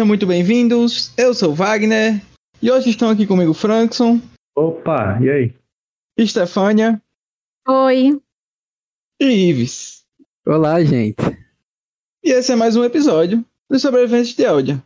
Sejam 0.00 0.08
muito 0.08 0.26
bem-vindos, 0.26 1.12
eu 1.14 1.34
sou 1.34 1.54
Wagner 1.54 2.22
e 2.62 2.70
hoje 2.70 2.88
estão 2.88 3.10
aqui 3.10 3.26
comigo 3.26 3.52
Frankson. 3.52 4.18
Opa, 4.56 5.18
e 5.20 5.28
aí? 5.28 5.54
Estefânia. 6.16 6.98
Oi. 7.68 8.18
E 9.20 9.26
Ives. 9.26 10.06
Olá, 10.46 10.82
gente. 10.82 11.20
E 12.24 12.30
esse 12.30 12.50
é 12.50 12.56
mais 12.56 12.76
um 12.76 12.82
episódio 12.82 13.44
dos 13.70 13.82
Sobreviventes 13.82 14.34
de 14.34 14.42
Eldia. 14.42 14.82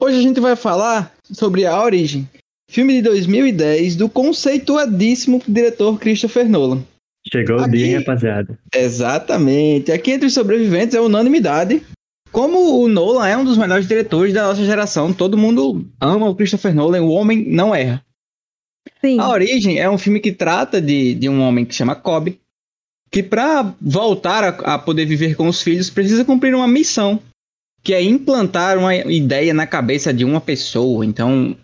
Hoje 0.00 0.18
a 0.18 0.22
gente 0.22 0.38
vai 0.38 0.54
falar 0.54 1.12
sobre 1.24 1.66
A 1.66 1.82
Origem, 1.82 2.30
filme 2.70 2.98
de 2.98 3.02
2010 3.02 3.96
do 3.96 4.08
conceituadíssimo 4.08 5.42
diretor 5.48 5.98
Christopher 5.98 6.48
Nolan. 6.48 6.84
Chegou 7.32 7.58
Aqui, 7.58 7.68
o 7.68 7.72
dia, 7.72 7.86
hein, 7.86 7.98
rapaziada. 7.98 8.56
Exatamente. 8.72 9.90
Aqui 9.90 10.12
entre 10.12 10.28
os 10.28 10.34
sobreviventes 10.34 10.94
é 10.94 11.00
unanimidade. 11.00 11.84
Como 12.32 12.82
o 12.82 12.88
Nolan 12.88 13.26
é 13.26 13.36
um 13.36 13.44
dos 13.44 13.56
melhores 13.56 13.86
diretores 13.86 14.34
da 14.34 14.48
nossa 14.48 14.64
geração, 14.64 15.12
todo 15.12 15.38
mundo 15.38 15.86
ama 16.00 16.28
o 16.28 16.34
Christopher 16.34 16.74
Nolan, 16.74 17.02
o 17.02 17.10
homem 17.10 17.44
não 17.48 17.74
erra. 17.74 18.04
Sim. 19.00 19.18
A 19.20 19.28
Origem 19.28 19.78
é 19.78 19.88
um 19.88 19.98
filme 19.98 20.20
que 20.20 20.32
trata 20.32 20.80
de, 20.80 21.14
de 21.14 21.28
um 21.28 21.40
homem 21.40 21.64
que 21.64 21.74
chama 21.74 21.94
Cobb, 21.94 22.38
que 23.10 23.22
para 23.22 23.74
voltar 23.80 24.44
a, 24.44 24.74
a 24.74 24.78
poder 24.78 25.06
viver 25.06 25.34
com 25.34 25.48
os 25.48 25.62
filhos 25.62 25.90
precisa 25.90 26.24
cumprir 26.24 26.54
uma 26.54 26.68
missão, 26.68 27.20
que 27.82 27.94
é 27.94 28.02
implantar 28.02 28.78
uma 28.78 28.94
ideia 28.94 29.54
na 29.54 29.66
cabeça 29.66 30.12
de 30.12 30.24
uma 30.24 30.40
pessoa. 30.40 31.06
Então, 31.06 31.56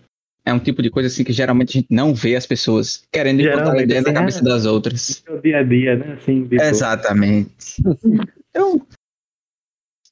é 0.45 0.53
um 0.53 0.59
tipo 0.59 0.81
de 0.81 0.89
coisa 0.89 1.07
assim 1.07 1.23
que 1.23 1.33
geralmente 1.33 1.69
a 1.69 1.81
gente 1.81 1.87
não 1.89 2.13
vê 2.13 2.35
as 2.35 2.45
pessoas 2.45 3.03
querendo 3.11 3.41
implantar 3.41 3.75
a 3.75 3.81
ideia 3.81 4.01
na 4.01 4.13
cabeça 4.13 4.39
é, 4.39 4.43
das 4.43 4.65
outras. 4.65 5.23
É 5.27 5.31
o 5.31 5.41
dia 5.41 5.57
a 5.59 5.63
dia, 5.63 5.95
né? 5.95 6.13
Assim, 6.13 6.47
Exatamente. 6.51 7.81
então, 8.49 8.81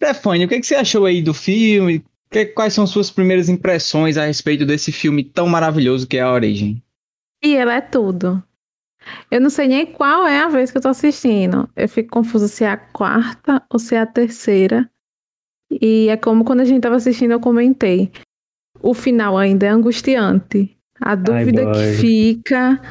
Stefania, 0.04 0.46
o 0.46 0.50
que, 0.50 0.56
é 0.56 0.60
que 0.60 0.68
você 0.68 0.76
achou 0.76 1.06
aí 1.06 1.22
do 1.22 1.34
filme? 1.34 2.04
Que, 2.30 2.46
quais 2.48 2.74
são 2.74 2.86
suas 2.86 3.10
primeiras 3.10 3.48
impressões 3.48 4.18
a 4.18 4.26
respeito 4.26 4.66
desse 4.66 4.92
filme 4.92 5.24
tão 5.24 5.48
maravilhoso 5.48 6.08
que 6.08 6.18
é 6.18 6.22
A 6.22 6.32
Origem? 6.32 6.84
E 7.44 7.56
ela 7.56 7.76
é 7.76 7.82
tudo. 7.82 8.44
Eu 9.30 9.42
não 9.42 9.50
sei 9.50 9.68
nem 9.68 9.86
qual 9.86 10.26
é 10.26 10.40
a 10.40 10.48
vez 10.48 10.72
que 10.72 10.78
eu 10.78 10.82
tô 10.82 10.88
assistindo. 10.88 11.70
Eu 11.76 11.88
fico 11.90 12.10
confusa 12.10 12.48
se 12.48 12.64
é 12.64 12.70
a 12.70 12.78
quarta 12.78 13.62
ou 13.70 13.80
se 13.80 13.96
é 13.96 14.00
a 14.00 14.06
terceira. 14.06 14.90
E 15.70 16.08
é 16.10 16.18
como 16.18 16.44
quando 16.44 16.62
a 16.62 16.66
gente 16.66 16.82
tava 16.82 16.96
assistindo, 16.96 17.32
eu 17.32 17.40
comentei. 17.40 18.12
O 18.82 18.94
final 18.94 19.38
ainda 19.38 19.66
é 19.66 19.70
angustiante. 19.70 20.78
A 21.02 21.16
dúvida 21.16 21.68
Ai, 21.68 21.74
que 21.74 21.98
fica 21.98 22.82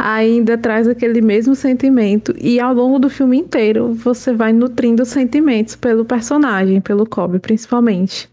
ainda 0.00 0.56
traz 0.56 0.88
aquele 0.88 1.20
mesmo 1.20 1.54
sentimento. 1.54 2.34
E 2.38 2.58
ao 2.58 2.74
longo 2.74 2.98
do 2.98 3.10
filme 3.10 3.38
inteiro, 3.38 3.92
você 3.92 4.32
vai 4.32 4.52
nutrindo 4.52 5.04
sentimentos 5.04 5.76
pelo 5.76 6.04
personagem, 6.04 6.80
pelo 6.80 7.06
Kobe, 7.06 7.38
principalmente. 7.38 8.28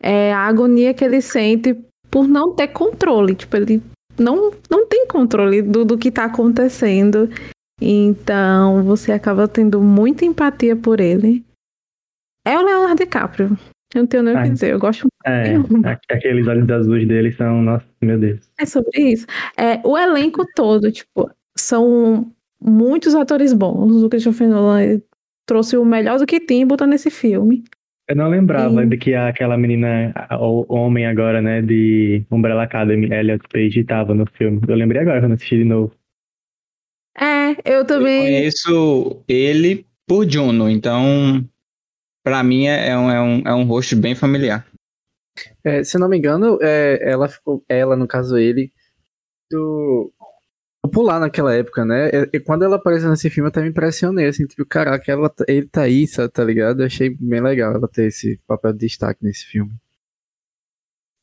É 0.00 0.32
a 0.32 0.46
agonia 0.46 0.94
que 0.94 1.04
ele 1.04 1.20
sente 1.20 1.76
por 2.10 2.28
não 2.28 2.54
ter 2.54 2.68
controle. 2.68 3.34
Tipo, 3.34 3.56
ele 3.56 3.82
não, 4.18 4.52
não 4.70 4.86
tem 4.86 5.06
controle 5.06 5.62
do, 5.62 5.84
do 5.84 5.98
que 5.98 6.08
está 6.08 6.24
acontecendo. 6.24 7.28
Então 7.80 8.82
você 8.84 9.12
acaba 9.12 9.46
tendo 9.46 9.80
muita 9.80 10.24
empatia 10.24 10.76
por 10.76 11.00
ele. 11.00 11.44
É 12.46 12.56
o 12.58 12.62
Leonardo 12.62 12.96
DiCaprio. 13.02 13.58
Eu 13.96 14.02
não 14.02 14.06
tenho 14.06 14.22
nem 14.22 14.36
o 14.36 14.42
que 14.42 14.50
dizer, 14.50 14.72
eu 14.72 14.78
gosto 14.78 15.02
muito. 15.04 15.86
É, 15.86 16.14
aqueles 16.14 16.46
olhos 16.46 16.70
azuis 16.70 17.08
dele 17.08 17.32
são, 17.32 17.62
nossa, 17.62 17.86
meu 18.02 18.18
Deus. 18.18 18.40
É 18.60 18.66
sobre 18.66 19.00
isso. 19.00 19.26
É, 19.56 19.80
o 19.84 19.96
elenco 19.96 20.44
todo, 20.54 20.92
tipo, 20.92 21.30
são 21.56 22.30
muitos 22.60 23.14
atores 23.14 23.54
bons. 23.54 24.02
O 24.02 24.08
Christopher 24.10 24.48
Nolan 24.48 25.00
trouxe 25.46 25.78
o 25.78 25.84
melhor 25.84 26.18
do 26.18 26.26
que 26.26 26.38
tem 26.38 26.62
e 26.62 26.66
botou 26.66 26.86
nesse 26.86 27.10
filme. 27.10 27.64
Eu 28.08 28.16
não 28.16 28.28
lembrava 28.28 28.84
e... 28.84 28.86
de 28.86 28.98
que 28.98 29.14
aquela 29.14 29.56
menina, 29.56 30.12
o 30.38 30.66
homem 30.68 31.06
agora, 31.06 31.40
né, 31.40 31.62
de 31.62 32.22
Umbrella 32.30 32.64
Academy, 32.64 33.10
Elliot 33.10 33.42
Page, 33.50 33.80
estava 33.80 34.14
no 34.14 34.26
filme. 34.26 34.60
Eu 34.68 34.76
lembrei 34.76 35.00
agora 35.00 35.20
quando 35.20 35.32
assisti 35.32 35.56
de 35.56 35.64
novo. 35.64 35.92
É, 37.18 37.56
eu 37.64 37.84
também. 37.84 38.18
Eu 38.18 38.24
conheço 38.24 39.24
ele 39.26 39.86
por 40.06 40.30
Juno, 40.30 40.68
então, 40.68 41.42
para 42.26 42.42
mim 42.42 42.66
é, 42.66 42.88
é 42.88 42.98
um, 42.98 43.08
é, 43.08 43.22
um, 43.22 43.42
é 43.46 43.54
um 43.54 43.62
rosto 43.62 43.94
bem 43.94 44.16
familiar. 44.16 44.66
É, 45.62 45.84
se 45.84 45.96
não 45.96 46.08
me 46.08 46.18
engano, 46.18 46.58
é, 46.60 46.98
ela 47.00 47.28
ficou, 47.28 47.64
ela, 47.68 47.94
no 47.94 48.08
caso 48.08 48.36
ele, 48.36 48.72
do, 49.48 50.12
popular 50.82 51.20
naquela 51.20 51.54
época, 51.54 51.84
né? 51.84 52.10
E, 52.32 52.40
quando 52.40 52.64
ela 52.64 52.76
apareceu 52.76 53.08
nesse 53.10 53.30
filme, 53.30 53.46
eu 53.46 53.50
até 53.50 53.62
me 53.62 53.68
impressionei, 53.68 54.26
assim, 54.26 54.44
tipo, 54.44 54.66
caraca, 54.66 55.12
ela, 55.12 55.32
ele 55.46 55.68
tá 55.68 55.82
aí, 55.82 56.04
tá 56.32 56.42
ligado? 56.42 56.80
Eu 56.80 56.86
achei 56.86 57.16
bem 57.16 57.40
legal 57.40 57.72
ela 57.76 57.86
ter 57.86 58.06
esse 58.06 58.40
papel 58.44 58.72
de 58.72 58.80
destaque 58.80 59.22
nesse 59.22 59.46
filme. 59.46 59.70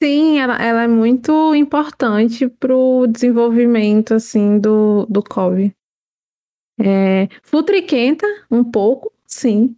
Sim, 0.02 0.40
ela, 0.40 0.56
ela 0.56 0.84
é 0.84 0.88
muito 0.88 1.54
importante 1.54 2.48
pro 2.48 3.08
desenvolvimento, 3.08 4.14
assim, 4.14 4.58
do, 4.58 5.06
do 5.08 5.22
Kobe. 5.22 5.76
É, 6.80 7.28
futriquenta, 7.44 8.26
um 8.50 8.64
pouco, 8.64 9.12
sim. 9.28 9.76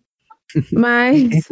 Mas, 0.72 1.50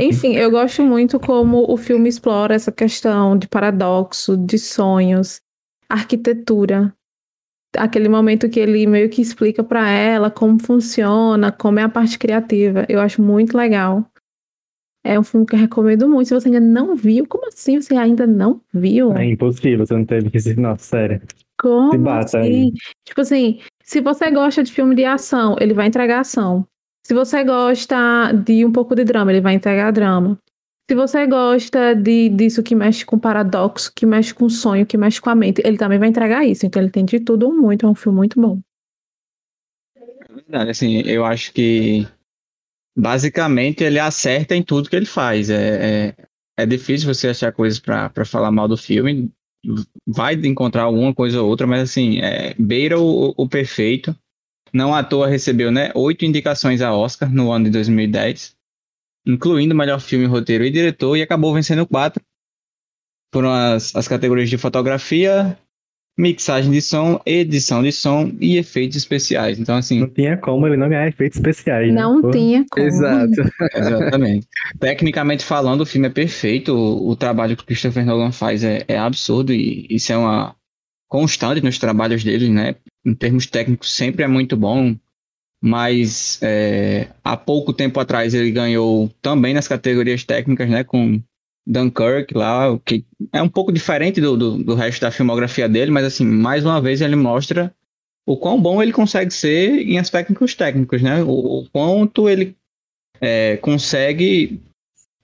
enfim, 0.00 0.34
eu 0.36 0.50
gosto 0.50 0.82
muito 0.82 1.18
como 1.20 1.70
o 1.70 1.76
filme 1.76 2.08
explora 2.08 2.54
essa 2.54 2.72
questão 2.72 3.36
de 3.36 3.48
paradoxo, 3.48 4.36
de 4.36 4.58
sonhos, 4.58 5.40
arquitetura, 5.88 6.94
aquele 7.76 8.08
momento 8.08 8.48
que 8.48 8.60
ele 8.60 8.86
meio 8.86 9.08
que 9.10 9.20
explica 9.20 9.62
para 9.62 9.88
ela 9.88 10.30
como 10.30 10.58
funciona, 10.58 11.52
como 11.52 11.78
é 11.78 11.82
a 11.82 11.88
parte 11.88 12.18
criativa. 12.18 12.86
Eu 12.88 13.00
acho 13.00 13.20
muito 13.22 13.56
legal. 13.56 14.04
É 15.04 15.18
um 15.18 15.22
filme 15.22 15.46
que 15.46 15.54
eu 15.54 15.58
recomendo 15.60 16.08
muito. 16.08 16.28
Se 16.28 16.34
você 16.34 16.48
ainda 16.48 16.60
não 16.60 16.96
viu, 16.96 17.26
como 17.28 17.46
assim 17.46 17.80
você 17.80 17.94
ainda 17.94 18.26
não 18.26 18.60
viu? 18.72 19.12
É 19.16 19.24
impossível, 19.24 19.86
você 19.86 19.94
não 19.94 20.04
teve 20.04 20.30
que 20.30 20.40
ser. 20.40 20.56
Nossa, 20.56 20.82
sério. 20.82 21.22
Como 21.58 21.92
se 21.92 21.98
bata 21.98 22.40
assim? 22.40 22.52
Aí. 22.52 22.72
Tipo 23.04 23.20
assim, 23.20 23.60
se 23.84 24.00
você 24.00 24.30
gosta 24.30 24.64
de 24.64 24.72
filme 24.72 24.94
de 24.94 25.04
ação, 25.04 25.56
ele 25.60 25.74
vai 25.74 25.86
entregar 25.86 26.20
ação. 26.20 26.66
Se 27.06 27.14
você 27.14 27.44
gosta 27.44 28.32
de 28.32 28.64
um 28.64 28.72
pouco 28.72 28.92
de 28.96 29.04
drama, 29.04 29.30
ele 29.30 29.40
vai 29.40 29.54
entregar 29.54 29.92
drama. 29.92 30.36
Se 30.90 30.96
você 30.96 31.24
gosta 31.24 31.94
de, 31.94 32.28
disso 32.30 32.64
que 32.64 32.74
mexe 32.74 33.06
com 33.06 33.16
paradoxo, 33.16 33.92
que 33.94 34.04
mexe 34.04 34.34
com 34.34 34.48
sonho, 34.48 34.84
que 34.84 34.98
mexe 34.98 35.20
com 35.20 35.30
a 35.30 35.34
mente, 35.36 35.62
ele 35.64 35.78
também 35.78 36.00
vai 36.00 36.08
entregar 36.08 36.44
isso. 36.44 36.66
Então 36.66 36.82
ele 36.82 36.90
tem 36.90 37.04
de 37.04 37.20
tudo 37.20 37.52
muito, 37.52 37.86
é 37.86 37.88
um 37.88 37.94
filme 37.94 38.16
muito 38.16 38.40
bom. 38.40 38.58
É 39.96 40.34
verdade, 40.34 40.70
assim, 40.70 41.00
eu 41.02 41.24
acho 41.24 41.52
que 41.52 42.08
basicamente 42.98 43.84
ele 43.84 44.00
acerta 44.00 44.56
em 44.56 44.62
tudo 44.64 44.90
que 44.90 44.96
ele 44.96 45.06
faz. 45.06 45.48
É, 45.48 46.08
é, 46.08 46.14
é 46.58 46.66
difícil 46.66 47.14
você 47.14 47.28
achar 47.28 47.52
coisas 47.52 47.78
para 47.78 48.24
falar 48.24 48.50
mal 48.50 48.66
do 48.66 48.76
filme. 48.76 49.30
Vai 50.04 50.34
encontrar 50.34 50.82
alguma 50.82 51.14
coisa 51.14 51.40
ou 51.40 51.48
outra, 51.48 51.68
mas 51.68 51.82
assim, 51.82 52.18
é, 52.18 52.52
beira 52.58 52.98
o, 52.98 53.32
o 53.36 53.48
perfeito. 53.48 54.12
Não 54.72 54.94
à 54.94 55.02
toa 55.02 55.28
recebeu 55.28 55.70
né, 55.70 55.90
oito 55.94 56.24
indicações 56.24 56.82
a 56.82 56.94
Oscar 56.94 57.32
no 57.32 57.50
ano 57.52 57.66
de 57.66 57.70
2010 57.70 58.56
incluindo 59.26 59.74
melhor 59.74 60.00
filme, 60.00 60.24
roteiro 60.24 60.64
e 60.64 60.70
diretor, 60.70 61.16
e 61.16 61.22
acabou 61.22 61.52
vencendo 61.52 61.84
quatro. 61.86 62.22
Foram 63.34 63.52
as, 63.52 63.94
as 63.96 64.06
categorias 64.06 64.48
de 64.48 64.56
fotografia, 64.56 65.58
mixagem 66.16 66.70
de 66.70 66.80
som, 66.80 67.20
edição 67.26 67.82
de 67.82 67.90
som 67.90 68.32
e 68.40 68.56
efeitos 68.56 68.96
especiais. 68.96 69.58
Então, 69.58 69.76
assim. 69.76 70.00
Não 70.00 70.08
tinha 70.08 70.36
como 70.36 70.66
ele 70.66 70.76
não 70.76 70.88
ganhar 70.88 71.08
efeitos 71.08 71.38
especiais. 71.38 71.92
Né? 71.92 72.00
Não 72.00 72.22
né? 72.22 72.30
tinha 72.30 72.64
como. 72.70 72.86
Exato. 72.86 73.34
Exatamente. 73.74 74.46
Tecnicamente 74.78 75.44
falando, 75.44 75.80
o 75.80 75.86
filme 75.86 76.06
é 76.06 76.10
perfeito. 76.10 76.72
O, 76.72 77.10
o 77.10 77.16
trabalho 77.16 77.56
que 77.56 77.64
o 77.64 77.66
Christopher 77.66 78.06
Nolan 78.06 78.30
faz 78.30 78.62
é, 78.62 78.84
é 78.86 78.96
absurdo 78.96 79.52
e 79.52 79.86
isso 79.90 80.12
é 80.12 80.16
uma 80.16 80.54
constante 81.08 81.62
nos 81.62 81.78
trabalhos 81.78 82.22
dele, 82.22 82.48
né? 82.48 82.76
Em 83.06 83.14
termos 83.14 83.46
técnicos, 83.46 83.92
sempre 83.92 84.24
é 84.24 84.26
muito 84.26 84.56
bom 84.56 84.96
mas 85.60 86.38
é, 86.42 87.08
há 87.24 87.36
pouco 87.36 87.72
tempo 87.72 87.98
atrás 87.98 88.34
ele 88.34 88.50
ganhou 88.50 89.10
também 89.22 89.54
nas 89.54 89.66
categorias 89.66 90.24
técnicas, 90.24 90.68
né, 90.68 90.84
com 90.84 91.20
Dunkirk 91.66 92.32
lá, 92.34 92.78
que 92.84 93.04
é 93.32 93.42
um 93.42 93.48
pouco 93.48 93.72
diferente 93.72 94.20
do, 94.20 94.36
do, 94.36 94.62
do, 94.62 94.74
resto 94.74 95.00
da 95.00 95.10
filmografia 95.10 95.68
dele, 95.68 95.90
mas 95.90 96.04
assim, 96.04 96.24
mais 96.24 96.64
uma 96.64 96.80
vez 96.80 97.00
ele 97.00 97.16
mostra 97.16 97.74
o 98.24 98.36
quão 98.36 98.60
bom 98.60 98.82
ele 98.82 98.92
consegue 98.92 99.32
ser 99.32 99.80
em 99.80 99.98
aspectos 99.98 100.54
técnicos, 100.54 101.02
né, 101.02 101.22
o, 101.22 101.30
o 101.30 101.68
quanto 101.70 102.28
ele 102.28 102.54
é, 103.20 103.56
consegue 103.56 104.60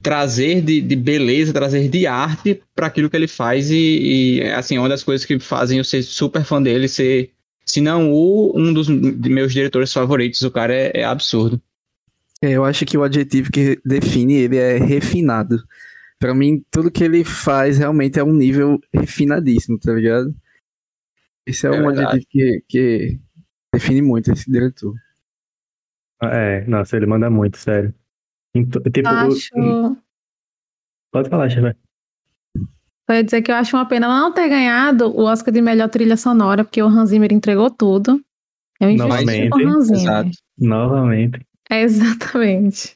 trazer 0.03 0.61
de, 0.61 0.81
de, 0.81 0.97
beleza, 0.97 1.53
trazer 1.53 1.89
de 1.89 2.09
arte 2.09 2.61
para 2.75 2.89
aquilo 2.89 3.09
que 3.09 3.17
ele 3.17 3.29
faz 3.29 3.71
e, 3.71 4.41
e, 4.41 4.43
assim, 4.51 4.77
uma 4.77 4.89
das 4.89 5.05
coisas 5.05 5.25
que 5.25 5.39
fazem 5.39 5.79
eu 5.79 5.85
ser 5.85 6.03
super 6.03 6.43
fã 6.43 6.61
dele, 6.61 6.89
ser 6.89 7.31
se 7.65 7.81
não 7.81 8.13
o, 8.13 8.53
um 8.59 8.73
dos 8.73 8.89
meus 8.89 9.53
diretores 9.53 9.93
favoritos. 9.93 10.43
O 10.43 10.51
cara 10.51 10.75
é, 10.75 10.93
é 11.01 11.05
absurdo. 11.05 11.61
É, 12.43 12.51
eu 12.51 12.65
acho 12.65 12.85
que 12.85 12.99
o 12.99 13.03
adjetivo 13.03 13.51
que 13.53 13.81
define 13.85 14.35
ele 14.35 14.57
é 14.57 14.77
refinado. 14.77 15.63
Para 16.19 16.35
mim, 16.35 16.65
tudo 16.71 16.91
que 16.91 17.03
ele 17.03 17.25
faz 17.25 17.79
realmente 17.79 18.19
é 18.19 18.25
um 18.25 18.33
nível 18.33 18.81
refinadíssimo, 18.93 19.79
tá 19.79 19.93
ligado? 19.93 20.35
Esse 21.47 21.67
é, 21.67 21.71
é 21.71 21.73
um 21.73 21.87
verdade. 21.87 22.07
adjetivo 22.17 22.27
que, 22.29 22.65
que 22.69 23.21
define 23.73 24.03
muito 24.03 24.33
esse 24.33 24.51
diretor. 24.51 24.95
É, 26.23 26.65
nossa, 26.67 26.97
ele 26.97 27.07
manda 27.07 27.29
muito, 27.29 27.59
sério. 27.59 27.93
Tipo, 28.55 29.09
acho... 29.09 29.97
Pode 31.11 31.29
falar, 31.29 31.49
chefe. 31.49 31.77
Só 33.09 33.17
ia 33.17 33.25
dizer 33.25 33.43
que 33.43 33.51
eu 33.51 33.57
acho 33.57 33.77
uma 33.77 33.87
pena 33.87 34.07
não 34.09 34.33
ter 34.33 34.49
ganhado 34.49 35.09
o 35.09 35.25
Oscar 35.25 35.53
de 35.53 35.61
melhor 35.61 35.89
trilha 35.89 36.17
sonora, 36.17 36.65
porque 36.65 36.83
o 36.83 36.87
Hans 36.87 37.11
Zimmer 37.11 37.33
entregou 37.33 37.71
tudo. 37.71 38.21
Eu 38.81 38.97
Novamente, 38.97 39.51
com 39.51 39.59
o 39.59 39.69
Hans 39.69 39.87
Zimmer. 39.87 40.01
Exato. 40.03 40.31
Novamente. 40.59 41.41
É, 41.71 41.83
exatamente. 41.83 42.93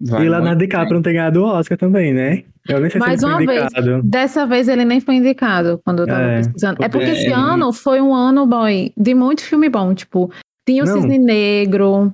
Vai 0.00 0.20
e 0.22 0.28
Leonardo 0.28 0.48
muito 0.48 0.58
DiCaprio 0.60 0.94
não 0.96 1.02
ter 1.02 1.12
ganhado 1.12 1.40
o 1.42 1.46
Oscar 1.46 1.78
também, 1.78 2.12
né? 2.12 2.42
Eu 2.68 2.80
nem 2.80 2.90
sei 2.90 2.98
Mais 3.00 3.20
se 3.20 3.26
ele 3.26 3.32
uma 3.32 3.38
foi 3.44 3.46
vez. 3.46 3.62
indicado. 3.64 4.02
Dessa 4.02 4.46
vez 4.46 4.68
ele 4.68 4.84
nem 4.84 5.00
foi 5.00 5.14
indicado 5.16 5.80
quando 5.84 6.00
eu 6.00 6.06
tava 6.06 6.20
É, 6.22 6.36
pesquisando. 6.38 6.82
É 6.84 6.88
porque 6.88 7.06
porque- 7.06 7.20
esse 7.20 7.32
ano 7.32 7.72
foi 7.72 8.00
um 8.00 8.12
ano, 8.14 8.46
boy, 8.46 8.92
de 8.96 9.14
muito 9.14 9.42
filme 9.42 9.68
bom. 9.68 9.94
Tipo, 9.94 10.30
tinha 10.66 10.82
o 10.82 10.86
Não. 10.86 10.94
Cisne 10.94 11.18
Negro, 11.18 12.12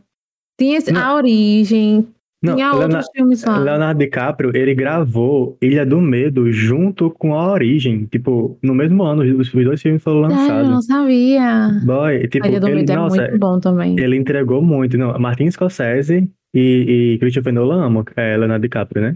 tinha 0.59 0.77
esse-. 0.79 0.95
A 0.97 1.15
Origem, 1.15 2.07
Não, 2.43 2.55
tinha 2.55 2.71
Leonardo, 2.71 2.95
outros 2.97 3.11
filmes 3.15 3.45
lá. 3.45 3.59
Leonardo 3.59 3.99
DiCaprio, 3.99 4.51
ele 4.57 4.75
gravou 4.75 5.59
Ilha 5.61 5.85
do 5.85 6.01
Medo 6.01 6.51
junto 6.51 7.11
com 7.11 7.35
A 7.35 7.53
Origem. 7.53 8.07
Tipo, 8.07 8.59
no 8.63 8.75
mesmo 8.75 9.03
ano, 9.03 9.23
os 9.39 9.51
dois 9.53 9.83
filmes 9.83 10.03
foram 10.03 10.29
Sério, 10.31 10.43
eu 10.43 10.49
não 10.65 10.71
lançados. 10.77 10.87
sabia. 10.87 11.81
Boy, 11.85 12.29
tipo, 12.29 12.47
A 12.47 12.49
Ilha 12.49 12.61
do 12.61 12.69
ele, 12.69 12.77
Medo 12.77 12.93
é 12.93 12.97
nossa, 12.97 13.17
muito 13.23 13.39
bom 13.39 13.61
também. 13.61 14.01
ele 14.01 14.17
entregou 14.17 14.63
muito. 14.63 14.97
Não, 14.97 15.19
Martin 15.19 15.51
Scorsese 15.51 16.31
e, 16.55 17.15
e 17.15 17.19
Christopher 17.19 17.53
Nolan 17.53 17.85
amam 17.85 18.05
é, 18.17 18.37
Leonardo 18.39 18.63
DiCaprio, 18.63 19.03
né? 19.03 19.15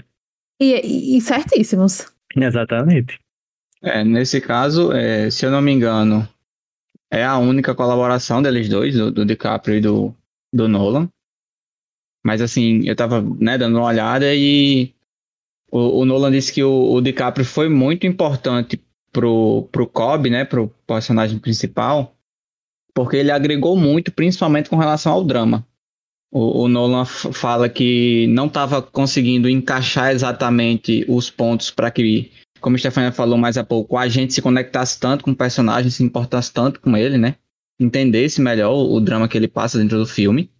E, 0.60 0.74
e- 0.84 1.16
e 1.16 1.20
certíssimos. 1.22 2.12
Exatamente. 2.36 3.18
É, 3.82 4.04
nesse 4.04 4.40
caso, 4.40 4.92
é, 4.92 5.30
se 5.30 5.46
eu 5.46 5.50
não 5.50 5.62
me 5.62 5.72
engano, 5.72 6.28
é 7.10 7.24
a 7.24 7.38
única 7.38 7.74
colaboração 7.74 8.42
deles 8.42 8.68
dois, 8.68 8.94
do, 8.94 9.10
do 9.10 9.24
DiCaprio 9.24 9.76
e 9.76 9.80
do, 9.80 10.14
do 10.52 10.68
Nolan. 10.68 11.08
Mas 12.24 12.40
assim, 12.40 12.82
eu 12.84 12.96
tava 12.96 13.20
né, 13.38 13.58
dando 13.58 13.78
uma 13.78 13.86
olhada 13.86 14.34
e 14.34 14.94
o, 15.70 16.00
o 16.00 16.04
Nolan 16.04 16.30
disse 16.30 16.52
que 16.52 16.62
o, 16.62 16.92
o 16.92 17.00
DiCaprio 17.00 17.44
foi 17.44 17.68
muito 17.68 18.06
importante 18.06 18.80
pro, 19.12 19.68
pro 19.70 19.86
Cobb, 19.86 20.30
né, 20.30 20.44
pro 20.44 20.68
personagem 20.86 21.38
principal, 21.38 22.16
porque 22.94 23.16
ele 23.16 23.30
agregou 23.30 23.76
muito, 23.76 24.10
principalmente 24.10 24.70
com 24.70 24.76
relação 24.76 25.12
ao 25.12 25.24
drama. 25.24 25.66
O, 26.32 26.62
o 26.62 26.68
Nolan 26.68 27.04
fala 27.04 27.68
que 27.68 28.26
não 28.28 28.46
estava 28.46 28.80
conseguindo 28.80 29.48
encaixar 29.48 30.12
exatamente 30.12 31.04
os 31.08 31.30
pontos 31.30 31.70
para 31.70 31.90
que 31.90 32.32
como 32.64 32.76
a 32.76 32.78
Stefania 32.78 33.12
falou 33.12 33.36
mais 33.36 33.58
há 33.58 33.62
pouco, 33.62 33.98
a 33.98 34.08
gente 34.08 34.32
se 34.32 34.40
conectasse 34.40 34.98
tanto 34.98 35.22
com 35.22 35.32
o 35.32 35.36
personagem, 35.36 35.90
se 35.90 36.02
importasse 36.02 36.50
tanto 36.50 36.80
com 36.80 36.96
ele, 36.96 37.18
né? 37.18 37.34
Entendesse 37.78 38.40
melhor 38.40 38.72
o 38.72 38.98
drama 39.00 39.28
que 39.28 39.36
ele 39.36 39.46
passa 39.46 39.76
dentro 39.76 39.98
do 39.98 40.06
filme. 40.06 40.50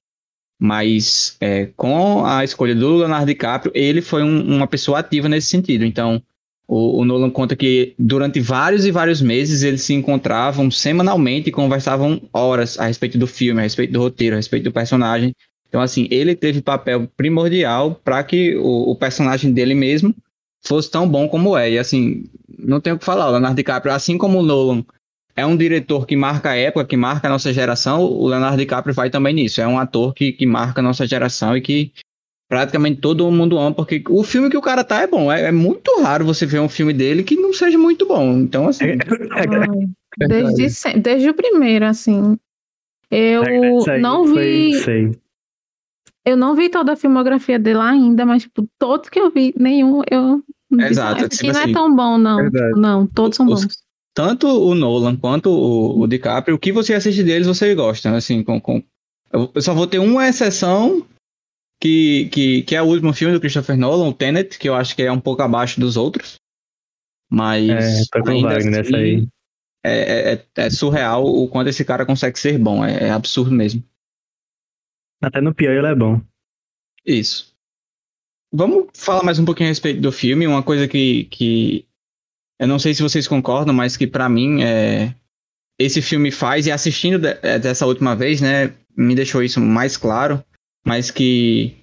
Mas 0.58 1.36
é, 1.40 1.66
com 1.76 2.24
a 2.24 2.44
escolha 2.44 2.74
do 2.74 2.96
Leonardo 2.96 3.26
DiCaprio, 3.26 3.72
ele 3.74 4.00
foi 4.00 4.22
um- 4.22 4.56
uma 4.56 4.66
pessoa 4.66 5.00
ativa 5.00 5.28
nesse 5.28 5.48
sentido. 5.48 5.84
Então, 5.84 6.22
o, 6.66 7.00
o 7.00 7.04
Nolan 7.04 7.30
conta 7.30 7.54
que 7.56 7.94
durante 7.98 8.40
vários 8.40 8.86
e 8.86 8.90
vários 8.90 9.20
meses 9.20 9.62
eles 9.62 9.82
se 9.82 9.92
encontravam 9.94 10.70
semanalmente 10.70 11.48
e 11.48 11.52
conversavam 11.52 12.20
horas 12.32 12.78
a 12.78 12.86
respeito 12.86 13.18
do 13.18 13.26
filme, 13.26 13.60
a 13.60 13.64
respeito 13.64 13.92
do 13.92 14.00
roteiro, 14.00 14.34
a 14.34 14.38
respeito 14.38 14.64
do 14.64 14.72
personagem. 14.72 15.34
Então, 15.68 15.80
assim, 15.82 16.06
ele 16.10 16.34
teve 16.36 16.62
papel 16.62 17.08
primordial 17.16 18.00
para 18.04 18.22
que 18.22 18.54
o, 18.56 18.90
o 18.92 18.96
personagem 18.96 19.52
dele 19.52 19.74
mesmo 19.74 20.14
fosse 20.64 20.90
tão 20.90 21.06
bom 21.08 21.28
como 21.28 21.56
é. 21.56 21.72
E 21.72 21.78
assim, 21.78 22.24
não 22.58 22.80
tenho 22.80 22.96
o 22.96 22.98
que 22.98 23.04
falar. 23.04 23.26
O 23.28 23.30
Leonardo 23.32 23.56
DiCaprio, 23.56 23.92
assim 23.92 24.16
como 24.16 24.38
o 24.38 24.42
Nolan, 24.42 24.84
é 25.36 25.44
um 25.44 25.56
diretor 25.56 26.06
que 26.06 26.16
marca 26.16 26.50
a 26.50 26.56
época, 26.56 26.84
que 26.86 26.96
marca 26.96 27.26
a 27.26 27.30
nossa 27.30 27.52
geração, 27.52 28.02
o 28.04 28.26
Leonardo 28.28 28.56
DiCaprio 28.56 28.94
vai 28.94 29.10
também 29.10 29.34
nisso. 29.34 29.60
É 29.60 29.66
um 29.66 29.78
ator 29.78 30.14
que, 30.14 30.32
que 30.32 30.46
marca 30.46 30.80
a 30.80 30.84
nossa 30.84 31.06
geração 31.06 31.56
e 31.56 31.60
que 31.60 31.92
praticamente 32.48 33.00
todo 33.00 33.28
mundo 33.32 33.58
ama, 33.58 33.74
porque 33.74 34.04
o 34.08 34.22
filme 34.22 34.48
que 34.48 34.56
o 34.56 34.62
cara 34.62 34.84
tá 34.84 35.00
é 35.02 35.06
bom. 35.06 35.32
É, 35.32 35.44
é 35.44 35.52
muito 35.52 36.00
raro 36.00 36.24
você 36.24 36.46
ver 36.46 36.60
um 36.60 36.68
filme 36.68 36.92
dele 36.92 37.22
que 37.24 37.34
não 37.36 37.52
seja 37.52 37.76
muito 37.78 38.06
bom. 38.06 38.32
Então, 38.38 38.68
assim, 38.68 38.84
É, 38.84 38.96
Ai, 39.32 40.28
desde, 40.28 40.70
sempre, 40.70 41.00
desde 41.00 41.28
o 41.30 41.34
primeiro, 41.34 41.84
assim. 41.86 42.38
Eu 43.10 43.42
não 44.00 44.24
vi. 44.24 45.14
Eu 46.24 46.36
não 46.36 46.54
vi 46.54 46.68
toda 46.70 46.92
a 46.92 46.96
filmografia 46.96 47.58
dele 47.58 47.78
ainda, 47.80 48.24
mas 48.24 48.42
tipo, 48.44 48.66
todos 48.78 49.08
que 49.10 49.18
eu 49.20 49.30
vi, 49.30 49.52
nenhum 49.58 50.00
eu. 50.10 50.42
disse, 50.70 50.92
Exato, 50.92 51.22
"Ah, 51.22 51.26
Esse 51.26 51.28
tipo 51.36 51.42
aqui 51.50 51.52
não 51.52 51.60
assim, 51.60 51.70
é 51.70 51.74
tão 51.74 51.94
bom, 51.96 52.18
não. 52.18 52.36
verdade. 52.42 52.66
Tipo, 52.68 52.80
não, 52.80 53.06
todos 53.06 53.36
são 53.36 53.46
Os- 53.46 53.64
bons. 53.64 53.83
Tanto 54.14 54.46
o 54.46 54.74
Nolan 54.74 55.16
quanto 55.16 55.50
o, 55.50 56.00
o 56.00 56.06
DiCaprio, 56.06 56.54
o 56.56 56.58
que 56.58 56.72
você 56.72 56.94
assiste 56.94 57.22
deles, 57.22 57.46
você 57.46 57.74
gosta, 57.74 58.14
assim, 58.14 58.42
com, 58.42 58.60
com... 58.60 58.82
Eu 59.32 59.60
só 59.60 59.74
vou 59.74 59.86
ter 59.86 59.98
uma 59.98 60.28
exceção, 60.28 61.04
que, 61.80 62.28
que, 62.30 62.62
que 62.62 62.76
é 62.76 62.80
o 62.80 62.86
último 62.86 63.12
filme 63.12 63.34
do 63.34 63.40
Christopher 63.40 63.76
Nolan, 63.76 64.08
o 64.08 64.14
Tenet, 64.14 64.58
que 64.58 64.68
eu 64.68 64.74
acho 64.74 64.94
que 64.94 65.02
é 65.02 65.12
um 65.12 65.20
pouco 65.20 65.42
abaixo 65.42 65.80
dos 65.80 65.96
outros. 65.96 66.36
Mas 67.30 67.68
É, 67.68 68.20
com 68.20 68.28
o 68.28 68.30
ainda 68.30 68.48
Wagner 68.48 68.70
nessa 68.70 68.96
assim, 68.96 68.96
aí. 68.96 69.28
É, 69.84 70.32
é, 70.32 70.46
é 70.56 70.70
surreal 70.70 71.26
o 71.26 71.46
quanto 71.48 71.68
esse 71.68 71.84
cara 71.84 72.06
consegue 72.06 72.38
ser 72.38 72.58
bom, 72.58 72.84
é, 72.84 73.08
é 73.08 73.10
absurdo 73.10 73.50
mesmo. 73.50 73.84
Até 75.20 75.40
no 75.40 75.54
pior 75.54 75.72
ele 75.72 75.86
é 75.86 75.94
bom. 75.94 76.20
Isso. 77.04 77.54
Vamos 78.52 78.86
falar 78.94 79.22
mais 79.22 79.38
um 79.38 79.44
pouquinho 79.44 79.68
a 79.68 79.72
respeito 79.72 80.00
do 80.00 80.12
filme. 80.12 80.46
Uma 80.46 80.62
coisa 80.62 80.86
que, 80.86 81.24
que 81.24 81.86
eu 82.58 82.66
não 82.68 82.78
sei 82.78 82.94
se 82.94 83.02
vocês 83.02 83.26
concordam, 83.28 83.74
mas 83.74 83.96
que 83.96 84.06
pra 84.06 84.28
mim 84.28 84.62
é, 84.62 85.14
esse 85.78 86.00
filme 86.00 86.30
faz, 86.30 86.66
e 86.66 86.72
assistindo 86.72 87.18
de- 87.18 87.38
é, 87.42 87.58
dessa 87.58 87.86
última 87.86 88.14
vez, 88.14 88.40
né, 88.40 88.72
me 88.96 89.14
deixou 89.14 89.42
isso 89.42 89.60
mais 89.60 89.96
claro, 89.96 90.42
mas 90.86 91.10
que 91.10 91.76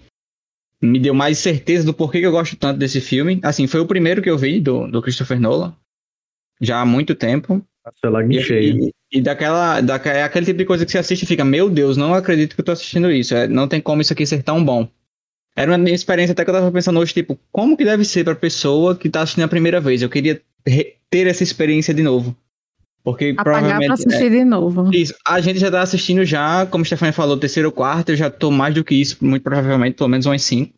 me 0.81 0.99
deu 0.99 1.13
mais 1.13 1.37
certeza 1.37 1.85
do 1.85 1.93
porquê 1.93 2.19
que 2.19 2.25
eu 2.25 2.31
gosto 2.31 2.55
tanto 2.55 2.79
desse 2.79 2.99
filme. 3.01 3.39
Assim, 3.43 3.67
foi 3.67 3.79
o 3.79 3.85
primeiro 3.85 4.21
que 4.21 4.29
eu 4.29 4.37
vi 4.37 4.59
do, 4.59 4.87
do 4.87 5.01
Christopher 5.01 5.39
Nolan, 5.39 5.75
já 6.59 6.79
há 6.81 6.85
muito 6.85 7.13
tempo. 7.15 7.63
Em 8.29 8.37
E, 8.37 8.41
cheio. 8.43 8.77
e, 9.11 9.17
e 9.17 9.21
daquela, 9.21 9.81
daque- 9.81 10.09
é 10.09 10.23
aquele 10.23 10.45
tipo 10.45 10.57
de 10.59 10.65
coisa 10.65 10.85
que 10.85 10.91
você 10.91 10.99
assiste 10.99 11.23
e 11.23 11.27
fica, 11.27 11.43
meu 11.43 11.69
Deus, 11.69 11.97
não 11.97 12.13
acredito 12.13 12.55
que 12.55 12.61
eu 12.61 12.65
tô 12.65 12.71
assistindo 12.71 13.11
isso. 13.11 13.35
É, 13.35 13.47
não 13.47 13.67
tem 13.67 13.81
como 13.81 14.01
isso 14.01 14.13
aqui 14.13 14.25
ser 14.25 14.41
tão 14.43 14.63
bom. 14.63 14.87
Era 15.55 15.71
uma 15.71 15.77
minha 15.77 15.95
experiência 15.95 16.31
até 16.31 16.43
que 16.45 16.49
eu 16.49 16.53
tava 16.53 16.71
pensando 16.71 16.99
hoje, 16.99 17.13
tipo, 17.13 17.37
como 17.51 17.75
que 17.75 17.83
deve 17.83 18.05
ser 18.05 18.23
pra 18.23 18.33
pessoa 18.35 18.95
que 18.95 19.09
tá 19.09 19.21
assistindo 19.21 19.43
a 19.43 19.49
primeira 19.49 19.81
vez? 19.81 20.01
Eu 20.01 20.09
queria 20.09 20.41
ter 21.09 21.27
essa 21.27 21.43
experiência 21.43 21.93
de 21.93 22.01
novo. 22.03 22.35
Porque 23.03 23.33
Apagar 23.35 23.43
pra 23.43 23.61
provavelmente. 23.61 23.91
assistir 23.91 24.29
de 24.29 24.45
novo. 24.45 24.93
é, 24.93 24.97
isso, 24.97 25.15
a 25.25 25.41
gente 25.41 25.59
já 25.59 25.71
tá 25.71 25.81
assistindo 25.81 26.23
já, 26.23 26.65
como 26.67 26.83
a 26.83 26.85
Stefania 26.85 27.11
falou, 27.13 27.35
terceiro 27.35 27.69
ou 27.69 27.73
quarto, 27.73 28.09
eu 28.09 28.15
já 28.15 28.29
tô 28.29 28.51
mais 28.51 28.75
do 28.75 28.83
que 28.83 28.93
isso, 28.93 29.17
muito 29.21 29.41
provavelmente, 29.41 29.95
pelo 29.95 30.09
menos 30.09 30.25
umas 30.27 30.43
cinco. 30.43 30.71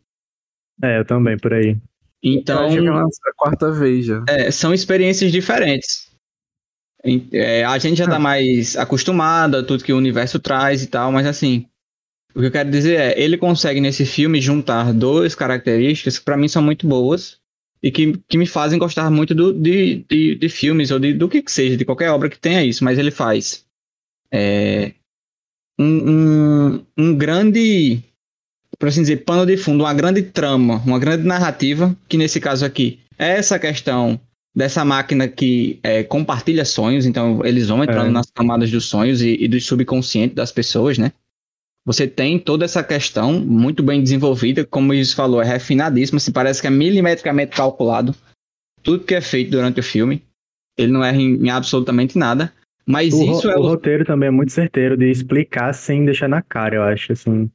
É, 0.82 0.98
eu 1.00 1.04
também, 1.04 1.36
por 1.38 1.52
aí. 1.52 1.76
Então. 2.22 2.60
Eu 2.62 2.66
acho 2.68 2.80
que 2.80 2.86
é 2.86 2.90
uma- 2.90 3.02
a 3.04 3.32
quarta 3.36 3.70
vez 3.70 4.06
já. 4.06 4.24
É, 4.26 4.50
são 4.50 4.72
experiências 4.72 5.30
diferentes. 5.30 6.10
É, 7.32 7.62
a 7.64 7.76
gente 7.78 7.98
já 7.98 8.08
tá 8.08 8.18
mais 8.18 8.76
acostumado 8.76 9.58
a 9.58 9.62
tudo 9.62 9.84
que 9.84 9.92
o 9.92 9.98
universo 9.98 10.38
traz 10.38 10.82
e 10.82 10.86
tal, 10.86 11.12
mas 11.12 11.26
assim, 11.26 11.66
o 12.34 12.40
que 12.40 12.46
eu 12.46 12.50
quero 12.50 12.70
dizer 12.70 12.98
é, 12.98 13.20
ele 13.22 13.36
consegue 13.36 13.78
nesse 13.78 14.06
filme 14.06 14.40
juntar 14.40 14.90
duas 14.94 15.34
características 15.34 16.18
que 16.18 16.24
pra 16.24 16.38
mim 16.38 16.48
são 16.48 16.62
muito 16.62 16.86
boas 16.88 17.38
e 17.84 17.90
que, 17.90 18.18
que 18.26 18.38
me 18.38 18.46
fazem 18.46 18.78
gostar 18.78 19.10
muito 19.10 19.34
do, 19.34 19.52
de, 19.52 20.02
de, 20.08 20.36
de 20.36 20.48
filmes 20.48 20.90
ou 20.90 20.98
de, 20.98 21.12
do 21.12 21.28
que 21.28 21.42
que 21.42 21.52
seja, 21.52 21.76
de 21.76 21.84
qualquer 21.84 22.08
obra 22.08 22.30
que 22.30 22.38
tenha 22.38 22.64
isso, 22.64 22.82
mas 22.82 22.98
ele 22.98 23.10
faz 23.10 23.66
é, 24.32 24.92
um, 25.78 26.10
um, 26.10 26.86
um 26.96 27.14
grande, 27.14 28.02
por 28.78 28.88
assim 28.88 29.02
dizer, 29.02 29.18
pano 29.18 29.44
de 29.44 29.58
fundo, 29.58 29.84
uma 29.84 29.92
grande 29.92 30.22
trama, 30.22 30.82
uma 30.86 30.98
grande 30.98 31.24
narrativa, 31.24 31.94
que 32.08 32.16
nesse 32.16 32.40
caso 32.40 32.64
aqui 32.64 33.00
é 33.18 33.32
essa 33.36 33.58
questão 33.58 34.18
dessa 34.56 34.82
máquina 34.82 35.28
que 35.28 35.78
é, 35.82 36.02
compartilha 36.02 36.64
sonhos, 36.64 37.04
então 37.04 37.44
eles 37.44 37.68
vão 37.68 37.84
entrando 37.84 38.08
É. 38.08 38.12
nas 38.12 38.30
camadas 38.30 38.70
dos 38.70 38.86
sonhos 38.86 39.20
e, 39.20 39.36
e 39.38 39.46
do 39.46 39.60
subconsciente 39.60 40.34
das 40.34 40.50
pessoas, 40.50 40.96
né? 40.96 41.12
Você 41.86 42.06
tem 42.06 42.38
toda 42.38 42.64
essa 42.64 42.82
questão 42.82 43.40
muito 43.40 43.82
bem 43.82 44.02
desenvolvida, 44.02 44.64
como 44.64 44.92
o 44.92 45.14
falou, 45.14 45.42
é 45.42 45.44
refinadíssima, 45.44 46.18
se 46.18 46.32
parece 46.32 46.60
que 46.60 46.66
é 46.66 46.70
milimetricamente 46.70 47.54
calculado 47.54 48.14
tudo 48.82 49.04
que 49.04 49.14
é 49.14 49.20
feito 49.20 49.50
durante 49.50 49.80
o 49.80 49.82
filme. 49.82 50.22
Ele 50.78 50.92
não 50.92 51.04
erra 51.04 51.16
em, 51.16 51.36
em 51.36 51.50
absolutamente 51.50 52.16
nada. 52.16 52.52
Mas 52.86 53.14
O, 53.14 53.24
isso 53.24 53.50
é 53.50 53.56
o 53.56 53.62
roteiro 53.62 54.04
também 54.04 54.28
é 54.28 54.30
muito 54.30 54.52
certeiro 54.52 54.96
de 54.96 55.10
explicar 55.10 55.72
sem 55.72 56.04
deixar 56.04 56.28
na 56.28 56.42
cara, 56.42 56.76
eu 56.76 56.82
acho, 56.82 57.12
assim. 57.12 57.50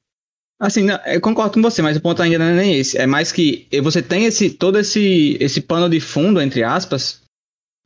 Assim, 0.60 0.84
não, 0.84 1.00
eu 1.06 1.22
concordo 1.22 1.54
com 1.54 1.62
você, 1.62 1.82
mas 1.82 1.96
o 1.96 2.02
ponto 2.02 2.22
ainda 2.22 2.40
não 2.40 2.46
é 2.46 2.56
nem 2.56 2.80
esse. 2.80 2.98
É 2.98 3.06
mais 3.06 3.32
que 3.32 3.68
você 3.82 4.02
tem 4.02 4.26
esse 4.26 4.50
todo 4.50 4.78
esse, 4.78 5.38
esse 5.40 5.62
pano 5.62 5.90
de 5.90 6.00
fundo, 6.00 6.42
entre 6.42 6.64
aspas, 6.64 7.22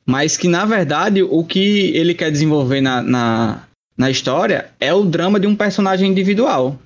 mas 0.06 0.36
que, 0.36 0.48
na 0.48 0.64
verdade, 0.64 1.22
o 1.22 1.44
que 1.44 1.94
ele 1.96 2.14
quer 2.14 2.30
desenvolver 2.30 2.80
na, 2.80 3.02
na, 3.02 3.68
na 3.96 4.10
história 4.10 4.70
é 4.80 4.92
o 4.92 5.04
drama 5.04 5.38
de 5.38 5.46
um 5.46 5.54
personagem 5.54 6.10
individual, 6.10 6.78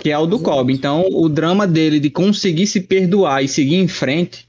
que 0.00 0.10
é 0.10 0.18
o 0.18 0.26
do 0.26 0.38
Cobb. 0.38 0.72
Então, 0.72 1.06
o 1.10 1.28
drama 1.28 1.66
dele 1.66 1.98
de 1.98 2.10
conseguir 2.10 2.66
se 2.66 2.80
perdoar 2.80 3.42
e 3.42 3.48
seguir 3.48 3.76
em 3.76 3.88
frente, 3.88 4.46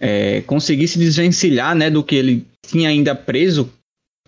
é, 0.00 0.40
conseguir 0.42 0.88
se 0.88 0.98
desvencilhar 0.98 1.74
né, 1.74 1.88
do 1.88 2.02
que 2.02 2.16
ele 2.16 2.46
tinha 2.66 2.88
ainda 2.88 3.14
preso 3.14 3.72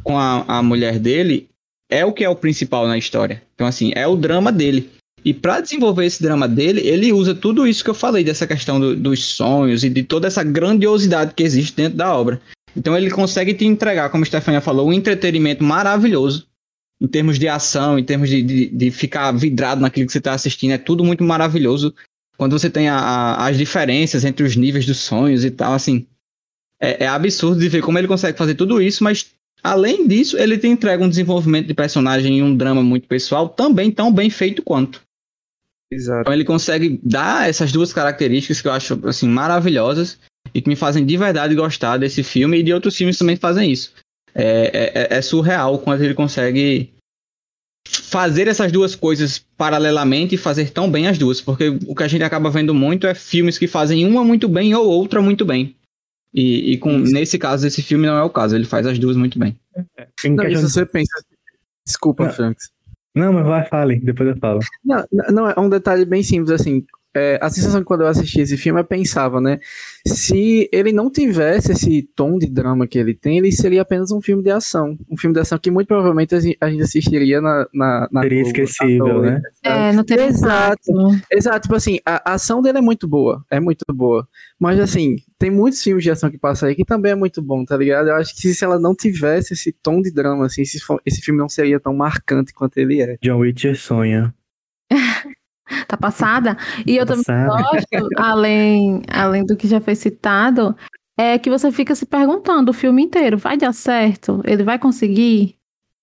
com 0.02 0.18
a, 0.18 0.44
a 0.46 0.62
mulher 0.62 0.98
dele, 0.98 1.48
é 1.90 2.04
o 2.04 2.12
que 2.12 2.24
é 2.24 2.28
o 2.28 2.36
principal 2.36 2.86
na 2.86 2.98
história. 2.98 3.42
Então, 3.54 3.66
assim, 3.66 3.92
é 3.94 4.06
o 4.06 4.16
drama 4.16 4.52
dele. 4.52 4.90
E 5.24 5.32
para 5.32 5.60
desenvolver 5.60 6.04
esse 6.04 6.22
drama 6.22 6.46
dele, 6.46 6.86
ele 6.86 7.12
usa 7.12 7.34
tudo 7.34 7.66
isso 7.66 7.82
que 7.82 7.88
eu 7.88 7.94
falei, 7.94 8.22
dessa 8.22 8.46
questão 8.46 8.78
do, 8.78 8.94
dos 8.94 9.24
sonhos 9.24 9.82
e 9.82 9.88
de 9.88 10.02
toda 10.02 10.26
essa 10.26 10.44
grandiosidade 10.44 11.32
que 11.34 11.42
existe 11.42 11.74
dentro 11.74 11.96
da 11.96 12.14
obra. 12.14 12.40
Então 12.76 12.96
ele 12.96 13.10
consegue 13.10 13.54
te 13.54 13.64
entregar, 13.64 14.10
como 14.10 14.22
a 14.22 14.26
Stefania 14.26 14.60
falou, 14.60 14.88
um 14.88 14.92
entretenimento 14.92 15.64
maravilhoso. 15.64 16.46
Em 17.00 17.06
termos 17.06 17.38
de 17.38 17.48
ação, 17.48 17.98
em 17.98 18.04
termos 18.04 18.28
de, 18.28 18.42
de, 18.42 18.68
de 18.68 18.90
ficar 18.90 19.32
vidrado 19.32 19.80
naquilo 19.80 20.06
que 20.06 20.12
você 20.12 20.18
está 20.18 20.32
assistindo, 20.32 20.72
é 20.72 20.78
tudo 20.78 21.04
muito 21.04 21.24
maravilhoso. 21.24 21.94
Quando 22.36 22.58
você 22.58 22.70
tem 22.70 22.88
a, 22.88 22.96
a, 22.96 23.46
as 23.48 23.56
diferenças 23.56 24.24
entre 24.24 24.44
os 24.44 24.56
níveis 24.56 24.86
dos 24.86 24.98
sonhos 24.98 25.44
e 25.44 25.50
tal, 25.50 25.72
assim. 25.72 26.06
É, 26.80 27.04
é 27.04 27.06
absurdo 27.06 27.60
de 27.60 27.68
ver 27.68 27.82
como 27.82 27.98
ele 27.98 28.08
consegue 28.08 28.36
fazer 28.36 28.54
tudo 28.54 28.82
isso, 28.82 29.02
mas 29.04 29.32
além 29.62 30.06
disso, 30.06 30.36
ele 30.36 30.58
te 30.58 30.66
entrega 30.66 31.02
um 31.02 31.08
desenvolvimento 31.08 31.66
de 31.66 31.74
personagem 31.74 32.38
e 32.38 32.42
um 32.42 32.56
drama 32.56 32.82
muito 32.82 33.08
pessoal 33.08 33.48
também 33.48 33.90
tão 33.90 34.12
bem 34.12 34.28
feito 34.28 34.62
quanto. 34.62 35.00
Exato. 35.90 36.22
Então 36.22 36.32
ele 36.32 36.44
consegue 36.44 37.00
dar 37.02 37.48
essas 37.48 37.70
duas 37.70 37.92
características 37.92 38.60
que 38.60 38.68
eu 38.68 38.72
acho 38.72 39.00
assim 39.06 39.28
maravilhosas 39.28 40.18
e 40.52 40.60
que 40.60 40.68
me 40.68 40.76
fazem 40.76 41.06
de 41.06 41.16
verdade 41.16 41.54
gostar 41.54 41.96
desse 41.96 42.22
filme 42.22 42.58
e 42.58 42.62
de 42.62 42.72
outros 42.72 42.96
filmes 42.96 43.16
também 43.16 43.36
fazem 43.36 43.70
isso. 43.70 43.92
É, 44.34 45.08
é, 45.12 45.18
é 45.18 45.22
surreal 45.22 45.78
quando 45.78 46.02
ele 46.02 46.14
consegue 46.14 46.92
fazer 47.86 48.48
essas 48.48 48.72
duas 48.72 48.94
coisas 48.94 49.38
paralelamente 49.56 50.34
e 50.34 50.38
fazer 50.38 50.70
tão 50.70 50.90
bem 50.90 51.06
as 51.06 51.18
duas, 51.18 51.40
porque 51.40 51.68
o 51.86 51.94
que 51.94 52.02
a 52.02 52.08
gente 52.08 52.24
acaba 52.24 52.50
vendo 52.50 52.74
muito 52.74 53.06
é 53.06 53.14
filmes 53.14 53.58
que 53.58 53.68
fazem 53.68 54.06
uma 54.06 54.24
muito 54.24 54.48
bem 54.48 54.74
ou 54.74 54.86
outra 54.86 55.20
muito 55.20 55.44
bem. 55.44 55.76
E, 56.32 56.72
e 56.72 56.78
com, 56.78 56.98
nesse 56.98 57.38
caso, 57.38 57.66
esse 57.66 57.80
filme 57.80 58.06
não 58.06 58.16
é 58.16 58.22
o 58.22 58.30
caso, 58.30 58.56
ele 58.56 58.64
faz 58.64 58.86
as 58.86 58.98
duas 58.98 59.16
muito 59.16 59.38
bem. 59.38 59.56
Não, 59.76 60.56
se 60.56 60.62
você 60.62 60.84
pensa. 60.84 61.12
Desculpa, 61.86 62.24
Não. 62.24 62.32
Franks. 62.32 62.70
Não, 63.14 63.32
mas 63.32 63.46
vai, 63.46 63.68
fale, 63.68 64.00
depois 64.00 64.30
eu 64.30 64.36
falo. 64.38 64.58
Não, 64.84 65.06
não, 65.30 65.48
é 65.48 65.60
um 65.60 65.68
detalhe 65.68 66.04
bem 66.04 66.22
simples, 66.22 66.50
assim. 66.50 66.84
É, 67.16 67.38
a 67.40 67.48
sensação 67.48 67.80
que 67.80 67.86
quando 67.86 68.00
eu 68.00 68.08
assisti 68.08 68.40
esse 68.40 68.56
filme, 68.56 68.80
eu 68.80 68.84
pensava, 68.84 69.40
né? 69.40 69.60
Se 70.06 70.68
ele 70.72 70.92
não 70.92 71.10
tivesse 71.10 71.72
esse 71.72 72.02
tom 72.14 72.38
de 72.38 72.46
drama 72.46 72.86
que 72.86 72.98
ele 72.98 73.14
tem, 73.14 73.38
ele 73.38 73.52
seria 73.52 73.82
apenas 73.82 74.10
um 74.10 74.20
filme 74.20 74.42
de 74.42 74.50
ação. 74.50 74.98
Um 75.08 75.16
filme 75.16 75.32
de 75.32 75.40
ação 75.40 75.58
que 75.58 75.70
muito 75.70 75.86
provavelmente 75.86 76.34
a 76.34 76.70
gente 76.70 76.82
assistiria 76.82 77.40
na. 77.40 77.66
na, 77.72 78.08
na 78.10 78.22
Seria 78.22 78.42
Globo, 78.42 78.58
esquecível, 78.58 79.06
noite, 79.06 79.30
né? 79.30 79.40
sabe? 79.64 79.78
É, 79.78 79.92
não 79.92 80.04
teria 80.04 80.24
Exato. 80.26 80.92
Exato, 81.30 81.60
tipo 81.60 81.74
assim, 81.74 81.98
a, 82.04 82.32
a 82.32 82.34
ação 82.34 82.60
dele 82.60 82.78
é 82.78 82.80
muito 82.80 83.06
boa, 83.06 83.44
é 83.50 83.60
muito 83.60 83.84
boa. 83.92 84.26
Mas 84.58 84.80
assim, 84.80 85.16
tem 85.38 85.50
muitos 85.50 85.82
filmes 85.82 86.02
de 86.02 86.10
ação 86.10 86.30
que 86.30 86.38
passam 86.38 86.68
aí 86.68 86.74
que 86.74 86.84
também 86.84 87.12
é 87.12 87.14
muito 87.14 87.40
bom, 87.40 87.64
tá 87.64 87.76
ligado? 87.76 88.08
Eu 88.08 88.16
acho 88.16 88.34
que 88.34 88.52
se 88.52 88.64
ela 88.64 88.78
não 88.78 88.94
tivesse 88.94 89.54
esse 89.54 89.72
tom 89.72 90.00
de 90.02 90.10
drama, 90.10 90.46
assim, 90.46 90.62
esse, 90.62 90.78
esse 91.06 91.20
filme 91.20 91.38
não 91.38 91.48
seria 91.48 91.78
tão 91.78 91.94
marcante 91.94 92.52
quanto 92.52 92.78
ele 92.78 93.00
é. 93.00 93.16
John 93.22 93.38
Witcher 93.38 93.76
sonha. 93.76 94.34
Tá 95.88 95.96
passada? 95.96 96.56
E 96.86 96.96
eu 96.96 97.06
também 97.06 97.24
Passada. 97.24 97.62
gosto, 97.62 98.08
além, 98.18 99.02
além 99.12 99.44
do 99.46 99.56
que 99.56 99.66
já 99.66 99.80
foi 99.80 99.94
citado, 99.94 100.76
é 101.18 101.38
que 101.38 101.48
você 101.48 101.72
fica 101.72 101.94
se 101.94 102.04
perguntando 102.06 102.70
o 102.70 102.74
filme 102.74 103.02
inteiro, 103.02 103.38
vai 103.38 103.56
dar 103.56 103.72
certo? 103.72 104.42
Ele 104.44 104.62
vai 104.62 104.78
conseguir? 104.78 105.56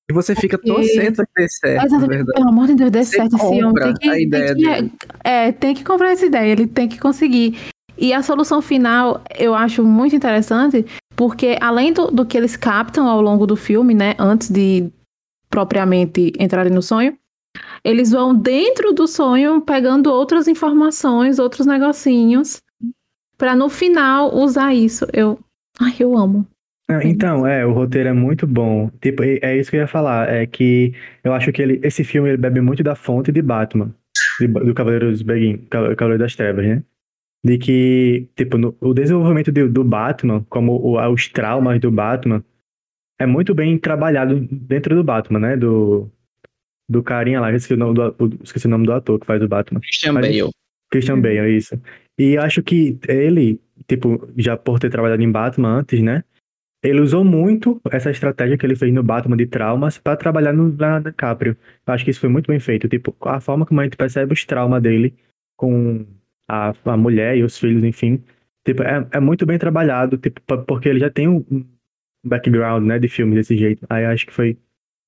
E 0.10 0.13
você 0.13 0.36
fica 0.36 0.58
Porque- 0.58 0.74
torcendo 0.74 1.18
que 1.18 1.32
dê 1.38 1.48
certo, 1.48 1.86
Exatamente, 1.86 2.10
verdade. 2.18 2.38
pelo 2.38 2.50
amor 2.50 2.68
de 2.68 2.75
Deus, 2.75 2.91
dê 2.91 3.03
Você 3.03 3.15
certo 3.18 3.36
esse 3.36 3.46
homem. 3.46 3.74
Tem 3.84 3.94
que, 3.94 4.10
a 4.10 4.20
ideia 4.20 4.56
tem 4.56 4.89
que- 4.89 4.98
é, 5.24 5.51
tem 5.51 5.74
que 5.75 5.84
comprar 5.84 6.12
essa 6.12 6.25
ideia, 6.25 6.51
ele 6.51 6.68
tem 6.68 6.88
que 6.89 6.98
conseguir. 7.00 7.58
E 7.98 8.13
a 8.13 8.24
solução 8.24 8.62
final 8.62 9.22
eu 9.38 9.53
acho 9.53 9.84
muito 9.86 10.15
interessante, 10.15 10.86
porque 11.15 11.58
além 11.62 11.94
do, 11.94 12.08
do 12.08 12.25
que 12.25 12.36
eles 12.36 12.56
captam 12.58 13.08
ao 13.08 13.22
longo 13.22 13.46
do 13.46 13.56
filme, 13.56 13.94
né, 13.94 14.15
antes 14.18 14.50
de 14.50 14.91
propriamente 15.50 16.32
entrarem 16.39 16.72
no 16.74 16.82
sonho, 16.82 17.15
eles 17.84 18.12
vão 18.12 18.36
dentro 18.36 18.93
do 18.93 19.08
sonho 19.08 19.62
pegando 19.62 20.12
outras 20.12 20.48
informações, 20.48 21.39
outros 21.39 21.65
negocinhos, 21.65 22.62
pra 23.38 23.55
no 23.55 23.70
final 23.70 24.34
usar 24.36 24.74
isso. 24.74 25.05
Eu, 25.13 25.39
ai, 25.79 25.96
eu 26.00 26.17
amo. 26.17 26.48
Ah, 26.89 27.00
Então, 27.03 27.48
é, 27.48 27.65
o 27.65 27.72
roteiro 27.72 28.10
é 28.10 28.13
muito 28.13 28.46
bom. 28.46 28.89
Tipo, 29.01 29.24
é 29.24 29.58
isso 29.58 29.72
que 29.72 29.77
eu 29.77 29.81
ia 29.81 29.88
falar. 29.88 30.29
É 30.29 30.46
que 30.46 30.93
eu 31.24 31.34
acho 31.34 31.51
que 31.51 31.62
ele, 31.62 31.79
esse 31.84 32.03
filme 32.03 32.29
ele 32.29 32.38
bebe 32.38 32.62
muito 32.62 32.84
da 32.84 32.96
fonte 32.96 33.31
de 33.31 33.41
Batman, 33.41 33.93
de- 34.39 34.48
do 34.48 34.74
Cavaleiro 34.74 35.10
dos 35.10 35.22
Beguin, 35.22 35.58
Ca- 35.70 35.96
Cavaleiro 35.96 36.24
das 36.24 36.36
Trevas, 36.36 36.65
né? 36.65 36.84
De 37.43 37.58
que, 37.58 38.27
tipo, 38.36 38.58
no- 38.58 38.75
o 38.79 38.93
desenvolvimento 38.93 39.51
do, 39.51 39.70
do 39.70 39.84
Batman, 39.84 40.46
como 40.50 40.74
o- 40.74 41.00
os 41.12 41.27
traumas 41.29 41.79
do 41.79 41.89
Batman, 41.89 42.43
é 43.20 43.25
muito 43.25 43.55
bem 43.55 43.77
trabalhado 43.77 44.39
dentro 44.51 44.93
do 44.96 45.03
Batman, 45.03 45.39
né? 45.39 45.58
Do, 45.58 46.12
do 46.92 47.02
carinha 47.04 47.40
lá, 47.40 47.52
esqueci 47.52 47.74
o 47.74 47.78
nome 47.78 47.96
do, 47.96 48.16
esqueci 48.44 48.68
o 48.68 48.70
nome 48.70 48.86
do 48.86 48.94
ator 48.94 49.20
que 49.20 49.26
faz 49.26 49.42
o 49.42 49.48
Batman. 49.48 49.80
Christian 49.80 50.14
Mas- 50.14 50.28
Bale. 50.28 50.52
Christian 50.92 51.22
Bale, 51.22 51.38
é 51.38 51.50
isso. 51.50 51.82
E 52.20 52.38
acho 52.38 52.62
que 52.62 53.00
ele, 53.08 53.60
tipo, 53.88 54.28
já 54.38 54.58
por 54.58 54.80
ter 54.80 54.90
trabalhado 54.90 55.22
em 55.24 55.32
Batman 55.32 55.80
antes, 55.80 56.02
né? 56.02 56.24
Ele 56.84 57.00
usou 57.00 57.24
muito 57.24 57.80
essa 57.92 58.10
estratégia 58.12 58.58
que 58.58 58.66
ele 58.66 58.76
fez 58.76 58.92
no 58.94 59.04
Batman 59.04 59.38
de 59.38 59.46
traumas 59.46 59.98
pra 59.98 60.18
trabalhar 60.18 60.52
no 60.52 60.72
na 60.76 61.00
DiCaprio. 61.00 61.56
Eu 61.88 61.94
acho 61.94 62.04
que 62.04 62.12
isso 62.12 62.20
foi 62.20 62.30
muito 62.30 62.48
bem 62.48 62.60
feito. 62.60 62.90
Tipo, 62.90 63.16
a 63.22 63.40
forma 63.40 63.66
como 63.66 63.80
a 63.80 63.84
gente 63.84 63.96
percebe 63.96 64.34
os 64.34 64.44
traumas 64.46 64.82
dele 64.82 65.14
com 65.56 66.06
a, 66.50 66.74
a 66.86 66.98
mulher 66.98 67.38
e 67.38 67.44
os 67.44 67.58
filhos, 67.58 67.84
enfim. 67.84 68.22
Tipo, 68.66 68.84
é, 68.84 69.08
é 69.12 69.20
muito 69.20 69.46
bem 69.46 69.58
trabalhado, 69.60 70.18
tipo, 70.18 70.42
porque 70.66 70.90
ele 70.90 71.00
já 71.00 71.10
tem 71.10 71.28
um 71.28 71.46
um 72.24 72.30
background, 72.30 72.86
né, 72.86 73.00
de 73.00 73.08
filmes 73.08 73.36
desse 73.36 73.58
jeito. 73.58 73.86
Aí 73.90 74.06
acho 74.06 74.26
que 74.28 74.34
foi 74.34 74.58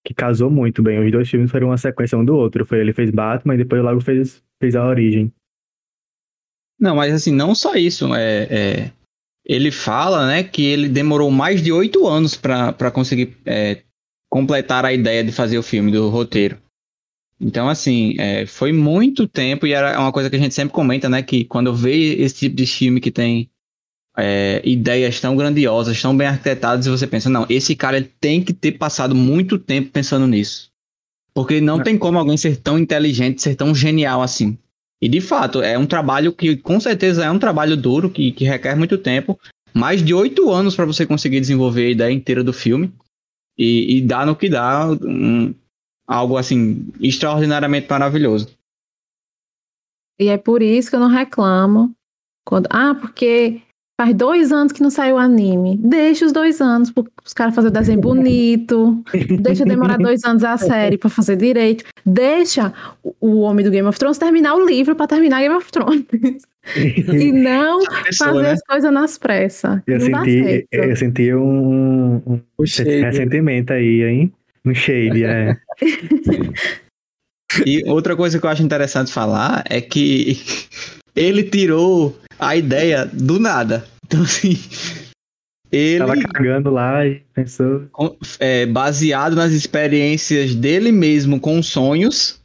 que 0.05 0.13
casou 0.13 0.50
muito 0.50 0.83
bem. 0.83 1.03
Os 1.03 1.12
dois 1.12 1.29
filmes 1.29 1.50
foram 1.50 1.67
uma 1.67 1.77
sequência 1.77 2.17
um 2.17 2.25
do 2.25 2.36
outro. 2.36 2.65
Foi 2.65 2.79
ele 2.79 2.93
fez 2.93 3.10
Batman 3.10 3.55
e 3.55 3.60
depois 3.60 3.81
logo 3.81 4.01
fez, 4.01 4.43
fez 4.60 4.75
a 4.75 4.86
origem. 4.86 5.31
Não, 6.79 6.95
mas 6.95 7.13
assim, 7.13 7.31
não 7.31 7.55
só 7.55 7.75
isso. 7.75 8.13
É, 8.13 8.43
é, 8.50 8.91
ele 9.45 9.72
fala, 9.72 10.27
né, 10.27 10.43
que 10.43 10.63
ele 10.65 10.89
demorou 10.89 11.31
mais 11.31 11.62
de 11.62 11.72
oito 11.72 12.07
anos 12.07 12.36
para 12.36 12.91
conseguir 12.91 13.38
é, 13.45 13.81
completar 14.29 14.86
a 14.86 14.93
ideia 14.93 15.24
de 15.24 15.31
fazer 15.31 15.57
o 15.57 15.63
filme, 15.63 15.91
do 15.91 16.10
roteiro. 16.10 16.57
Então, 17.39 17.67
assim, 17.67 18.15
é, 18.19 18.45
foi 18.45 18.72
muito 18.72 19.27
tempo 19.27 19.67
e 19.67 19.74
era 19.74 20.00
uma 20.00 20.12
coisa 20.12 20.29
que 20.29 20.36
a 20.36 20.39
gente 20.39 20.53
sempre 20.53 20.74
comenta, 20.74 21.10
né, 21.10 21.22
que 21.22 21.45
quando 21.45 21.74
vê 21.74 22.15
esse 22.15 22.36
tipo 22.36 22.55
de 22.55 22.65
filme 22.65 23.01
que 23.01 23.12
tem 23.12 23.50
é, 24.17 24.62
ideias 24.63 25.20
tão 25.20 25.36
grandiosas, 25.36 26.01
tão 26.01 26.15
bem 26.15 26.27
arquitetadas, 26.27 26.86
e 26.86 26.89
você 26.89 27.08
pensa, 27.08 27.29
não, 27.29 27.46
esse 27.50 27.75
cara 27.75 28.08
tem 28.20 28.43
que 28.43 28.53
ter 28.53 28.74
passado 28.74 29.15
muito 29.15 29.58
tempo 29.58 29.89
pensando 29.91 30.27
nisso. 30.27 30.70
Porque 31.34 31.60
não 31.60 31.79
É. 31.82 31.84
tem 31.84 31.98
como 31.98 32.20
alguém 32.20 32.38
ser 32.38 32.58
tão 32.58 32.77
inteligente, 32.77 33.41
ser 33.41 33.55
tão 33.55 33.74
genial 33.74 34.22
assim. 34.22 34.58
E 35.01 35.10
de 35.10 35.20
fato, 35.20 35.62
é 35.62 35.77
um 35.77 35.86
trabalho 35.86 36.32
que 36.32 36.55
com 36.55 36.79
certeza 36.79 37.25
é 37.25 37.32
um 37.32 37.39
trabalho 37.39 37.75
duro, 37.75 38.10
que, 38.10 38.32
que 38.32 38.46
requer 38.46 38.75
muito 38.75 38.98
tempo. 38.98 39.39
Mais 39.74 40.03
de 40.05 40.13
oito 40.13 40.51
anos 40.51 40.75
para 40.75 40.86
você 40.86 41.05
conseguir 41.05 41.41
desenvolver 41.41 41.88
a 41.88 41.89
ideia 41.89 42.13
inteira 42.13 42.43
do 42.43 42.53
filme. 42.53 42.93
E, 43.58 43.98
e 43.98 44.01
dá 44.01 44.25
no 44.25 44.36
que 44.36 44.48
dá 44.50 44.89
um- 44.91 45.53
algo 46.08 46.38
assim, 46.38 46.88
extraordinariamente 47.00 47.88
maravilhoso. 47.89 48.50
E 50.20 50.27
é 50.29 50.38
por 50.38 50.62
isso 50.62 50.89
que 50.89 50.96
eu 50.96 51.00
não 51.00 51.08
reclamo. 51.10 51.96
Quando, 52.46 52.67
ah, 52.70 52.93
porque 52.93 53.62
faz 54.00 54.13
dois 54.15 54.51
anos 54.51 54.73
que 54.73 54.81
não 54.81 54.89
saiu 54.89 55.15
o 55.15 55.19
anime. 55.19 55.77
Deixa 55.77 56.25
os 56.25 56.31
dois 56.31 56.59
anos 56.62 56.91
para 56.91 57.03
os 57.25 57.33
caras 57.33 57.55
fazerem 57.55 57.73
desenho 57.73 58.01
bonito. 58.01 59.03
Deixa 59.41 59.65
demorar 59.65 59.97
dois 59.97 60.23
anos 60.23 60.43
a 60.43 60.57
série 60.57 60.97
para 60.97 61.09
fazer 61.09 61.35
direito. 61.35 61.83
Deixa 62.05 62.73
o, 63.21 63.39
homem 63.41 63.63
do 63.63 63.71
Game 63.71 63.88
of 63.88 63.97
Thrones 63.97 64.17
terminar 64.17 64.55
o 64.55 64.65
livro 64.65 64.95
para 64.95 65.07
terminar 65.07 65.41
Game 65.41 65.55
of 65.55 65.71
Thrones. 65.71 66.05
e 66.75 67.31
não 67.31 67.79
Pessoa, 68.03 68.29
fazer 68.29 68.41
né? 68.41 68.51
as 68.51 68.62
coisas 68.62 68.93
nas 68.93 69.17
pressas. 69.17 69.81
Eu 69.85 70.00
não 70.00 70.23
senti, 70.23 70.67
eu 70.71 70.95
senti 70.95 71.33
um, 71.33 72.41
um 72.57 72.65
shade. 72.65 73.01
ressentimento 73.01 73.73
aí, 73.73 74.03
hein? 74.03 74.33
Um 74.65 74.73
shade, 74.73 75.23
é. 75.23 75.57
E 77.65 77.83
outra 77.88 78.15
coisa 78.15 78.39
que 78.39 78.45
eu 78.45 78.50
acho 78.50 78.63
interessante 78.63 79.12
falar 79.12 79.63
é 79.69 79.79
que 79.79 80.41
ele 81.15 81.43
tirou 81.43 82.17
a 82.40 82.56
ideia 82.56 83.06
do 83.06 83.40
nada. 83.40 83.86
Então, 84.06 84.22
assim, 84.22 84.58
ele. 85.72 86.00
Tava 86.00 86.22
cagando 86.22 86.70
lá 86.70 87.06
e 87.06 87.24
pensou. 87.34 87.88
é, 88.40 88.66
baseado 88.68 89.36
nas 89.36 89.52
experiências 89.52 90.54
dele 90.54 90.92
mesmo 90.92 91.40
com 91.40 91.63
sonhos, 91.63 92.40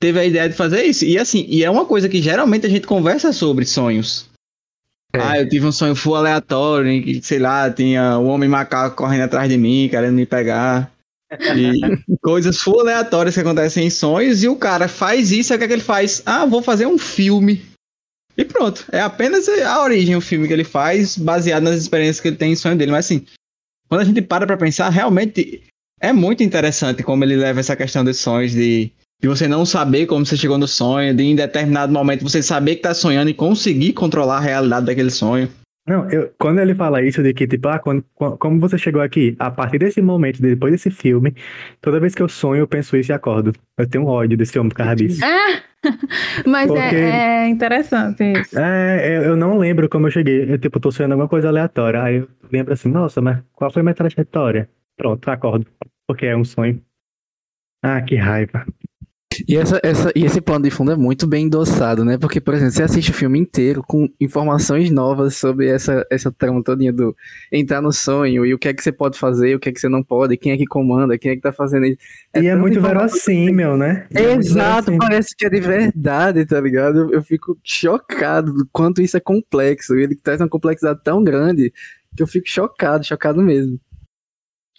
teve 0.00 0.18
a 0.18 0.24
ideia 0.24 0.48
de 0.48 0.56
fazer 0.56 0.84
isso. 0.84 1.04
E 1.04 1.18
assim, 1.18 1.44
e 1.48 1.62
é 1.62 1.70
uma 1.70 1.84
coisa 1.84 2.08
que 2.08 2.22
geralmente 2.22 2.66
a 2.66 2.70
gente 2.70 2.86
conversa 2.86 3.32
sobre 3.32 3.66
sonhos. 3.66 4.30
É. 5.12 5.18
Ah, 5.20 5.38
eu 5.40 5.48
tive 5.48 5.66
um 5.66 5.72
sonho 5.72 5.94
full 5.94 6.16
aleatório, 6.16 6.88
em 6.88 7.02
que, 7.02 7.20
sei 7.20 7.38
lá, 7.38 7.70
tinha 7.70 8.18
um 8.18 8.28
homem 8.28 8.48
macaco 8.48 8.96
correndo 8.96 9.24
atrás 9.24 9.48
de 9.48 9.58
mim, 9.58 9.88
querendo 9.90 10.14
me 10.14 10.24
pegar. 10.24 10.90
E 11.30 11.80
coisas 12.22 12.58
full 12.58 12.80
aleatórias 12.80 13.34
que 13.34 13.40
acontecem 13.40 13.86
em 13.86 13.90
sonhos, 13.90 14.42
e 14.42 14.48
o 14.48 14.56
cara 14.56 14.88
faz 14.88 15.30
isso, 15.30 15.52
aí 15.52 15.56
o 15.56 15.58
que 15.58 15.64
é 15.64 15.68
que 15.68 15.74
ele 15.74 15.82
faz? 15.82 16.22
Ah, 16.24 16.46
vou 16.46 16.62
fazer 16.62 16.86
um 16.86 16.96
filme. 16.96 17.60
E 18.40 18.44
pronto, 18.46 18.86
é 18.90 19.02
apenas 19.02 19.46
a 19.50 19.82
origem, 19.82 20.16
o 20.16 20.20
filme 20.20 20.46
que 20.46 20.52
ele 20.54 20.64
faz, 20.64 21.14
baseado 21.14 21.64
nas 21.64 21.76
experiências 21.76 22.20
que 22.20 22.28
ele 22.28 22.38
tem 22.38 22.52
em 22.52 22.56
sonho 22.56 22.74
dele. 22.74 22.90
Mas 22.90 23.04
assim, 23.04 23.26
quando 23.86 24.00
a 24.00 24.04
gente 24.04 24.22
para 24.22 24.46
pra 24.46 24.56
pensar, 24.56 24.88
realmente 24.88 25.62
é 26.00 26.10
muito 26.10 26.42
interessante 26.42 27.02
como 27.02 27.22
ele 27.22 27.36
leva 27.36 27.60
essa 27.60 27.76
questão 27.76 28.02
dos 28.02 28.16
sonhos 28.16 28.52
de 28.52 28.90
de 29.22 29.28
você 29.28 29.46
não 29.46 29.66
saber 29.66 30.06
como 30.06 30.24
você 30.24 30.34
chegou 30.34 30.56
no 30.56 30.66
sonho, 30.66 31.14
de 31.14 31.22
em 31.22 31.36
determinado 31.36 31.92
momento 31.92 32.22
você 32.22 32.42
saber 32.42 32.76
que 32.76 32.82
tá 32.82 32.94
sonhando 32.94 33.28
e 33.28 33.34
conseguir 33.34 33.92
controlar 33.92 34.38
a 34.38 34.40
realidade 34.40 34.86
daquele 34.86 35.10
sonho. 35.10 35.46
Não, 35.90 36.08
eu, 36.08 36.32
quando 36.38 36.60
ele 36.60 36.72
fala 36.72 37.02
isso 37.02 37.20
de 37.20 37.34
que, 37.34 37.48
tipo, 37.48 37.66
ah, 37.66 37.80
quando, 37.80 38.04
como 38.14 38.60
você 38.60 38.78
chegou 38.78 39.02
aqui, 39.02 39.34
a 39.40 39.50
partir 39.50 39.76
desse 39.78 40.00
momento, 40.00 40.40
depois 40.40 40.70
desse 40.70 40.88
filme, 40.88 41.34
toda 41.80 41.98
vez 41.98 42.14
que 42.14 42.22
eu 42.22 42.28
sonho, 42.28 42.60
eu 42.60 42.68
penso 42.68 42.96
isso 42.96 43.10
e 43.10 43.12
acordo. 43.12 43.52
Eu 43.76 43.88
tenho 43.88 44.04
um 44.04 44.06
ódio 44.06 44.38
desse 44.38 44.56
homem 44.56 44.68
por 44.68 44.76
causa 44.76 44.94
disso. 44.94 45.20
Ah, 45.24 45.60
mas 46.46 46.68
Porque- 46.68 46.94
é, 46.94 47.44
é 47.44 47.48
interessante 47.48 48.22
isso. 48.22 48.56
É, 48.56 49.16
eu, 49.16 49.22
eu 49.22 49.36
não 49.36 49.58
lembro 49.58 49.88
como 49.88 50.06
eu 50.06 50.12
cheguei. 50.12 50.52
Eu, 50.52 50.58
tipo, 50.58 50.78
tô 50.78 50.92
sonhando 50.92 51.12
alguma 51.14 51.28
coisa 51.28 51.48
aleatória. 51.48 52.00
Aí 52.00 52.16
eu 52.18 52.28
lembro 52.52 52.72
assim, 52.72 52.88
nossa, 52.88 53.20
mas 53.20 53.42
qual 53.52 53.72
foi 53.72 53.82
minha 53.82 53.92
trajetória? 53.94 54.70
Pronto, 54.96 55.28
acordo. 55.28 55.66
Porque 56.06 56.24
é 56.26 56.36
um 56.36 56.44
sonho. 56.44 56.80
Ah, 57.82 58.00
que 58.00 58.14
raiva. 58.14 58.64
E, 59.46 59.56
essa, 59.56 59.80
essa, 59.82 60.12
e 60.14 60.24
esse 60.24 60.40
plano 60.40 60.64
de 60.64 60.70
fundo 60.70 60.90
é 60.90 60.96
muito 60.96 61.26
bem 61.26 61.46
endossado, 61.46 62.04
né? 62.04 62.18
Porque, 62.18 62.40
por 62.40 62.52
exemplo, 62.54 62.72
você 62.72 62.82
assiste 62.82 63.10
o 63.10 63.14
filme 63.14 63.38
inteiro 63.38 63.82
com 63.86 64.08
informações 64.20 64.90
novas 64.90 65.36
sobre 65.36 65.68
essa, 65.68 66.04
essa 66.10 66.32
trama 66.32 66.62
todinha 66.62 66.92
do 66.92 67.16
entrar 67.50 67.80
no 67.80 67.92
sonho 67.92 68.44
e 68.44 68.52
o 68.52 68.58
que 68.58 68.68
é 68.68 68.74
que 68.74 68.82
você 68.82 68.90
pode 68.90 69.18
fazer, 69.18 69.54
o 69.54 69.60
que 69.60 69.68
é 69.68 69.72
que 69.72 69.78
você 69.80 69.88
não 69.88 70.02
pode, 70.02 70.36
quem 70.36 70.52
é 70.52 70.56
que 70.56 70.66
comanda, 70.66 71.16
quem 71.16 71.30
é 71.32 71.36
que 71.36 71.42
tá 71.42 71.52
fazendo 71.52 71.86
isso. 71.86 71.98
e 72.34 72.38
é 72.40 72.50
tanta 72.50 72.56
muito 72.56 72.80
verossímil, 72.80 73.76
né? 73.76 74.06
É 74.12 74.32
Exato, 74.32 74.96
parece 74.98 75.34
que 75.36 75.46
é 75.46 75.50
de 75.50 75.60
verdade, 75.60 76.44
tá 76.44 76.60
ligado? 76.60 76.98
Eu, 76.98 77.12
eu 77.12 77.22
fico 77.22 77.56
chocado 77.62 78.52
do 78.52 78.68
quanto 78.72 79.00
isso 79.00 79.16
é 79.16 79.20
complexo. 79.20 79.94
Ele 79.94 80.16
traz 80.16 80.40
uma 80.40 80.48
complexidade 80.48 81.00
tão 81.04 81.22
grande 81.22 81.72
que 82.16 82.22
eu 82.22 82.26
fico 82.26 82.48
chocado, 82.48 83.06
chocado 83.06 83.40
mesmo. 83.40 83.78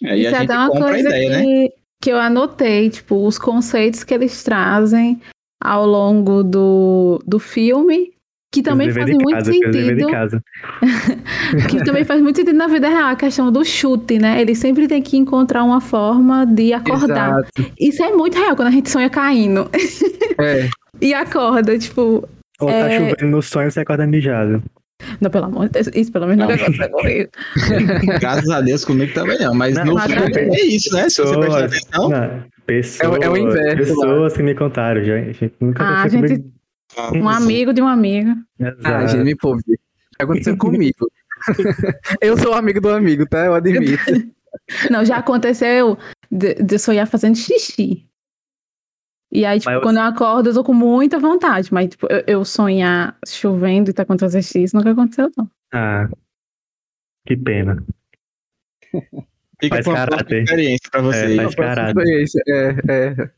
É, 0.02 0.16
e 0.16 0.26
Isso 0.26 0.34
a 0.34 0.38
é 0.38 0.40
gente 0.40 0.52
até 0.52 0.58
uma 0.58 0.68
compra 0.68 0.84
a 0.84 0.92
coisa 0.92 1.08
ideia, 1.08 1.30
né? 1.30 1.68
Que, 2.02 2.10
eu 2.10 2.18
anotei, 2.18 2.90
tipo, 2.90 3.24
os 3.26 3.38
conceitos 3.38 4.02
que 4.02 4.12
eles 4.12 4.42
trazem 4.42 5.20
ao 5.62 5.86
longo 5.86 6.42
do, 6.42 7.22
do 7.24 7.38
filme, 7.38 8.12
que 8.52 8.60
também 8.60 8.90
fazem 8.90 9.14
muito 9.14 9.36
casa, 9.38 9.52
sentido, 9.52 10.10
casa. 10.10 10.42
que 11.70 11.82
também 11.84 12.04
faz 12.04 12.20
muito 12.20 12.36
sentido 12.36 12.56
na 12.56 12.66
vida 12.66 12.88
real, 12.88 13.08
a 13.10 13.16
questão 13.16 13.50
do 13.50 13.64
chute, 13.64 14.18
né? 14.18 14.40
Ele 14.40 14.54
sempre 14.54 14.88
tem 14.88 15.00
que 15.00 15.16
encontrar 15.16 15.62
uma 15.62 15.80
forma 15.80 16.44
de 16.44 16.72
acordar. 16.72 17.38
Exato. 17.38 17.72
Isso 17.80 18.02
é 18.02 18.10
muito 18.10 18.36
real, 18.36 18.56
quando 18.56 18.68
a 18.68 18.72
gente 18.72 18.90
sonha 18.90 19.08
caindo 19.08 19.70
É. 20.38 20.68
e 21.00 21.14
acorda, 21.14 21.78
tipo, 21.78 22.28
Ou 22.60 22.68
tá 22.68 22.74
É. 22.74 22.98
chovendo 22.98 23.36
no 23.36 23.42
sonho, 23.42 23.70
você 23.70 23.80
acorda 23.80 24.06
mijado. 24.06 24.62
Não, 25.20 25.30
pelo 25.30 25.46
amor 25.46 25.66
de 25.66 25.72
Deus, 25.72 25.88
isso 25.94 26.12
pelo 26.12 26.26
menos 26.26 26.46
não 26.46 26.56
Não. 26.56 26.88
comigo. 26.90 27.30
Graças 28.20 28.48
a 28.50 28.60
Deus 28.60 28.84
comigo 28.84 29.12
também 29.14 29.38
não. 29.38 29.54
Mas 29.54 29.74
Não, 29.76 29.84
no 29.86 29.94
mas 29.94 30.04
filme 30.12 30.30
também. 30.30 30.54
é 30.54 30.64
isso, 30.66 30.94
né? 30.94 31.08
Se 31.08 31.22
você 31.22 31.38
prestar 31.38 31.68
Pessoas- 31.68 31.82
atenção. 31.82 32.08
Não, 32.08 32.44
pessoas, 32.66 33.00
É 33.02 33.08
o- 33.08 33.22
é 33.22 33.28
o 33.30 33.36
inverso, 33.36 33.76
Pessoas 33.94 34.32
que 34.34 34.42
me 34.42 34.54
contaram, 34.54 35.02
gente. 35.04 35.52
Nunca 35.60 35.82
Ah, 35.82 36.00
aconteceu 36.00 36.28
gente- 36.28 36.42
comigo. 36.94 37.24
Um 37.24 37.28
amigo 37.28 37.72
de 37.72 37.80
um 37.82 37.88
amigo. 37.88 38.30
Ah, 38.60 38.68
Exato. 38.78 39.08
gente, 39.08 39.24
me 39.24 39.36
poupe. 39.36 39.62
Aconteceu 40.18 40.56
comigo. 40.56 41.10
eu 42.20 42.36
sou 42.36 42.54
amigo 42.54 42.80
do 42.80 42.90
amigo, 42.90 43.26
tá? 43.26 43.46
Eu 43.46 43.54
admito. 43.54 44.02
Não, 44.90 45.04
já 45.04 45.16
aconteceu 45.16 45.98
de, 46.30 46.54
de 46.54 46.74
eu 46.74 46.78
sonhar 46.78 47.06
fazendo 47.06 47.36
xixi. 47.36 48.04
E 49.32 49.46
aí, 49.46 49.58
tipo, 49.58 49.70
Mas 49.70 49.82
quando 49.82 49.96
eu 49.96 50.02
acordo, 50.02 50.50
eu 50.50 50.54
tô 50.54 50.62
com 50.62 50.74
muita 50.74 51.18
vontade. 51.18 51.72
Mas, 51.72 51.88
tipo, 51.88 52.06
eu, 52.10 52.22
eu 52.26 52.44
sonhar 52.44 53.16
chovendo 53.26 53.88
e 53.88 53.92
tá 53.94 54.02
acontecendo 54.02 54.62
isso 54.62 54.76
nunca 54.76 54.90
aconteceu, 54.90 55.30
não. 55.36 55.50
Ah, 55.72 56.06
que 57.26 57.34
pena. 57.36 57.82
Fica 59.58 59.82
Faz 59.82 59.86
caráter. 59.86 60.42
experiência 60.42 60.90
pra 60.90 61.00
vocês. 61.00 61.36
faz 61.36 61.54
caráter. 61.54 62.24
É, 62.48 62.76
é. 62.90 63.30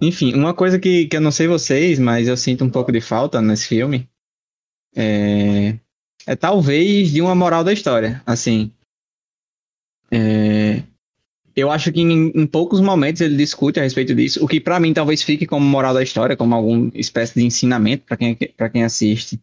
Enfim, 0.00 0.34
uma 0.34 0.54
coisa 0.54 0.78
que, 0.78 1.06
que 1.06 1.16
eu 1.16 1.20
não 1.20 1.32
sei 1.32 1.48
vocês, 1.48 1.98
mas 1.98 2.28
eu 2.28 2.36
sinto 2.36 2.64
um 2.64 2.70
pouco 2.70 2.92
de 2.92 3.00
falta 3.00 3.42
nesse 3.42 3.66
filme 3.66 4.08
é, 4.94 5.78
é 6.26 6.36
talvez 6.36 7.10
de 7.10 7.20
uma 7.20 7.34
moral 7.34 7.64
da 7.64 7.72
história. 7.72 8.22
Assim, 8.24 8.72
é, 10.10 10.82
eu 11.58 11.70
acho 11.70 11.90
que 11.92 12.00
em, 12.00 12.30
em 12.34 12.46
poucos 12.46 12.80
momentos 12.80 13.20
ele 13.20 13.36
discute 13.36 13.80
a 13.80 13.82
respeito 13.82 14.14
disso, 14.14 14.44
o 14.44 14.46
que 14.46 14.60
pra 14.60 14.78
mim 14.78 14.94
talvez 14.94 15.22
fique 15.22 15.46
como 15.46 15.66
moral 15.66 15.92
da 15.92 16.02
história, 16.02 16.36
como 16.36 16.54
alguma 16.54 16.90
espécie 16.94 17.34
de 17.34 17.44
ensinamento 17.44 18.04
pra 18.04 18.16
quem, 18.16 18.36
para 18.56 18.70
quem 18.70 18.84
assiste. 18.84 19.40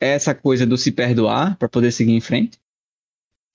É 0.00 0.08
essa 0.10 0.34
coisa 0.34 0.64
do 0.64 0.78
se 0.78 0.90
perdoar 0.90 1.56
pra 1.58 1.68
poder 1.68 1.92
seguir 1.92 2.12
em 2.12 2.20
frente. 2.20 2.58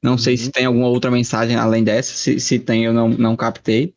Não 0.04 0.18
sei 0.18 0.36
se 0.36 0.52
tem 0.52 0.66
alguma 0.66 0.88
outra 0.88 1.10
mensagem 1.10 1.56
além 1.56 1.84
dessa, 1.84 2.14
se, 2.14 2.40
se 2.40 2.60
tem 2.60 2.84
eu 2.84 2.94
não, 2.94 3.10
não 3.10 3.36
captei. 3.36 3.96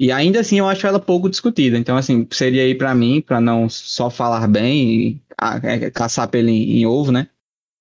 E 0.00 0.12
ainda 0.12 0.40
assim 0.40 0.60
eu 0.60 0.68
acho 0.68 0.86
ela 0.86 1.00
pouco 1.00 1.28
discutida. 1.28 1.76
Então, 1.76 1.96
assim, 1.96 2.26
seria 2.30 2.62
aí 2.62 2.74
pra 2.74 2.94
mim, 2.94 3.20
pra 3.20 3.40
não 3.40 3.68
só 3.68 4.08
falar 4.08 4.46
bem 4.46 4.94
e 4.94 5.22
ah, 5.36 5.60
é, 5.62 5.90
caçar 5.90 6.28
pelo 6.28 6.48
em, 6.48 6.78
em 6.78 6.86
ovo, 6.86 7.10
né? 7.10 7.28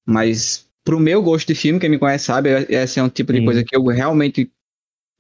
Mas 0.06 0.68
pro 0.84 1.00
meu 1.00 1.22
gosto 1.22 1.48
de 1.48 1.56
filme, 1.56 1.80
quem 1.80 1.90
me 1.90 2.00
conhece 2.00 2.26
sabe, 2.26 2.50
esse 2.68 3.00
é 3.00 3.04
um 3.04 3.10
tipo 3.10 3.32
de 3.32 3.40
Sim. 3.40 3.46
coisa 3.46 3.64
que 3.64 3.76
eu 3.76 3.86
realmente 3.86 4.52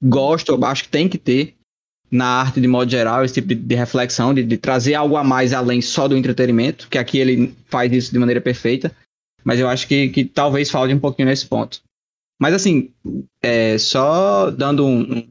gosto, 0.03 0.51
eu 0.51 0.65
acho 0.65 0.83
que 0.83 0.89
tem 0.89 1.07
que 1.07 1.17
ter 1.17 1.55
na 2.09 2.25
arte 2.25 2.61
de 2.61 2.67
modo 2.67 2.89
geral, 2.89 3.23
esse 3.23 3.33
tipo 3.33 3.49
de, 3.49 3.55
de 3.55 3.75
reflexão, 3.75 4.33
de, 4.33 4.43
de 4.43 4.57
trazer 4.57 4.93
algo 4.93 5.17
a 5.17 5.23
mais 5.23 5.53
além 5.53 5.81
só 5.81 6.07
do 6.07 6.15
entretenimento, 6.15 6.87
que 6.89 6.97
aqui 6.97 7.17
ele 7.17 7.53
faz 7.67 7.91
isso 7.91 8.11
de 8.11 8.19
maneira 8.19 8.39
perfeita. 8.39 8.95
Mas 9.43 9.59
eu 9.59 9.67
acho 9.67 9.87
que, 9.87 10.09
que 10.09 10.25
talvez 10.25 10.69
falte 10.69 10.93
um 10.93 10.99
pouquinho 10.99 11.27
nesse 11.27 11.45
ponto. 11.45 11.81
Mas 12.39 12.53
assim, 12.53 12.91
é, 13.41 13.77
só 13.77 14.51
dando 14.51 14.85
um, 14.85 15.01
um, 15.01 15.27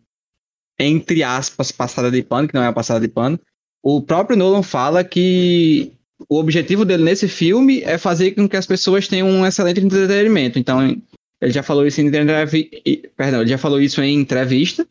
entre 0.79 1.23
aspas, 1.23 1.73
passada 1.73 2.11
de 2.11 2.23
pano, 2.23 2.49
que 2.49 2.55
não 2.55 2.63
é 2.63 2.67
uma 2.67 2.73
passada 2.73 3.01
de 3.01 3.09
pano, 3.09 3.39
o 3.83 4.03
próprio 4.03 4.37
Nolan 4.37 4.63
fala 4.63 5.05
que 5.05 5.93
o 6.29 6.39
objetivo 6.39 6.85
dele 6.85 7.05
nesse 7.05 7.29
filme 7.29 7.83
é 7.83 7.99
fazer 7.99 8.33
com 8.33 8.49
que 8.49 8.57
as 8.57 8.67
pessoas 8.67 9.07
tenham 9.07 9.29
um 9.29 9.47
excelente 9.47 9.81
entretenimento. 9.81 10.59
Então, 10.59 10.97
ele 11.41 11.53
já 11.53 11.63
falou 11.63 11.87
isso 11.87 12.01
em 12.01 12.11
perdão, 12.11 13.41
ele 13.41 13.51
já 13.51 13.59
falou 13.59 13.81
isso 13.81 14.03
em 14.03 14.19
entrevista 14.19 14.87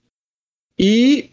e 0.79 1.31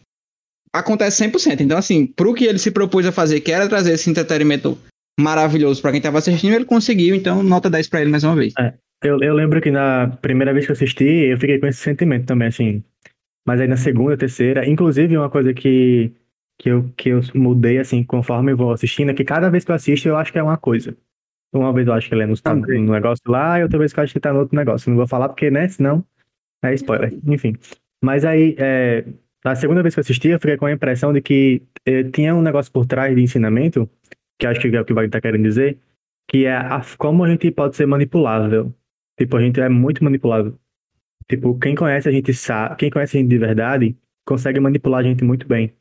acontece 0.73 1.25
100%. 1.25 1.61
Então, 1.61 1.77
assim, 1.77 2.07
pro 2.07 2.35
que 2.35 2.45
ele 2.45 2.59
se 2.59 2.71
propôs 2.71 3.07
a 3.07 3.13
fazer, 3.13 3.41
que 3.41 3.53
era 3.53 3.69
trazer 3.69 3.93
esse 3.93 4.09
entretenimento 4.09 4.79
maravilhoso 5.21 5.83
para 5.83 5.93
quem 5.93 6.01
tava 6.01 6.19
assistindo, 6.19 6.55
ele 6.55 6.65
conseguiu. 6.65 7.15
Então, 7.15 7.43
nota 7.43 7.69
10 7.69 7.89
para 7.89 8.01
ele 8.01 8.11
mais 8.11 8.25
uma 8.25 8.37
vez. 8.37 8.55
Eu, 9.03 9.21
eu 9.21 9.35
lembro 9.35 9.61
que 9.61 9.71
na 9.71 10.09
primeira 10.23 10.53
vez 10.53 10.65
que 10.65 10.73
eu 10.73 10.75
assisti, 10.75 11.05
eu 11.05 11.39
fiquei 11.39 11.59
com 11.59 11.67
esse 11.67 11.81
sentimento 11.81 12.27
também, 12.27 12.49
assim. 12.49 12.83
Mas 13.47 13.61
aí 13.61 13.67
na 13.67 13.77
segunda, 13.77 14.17
terceira, 14.17 14.67
inclusive 14.67 15.17
uma 15.17 15.29
coisa 15.29 15.53
que, 15.53 16.13
que, 16.59 16.71
eu, 16.71 16.89
que 16.97 17.09
eu 17.09 17.21
mudei, 17.35 17.79
assim, 17.79 18.05
conforme 18.05 18.53
eu 18.53 18.57
vou 18.57 18.71
assistindo, 18.71 19.11
é 19.11 19.15
que 19.15 19.25
cada 19.25 19.51
vez 19.51 19.65
que 19.65 19.73
eu 19.73 19.75
assisto, 19.75 20.09
eu 20.09 20.17
acho 20.17 20.33
que 20.33 20.39
é 20.39 20.43
uma 20.43 20.57
coisa. 20.57 20.97
Uma 21.53 21.73
vez 21.73 21.87
eu 21.87 21.93
acho 21.93 22.09
que 22.09 22.15
ele 22.15 22.23
é 22.23 22.27
no, 22.27 22.35
no 22.85 22.93
negócio 22.93 23.23
lá, 23.31 23.59
e 23.59 23.63
outra 23.63 23.79
vez 23.79 23.93
que 23.93 24.01
eu 24.01 24.05
acho 24.05 24.13
que 24.13 24.21
tá 24.21 24.33
no 24.33 24.41
outro 24.41 24.57
negócio. 24.57 24.89
Não 24.89 24.97
vou 24.97 25.07
falar 25.07 25.29
porque, 25.29 25.51
né, 25.51 25.69
senão 25.69 26.05
é 26.65 26.75
spoiler. 26.75 27.13
Enfim. 27.27 27.57
Mas 28.03 28.25
aí, 28.25 28.57
é, 28.59 29.05
na 29.45 29.55
segunda 29.57 29.83
vez 29.83 29.95
que 29.95 30.01
eu 30.01 30.03
assisti, 30.03 30.29
eu 30.29 30.39
fiquei 30.39 30.57
com 30.57 30.67
a 30.67 30.73
impressão 30.73 31.13
de 31.13 31.21
que 31.21 31.63
eh, 31.85 32.05
tinha 32.05 32.35
um 32.35 32.43
negócio 32.43 32.71
por 32.71 32.87
trás 32.87 33.15
de 33.15 33.23
ensinamento, 33.23 33.89
que 34.39 34.47
acho 34.47 34.61
que 34.61 34.75
é 34.75 34.81
o 34.81 34.85
que 34.85 34.93
o 34.93 34.95
Wagner 34.95 35.11
tá 35.11 35.21
querendo 35.21 35.43
dizer, 35.43 35.79
que 36.29 36.47
é 36.47 36.57
a, 36.57 36.81
como 36.97 37.25
a 37.25 37.29
gente 37.29 37.51
pode 37.51 37.77
ser 37.77 37.87
manipulável. 37.87 38.73
Tipo, 39.19 39.37
a 39.37 39.41
gente 39.41 39.61
é 39.61 39.69
muito 39.69 40.03
manipulável. 40.05 40.59
Tipo, 41.29 41.59
quem 41.59 41.75
conhece 41.75 42.09
a 42.09 42.13
gente 42.13 42.33
sabe, 42.33 42.77
quem 42.77 42.91
conhece 42.91 43.17
a 43.17 43.21
gente 43.21 43.31
de 43.31 43.39
verdade, 43.39 43.97
consegue 44.27 44.61
manipular 44.61 45.01
a 45.01 45.03
gente 45.03 45.25
muito 45.25 45.47
bem. 45.47 45.75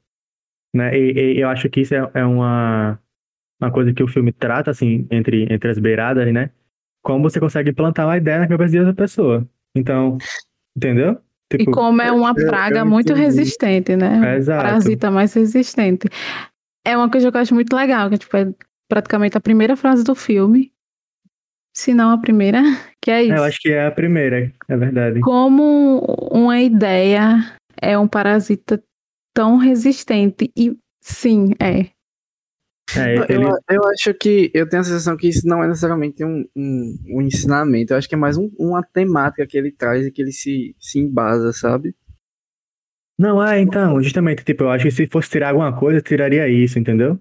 Né? 0.75 0.97
E, 0.97 1.35
e 1.35 1.39
eu 1.39 1.49
acho 1.49 1.69
que 1.69 1.81
isso 1.81 1.93
é, 1.93 2.09
é 2.15 2.25
uma, 2.25 2.99
uma 3.61 3.71
coisa 3.71 3.93
que 3.93 4.03
o 4.03 4.07
filme 4.07 4.31
trata, 4.31 4.71
assim, 4.71 5.07
entre, 5.11 5.43
entre 5.53 5.69
as 5.69 5.77
beiradas, 5.77 6.31
né? 6.33 6.49
Como 7.03 7.21
você 7.29 7.39
consegue 7.39 7.71
plantar 7.71 8.05
uma 8.05 8.17
ideia 8.17 8.39
na 8.39 8.47
cabeça 8.47 8.71
de 8.71 8.79
outra 8.79 8.93
pessoa. 8.93 9.47
Então, 9.75 10.17
entendeu? 10.75 11.17
E 11.53 11.57
Tipo, 11.57 11.71
como 11.71 12.01
é 12.01 12.11
uma 12.11 12.29
eu- 12.29 12.43
eu 12.43 12.47
praga 12.47 12.85
muito 12.85 13.11
entendi. 13.11 13.21
resistente, 13.25 13.95
né? 13.95 14.33
É, 14.33 14.37
exato. 14.37 14.63
Parasita 14.63 15.11
mais 15.11 15.33
resistente. 15.33 16.07
É 16.85 16.95
uma 16.97 17.09
coisa 17.09 17.29
que 17.29 17.37
eu 17.37 17.41
acho 17.41 17.53
muito 17.53 17.75
legal, 17.75 18.09
que 18.09 18.17
tipo, 18.17 18.35
é 18.37 18.51
praticamente 18.89 19.37
a 19.37 19.41
primeira 19.41 19.75
frase 19.75 20.03
do 20.03 20.15
filme. 20.15 20.71
Se 21.75 21.93
não 21.93 22.09
a 22.11 22.17
primeira, 22.17 22.59
que 23.01 23.11
é 23.11 23.23
isso. 23.23 23.33
eu 23.33 23.43
acho 23.43 23.59
que 23.59 23.69
é 23.69 23.85
a 23.85 23.91
primeira, 23.91 24.51
é 24.67 24.77
verdade. 24.77 25.19
Como 25.21 25.99
uma 26.31 26.59
ideia 26.59 27.53
é 27.81 27.97
um 27.97 28.07
parasita 28.07 28.81
tão 29.33 29.57
resistente. 29.57 30.51
E 30.57 30.75
sim, 31.01 31.51
é. 31.61 31.89
É, 32.97 33.15
Eu, 33.17 33.25
ele, 33.29 33.45
eu 33.69 33.85
acho 33.87 34.13
que 34.13 34.51
eu 34.53 34.67
tenho 34.67 34.81
a 34.81 34.83
sensação 34.83 35.15
que 35.15 35.27
isso 35.27 35.47
não 35.47 35.63
é 35.63 35.67
necessariamente 35.67 36.23
um, 36.23 36.45
um, 36.55 36.97
um 37.09 37.21
ensinamento. 37.21 37.93
Eu 37.93 37.97
acho 37.97 38.09
que 38.09 38.15
é 38.15 38.17
mais 38.17 38.37
um- 38.37 38.49
uma 38.59 38.83
temática 38.83 39.45
que 39.47 39.57
ele 39.57 39.71
traz 39.71 40.05
e 40.05 40.11
que 40.11 40.21
ele 40.21 40.31
se, 40.31 40.75
se 40.79 40.99
embasa, 40.99 41.53
sabe? 41.53 41.95
Não, 43.17 43.43
é, 43.43 43.59
então, 43.61 44.01
justamente, 44.01 44.43
tipo, 44.43 44.63
eu 44.63 44.71
acho 44.71 44.83
que 44.85 44.91
se 44.91 45.05
fosse 45.07 45.29
tirar 45.29 45.49
alguma 45.49 45.77
coisa, 45.77 45.99
eu 45.99 46.03
tiraria 46.03 46.47
isso, 46.49 46.79
entendeu? 46.79 47.19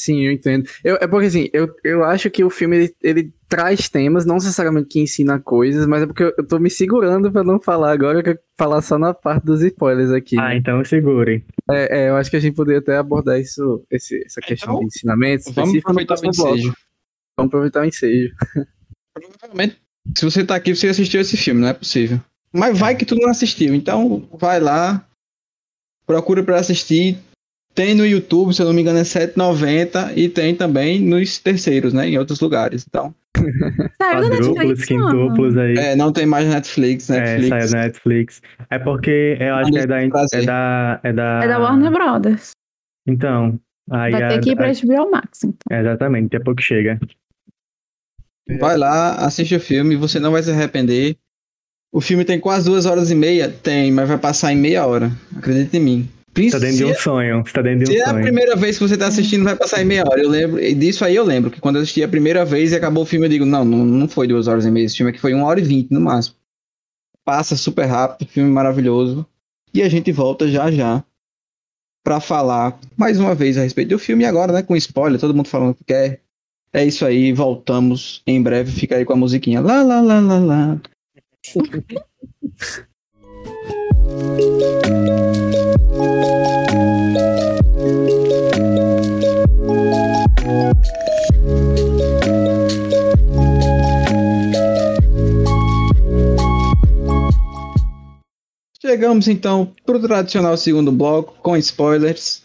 Sim, 0.00 0.22
eu 0.24 0.32
entendo. 0.32 0.68
Eu, 0.82 0.96
é 0.96 1.06
porque 1.06 1.26
assim, 1.26 1.48
eu, 1.52 1.68
eu 1.84 2.02
acho 2.04 2.30
que 2.30 2.42
o 2.42 2.48
filme 2.48 2.76
ele, 2.76 2.94
ele 3.02 3.32
traz 3.48 3.88
temas, 3.88 4.24
não 4.24 4.36
necessariamente 4.36 4.88
que 4.88 5.00
ensina 5.00 5.38
coisas, 5.38 5.84
mas 5.86 6.02
é 6.02 6.06
porque 6.06 6.22
eu, 6.22 6.32
eu 6.38 6.46
tô 6.46 6.58
me 6.58 6.70
segurando 6.70 7.30
pra 7.30 7.44
não 7.44 7.60
falar 7.60 7.92
agora, 7.92 8.22
que 8.22 8.30
eu 8.30 8.38
falar 8.56 8.80
só 8.80 8.96
na 8.98 9.12
parte 9.12 9.44
dos 9.44 9.60
spoilers 9.62 10.10
aqui. 10.10 10.38
Ah, 10.38 10.56
então 10.56 10.82
segure. 10.84 11.44
É, 11.70 11.98
é, 12.04 12.08
eu 12.08 12.16
acho 12.16 12.30
que 12.30 12.36
a 12.36 12.40
gente 12.40 12.54
poderia 12.54 12.78
até 12.80 12.96
abordar 12.96 13.38
isso, 13.38 13.84
esse, 13.90 14.22
essa 14.24 14.40
questão 14.40 14.70
Então, 14.74 14.80
de 14.80 14.86
ensinamento 14.86 15.44
Vamos 15.52 15.74
específico 15.74 15.92
no 15.92 16.00
aproveitar 16.00 16.14
o 16.14 16.20
próximo 16.20 16.44
bloco. 16.44 16.56
ensejo. 16.58 16.74
Vamos 17.36 17.50
aproveitar 17.50 17.80
o 17.82 17.84
ensejo. 17.84 18.34
Provavelmente, 19.12 19.76
se 20.16 20.24
você 20.24 20.44
tá 20.44 20.54
aqui, 20.54 20.74
você 20.74 20.88
assistiu 20.88 21.20
esse 21.20 21.36
filme, 21.36 21.60
não 21.60 21.68
é 21.68 21.74
possível. 21.74 22.20
Mas 22.52 22.78
vai 22.78 22.96
que 22.96 23.04
tu 23.04 23.14
não 23.16 23.28
assistiu, 23.28 23.74
então 23.74 24.28
vai 24.32 24.58
lá, 24.58 25.06
procura 26.06 26.42
pra 26.42 26.58
assistir. 26.58 27.18
Tem 27.74 27.94
no 27.94 28.04
YouTube, 28.04 28.52
se 28.52 28.60
eu 28.62 28.66
não 28.66 28.72
me 28.72 28.82
engano, 28.82 28.98
é 28.98 29.02
R$ 29.02 29.06
7,90 29.08 30.12
e 30.16 30.28
tem 30.28 30.54
também 30.54 31.00
nos 31.00 31.38
terceiros, 31.38 31.92
né? 31.92 32.08
Em 32.08 32.18
outros 32.18 32.40
lugares. 32.40 32.84
Então, 32.88 33.14
Saiu 34.02 34.28
Netflix, 34.28 34.84
quintuplos 34.84 35.56
aí. 35.56 35.74
é, 35.76 35.96
não 35.96 36.12
tem 36.12 36.26
mais 36.26 36.46
Netflix, 36.48 37.08
É, 37.08 37.20
Netflix. 37.20 37.48
saiu 37.48 37.70
na 37.70 37.86
Netflix. 37.86 38.42
É 38.70 38.78
porque 38.78 39.36
eu 39.40 39.54
acho 39.54 39.70
que 39.72 39.78
é 39.78 39.86
da, 39.86 40.02
é 40.02 40.08
da. 40.44 41.00
É 41.04 41.12
da, 41.12 41.40
É 41.44 41.48
da 41.48 41.58
Warner 41.58 41.90
Brothers. 41.90 42.50
Então. 43.06 43.58
Aí 43.90 44.12
Vai 44.12 44.22
a- 44.24 44.28
ter 44.28 44.40
que 44.40 44.50
ir 44.50 44.56
pra 44.56 44.68
a- 44.68 44.72
HBO 44.72 45.10
Max, 45.10 45.44
então. 45.44 45.78
Exatamente, 45.78 46.24
daqui 46.24 46.36
a 46.36 46.40
pouco 46.44 46.60
chega. 46.62 46.98
Vai 48.58 48.76
lá, 48.76 49.14
assiste 49.24 49.54
o 49.54 49.60
filme, 49.60 49.94
você 49.96 50.18
não 50.18 50.32
vai 50.32 50.42
se 50.42 50.50
arrepender. 50.50 51.16
O 51.92 52.00
filme 52.00 52.24
tem 52.24 52.38
quase 52.38 52.66
duas 52.66 52.84
horas 52.86 53.10
e 53.10 53.14
meia? 53.14 53.48
Tem, 53.48 53.90
mas 53.92 54.08
vai 54.08 54.18
passar 54.18 54.52
em 54.52 54.56
meia 54.56 54.86
hora. 54.86 55.10
Acredita 55.36 55.76
em 55.76 55.80
mim. 55.80 56.08
Você 56.34 56.50
tá 56.50 56.58
dentro 56.58 56.76
de 56.76 56.84
um 56.84 56.94
sonho. 56.94 57.44
Você 57.44 57.52
tá 57.52 57.62
dentro 57.62 57.84
de 57.84 57.86
Se 57.86 57.92
um 57.92 58.00
é 58.00 58.02
a 58.04 58.10
sonho. 58.10 58.22
primeira 58.22 58.56
vez 58.56 58.78
que 58.78 58.88
você 58.88 58.96
tá 58.96 59.08
assistindo, 59.08 59.44
vai 59.44 59.56
passar 59.56 59.82
em 59.82 59.84
meia 59.84 60.04
hora. 60.06 60.22
Eu 60.22 60.28
lembro, 60.28 60.62
e 60.62 60.74
disso 60.74 61.04
aí 61.04 61.16
eu 61.16 61.24
lembro, 61.24 61.50
que 61.50 61.60
quando 61.60 61.76
eu 61.76 61.82
assisti 61.82 62.02
a 62.02 62.08
primeira 62.08 62.44
vez 62.44 62.72
e 62.72 62.76
acabou 62.76 63.02
o 63.02 63.06
filme, 63.06 63.26
eu 63.26 63.30
digo, 63.30 63.44
não, 63.44 63.64
não, 63.64 63.84
não 63.84 64.08
foi 64.08 64.26
duas 64.26 64.46
horas 64.46 64.64
e 64.64 64.70
meia. 64.70 64.86
Esse 64.86 64.96
filme 64.96 65.10
aqui 65.10 65.20
foi 65.20 65.34
uma 65.34 65.46
hora 65.46 65.60
e 65.60 65.64
vinte 65.64 65.90
no 65.90 66.00
máximo. 66.00 66.36
Passa 67.24 67.56
super 67.56 67.84
rápido, 67.86 68.28
filme 68.28 68.50
maravilhoso. 68.50 69.26
E 69.74 69.82
a 69.82 69.88
gente 69.88 70.10
volta 70.12 70.48
já 70.48 70.70
já 70.70 71.04
pra 72.02 72.18
falar 72.20 72.78
mais 72.96 73.20
uma 73.20 73.34
vez 73.34 73.58
a 73.58 73.62
respeito 73.62 73.90
do 73.90 73.98
filme. 73.98 74.24
E 74.24 74.26
agora, 74.26 74.52
né, 74.52 74.62
com 74.62 74.76
spoiler, 74.76 75.20
todo 75.20 75.34
mundo 75.34 75.48
falando 75.48 75.74
que 75.74 75.84
quer. 75.84 76.20
É 76.72 76.84
isso 76.84 77.04
aí, 77.04 77.32
voltamos 77.32 78.22
em 78.26 78.40
breve. 78.40 78.70
Fica 78.70 78.96
aí 78.96 79.04
com 79.04 79.12
a 79.12 79.16
musiquinha. 79.16 79.60
Lá, 79.60 79.82
lá, 79.82 80.00
lá, 80.00 80.20
lá, 80.20 80.38
lá. 80.38 80.80
Chegamos 98.80 99.28
então 99.28 99.72
para 99.86 99.96
o 99.96 100.00
tradicional 100.00 100.56
segundo 100.56 100.90
bloco 100.90 101.34
com 101.42 101.56
spoilers. 101.56 102.42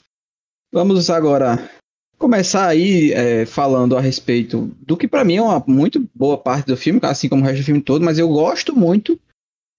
Vamos 0.71 1.09
agora 1.09 1.69
começar 2.17 2.67
aí 2.67 3.11
é, 3.13 3.45
falando 3.45 3.97
a 3.97 4.01
respeito 4.01 4.71
do 4.81 4.95
que 4.95 5.07
para 5.07 5.23
mim 5.23 5.37
é 5.37 5.41
uma 5.41 5.63
muito 5.67 6.07
boa 6.13 6.37
parte 6.37 6.67
do 6.67 6.77
filme, 6.77 6.99
assim 7.03 7.27
como 7.29 7.41
o 7.41 7.45
resto 7.45 7.61
do 7.61 7.65
filme 7.65 7.81
todo, 7.81 8.03
mas 8.03 8.19
eu 8.19 8.27
gosto 8.27 8.75
muito 8.75 9.19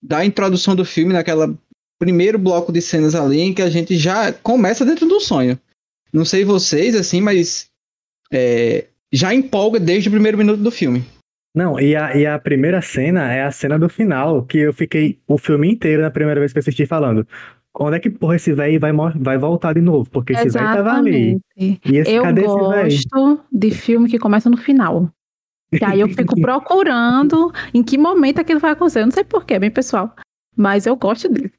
da 0.03 0.25
introdução 0.25 0.75
do 0.75 0.85
filme 0.85 1.13
naquela 1.13 1.57
primeiro 1.99 2.39
bloco 2.39 2.73
de 2.73 2.83
cenas 2.83 3.15
ali 3.15 3.41
em 3.41 3.55
que 3.55 3.63
a 3.63 3.71
gente 3.71 3.97
já 3.97 4.33
começa 4.33 4.85
dentro 4.85 5.07
do 5.07 5.21
sonho. 5.21 5.59
Não 6.13 6.25
sei 6.25 6.45
vocês 6.45 6.95
assim, 6.95 7.21
mas 7.21 7.69
é, 8.33 8.87
já 9.13 9.35
empolga 9.35 9.81
desde 9.81 10.09
o 10.09 10.13
primeiro 10.13 10.39
minuto 10.39 10.63
do 10.63 10.71
filme. 10.71 11.05
Não, 11.55 11.81
e 11.81 11.97
a, 11.97 12.15
e 12.15 12.27
a 12.27 12.39
primeira 12.39 12.83
cena 12.83 13.33
é 13.33 13.43
a 13.43 13.51
cena 13.51 13.79
do 13.79 13.89
final, 13.89 14.45
que 14.45 14.59
eu 14.59 14.75
fiquei 14.75 15.19
o 15.27 15.39
filme 15.39 15.71
inteiro 15.71 16.03
na 16.03 16.11
primeira 16.11 16.39
vez 16.39 16.53
que 16.53 16.59
eu 16.59 16.61
assisti 16.61 16.85
falando. 16.85 17.27
Onde 17.79 17.97
é 17.97 18.01
que, 18.01 18.11
porra, 18.11 18.37
esse 18.37 18.53
velho 18.53 18.79
vai, 18.79 18.93
vai 18.93 19.39
voltar 19.39 19.73
de 19.75 19.81
novo? 19.81 20.09
Porque 20.11 20.35
esse 20.35 20.49
velho 20.51 20.67
tava 20.67 20.93
ali. 20.93 21.41
Exatamente. 21.57 21.81
E 21.87 21.97
esse, 21.97 22.11
Eu 22.11 22.23
cadê 22.23 22.43
esse 22.43 22.55
velho? 22.55 22.83
gosto 22.85 23.41
de 23.53 23.71
filme 23.71 24.09
que 24.09 24.19
começa 24.19 24.51
no 24.51 24.57
final. 24.57 25.11
E 25.73 25.85
aí 25.85 26.01
eu 26.01 26.09
fico 26.09 26.35
procurando 26.41 27.53
em 27.75 27.83
que 27.83 27.99
momento 27.99 28.41
aquilo 28.41 28.61
vai 28.61 28.73
acontecer. 28.73 29.01
Eu 29.01 29.07
não 29.07 29.13
sei 29.13 29.25
porquê, 29.25 29.55
é 29.55 29.59
bem 29.59 29.71
pessoal. 29.71 30.15
Mas 30.57 30.87
eu 30.87 30.97
gosto 30.97 31.29
disso. 31.33 31.53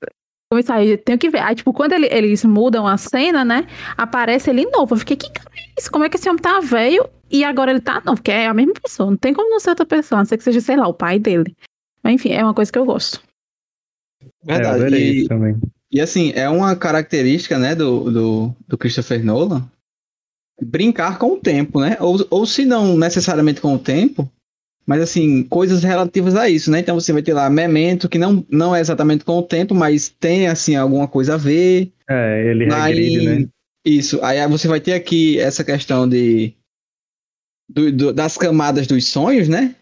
Começar 0.52 0.76
aí, 0.76 0.92
eu 0.92 0.98
tenho 0.98 1.18
que 1.20 1.30
ver. 1.30 1.40
Aí, 1.40 1.56
tipo, 1.56 1.74
quando 1.74 1.92
ele- 1.92 2.08
eles 2.10 2.44
mudam 2.46 2.88
a 2.88 2.96
cena, 2.98 3.44
né? 3.44 3.68
Aparece 3.98 4.50
ele 4.50 4.66
novo. 4.72 4.96
Eu 4.96 5.00
fiquei, 5.00 5.18
que 5.18 5.30
cara 5.30 5.50
é 5.56 5.80
isso? 5.80 5.92
Como 5.92 6.06
é 6.06 6.10
que 6.10 6.16
esse 6.16 6.30
homem 6.30 6.42
tá 6.42 6.60
velho 6.62 7.08
e 7.30 7.44
agora 7.44 7.70
ele 7.72 7.82
tá 7.82 7.96
novo? 8.06 8.16
Porque 8.18 8.32
é 8.32 8.48
a 8.48 8.54
mesma 8.54 8.74
pessoa. 8.82 9.10
Não 9.10 9.18
tem 9.18 9.34
como 9.34 9.50
não 9.50 9.60
ser 9.60 9.72
outra 9.72 9.86
pessoa, 9.86 10.20
a 10.20 10.22
não 10.22 10.26
ser 10.26 10.38
que 10.38 10.44
seja, 10.46 10.62
sei 10.62 10.78
lá, 10.78 10.88
o 10.88 10.94
pai 10.94 11.20
dele. 11.20 11.54
Mas 12.02 12.14
enfim, 12.14 12.30
é 12.32 12.42
uma 12.44 12.54
coisa 12.54 12.72
que 12.72 12.80
eu 12.80 12.86
gosto. 12.86 13.22
É, 14.48 14.54
eu 14.54 14.58
Verdade. 14.58 14.96
E- 14.96 15.20
isso 15.20 15.28
também. 15.28 15.58
E 15.92 16.00
assim, 16.02 16.32
é 16.34 16.50
uma 16.50 16.76
característica, 16.76 17.58
né, 17.60 17.74
do, 17.76 18.10
do, 18.12 18.56
do 18.68 18.78
Christopher 18.78 19.24
Nolan 19.24 19.70
brincar 20.62 21.18
com 21.18 21.34
o 21.34 21.40
tempo, 21.40 21.80
né? 21.80 21.98
Ou, 22.00 22.26
ou 22.30 22.46
se 22.46 22.66
não 22.66 22.98
necessariamente 22.98 23.62
com 23.62 23.74
o 23.76 23.80
tempo, 23.80 24.30
mas 24.86 25.02
assim, 25.02 25.44
coisas 25.44 25.84
relativas 25.84 26.36
a 26.36 26.50
isso, 26.50 26.72
né? 26.72 26.80
Então 26.80 27.00
você 27.00 27.12
vai 27.14 27.22
ter 27.22 27.34
lá 27.34 27.50
Memento, 27.50 28.08
que 28.10 28.18
não, 28.18 28.46
não 28.50 28.76
é 28.76 28.80
exatamente 28.80 29.24
com 29.26 29.38
o 29.38 29.44
tempo, 29.44 29.76
mas 29.76 30.10
tem 30.10 30.48
assim 30.48 30.76
alguma 30.76 31.08
coisa 31.08 31.36
a 31.36 31.38
ver. 31.38 31.92
É, 32.10 32.50
ele 32.50 32.74
Aí- 32.74 32.94
regride, 32.94 33.26
né? 33.42 33.48
Isso. 33.86 34.20
Aí 34.24 34.46
você 34.48 34.68
vai 34.68 34.80
ter 34.82 34.94
aqui 34.94 35.40
essa 35.40 35.64
questão 35.64 36.08
de 36.08 36.54
do- 37.70 37.92
do- 37.92 38.14
das 38.14 38.38
camadas 38.38 38.88
dos 38.88 39.06
sonhos, 39.08 39.48
né? 39.48 39.76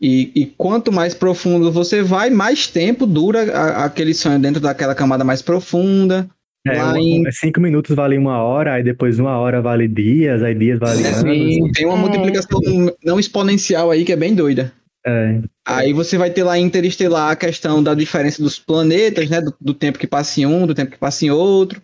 E, 0.00 0.32
e 0.34 0.46
quanto 0.46 0.90
mais 0.92 1.14
profundo 1.14 1.70
você 1.70 2.02
vai, 2.02 2.30
mais 2.30 2.66
tempo 2.66 3.06
dura 3.06 3.52
a- 3.56 3.84
aquele 3.84 4.12
sonho 4.12 4.38
dentro 4.40 4.60
daquela 4.60 4.94
camada 4.94 5.24
mais 5.24 5.40
profunda. 5.40 6.28
É, 6.66 6.82
uma- 6.82 6.98
em- 6.98 7.30
cinco 7.32 7.60
minutos 7.60 7.94
vale 7.94 8.16
uma 8.16 8.42
hora, 8.42 8.74
aí 8.74 8.82
depois 8.82 9.18
uma 9.18 9.36
hora 9.38 9.60
vale 9.60 9.86
dias, 9.86 10.42
aí 10.42 10.54
dias 10.54 10.78
vale 10.78 11.04
anos. 11.04 11.18
Assim, 11.18 11.70
tem 11.72 11.84
uma 11.86 11.96
É. 11.96 12.00
multiplicação 12.00 12.58
não 13.04 13.20
exponencial 13.20 13.90
aí 13.90 14.04
que 14.04 14.12
é 14.12 14.16
bem 14.16 14.34
doida. 14.34 14.72
É, 15.06 15.42
Aí 15.66 15.92
você 15.92 16.16
vai 16.16 16.30
ter 16.30 16.42
lá 16.42 16.58
em 16.58 16.64
Interestelar 16.64 17.30
a 17.30 17.36
questão 17.36 17.82
da 17.82 17.92
diferença 17.94 18.42
dos 18.42 18.58
planetas, 18.58 19.28
né? 19.28 19.38
Do, 19.42 19.54
do 19.60 19.74
tempo 19.74 19.98
que 19.98 20.06
passa 20.06 20.40
em 20.40 20.46
um, 20.46 20.66
do 20.66 20.74
tempo 20.74 20.90
que 20.92 20.98
passa 20.98 21.26
em 21.26 21.30
outro. 21.30 21.82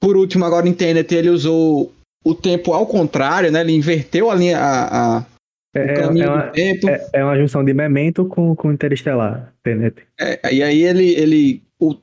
Por 0.00 0.16
último, 0.16 0.44
agora 0.44 0.68
em 0.68 0.72
Tenet, 0.72 1.12
ele 1.12 1.28
usou 1.28 1.92
o 2.24 2.34
tempo 2.34 2.72
ao 2.72 2.86
contrário, 2.86 3.50
né? 3.50 3.60
Ele 3.62 3.72
inverteu 3.72 4.30
a 4.30 4.34
linha, 4.36 4.58
a, 4.58 5.18
a- 5.18 5.26
é, 5.74 5.80
o 5.80 5.82
é- 5.90 5.94
caminho 5.94 6.24
é 6.24 6.28
uma, 6.30 6.42
do 6.46 6.52
tempo. 6.52 6.88
é- 6.88 7.08
é 7.14 7.24
uma 7.24 7.36
junção 7.36 7.64
de 7.64 7.74
Memento 7.74 8.24
com, 8.26 8.54
com 8.54 8.72
Interestelar. 8.72 9.52
Tenet. 9.64 9.96
É, 10.20 10.54
e 10.54 10.62
aí 10.62 10.82
ele, 10.84 11.10
ele 11.14 11.62
o, 11.80 11.96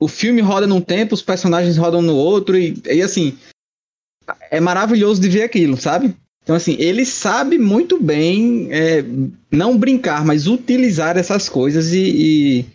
o 0.00 0.08
filme 0.08 0.40
roda 0.40 0.66
num 0.66 0.80
tempo, 0.80 1.14
os 1.14 1.22
personagens 1.22 1.76
rodam 1.76 2.02
no 2.02 2.14
outro 2.14 2.56
e, 2.58 2.74
e 2.90 3.00
assim 3.02 3.36
é 4.50 4.60
maravilhoso 4.60 5.20
de 5.20 5.28
ver 5.28 5.42
aquilo, 5.42 5.76
sabe? 5.76 6.14
Então 6.42 6.54
assim 6.56 6.76
ele 6.78 7.04
sabe 7.06 7.58
muito 7.58 8.02
bem 8.02 8.68
é, 8.72 9.02
não 9.50 9.76
brincar, 9.78 10.24
mas 10.24 10.46
utilizar 10.46 11.16
essas 11.16 11.48
coisas 11.48 11.92
e, 11.92 12.00
e, 12.60 12.66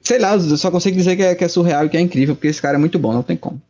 sei 0.00 0.18
lá, 0.18 0.34
eu 0.34 0.56
só 0.56 0.70
consigo 0.70 0.96
dizer 0.96 1.16
que 1.16 1.22
é, 1.22 1.34
que 1.34 1.44
é 1.44 1.48
surreal 1.48 1.86
e 1.86 1.88
que 1.88 1.96
é 1.96 2.00
incrível 2.00 2.34
porque 2.34 2.48
esse 2.48 2.62
cara 2.62 2.76
é 2.76 2.80
muito 2.80 2.98
bom, 2.98 3.12
não 3.12 3.22
tem 3.22 3.36
como. 3.36 3.60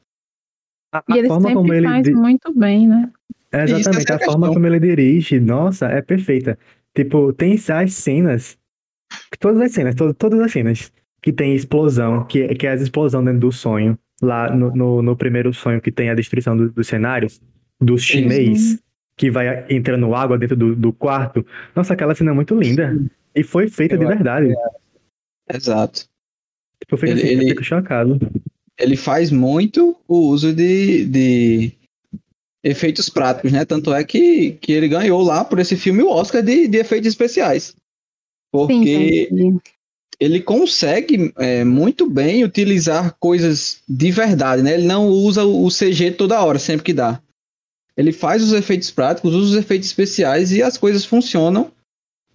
A, 0.92 1.02
E 1.08 1.18
ele 1.18 1.28
forma 1.28 1.48
sempre 1.48 1.54
como 1.54 1.72
ele. 1.74 1.86
faz 1.86 2.02
di- 2.04 2.14
muito 2.14 2.52
bem, 2.54 2.86
né? 2.86 3.10
É, 3.52 3.64
exatamente, 3.64 4.10
é 4.10 4.14
a 4.14 4.16
a 4.18 4.20
forma 4.20 4.48
como 4.52 4.66
ele 4.66 4.78
dirige, 4.78 5.40
nossa, 5.40 5.86
é 5.86 6.00
perfeita. 6.02 6.56
Tipo, 6.94 7.32
tem 7.32 7.54
as 7.68 7.92
cenas, 7.94 8.56
todas 9.40 9.60
as 9.60 9.72
cenas, 9.72 9.94
to- 9.94 10.14
todas 10.14 10.38
as 10.40 10.52
cenas, 10.52 10.92
que 11.22 11.32
tem 11.32 11.54
explosão, 11.54 12.24
que, 12.24 12.48
que 12.54 12.66
é 12.66 12.72
as 12.72 12.80
explosão 12.80 13.24
dentro 13.24 13.40
do 13.40 13.52
sonho, 13.52 13.98
lá 14.22 14.54
no, 14.54 14.74
no, 14.74 15.02
no 15.02 15.16
primeiro 15.16 15.52
sonho 15.52 15.80
que 15.80 15.90
tem 15.92 16.10
a 16.10 16.14
destruição 16.14 16.56
do- 16.56 16.70
dos 16.70 16.86
cenários, 16.86 17.40
dos 17.80 18.02
chinês, 18.02 18.78
que 19.16 19.30
vai 19.30 19.66
entrando 19.70 20.14
água 20.14 20.38
dentro 20.38 20.56
do, 20.56 20.74
do 20.74 20.92
quarto. 20.92 21.44
Nossa, 21.74 21.92
aquela 21.94 22.14
cena 22.14 22.30
é 22.30 22.34
muito 22.34 22.54
linda. 22.54 22.96
E 23.34 23.42
foi 23.42 23.68
feita 23.68 23.96
de 23.98 24.04
Eu- 24.04 24.08
verdade. 24.08 24.54
Exato. 25.52 26.06
Tipo, 26.80 26.94
eu 26.94 26.98
fico, 26.98 27.12
Ele- 27.12 27.20
assim, 27.22 27.32
eu 27.34 27.40
ele- 27.40 27.48
fico 27.50 27.64
chocado. 27.64 28.18
Ele 28.78 28.96
faz 28.96 29.30
muito 29.30 29.94
o 30.08 30.16
uso 30.30 30.54
de, 30.54 31.04
de 31.04 31.72
efeitos 32.64 33.10
práticos, 33.10 33.52
né? 33.52 33.64
Tanto 33.66 33.92
é 33.92 34.02
que, 34.04 34.52
que 34.52 34.72
ele 34.72 34.88
ganhou 34.88 35.20
lá 35.22 35.44
por 35.44 35.58
esse 35.58 35.76
filme 35.76 36.02
o 36.02 36.08
Oscar 36.10 36.42
de, 36.42 36.66
de 36.66 36.78
efeitos 36.78 37.08
especiais. 37.08 37.76
Porque 38.50 39.28
entendi. 39.30 39.58
Ele 40.20 40.40
consegue 40.40 41.32
é, 41.38 41.64
muito 41.64 42.08
bem 42.08 42.44
utilizar 42.44 43.16
coisas 43.18 43.80
de 43.88 44.10
verdade, 44.10 44.62
né? 44.62 44.74
Ele 44.74 44.86
não 44.86 45.08
usa 45.08 45.44
o 45.44 45.68
CG 45.68 46.10
toda 46.12 46.42
hora, 46.42 46.58
sempre 46.58 46.84
que 46.84 46.92
dá. 46.92 47.20
Ele 47.96 48.12
faz 48.12 48.42
os 48.42 48.52
efeitos 48.52 48.90
práticos, 48.90 49.34
usa 49.34 49.52
os 49.52 49.56
efeitos 49.56 49.88
especiais 49.88 50.52
e 50.52 50.62
as 50.62 50.76
coisas 50.76 51.06
funcionam 51.06 51.72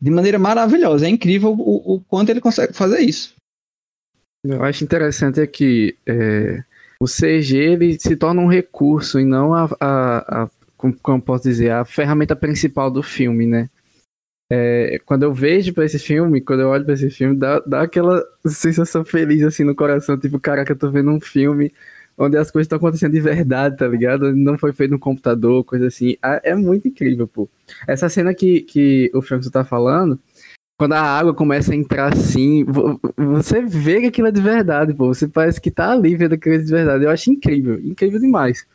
de 0.01 0.09
maneira 0.09 0.39
maravilhosa. 0.39 1.05
É 1.05 1.09
incrível 1.09 1.51
o, 1.51 1.95
o 1.95 2.01
quanto 2.01 2.31
ele 2.31 2.41
consegue 2.41 2.73
fazer 2.73 3.01
isso. 3.01 3.35
Eu 4.43 4.63
acho 4.63 4.83
interessante 4.83 5.39
é 5.39 5.47
que 5.47 5.95
é, 6.07 6.63
o 6.99 7.05
CG 7.05 7.55
ele 7.55 7.99
se 7.99 8.15
torna 8.15 8.41
um 8.41 8.49
recurso 8.49 9.19
e 9.19 9.25
não 9.25 9.53
a, 9.53 9.69
a, 9.79 10.43
a 10.43 10.49
como, 10.75 10.95
como 11.01 11.21
posso 11.21 11.43
dizer, 11.43 11.71
a 11.71 11.85
ferramenta 11.85 12.35
principal 12.35 12.89
do 12.89 13.01
filme, 13.01 13.45
né? 13.45 13.69
É, 14.51 14.99
quando 15.05 15.23
eu 15.23 15.33
vejo 15.33 15.73
pra 15.73 15.85
esse 15.85 15.97
filme, 15.97 16.39
quando 16.39 16.61
eu 16.61 16.69
olho 16.69 16.85
pra 16.85 16.93
esse 16.93 17.09
filme, 17.09 17.35
dá, 17.35 17.59
dá 17.61 17.81
aquela 17.81 18.23
sensação 18.45 19.03
feliz 19.03 19.43
assim 19.43 19.63
no 19.63 19.73
coração, 19.75 20.17
tipo, 20.19 20.39
caraca, 20.39 20.71
eu 20.71 20.77
tô 20.77 20.91
vendo 20.91 21.09
um 21.11 21.19
filme 21.19 21.73
onde 22.17 22.37
as 22.37 22.49
coisas 22.51 22.65
estão 22.65 22.77
acontecendo 22.77 23.11
de 23.11 23.19
verdade, 23.19 23.75
tá 23.77 23.87
ligado? 23.87 24.35
Não 24.35 24.57
foi 24.57 24.71
feito 24.71 24.91
no 24.91 24.99
computador, 24.99 25.63
coisa 25.63 25.87
assim. 25.87 26.15
É 26.43 26.55
muito 26.55 26.87
incrível, 26.87 27.27
pô. 27.27 27.49
Essa 27.87 28.07
cena 28.07 28.33
que, 28.33 28.61
que 28.61 29.11
o 29.13 29.21
Franco 29.21 29.49
tá 29.49 29.65
falando, 29.65 30.17
quando 30.77 30.93
a 30.93 31.01
água 31.01 31.33
começa 31.33 31.73
a 31.73 31.75
entrar 31.75 32.13
assim, 32.13 32.63
vo- 32.65 32.99
você 33.17 33.61
vê 33.61 34.01
que 34.01 34.07
aquilo 34.07 34.27
é 34.27 34.31
de 34.31 34.41
verdade, 34.41 34.93
pô. 34.93 35.07
Você 35.13 35.27
parece 35.27 35.59
que 35.59 35.71
tá 35.71 35.91
ali 35.91 36.15
vendo 36.15 36.33
aquilo 36.33 36.63
de 36.63 36.71
verdade. 36.71 37.03
Eu 37.03 37.09
acho 37.09 37.31
incrível, 37.31 37.79
incrível 37.81 38.19
demais. 38.19 38.65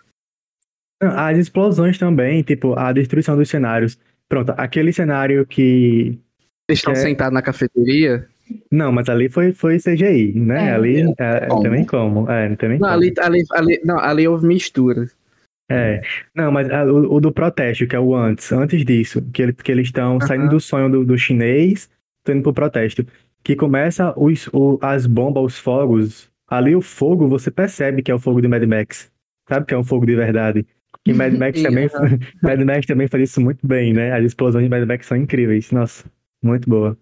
As 1.02 1.38
explosões 1.38 1.96
também, 1.98 2.42
tipo, 2.42 2.78
a 2.78 2.92
destruição 2.92 3.36
dos 3.36 3.48
cenários. 3.48 3.98
Pronto, 4.30 4.54
aquele 4.56 4.92
cenário 4.92 5.44
que. 5.44 6.18
Eles 6.68 6.78
estão 6.78 6.92
É. 6.92 6.96
sentados 6.96 7.34
na 7.34 7.42
cafeteria. 7.42 8.26
Não, 8.70 8.90
mas 8.92 9.08
ali 9.08 9.28
foi, 9.28 9.52
foi 9.52 9.78
CGI, 9.78 10.32
né? 10.34 10.68
É. 10.68 10.72
ali 10.72 11.02
é, 11.18 11.46
Como? 11.46 11.62
também 11.62 11.84
como. 11.84 12.30
É, 12.30 12.48
não 12.48 12.56
tem 12.56 12.68
nem 12.70 12.78
Não, 12.78 12.88
como. 12.88 12.98
ali, 13.00 13.12
ali, 13.20 13.44
ali, 13.52 13.80
não, 13.84 13.98
ali 13.98 14.26
houve 14.26 14.46
mistura. 14.46 15.08
É. 15.70 16.00
Não, 16.34 16.50
mas 16.50 16.68
ah, 16.70 16.84
o, 16.84 17.14
o 17.16 17.20
do 17.20 17.30
protesto, 17.32 17.86
que 17.86 17.94
é 17.94 18.00
o 18.00 18.14
antes, 18.14 18.50
antes 18.52 18.84
disso, 18.84 19.20
que, 19.32 19.42
ele, 19.42 19.52
que 19.52 19.70
eles 19.70 19.86
estão 19.88 20.20
saindo 20.20 20.48
do 20.48 20.58
sonho 20.60 20.88
do, 20.90 21.04
do 21.04 21.16
chinês, 21.18 21.88
estão 22.20 22.34
indo 22.34 22.42
pro 22.42 22.52
protesto. 22.54 23.06
Que 23.42 23.54
começa 23.56 24.12
os, 24.16 24.48
o- 24.52 24.78
as 24.82 25.06
bombas, 25.06 25.44
os 25.44 25.58
fogos. 25.58 26.28
Ali 26.48 26.74
o 26.74 26.80
fogo, 26.80 27.28
você 27.28 27.50
percebe 27.50 28.02
que 28.02 28.10
é 28.10 28.14
o 28.14 28.18
fogo 28.18 28.40
de 28.40 28.48
Mad 28.48 28.62
Max. 28.64 29.10
Sabe 29.48 29.64
que 29.66 29.74
é 29.74 29.78
um 29.78 29.84
fogo 29.84 30.04
de 30.06 30.14
verdade. 30.16 30.66
E 31.06 31.12
Mad 31.12 31.34
Max 31.34 31.62
também, 31.62 31.88
Mad 32.42 32.60
Max 32.60 32.86
também 32.86 33.08
faz 33.08 33.30
isso 33.30 33.40
muito 33.40 33.66
bem, 33.66 33.92
né? 33.92 34.12
As 34.12 34.24
explosões 34.24 34.64
de 34.64 34.70
Mad 34.70 34.86
Max 34.86 35.06
são 35.06 35.16
incríveis. 35.16 35.70
Nossa, 35.70 36.04
muito 36.42 36.68
boa. 36.68 36.96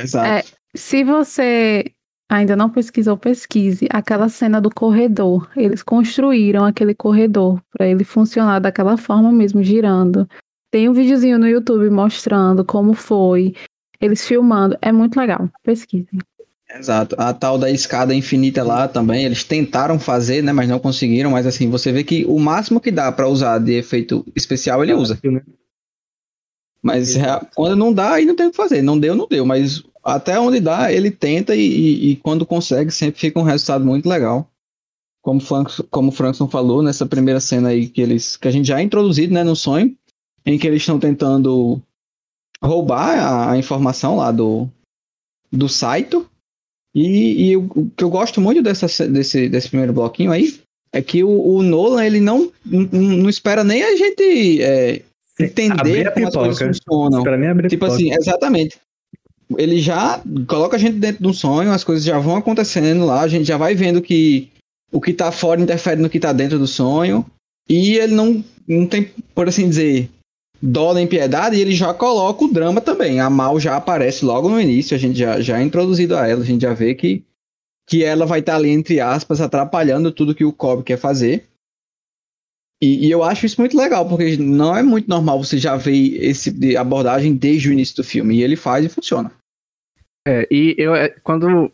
Exato. 0.00 0.48
É. 0.48 0.58
Se 0.74 1.04
você 1.04 1.92
ainda 2.30 2.54
não 2.54 2.68
pesquisou, 2.70 3.16
pesquise 3.16 3.88
aquela 3.90 4.28
cena 4.28 4.60
do 4.60 4.70
corredor. 4.70 5.50
Eles 5.56 5.82
construíram 5.82 6.64
aquele 6.64 6.94
corredor 6.94 7.60
para 7.72 7.86
ele 7.86 8.04
funcionar 8.04 8.60
daquela 8.60 8.96
forma 8.96 9.32
mesmo, 9.32 9.62
girando. 9.62 10.28
Tem 10.70 10.88
um 10.88 10.92
videozinho 10.92 11.38
no 11.38 11.48
YouTube 11.48 11.88
mostrando 11.88 12.64
como 12.64 12.92
foi, 12.92 13.54
eles 14.00 14.26
filmando. 14.26 14.76
É 14.82 14.92
muito 14.92 15.18
legal. 15.18 15.48
Pesquisem. 15.62 16.20
Exato. 16.70 17.16
A 17.18 17.32
tal 17.32 17.58
da 17.58 17.70
escada 17.70 18.14
infinita 18.14 18.62
lá 18.62 18.86
também, 18.86 19.24
eles 19.24 19.42
tentaram 19.42 19.98
fazer, 19.98 20.42
né, 20.42 20.52
mas 20.52 20.68
não 20.68 20.78
conseguiram, 20.78 21.30
mas 21.30 21.46
assim, 21.46 21.70
você 21.70 21.90
vê 21.92 22.04
que 22.04 22.24
o 22.26 22.38
máximo 22.38 22.80
que 22.80 22.90
dá 22.90 23.10
pra 23.10 23.26
usar 23.28 23.58
de 23.58 23.72
efeito 23.72 24.24
especial 24.36 24.82
ele 24.82 24.92
usa. 24.92 25.18
Né? 25.24 25.40
Mas 26.82 27.14
quando 27.54 27.76
não 27.76 27.92
dá, 27.92 28.14
aí 28.14 28.24
não 28.24 28.36
tem 28.36 28.46
o 28.46 28.50
que 28.50 28.56
fazer. 28.56 28.82
Não 28.82 28.98
deu, 28.98 29.14
não 29.14 29.26
deu, 29.26 29.44
mas 29.44 29.82
até 30.04 30.38
onde 30.38 30.60
dá, 30.60 30.92
ele 30.92 31.10
tenta 31.10 31.54
e, 31.54 31.60
e- 31.60 32.10
e 32.12 32.16
quando 32.16 32.46
consegue, 32.46 32.90
sempre 32.90 33.18
fica 33.20 33.38
um 33.38 33.42
resultado 33.42 33.84
muito 33.84 34.08
legal. 34.08 34.48
Como 35.22 35.40
o 35.40 35.42
Frank- 35.44 35.82
como 35.90 36.08
o 36.10 36.12
Frankson 36.12 36.48
falou, 36.48 36.82
nessa 36.82 37.06
primeira 37.06 37.40
cena 37.40 37.70
aí 37.70 37.88
que 37.88 38.00
eles 38.00 38.36
que 38.36 38.48
a 38.48 38.50
gente 38.50 38.68
já 38.68 38.80
é 38.80 38.84
introduzido, 38.84 39.34
né, 39.34 39.44
no 39.44 39.56
sonho, 39.56 39.96
em 40.46 40.58
que 40.58 40.66
eles 40.66 40.82
estão 40.82 40.98
tentando 41.00 41.80
roubar 42.62 43.18
a, 43.18 43.52
a 43.52 43.58
informação 43.58 44.16
lá 44.16 44.32
do 44.32 44.68
do 45.52 45.68
Saito. 45.68 46.28
E, 46.94 47.50
e 47.50 47.56
o, 47.56 47.62
o 47.74 47.90
que 47.96 48.02
eu 48.02 48.10
gosto 48.10 48.40
muito 48.40 48.62
dessa, 48.62 48.86
desse, 49.08 49.48
desse 49.48 49.68
primeiro 49.68 49.92
bloquinho 49.92 50.32
aí 50.32 50.58
é 50.92 51.02
que 51.02 51.22
o, 51.22 51.28
o 51.28 51.62
Nolan 51.62 52.04
ele 52.04 52.20
não, 52.20 52.50
não, 52.64 53.28
espera 53.28 53.62
nem 53.62 53.82
a 53.82 53.94
gente 53.94 54.62
é, 54.62 55.02
Abrir 55.38 55.46
entender 55.46 56.08
a 56.08 56.12
como 56.12 56.26
as 56.26 56.34
coisas 56.34 56.78
funcionam. 56.88 57.22
Pra 57.22 57.36
mim 57.36 57.46
abrir 57.46 57.68
Tipo 57.68 57.84
assim, 57.84 58.12
exatamente. 58.12 58.78
Ele 59.56 59.80
já 59.80 60.20
coloca 60.46 60.76
a 60.76 60.78
gente 60.78 60.98
dentro 60.98 61.22
de 61.22 61.28
um 61.28 61.32
sonho, 61.32 61.70
as 61.70 61.84
coisas 61.84 62.04
já 62.04 62.18
vão 62.18 62.36
acontecendo 62.36 63.06
lá, 63.06 63.22
a 63.22 63.28
gente 63.28 63.46
já 63.46 63.56
vai 63.56 63.74
vendo 63.74 64.02
que 64.02 64.48
o 64.92 65.00
que 65.00 65.12
tá 65.12 65.30
fora 65.30 65.60
interfere 65.60 66.00
no 66.00 66.10
que 66.10 66.20
tá 66.20 66.32
dentro 66.32 66.58
do 66.58 66.66
sonho. 66.66 67.24
E 67.68 67.96
ele 67.96 68.14
não, 68.14 68.44
não 68.66 68.86
tem, 68.86 69.10
por 69.34 69.48
assim 69.48 69.68
dizer, 69.68 70.08
dó 70.60 70.92
nem 70.92 71.06
piedade, 71.06 71.56
e 71.56 71.60
ele 71.60 71.74
já 71.74 71.94
coloca 71.94 72.44
o 72.44 72.52
drama 72.52 72.80
também. 72.80 73.20
A 73.20 73.30
Mal 73.30 73.58
já 73.60 73.76
aparece 73.76 74.24
logo 74.24 74.48
no 74.48 74.60
início, 74.60 74.96
a 74.96 74.98
gente 74.98 75.18
já, 75.18 75.40
já 75.40 75.58
é 75.58 75.62
introduzido 75.62 76.16
a 76.16 76.26
ela, 76.26 76.42
a 76.42 76.44
gente 76.44 76.62
já 76.62 76.74
vê 76.74 76.94
que, 76.94 77.24
que 77.88 78.04
ela 78.04 78.26
vai 78.26 78.40
estar 78.40 78.56
ali, 78.56 78.70
entre 78.70 79.00
aspas, 79.00 79.40
atrapalhando 79.40 80.12
tudo 80.12 80.34
que 80.34 80.44
o 80.44 80.52
Cobb 80.52 80.82
quer 80.82 80.98
fazer. 80.98 81.46
E, 82.82 83.06
e 83.06 83.10
eu 83.10 83.24
acho 83.24 83.44
isso 83.44 83.60
muito 83.60 83.76
legal, 83.76 84.08
porque 84.08 84.36
não 84.36 84.76
é 84.76 84.82
muito 84.82 85.08
normal 85.08 85.42
você 85.42 85.58
já 85.58 85.76
ver 85.76 86.22
esse 86.22 86.50
de 86.50 86.76
abordagem 86.76 87.34
desde 87.34 87.68
o 87.68 87.72
início 87.72 87.96
do 87.96 88.04
filme. 88.04 88.36
E 88.36 88.42
ele 88.42 88.54
faz 88.54 88.84
e 88.84 88.88
funciona. 88.88 89.32
É, 90.26 90.46
e 90.50 90.74
eu, 90.78 90.94
é, 90.94 91.08
quando 91.08 91.72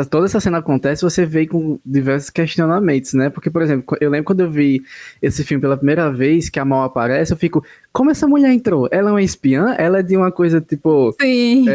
essa- 0.00 0.08
toda 0.08 0.26
essa 0.26 0.40
cena 0.40 0.58
acontece, 0.58 1.02
você 1.02 1.24
vê 1.24 1.46
com 1.46 1.78
diversos 1.84 2.30
questionamentos, 2.30 3.14
né? 3.14 3.30
Porque, 3.30 3.50
por 3.50 3.62
exemplo, 3.62 3.96
eu 4.00 4.10
lembro 4.10 4.26
quando 4.26 4.40
eu 4.40 4.50
vi 4.50 4.82
esse 5.22 5.42
filme 5.44 5.60
pela 5.60 5.76
primeira 5.76 6.12
vez, 6.12 6.48
que 6.48 6.58
a 6.60 6.64
Mal 6.64 6.84
aparece, 6.84 7.32
eu 7.32 7.36
fico, 7.36 7.64
como 7.92 8.10
essa 8.10 8.26
mulher 8.28 8.52
entrou? 8.52 8.88
Ela 8.90 9.10
é 9.10 9.12
uma 9.12 9.22
espiã? 9.22 9.74
Ela 9.78 10.00
é 10.00 10.02
de 10.02 10.16
uma 10.16 10.30
coisa, 10.32 10.60
tipo, 10.60 11.14
Sim. 11.20 11.66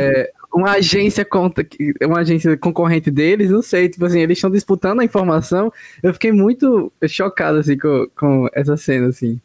uma 0.53 0.71
agência 0.73 1.23
contra, 1.23 1.63
que- 1.63 1.93
uma 2.01 2.19
agência 2.19 2.57
concorrente 2.57 3.09
deles? 3.11 3.49
Não 3.51 3.61
sei, 3.61 3.87
tipo 3.89 4.05
assim, 4.05 4.19
eles 4.19 4.37
estão 4.37 4.49
disputando 4.51 4.99
a 4.99 5.05
informação. 5.05 5.71
Eu 6.03 6.13
fiquei 6.13 6.31
muito 6.31 6.91
chocado, 7.07 7.57
assim, 7.59 7.77
com, 7.77 8.07
com 8.15 8.47
essa 8.53 8.75
cena, 8.77 9.07
assim. 9.07 9.39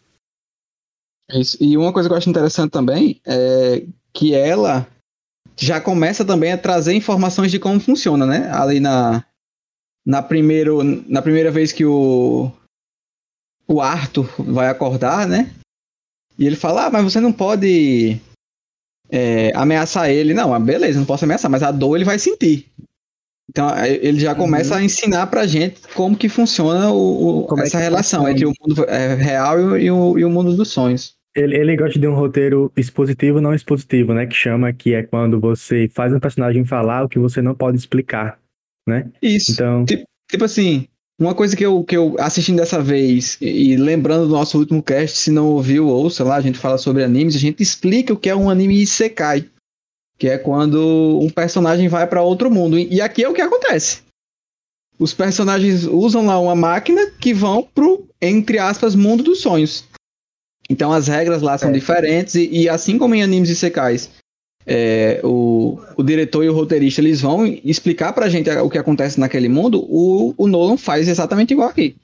Isso. 1.33 1.57
E 1.61 1.77
uma 1.77 1.93
coisa 1.93 2.09
que 2.09 2.13
eu 2.13 2.19
acho 2.19 2.29
interessante 2.31 2.71
também 2.71 3.21
é 3.27 3.85
que 4.13 4.35
ela 4.35 4.87
já 5.57 5.81
começa 5.81 6.25
também 6.25 6.53
a 6.53 6.59
trazer 6.59 6.95
informações 6.95 7.51
de 7.51 7.59
como 7.59 7.79
funciona, 7.81 8.27
né? 8.27 8.51
Ali 8.53 8.81
na, 8.81 9.25
na, 10.05 10.23
primeiro, 10.23 10.83
na 11.09 11.23
primeira 11.23 11.51
vez 11.51 11.73
que 11.73 11.85
o, 11.85 12.51
o 13.69 13.81
Arthur 13.81 14.29
vai 14.39 14.69
acordar, 14.69 15.27
né? 15.27 15.53
E 16.39 16.47
ele 16.47 16.57
fala, 16.57 16.87
ah, 16.87 16.91
mas 16.91 17.05
você 17.05 17.21
não 17.21 17.33
pode 17.33 18.21
é, 19.11 19.53
ameaçar 19.55 20.11
ele. 20.11 20.35
Não, 20.35 20.53
ah, 20.53 20.59
beleza, 20.59 20.99
não 20.99 21.07
posso 21.07 21.25
ameaçar, 21.25 21.51
mas 21.51 21.63
a 21.63 21.71
dor 21.71 21.97
ele 21.97 22.05
vai 22.05 22.19
sentir. 22.19 22.69
Então 23.49 23.69
ele 23.85 24.19
já 24.19 24.35
começa 24.35 24.75
a 24.77 24.83
ensinar 24.83 25.27
pra 25.29 25.47
gente 25.47 25.81
como 25.95 26.17
que 26.17 26.29
funciona 26.31 26.91
o, 26.91 27.45
o- 27.47 27.61
é 27.61 27.63
essa 27.63 27.77
que 27.77 27.85
relação 27.85 28.25
funciona. 28.25 28.31
entre 28.33 28.47
o 28.47 28.53
mundo 28.61 28.85
é, 28.89 29.15
real 29.15 29.79
e 29.79 29.91
o, 29.91 30.19
e 30.19 30.25
o 30.25 30.31
mundo 30.31 30.57
dos 30.57 30.71
sonhos. 30.71 31.15
Ele, 31.35 31.57
ele 31.57 31.77
gosta 31.77 31.99
de 31.99 32.07
um 32.07 32.15
roteiro 32.15 32.73
expositivo 32.77 33.41
não 33.41 33.55
expositivo, 33.55 34.15
né? 34.15 34.27
Que 34.27 34.35
chama 34.35 34.73
que 34.73 34.95
é 34.95 35.03
quando 35.03 35.41
você 35.41 35.89
faz 35.93 36.13
um 36.13 36.21
personagem 36.21 36.65
falar 36.65 37.05
o 37.05 37.09
que 37.09 37.19
você 37.19 37.43
não 37.43 37.55
pode 37.55 37.77
explicar, 37.77 38.39
né? 38.87 39.11
Isso. 39.21 39.53
Então, 39.53 39.85
Tipo 40.31 40.45
assim, 40.45 40.89
uma 41.19 41.35
coisa 41.35 41.57
que 41.57 41.65
eu, 41.65 41.85
que 41.85 41.97
eu 41.97 42.17
assistindo 42.19 42.57
dessa 42.57 42.83
vez, 42.83 43.37
e, 43.41 43.73
e 43.73 43.77
lembrando 43.77 44.27
do 44.27 44.33
nosso 44.33 44.59
último 44.59 44.83
cast, 44.83 45.19
se 45.19 45.31
não 45.31 45.47
ouviu, 45.49 45.87
ouça 45.87 46.25
lá, 46.25 46.37
a 46.37 46.41
gente 46.41 46.59
fala 46.59 46.79
sobre 46.79 47.05
animes, 47.05 47.37
a 47.37 47.39
gente 47.39 47.63
explica 47.63 48.13
o 48.13 48.17
que 48.17 48.29
é 48.29 48.37
um 48.37 48.51
anime 48.51 48.81
Isekai. 48.81 49.49
Que 50.19 50.29
é 50.29 50.39
quando 50.39 51.21
um 51.21 51.29
personagem 51.29 51.89
vai 51.89 52.07
para 52.07 52.23
outro 52.23 52.51
mundo. 52.51 52.79
E, 52.79 52.95
e 52.95 53.01
aqui 53.01 53.23
é 53.23 53.29
o 53.29 53.35
que 53.35 53.41
acontece. 53.41 54.03
Os 54.99 55.13
personagens 55.13 55.85
usam 55.85 56.27
lá 56.27 56.39
uma 56.39 56.55
máquina 56.55 57.11
que 57.21 57.35
vão 57.35 57.69
pro, 57.75 58.09
entre 58.23 58.59
aspas, 58.59 58.95
mundo 58.95 59.25
dos 59.25 59.41
sonhos. 59.41 59.85
Então 60.69 60.93
as 60.93 61.09
regras 61.09 61.43
lá 61.43 61.57
são 61.59 61.71
É. 61.71 61.73
diferentes, 61.73 62.35
e, 62.35 62.49
e 62.51 62.69
assim 62.69 62.99
como 62.99 63.15
em 63.15 63.23
animes 63.23 63.51
Isekais, 63.51 64.11
é, 64.67 65.21
o, 65.23 65.79
o 65.97 66.03
diretor 66.03 66.43
e 66.43 66.49
o 66.49 66.55
roteirista 66.55 67.01
eles 67.01 67.21
vão 67.21 67.45
explicar 67.65 68.13
pra 68.15 68.29
gente 68.31 68.49
o 68.51 68.71
que 68.71 68.79
acontece 68.79 69.21
naquele 69.21 69.49
mundo, 69.49 69.85
o, 69.89 70.35
o 70.39 70.47
Nolan 70.47 70.77
faz 70.79 71.07
exatamente 71.09 71.53
igual 71.53 71.69
aqui. 71.69 71.97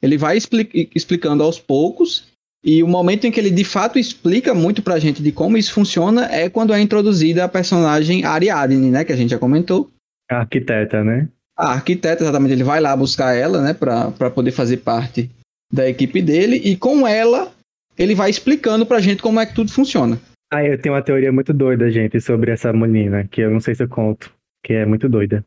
Ele 0.00 0.16
vai 0.16 0.36
expli- 0.36 0.88
explicando 0.94 1.42
aos 1.42 1.58
poucos, 1.58 2.24
e 2.64 2.82
o 2.82 2.88
momento 2.88 3.26
em 3.26 3.30
que 3.32 3.40
ele 3.40 3.50
de 3.50 3.64
fato 3.64 3.98
explica 3.98 4.54
muito 4.54 4.80
pra 4.80 4.98
gente 4.98 5.22
de 5.22 5.32
como 5.32 5.58
isso 5.58 5.72
funciona 5.72 6.26
é 6.32 6.48
quando 6.48 6.72
é 6.72 6.80
introduzida 6.80 7.44
a 7.44 7.48
personagem 7.48 8.24
Ariadne, 8.24 8.90
né, 8.90 9.04
que 9.04 9.12
a 9.12 9.16
gente 9.16 9.30
já 9.30 9.38
comentou. 9.38 9.90
a 10.30 10.36
arquiteta, 10.38 11.02
né? 11.04 11.28
A 11.56 11.72
arquiteta, 11.72 12.22
exatamente, 12.22 12.52
ele 12.52 12.64
vai 12.64 12.80
lá 12.80 12.96
buscar 12.96 13.34
ela, 13.34 13.60
né, 13.60 13.74
pra, 13.74 14.10
pra 14.12 14.30
poder 14.30 14.50
fazer 14.52 14.78
parte 14.78 15.30
da 15.72 15.88
equipe 15.88 16.22
dele, 16.22 16.56
e 16.64 16.76
com 16.76 17.06
ela 17.06 17.52
ele 17.98 18.14
vai 18.14 18.30
explicando 18.30 18.84
pra 18.86 19.00
gente 19.00 19.22
como 19.22 19.40
é 19.40 19.46
que 19.46 19.54
tudo 19.54 19.72
funciona. 19.72 20.18
Ah, 20.52 20.64
eu 20.64 20.78
tenho 20.80 20.94
uma 20.94 21.02
teoria 21.02 21.32
muito 21.32 21.52
doida, 21.52 21.90
gente, 21.90 22.20
sobre 22.20 22.52
essa 22.52 22.72
menina, 22.72 23.26
que 23.28 23.40
eu 23.40 23.50
não 23.50 23.60
sei 23.60 23.74
se 23.74 23.82
eu 23.82 23.88
conto, 23.88 24.32
que 24.64 24.72
é 24.72 24.86
muito 24.86 25.08
doida. 25.08 25.44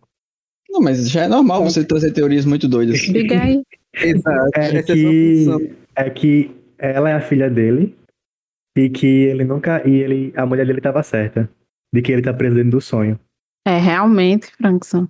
Não, 0.69 0.81
mas 0.81 1.09
já 1.09 1.23
é 1.23 1.27
normal 1.27 1.63
você 1.63 1.83
trazer 1.83 2.11
teorias 2.11 2.45
muito 2.45 2.67
doidas. 2.67 2.99
Exato. 3.95 4.49
É 4.55 4.77
é 4.77 4.83
sua 4.83 4.95
que, 4.95 5.75
é 5.95 6.09
que 6.09 6.51
ela 6.77 7.09
é 7.09 7.13
a 7.13 7.21
filha 7.21 7.49
dele 7.49 7.95
e 8.77 8.89
que 8.89 9.07
ele 9.07 9.43
nunca. 9.43 9.81
E 9.87 9.95
ele, 9.95 10.33
a 10.35 10.45
mulher 10.45 10.65
dele 10.67 10.81
tava 10.81 11.01
certa. 11.03 11.49
De 11.93 12.01
que 12.01 12.11
ele 12.11 12.21
tá 12.21 12.33
preso 12.33 12.55
dentro 12.55 12.71
do 12.71 12.81
sonho. 12.81 13.17
É, 13.65 13.77
realmente, 13.77 14.47
Frankson. 14.57 15.07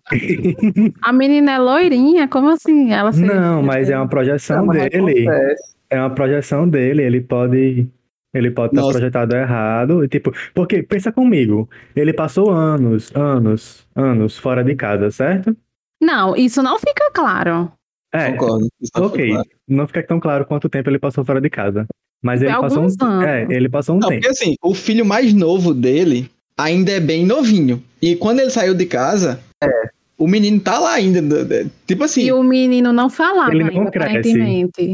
A 1.01 1.13
menina 1.13 1.51
é 1.53 1.57
loirinha, 1.59 2.27
como 2.27 2.49
assim? 2.49 2.91
Ela 2.91 3.11
Não, 3.11 3.61
mas 3.61 3.89
é 3.89 3.97
uma 3.97 4.07
projeção 4.07 4.65
Não, 4.65 4.73
dele. 4.73 5.27
acontece. 5.27 5.76
É 5.89 5.99
uma 5.99 6.09
projeção 6.09 6.67
dele, 6.67 7.03
ele 7.03 7.21
pode. 7.21 7.87
Ele 8.33 8.51
pode 8.51 8.73
estar 8.73 8.81
Nossa. 8.81 8.93
projetado 8.93 9.35
errado. 9.35 10.03
E, 10.03 10.07
tipo, 10.07 10.31
porque, 10.53 10.83
pensa 10.83 11.11
comigo, 11.11 11.67
ele 11.95 12.13
passou 12.13 12.51
anos, 12.51 13.11
anos, 13.15 13.87
anos 13.95 14.37
fora 14.37 14.63
de 14.63 14.75
casa, 14.75 15.09
certo? 15.09 15.55
Não, 16.01 16.35
isso 16.35 16.61
não 16.61 16.77
fica 16.77 17.09
claro. 17.11 17.71
É, 18.13 18.31
Concordo. 18.31 18.67
Tá 18.93 19.01
ok. 19.01 19.29
claro. 19.29 19.49
Não 19.67 19.87
fica 19.87 20.03
tão 20.03 20.19
claro 20.19 20.45
quanto 20.45 20.69
tempo 20.69 20.89
ele 20.89 20.99
passou 20.99 21.25
fora 21.25 21.41
de 21.41 21.49
casa. 21.49 21.87
Mas 22.21 22.41
ele 22.41 22.51
passou 22.51 22.83
um, 22.83 23.21
é, 23.21 23.47
ele 23.49 23.69
passou 23.69 23.95
um 23.95 23.99
Não, 23.99 24.09
tempo. 24.09 24.21
porque 24.21 24.31
assim, 24.31 24.55
o 24.61 24.73
filho 24.73 25.05
mais 25.05 25.33
novo 25.33 25.73
dele 25.73 26.29
ainda 26.57 26.91
é 26.91 26.99
bem 26.99 27.25
novinho. 27.25 27.81
E 28.01 28.15
quando 28.15 28.39
ele 28.39 28.49
saiu 28.49 28.73
de 28.73 28.85
casa, 28.85 29.39
o 30.17 30.27
menino 30.27 30.59
tá 30.59 30.79
lá 30.79 30.93
ainda. 30.93 31.21
d- 31.21 31.67
Tipo 31.85 32.03
assim, 32.03 32.23
E 32.23 32.31
o 32.31 32.41
menino 32.43 32.91
não 32.91 33.09
falava 33.09 33.51
Ele 33.51 33.63
não 33.63 33.69
ainda, 33.69 33.91
cresce. 33.91 34.33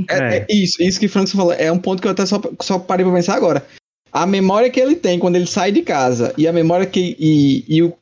é, 0.10 0.18
é. 0.18 0.38
é 0.38 0.46
isso, 0.54 0.82
isso 0.84 1.00
que 1.00 1.06
o 1.06 1.10
Francis 1.10 1.36
falou. 1.36 1.54
É 1.54 1.72
um 1.72 1.80
ponto 1.80 2.02
que 2.02 2.08
eu 2.08 2.12
até 2.12 2.26
só, 2.26 2.42
só 2.62 2.78
parei 2.80 3.06
pra 3.06 3.14
pensar 3.16 3.36
agora. 3.36 3.66
A 4.12 4.26
memória 4.28 4.70
que 4.70 4.80
ele 4.80 4.96
tem 4.96 5.18
quando 5.18 5.36
ele 5.38 5.48
sai 5.48 5.72
de 5.72 5.82
casa 5.82 6.34
e 6.38 6.48
a 6.48 6.54
memória 6.54 6.86
que. 6.86 7.16
E, 7.20 7.64
e 7.68 7.82
o, 7.82 7.94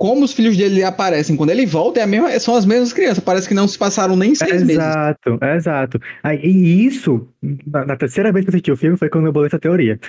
como 0.00 0.24
os 0.24 0.32
filhos 0.32 0.56
dele 0.56 0.82
aparecem 0.82 1.36
quando 1.36 1.50
ele 1.50 1.66
volta 1.66 2.00
é 2.00 2.04
a 2.04 2.06
mesma, 2.06 2.30
são 2.40 2.54
as 2.56 2.64
mesmas 2.64 2.90
crianças. 2.90 3.22
Parece 3.22 3.46
que 3.46 3.52
não 3.52 3.68
se 3.68 3.76
passaram 3.76 4.16
nem 4.16 4.34
seis 4.34 4.62
meses. 4.62 4.78
Exato, 4.78 5.38
exato. 5.54 6.00
Aí, 6.22 6.40
e 6.42 6.86
isso, 6.86 7.28
na, 7.70 7.84
na 7.84 7.96
terceira 7.96 8.32
vez 8.32 8.46
que 8.46 8.48
eu 8.48 8.52
assisti 8.52 8.72
o 8.72 8.76
filme, 8.78 8.96
foi 8.96 9.10
quando 9.10 9.26
eu 9.26 9.32
bolei 9.32 9.48
essa 9.48 9.58
teoria. 9.58 10.00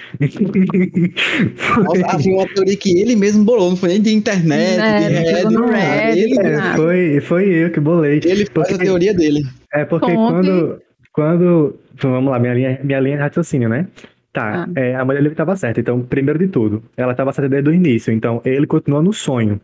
Nossa, 1.84 2.06
havia 2.15 2.34
uma 2.34 2.47
teoria 2.47 2.77
que 2.77 2.99
ele 3.01 3.17
mesmo 3.17 3.43
bolou, 3.43 3.69
não 3.69 3.75
foi 3.75 3.89
nem 3.89 4.01
de 4.01 4.13
internet, 4.13 4.80
É, 4.80 4.99
de 5.10 5.13
Reddit, 5.13 5.54
nada. 5.54 5.75
Reddit, 5.75 6.19
Ele, 6.23 6.36
né? 6.41 6.54
É, 6.71 6.75
foi, 6.77 7.19
foi 7.21 7.49
eu 7.49 7.69
que 7.69 7.80
bolei. 7.82 8.21
ele 8.23 8.45
faz 8.45 8.49
Porque- 8.49 8.73
a 8.73 8.77
teoria 8.77 9.13
dele. 9.13 9.43
É 9.73 9.84
porque 9.86 10.13
Conte. 10.13 10.32
quando, 10.47 10.82
quando. 11.13 11.80
então, 11.93 12.12
Vamos 12.12 12.32
lá, 12.32 12.39
minha 12.39 12.54
linha, 12.54 12.80
minha 12.84 12.99
linha 13.01 13.17
de 13.17 13.21
raciocínio, 13.23 13.67
né? 13.69 13.88
Tá, 14.34 14.65
Ah. 14.65 14.80
é, 14.80 14.95
a 14.95 15.04
mulher 15.04 15.19
dele 15.21 15.34
estava 15.34 15.56
certa. 15.58 15.82
Então, 15.82 16.01
primeiro 16.01 16.39
de 16.39 16.47
tudo, 16.47 16.82
ela 16.95 17.12
estava 17.12 17.34
certa 17.34 17.49
desde 17.49 17.69
o 17.69 17.73
início. 17.73 18.13
Então, 18.13 18.41
ele 18.45 18.65
continua 18.65 19.01
no 19.01 19.12
sonho. 19.12 19.60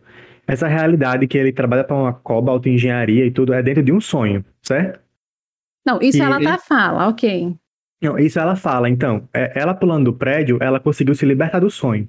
Essa 0.48 0.66
realidade 0.66 1.26
que 1.28 1.36
ele 1.36 1.52
trabalha 1.52 1.84
para 1.84 1.94
uma 1.94 2.12
cobalt 2.12 2.64
engenharia 2.66 3.26
e 3.26 3.30
tudo 3.30 3.52
é 3.52 3.62
dentro 3.62 3.82
de 3.82 3.92
um 3.92 4.00
sonho, 4.00 4.42
certo? 4.62 4.98
Não, 5.86 6.00
isso 6.00 6.16
E 6.18 6.20
ela 6.22 6.36
ele- 6.36 6.48
até 6.48 6.58
fala, 6.62 7.06
ok. 7.08 7.54
Não, 8.02 8.18
isso 8.18 8.38
ela 8.38 8.56
fala, 8.56 8.88
então. 8.88 9.28
é, 9.34 9.52
ela 9.60 9.74
pulando 9.74 10.06
do 10.06 10.16
prédio, 10.16 10.58
ela 10.60 10.80
conseguiu 10.80 11.14
se 11.14 11.26
libertar 11.26 11.60
do 11.60 11.70
sonho. 11.70 12.08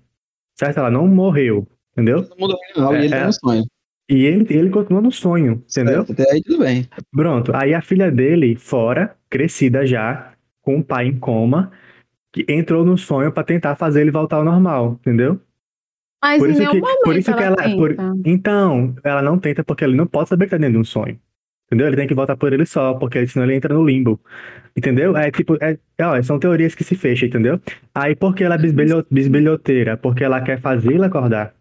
Certo? 0.57 0.77
Ela 0.77 0.89
não 0.91 1.07
morreu, 1.07 1.67
entendeu? 1.93 2.21
No 2.29 2.35
mundo 2.37 2.55
real, 2.75 2.93
É, 2.95 3.01
e 3.01 3.05
ele 3.05 3.15
é. 3.15 3.19
tá 3.19 3.25
no 3.27 3.33
sonho. 3.33 3.63
E 4.09 4.25
ele, 4.25 4.45
ele 4.57 4.69
continua 4.69 5.01
no 5.01 5.11
sonho, 5.11 5.63
entendeu? 5.69 6.05
Certo, 6.05 6.13
Até 6.13 6.31
aí 6.31 6.41
tudo 6.41 6.59
bem. 6.59 6.87
Pronto. 7.11 7.51
Aí 7.55 7.73
a 7.73 7.81
filha 7.81 8.11
dele, 8.11 8.55
fora, 8.55 9.15
crescida 9.29 9.85
já, 9.85 10.31
com 10.61 10.79
o 10.79 10.83
pai 10.83 11.05
em 11.07 11.19
coma, 11.19 11.71
que 12.33 12.45
entrou 12.49 12.83
no 12.85 12.97
sonho 12.97 13.31
pra 13.31 13.43
tentar 13.43 13.75
fazer 13.75 14.01
ele 14.01 14.11
voltar 14.11 14.37
ao 14.37 14.43
normal, 14.45 14.93
entendeu? 15.01 15.39
Mas 16.21 16.39
Por 16.39 16.49
em 16.49 16.51
isso 16.51 16.59
nenhum 16.59 16.71
que- 16.73 16.79
momento 16.81 16.99
por 17.03 17.15
isso 17.15 17.33
que 17.33 17.43
ela, 17.43 17.55
ela- 17.63 17.75
por- 17.77 17.89
tenta. 17.95 18.13
Então, 18.25 18.95
ela 19.03 19.21
não 19.21 19.37
tenta 19.39 19.63
porque 19.63 19.83
ele 19.85 19.95
não 19.95 20.05
pode 20.05 20.29
saber 20.29 20.45
que 20.45 20.51
tá 20.51 20.57
dentro 20.57 20.73
de 20.73 20.79
um 20.79 20.83
sonho. 20.83 21.17
Entendeu? 21.67 21.87
Ele 21.87 21.95
tem 21.95 22.07
que 22.07 22.15
voltar 22.15 22.35
por 22.35 22.51
ele 22.51 22.65
só, 22.65 22.95
porque 22.95 23.25
senão 23.27 23.45
ele 23.45 23.55
entra 23.55 23.73
no 23.73 23.85
limbo. 23.85 24.19
Entendeu? 24.75 25.15
É 25.15 25.29
tipo, 25.29 25.55
é, 25.63 25.77
é, 25.97 26.05
ó, 26.05 26.21
são 26.23 26.39
teorias 26.39 26.73
que 26.73 26.83
se 26.83 26.95
fecham, 26.95 27.27
entendeu? 27.29 27.59
Aí 27.93 28.15
por 28.15 28.33
que 28.35 28.43
ela 28.43 28.55
é 28.55 28.57
bisbilho- 28.57 29.05
bisbilhoteira? 29.09 29.95
Porque 29.95 30.23
ela 30.23 30.41
quer 30.41 30.59
fazer 30.59 30.93
ele 30.93 31.05
acordar. 31.05 31.53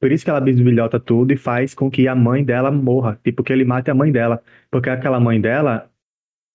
Por 0.00 0.12
isso 0.12 0.24
que 0.24 0.30
ela 0.30 0.40
bisbilhota 0.40 1.00
tudo 1.00 1.32
e 1.32 1.36
faz 1.36 1.74
com 1.74 1.90
que 1.90 2.06
a 2.08 2.14
mãe 2.14 2.44
dela 2.44 2.70
morra. 2.70 3.18
Tipo, 3.24 3.42
que 3.42 3.52
ele 3.52 3.64
mate 3.64 3.90
a 3.90 3.94
mãe 3.94 4.12
dela. 4.12 4.42
Porque 4.70 4.90
aquela 4.90 5.18
mãe 5.18 5.40
dela 5.40 5.88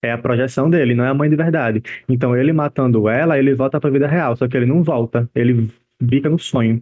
é 0.04 0.12
a 0.12 0.18
projeção 0.18 0.70
dele, 0.70 0.94
não 0.94 1.04
é 1.06 1.10
a 1.10 1.14
mãe 1.14 1.30
de 1.30 1.36
verdade. 1.36 1.82
Então 2.08 2.36
ele 2.38 2.54
matando 2.54 3.10
ela, 3.10 3.40
ele 3.40 3.56
volta 3.56 3.80
pra 3.80 3.90
vida 3.90 4.06
real. 4.08 4.36
Só 4.36 4.48
que 4.48 4.56
ele 4.56 4.66
não 4.68 4.84
volta. 4.84 5.28
Ele 5.34 5.70
fica 6.10 6.30
no 6.30 6.38
sonho. 6.38 6.82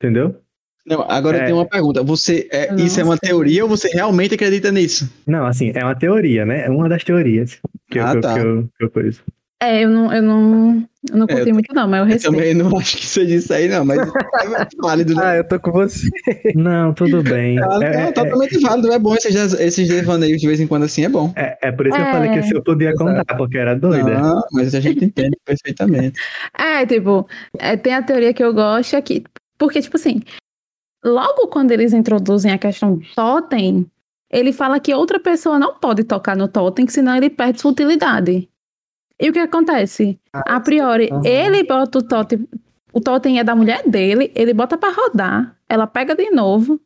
Entendeu? 0.00 0.36
Não, 0.86 1.04
agora 1.08 1.38
É. 1.38 1.40
eu 1.40 1.44
tenho 1.46 1.56
uma 1.58 1.66
pergunta. 1.66 2.02
Você, 2.04 2.48
é, 2.52 2.68
Eu 2.70 2.76
não 2.76 2.84
isso 2.84 3.00
é 3.00 3.04
uma 3.04 3.18
teoria 3.18 3.64
ou 3.64 3.68
você 3.68 3.88
realmente 3.88 4.34
acredita 4.34 4.70
nisso? 4.70 5.10
Não, 5.26 5.44
assim, 5.46 5.72
é 5.74 5.82
uma 5.82 5.96
teoria, 5.96 6.44
né? 6.46 6.66
É 6.66 6.70
uma 6.70 6.88
das 6.88 7.02
teorias 7.02 7.58
que, 7.90 7.98
eu, 7.98 8.04
Ah, 8.06 8.10
que, 8.12 8.16
eu- 8.18 8.20
tá. 8.20 8.34
que 8.34 8.40
eu, 8.40 8.68
que 8.78 8.84
eu 8.84 8.90
coisa. 8.90 9.20
É, 9.60 9.82
eu 9.82 9.88
não, 9.88 10.12
eu 10.12 10.22
não, 10.22 10.86
eu 11.10 11.16
não 11.16 11.26
É, 11.28 11.32
eu 11.32 11.36
curti 11.38 11.52
muito 11.54 11.74
não, 11.74 11.88
mas 11.88 12.00
eu 12.00 12.04
Eu 12.04 12.12
respeito. 12.12 12.36
também 12.36 12.54
não 12.54 12.76
acho 12.78 12.98
que 12.98 13.06
seja 13.06 13.34
isso 13.34 13.52
aí, 13.54 13.66
não, 13.68 13.84
mas 13.86 13.98
é 13.98 14.68
válido. 14.78 15.14
Né? 15.14 15.22
Ah, 15.24 15.36
eu 15.38 15.44
tô 15.48 15.58
com 15.58 15.72
você. 15.72 16.06
Não, 16.54 16.92
tudo 16.92 17.22
bem. 17.22 17.58
É, 17.58 17.62
É, 17.84 17.96
é 17.96 18.00
é, 18.08 18.12
totalmente 18.12 18.60
válido, 18.60 18.92
é 18.92 18.98
bom 18.98 19.14
esses, 19.14 19.34
esses 19.54 19.88
devaneios 19.88 20.40
de 20.40 20.46
vez 20.46 20.60
em 20.60 20.66
quando 20.66 20.82
assim, 20.84 21.04
é 21.06 21.08
bom. 21.08 21.32
é- 21.34 21.56
é 21.62 21.72
por 21.72 21.86
isso 21.86 21.96
que 21.96 22.02
eu 22.02 22.06
É. 22.06 22.12
falei 22.12 22.30
que 22.30 22.42
se 22.42 22.54
eu 22.54 22.62
podia 22.62 22.94
contar, 22.94 23.24
porque 23.36 23.56
era 23.58 23.74
doida. 23.74 24.20
Não, 24.20 24.42
mas 24.52 24.72
a 24.74 24.78
gente 24.80 25.02
entende 25.04 25.36
perfeitamente. 25.44 26.20
É, 26.56 26.84
tipo, 26.86 27.26
é, 27.58 27.76
tem 27.78 27.94
a 27.94 28.02
teoria 28.02 28.34
que 28.34 28.44
eu 28.44 28.52
gosto 28.54 28.94
aqui. 28.94 29.24
Porque, 29.58 29.80
tipo 29.80 29.96
assim, 29.96 30.20
logo 31.04 31.48
quando 31.48 31.70
eles 31.70 31.92
introduzem 31.92 32.52
a 32.52 32.58
questão 32.58 32.96
do 32.96 33.06
totem, 33.14 33.90
ele 34.30 34.52
fala 34.52 34.80
que 34.80 34.92
outra 34.94 35.20
pessoa 35.20 35.58
não 35.58 35.74
pode 35.74 36.04
tocar 36.04 36.36
no 36.36 36.48
totem, 36.48 36.86
senão 36.88 37.16
ele 37.16 37.30
perde 37.30 37.60
sua 37.60 37.70
utilidade. 37.70 38.48
E 39.20 39.30
o 39.30 39.32
que 39.32 39.38
acontece? 39.38 40.18
a 40.32 40.60
priori, 40.60 41.08
Aham. 41.10 41.22
ele 41.24 41.62
bota 41.64 41.98
o 41.98 42.02
totem, 42.02 42.46
o 42.92 43.00
totem 43.00 43.38
é 43.38 43.44
da 43.44 43.54
mulher 43.54 43.88
dele, 43.88 44.30
ele 44.34 44.52
bota 44.52 44.76
pra 44.76 44.92
rodar, 44.92 45.56
ela 45.68 45.86
pega 45.86 46.14
de 46.14 46.30
novo, 46.30 46.78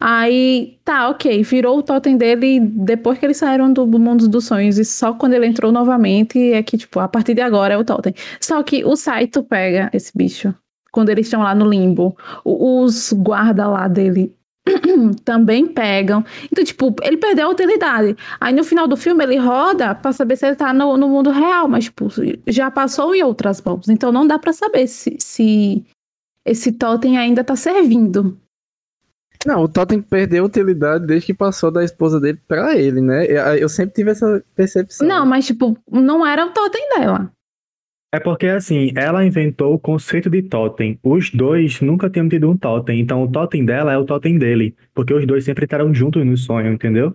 aí 0.00 0.80
tá, 0.84 1.08
ok, 1.08 1.44
virou 1.44 1.78
o 1.78 1.82
totem 1.82 2.16
dele 2.16 2.58
depois 2.58 3.18
que 3.18 3.24
eles 3.24 3.36
saíram 3.36 3.72
do 3.72 3.86
mundo 3.86 4.26
dos 4.28 4.46
sonhos, 4.46 4.78
e 4.78 4.84
só 4.84 5.14
quando 5.14 5.34
ele 5.34 5.46
entrou 5.46 5.70
novamente 5.70 6.52
é 6.52 6.60
que, 6.62 6.76
tipo, 6.76 6.98
a 6.98 7.06
partir 7.06 7.34
de 7.34 7.40
agora 7.40 7.74
é 7.74 7.78
o 7.78 7.84
totem. 7.84 8.14
Só 8.40 8.60
que 8.64 8.84
o 8.84 8.96
Saito 8.96 9.44
pega 9.44 9.88
esse 9.92 10.10
bicho 10.16 10.52
quando 10.96 11.10
eles 11.10 11.26
estão 11.26 11.42
lá 11.42 11.54
no 11.54 11.68
limbo. 11.68 12.16
Os 12.42 13.12
guarda 13.12 13.68
lá 13.68 13.86
dele 13.86 14.34
também 15.26 15.66
pegam. 15.66 16.24
Então, 16.50 16.64
tipo, 16.64 16.96
ele 17.02 17.18
perdeu 17.18 17.48
a 17.48 17.50
utilidade. 17.50 18.16
Aí 18.40 18.54
no 18.54 18.64
final 18.64 18.88
do 18.88 18.96
filme 18.96 19.22
ele 19.22 19.36
roda 19.36 19.94
pra 19.94 20.10
saber 20.14 20.36
se 20.36 20.46
ele 20.46 20.56
tá 20.56 20.72
no, 20.72 20.96
no 20.96 21.06
mundo 21.06 21.30
real, 21.30 21.68
mas, 21.68 21.84
tipo, 21.84 22.08
já 22.46 22.70
passou 22.70 23.14
em 23.14 23.22
outras 23.22 23.60
mãos. 23.60 23.90
Então 23.90 24.10
não 24.10 24.26
dá 24.26 24.38
pra 24.38 24.54
saber 24.54 24.86
se, 24.86 25.18
se 25.20 25.84
esse 26.46 26.72
totem 26.72 27.18
ainda 27.18 27.44
tá 27.44 27.54
servindo. 27.54 28.40
Não, 29.44 29.64
o 29.64 29.68
Totem 29.68 30.00
perdeu 30.00 30.46
utilidade 30.46 31.06
desde 31.06 31.26
que 31.26 31.34
passou 31.34 31.70
da 31.70 31.84
esposa 31.84 32.18
dele 32.18 32.40
pra 32.48 32.74
ele, 32.74 33.02
né? 33.02 33.26
Eu 33.60 33.68
sempre 33.68 33.94
tive 33.94 34.10
essa 34.10 34.42
percepção. 34.56 35.06
Não, 35.06 35.26
mas, 35.26 35.46
tipo, 35.46 35.76
não 35.88 36.26
era 36.26 36.46
o 36.46 36.50
totem 36.50 36.88
dela. 36.96 37.30
É 38.14 38.20
porque, 38.20 38.46
assim, 38.46 38.92
ela 38.96 39.24
inventou 39.24 39.74
o 39.74 39.78
conceito 39.78 40.30
de 40.30 40.40
totem. 40.42 40.98
Os 41.02 41.30
dois 41.30 41.80
nunca 41.80 42.08
tinham 42.08 42.28
tido 42.28 42.48
um 42.48 42.56
totem. 42.56 43.00
Então, 43.00 43.22
o 43.22 43.30
totem 43.30 43.64
dela 43.64 43.92
é 43.92 43.98
o 43.98 44.04
totem 44.04 44.38
dele. 44.38 44.74
Porque 44.94 45.12
os 45.12 45.26
dois 45.26 45.44
sempre 45.44 45.64
estaram 45.64 45.92
juntos 45.92 46.24
no 46.24 46.36
sonho, 46.36 46.72
entendeu? 46.72 47.14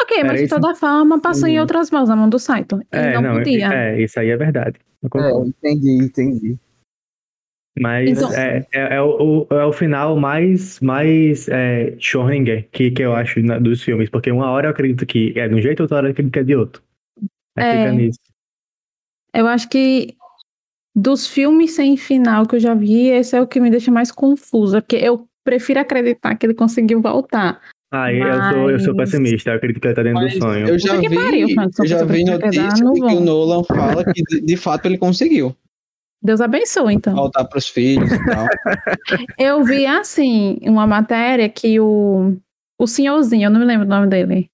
Ok, 0.00 0.18
Era 0.18 0.28
mas 0.28 0.40
de 0.42 0.48
toda 0.48 0.74
forma 0.74 1.20
passou 1.20 1.48
em 1.48 1.56
Hum. 1.58 1.62
outras 1.62 1.90
mãos, 1.90 2.08
na 2.08 2.14
mão 2.14 2.28
do 2.28 2.38
Saito. 2.38 2.76
Ele 2.92 3.06
É, 3.06 3.20
não, 3.20 3.36
podia. 3.38 3.72
É, 3.72 4.00
isso 4.02 4.20
aí 4.20 4.28
é 4.28 4.36
verdade. 4.36 4.78
É, 5.14 5.30
entendi, 5.40 6.04
entendi. 6.04 6.56
Mas 7.78 8.10
Então- 8.10 8.32
é, 8.32 8.66
é, 8.72 8.94
é 8.96 9.02
o, 9.02 9.46
é 9.50 9.64
o 9.64 9.72
final 9.72 10.16
mais, 10.18 10.80
mais 10.80 11.48
é, 11.48 11.94
Schrödinger 11.98 12.68
que, 12.70 12.90
que 12.90 13.02
eu 13.02 13.14
acho 13.14 13.40
na- 13.42 13.58
dos 13.58 13.82
filmes. 13.82 14.08
Porque 14.10 14.30
uma 14.30 14.50
hora 14.50 14.66
eu 14.66 14.70
acredito 14.70 15.04
que 15.06 15.32
é 15.38 15.48
de 15.48 15.54
um 15.54 15.60
jeito, 15.60 15.80
outra 15.80 15.96
hora 15.98 16.06
eu 16.08 16.12
acredito 16.12 16.32
que 16.32 16.38
é 16.38 16.44
de 16.44 16.54
outro. 16.56 16.82
Aí 17.56 17.64
É. 17.66 17.78
fica 17.84 17.92
nisso. 17.92 18.20
Eu 19.34 19.46
acho 19.46 19.68
que 19.68 20.14
dos 20.96 21.26
filmes 21.26 21.72
sem 21.74 21.94
final 21.96 22.46
que 22.46 22.56
eu 22.56 22.60
já 22.60 22.72
vi, 22.74 23.08
esse 23.08 23.36
é 23.36 23.40
o 23.42 23.46
que 23.46 23.60
me 23.60 23.68
deixa 23.70 23.90
mais 23.90 24.10
confusa, 24.10 24.80
porque 24.80 24.96
eu 24.96 25.28
prefiro 25.44 25.78
acreditar 25.80 26.34
que 26.36 26.46
ele 26.46 26.54
conseguiu 26.54 27.02
voltar. 27.02 27.60
Ah, 27.92 28.12
eu 28.12 28.52
sou, 28.52 28.70
eu 28.70 28.80
sou 28.80 28.94
Mas- 28.96 29.10
pessimista. 29.10 29.50
Eu 29.50 29.56
acredito 29.56 29.80
que 29.80 29.86
ele 29.86 29.94
tá 29.94 30.02
dentro 30.02 30.20
Mas 30.20 30.34
do 30.34 30.38
sonho. 30.40 30.68
eu 30.68 30.78
já 30.78 30.96
vi, 30.98 31.14
pariu, 31.14 31.48
eu 31.78 31.86
já 31.86 32.04
vi 32.04 32.24
notícia 32.24 32.74
de 32.74 33.00
que 33.00 33.14
o 33.14 33.20
Nolan 33.20 33.62
fala 33.62 34.04
que 34.04 34.22
de, 34.22 34.40
de 34.40 34.56
fato 34.56 34.86
ele 34.86 34.98
conseguiu 34.98 35.54
Deus 36.22 36.40
abençoe, 36.40 36.94
então. 36.94 37.14
voltar 37.14 37.44
pros 37.44 37.68
filhos 37.68 38.10
e 38.10 38.24
tal. 38.24 38.46
Eu 39.38 39.62
vi, 39.62 39.86
assim, 39.86 40.58
uma 40.62 40.86
matéria 40.86 41.48
que 41.48 41.78
o, 41.78 42.36
o 42.80 42.86
senhorzinho, 42.86 43.44
eu 43.46 43.50
não 43.50 43.60
me 43.60 43.66
lembro 43.66 43.86
o 43.86 43.88
nome 43.88 44.08
dele, 44.08 44.50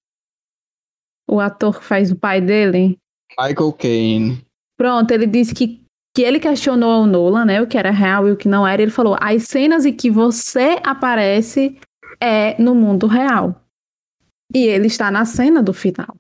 o 1.26 1.40
ator 1.40 1.78
que 1.78 1.84
faz 1.84 2.11
o 2.11 2.16
pai 2.16 2.40
dele, 2.40 2.99
Michael 3.38 3.72
Caine. 3.72 4.45
pronto, 4.76 5.11
ele 5.12 5.26
disse 5.26 5.55
que, 5.55 5.82
que 6.14 6.22
ele 6.22 6.38
questionou 6.38 6.90
ao 6.90 7.06
Nolan, 7.06 7.44
né, 7.44 7.62
o 7.62 7.66
que 7.66 7.78
era 7.78 7.90
real 7.90 8.28
e 8.28 8.32
o 8.32 8.36
que 8.36 8.48
não 8.48 8.66
era, 8.66 8.82
ele 8.82 8.90
falou, 8.90 9.16
as 9.20 9.44
cenas 9.44 9.86
em 9.86 9.92
que 9.92 10.10
você 10.10 10.78
aparece 10.84 11.78
é 12.20 12.60
no 12.62 12.74
mundo 12.74 13.06
real. 13.06 13.56
E 14.54 14.66
ele 14.66 14.86
está 14.86 15.10
na 15.10 15.24
cena 15.24 15.62
do 15.62 15.72
final. 15.72 16.14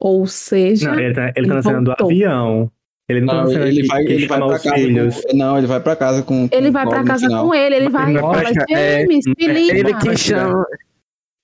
Ou 0.00 0.26
seja, 0.26 0.90
Não, 0.92 0.98
ele 0.98 1.14
tá, 1.14 1.24
ele 1.28 1.32
ele 1.36 1.48
tá 1.48 1.54
na 1.54 1.62
cena 1.62 1.82
do 1.82 1.92
avião. 1.92 2.70
Ele 3.06 3.20
não 3.20 3.26
tá 3.28 3.34
Não, 3.34 3.44
na 3.44 3.50
cena 3.50 3.68
ele 3.68 3.82
que, 3.82 3.86
vai, 3.88 4.04
que 4.04 4.12
ele 4.12 4.26
vai 4.26 4.38
pra 4.38 4.46
os 4.46 4.62
casa 4.62 4.74
filhos. 4.76 5.20
com, 5.20 5.36
Não, 5.36 5.58
ele 5.58 5.66
vai 5.66 5.80
pra 5.80 5.96
casa 5.96 6.22
com. 6.22 6.48
ele 6.50 6.66
com 6.68 6.72
vai 6.72 6.88
pra 6.88 7.00
no 7.00 7.06
casa 7.06 7.26
final. 7.26 7.46
com 7.46 7.54
ele, 7.54 7.74
ele 7.76 7.88
vai 7.90 8.12
e 8.14 8.18
fala, 8.18 8.32
Mostra, 8.42 8.64
é, 8.70 9.00
James, 9.00 9.26
é. 9.26 9.32
Ele 9.78 9.94
que 9.94 10.16
chama. 10.16 10.66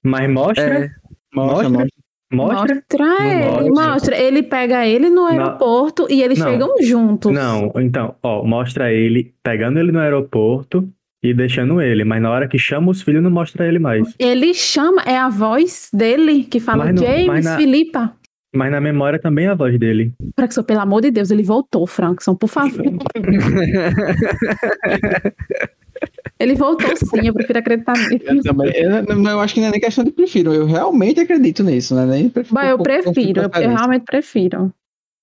Mas 0.03 0.31
mostra. 0.31 0.65
É, 0.87 0.91
Mostra, 1.35 1.69
Mostra. 1.69 1.69
mostra. 1.69 2.00
Mostra? 2.33 2.77
Mostra 2.77 3.17
ele, 3.21 3.69
mostra. 3.71 3.93
mostra. 3.93 4.17
Ele 4.17 4.43
pega 4.43 4.87
ele 4.87 5.11
no 5.11 5.27
aeroporto 5.27 6.07
e 6.09 6.23
eles 6.23 6.39
Não. 6.39 6.49
chegam 6.51 6.75
juntos. 6.81 7.33
Não, 7.33 7.73
então, 7.77 8.15
ó, 8.23 8.45
mostra 8.45 8.93
ele 8.93 9.35
pegando 9.43 9.79
ele 9.81 9.91
no 9.91 9.99
aeroporto 9.99 10.89
e 11.23 11.35
deixando 11.35 11.81
ele, 11.83 12.05
mas 12.05 12.23
na 12.23 12.31
hora 12.31 12.49
que 12.49 12.59
chama 12.59 12.91
os 12.91 13.03
filhos 13.03 13.23
não 13.23 13.31
mostra 13.31 13.67
ele 13.67 13.79
mais. 13.79 14.15
Ele 14.19 14.55
chama, 14.55 15.03
é 15.03 15.19
a 15.19 15.29
voz 15.29 15.89
dele 15.93 16.45
que 16.45 16.61
fala 16.61 16.87
Mas 16.87 16.95
não- 16.95 17.03
James, 17.07 17.27
mas 17.27 17.45
na- 17.45 17.57
Filipa. 17.57 18.13
Mas 18.55 18.71
na 18.73 18.81
memória 18.81 19.19
também 19.19 19.47
é 19.47 19.51
a 19.51 19.55
voz 19.55 19.79
dele. 19.79 20.13
Frankson, 20.37 20.63
pelo 20.65 20.81
amor 20.81 21.03
de 21.03 21.11
Deus, 21.11 21.31
ele 21.31 21.43
voltou, 21.43 21.87
Frankson, 21.87 22.35
por 22.35 22.49
favor. 22.49 22.83
ele 26.39 26.55
voltou 26.55 26.95
sim, 26.97 27.27
eu 27.27 27.33
prefiro 27.35 27.59
acreditar 27.59 27.93
nele. 27.97 28.23
Eu 28.29 28.43
também. 28.43 28.73
Eu, 28.75 29.03
não, 29.17 29.31
eu 29.33 29.41
acho 29.41 29.55
que 29.55 29.61
não 29.61 29.69
é 29.69 29.71
nem 29.73 29.81
questão 29.81 30.05
de 30.05 30.11
prefiro. 30.11 30.53
Eu 30.53 30.67
realmente 30.67 31.21
acredito 31.21 31.63
nisso, 31.63 31.95
né? 31.95 32.05
Nem 32.07 32.29
prefiro, 32.29 32.55
Bah, 32.55 32.67
eu 32.67 32.77
por- 32.79 32.85
por- 32.87 33.03
por 33.05 33.13
prefiro, 33.15 33.41
eu 33.43 33.51
preferência. 33.51 33.77
realmente 33.79 34.05
prefiro. 34.05 34.73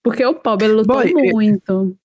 Porque 0.04 0.26
o 0.26 0.34
pobre, 0.36 0.66
ele 0.68 0.74
lutou 0.76 0.96
Boy, 0.96 1.10
e- 1.10 1.32
muito. 1.34 1.96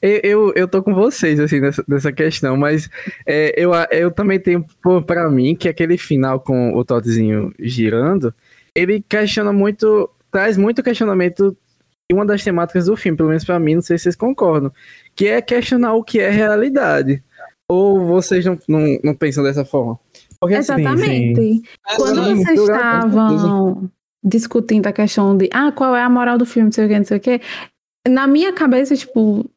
Eu, 0.00 0.20
eu, 0.22 0.52
eu 0.54 0.68
tô 0.68 0.82
com 0.82 0.94
vocês, 0.94 1.38
assim, 1.40 1.60
nessa, 1.60 1.84
nessa 1.88 2.12
questão, 2.12 2.56
mas 2.56 2.88
é, 3.26 3.52
eu, 3.60 3.72
eu 3.90 4.10
também 4.12 4.38
tenho 4.38 4.64
pô, 4.82 5.02
pra 5.02 5.28
mim 5.28 5.56
que 5.56 5.68
aquele 5.68 5.98
final 5.98 6.38
com 6.40 6.72
o 6.74 6.84
Toddzinho 6.84 7.52
girando, 7.58 8.32
ele 8.74 9.02
questiona 9.06 9.52
muito, 9.52 10.08
traz 10.30 10.56
muito 10.56 10.82
questionamento 10.82 11.56
de 12.08 12.14
uma 12.14 12.24
das 12.24 12.44
temáticas 12.44 12.86
do 12.86 12.96
filme, 12.96 13.16
pelo 13.16 13.28
menos 13.28 13.44
pra 13.44 13.58
mim, 13.58 13.74
não 13.74 13.82
sei 13.82 13.98
se 13.98 14.04
vocês 14.04 14.16
concordam, 14.16 14.72
que 15.16 15.26
é 15.26 15.42
questionar 15.42 15.94
o 15.94 16.04
que 16.04 16.20
é 16.20 16.30
realidade. 16.30 17.22
Ou 17.70 18.04
vocês 18.06 18.44
não, 18.44 18.58
não, 18.68 18.98
não 19.02 19.14
pensam 19.14 19.42
dessa 19.42 19.64
forma? 19.64 19.98
Porque 20.40 20.54
assim, 20.56 20.72
Exatamente. 20.72 21.62
Quando 21.96 22.24
Sim, 22.24 22.36
vocês 22.44 22.58
eu- 22.58 22.66
com 22.66 22.66
certeza. 22.66 22.72
estavam 22.72 23.90
discutindo 24.24 24.86
a 24.86 24.92
questão 24.92 25.36
de 25.36 25.48
ah, 25.52 25.72
qual 25.72 25.96
é 25.96 26.02
a 26.02 26.10
moral 26.10 26.38
do 26.38 26.46
filme, 26.46 26.66
não 26.66 26.72
sei 26.72 26.84
o 26.84 26.88
que, 26.88 26.98
não 26.98 27.04
sei 27.04 27.16
o 27.16 27.20
que, 27.20 27.40
na 28.08 28.26
minha 28.26 28.52
cabeça, 28.52 28.96
tipo, 28.96 29.48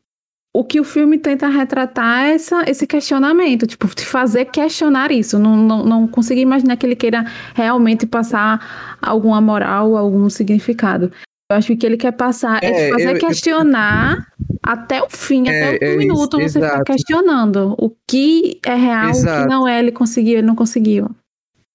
o 0.56 0.64
que 0.64 0.80
o 0.80 0.84
filme 0.84 1.18
tenta 1.18 1.48
retratar 1.50 2.26
é 2.28 2.34
essa, 2.36 2.64
esse 2.70 2.88
questionamento, 2.88 3.68
tipo, 3.68 3.88
te 3.88 4.06
fazer 4.06 4.46
questionar 4.46 5.12
isso. 5.12 5.38
Não, 5.38 5.58
não, 5.58 5.84
não 5.86 6.08
consegui 6.08 6.42
imaginar 6.42 6.78
que 6.78 6.86
ele 6.86 6.96
queira 6.96 7.26
realmente 7.54 8.06
passar 8.08 8.98
alguma 9.02 9.42
moral, 9.42 9.98
algum 9.98 10.30
significado. 10.30 11.12
Eu 11.52 11.58
acho 11.58 11.68
que 11.68 11.74
o 11.74 11.78
que 11.78 11.86
ele 11.86 11.98
quer 11.98 12.12
passar 12.12 12.64
é, 12.64 12.68
É, 12.68 12.86
te 12.88 12.92
fazer 12.92 13.06
eu- 13.10 13.12
eu- 13.14 13.20
questionar 13.20 14.32
até 14.64 15.02
o 15.04 15.10
fim, 15.10 15.48
É, 15.48 15.76
até 15.76 15.86
o 15.86 15.88
é 15.88 15.90
isso, 15.92 15.98
minuto 16.00 16.40
você 16.40 16.54
ficar 16.60 16.66
exato. 16.68 16.84
questionando 16.86 17.76
o 17.78 17.96
que 18.10 18.60
é 18.66 18.74
real, 18.74 19.10
o 19.10 19.12
que 19.12 19.18
Exato. 19.20 19.48
não 19.50 19.68
é, 19.68 19.78
ele 19.80 19.92
conseguiu, 19.92 20.40
ele 20.40 20.48
não 20.48 20.56
conseguiu. 20.56 21.10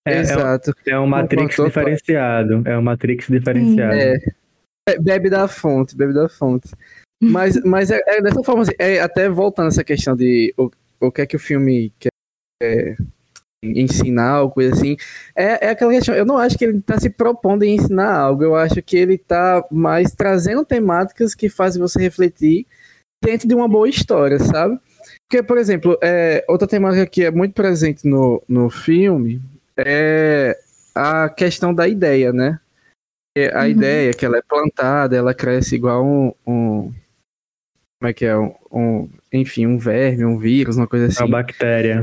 É, 0.07 0.15
é, 0.15 0.17
um- 0.17 0.21
Exato. 0.23 0.73
é 0.87 0.99
um 0.99 1.07
Matrix 1.07 1.55
Concordo. 1.57 1.69
diferenciado. 1.69 2.63
É 2.67 2.77
um 2.77 2.83
Matrix 2.83 3.29
diferenciado. 3.29 3.95
É. 3.95 4.17
É, 4.89 4.99
Bebe 4.99 5.31
da 5.31 5.47
fonte, 5.47 5.95
bebe 5.97 6.13
da 6.15 6.29
fonte. 6.29 6.69
Mas, 7.23 7.55
mas 7.65 7.91
é, 7.93 8.01
é 8.07 8.21
dessa 8.23 8.43
forma, 8.43 8.63
assim, 8.63 8.73
é, 8.79 8.99
até 9.01 9.29
voltando 9.29 9.69
essa 9.69 9.85
questão 9.85 10.17
de 10.17 10.53
o, 10.57 10.69
o 11.01 11.13
que 11.13 11.21
é 11.21 11.27
que 11.27 11.37
o 11.37 11.39
filme 11.41 11.93
quer 11.99 12.09
é, 12.63 12.97
ensinar, 13.63 14.43
ou 14.43 14.51
coisa 14.51 14.75
assim, 14.75 14.97
é, 15.37 15.67
é 15.67 15.71
aquela 15.71 15.93
questão, 15.93 16.15
eu 16.15 16.25
não 16.25 16.39
acho 16.39 16.57
que 16.57 16.65
ele 16.65 16.79
está 16.79 16.99
se 16.99 17.11
propondo 17.11 17.63
em 17.63 17.75
ensinar 17.75 18.13
algo, 18.15 18.43
eu 18.43 18.57
acho 18.57 18.81
que 18.83 18.97
ele 18.97 19.15
está 19.15 19.65
mais 19.71 20.13
trazendo 20.13 20.65
temáticas 20.65 21.35
que 21.35 21.49
fazem 21.49 21.81
você 21.81 22.01
refletir 22.01 22.67
dentro 23.23 23.47
de 23.47 23.55
uma 23.55 23.69
boa 23.69 23.89
história, 23.89 24.39
sabe? 24.39 24.79
Porque, 25.29 25.43
por 25.43 25.59
exemplo, 25.59 25.99
é, 26.03 26.45
outra 26.49 26.67
temática 26.67 27.07
que 27.07 27.25
é 27.25 27.31
muito 27.31 27.53
presente 27.55 28.07
no, 28.09 28.43
no 28.49 28.71
filme 28.71 29.41
é 29.77 30.59
a 30.95 31.29
questão 31.29 31.75
da 31.75 31.87
ideia, 31.87 32.33
né? 32.33 32.59
É, 33.37 33.55
A 33.55 33.61
Uhum. 33.63 33.67
ideia 33.69 34.13
que 34.13 34.25
ela 34.25 34.39
é 34.39 34.43
plantada, 34.43 35.17
ela 35.17 35.35
cresce 35.35 35.75
igual 35.77 36.05
um, 36.05 36.33
um- 36.47 36.93
como 38.01 38.09
é 38.11 38.13
que 38.13 38.25
é, 38.25 38.37
um, 38.37 38.55
um- 38.73 39.09
enfim, 39.33 39.67
um 39.67 39.79
verme, 39.79 40.25
um 40.25 40.39
vírus, 40.39 40.77
uma 40.77 40.87
coisa 40.89 41.05
É 41.05 41.09
assim 41.09 41.23
uma 41.25 41.29
bactéria. 41.43 42.01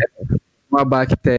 uma 0.71 0.85
bactéria. 0.85 1.37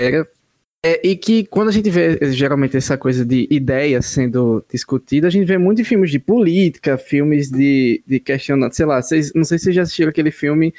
É, 0.00 1.00
e 1.02 1.16
que 1.16 1.44
quando 1.44 1.68
a 1.68 1.72
gente 1.72 1.90
vê 1.90 2.18
geralmente 2.32 2.76
essa 2.76 2.96
coisa 2.96 3.24
de 3.24 3.48
ideias 3.50 4.06
sendo 4.06 4.64
discutida, 4.70 5.26
a 5.26 5.30
gente 5.30 5.44
vê 5.44 5.58
muito 5.58 5.80
em 5.80 5.84
filmes 5.84 6.10
de 6.10 6.20
política, 6.20 6.96
filmes 6.96 7.50
de, 7.50 8.00
de 8.06 8.20
questionamento, 8.20 8.74
sei 8.74 8.86
lá, 8.86 9.02
vocês, 9.02 9.32
não 9.34 9.44
sei 9.44 9.58
se 9.58 9.64
vocês 9.64 9.76
já 9.76 9.82
assistiram 9.82 10.10
aquele 10.10 10.30
filme 10.30 10.72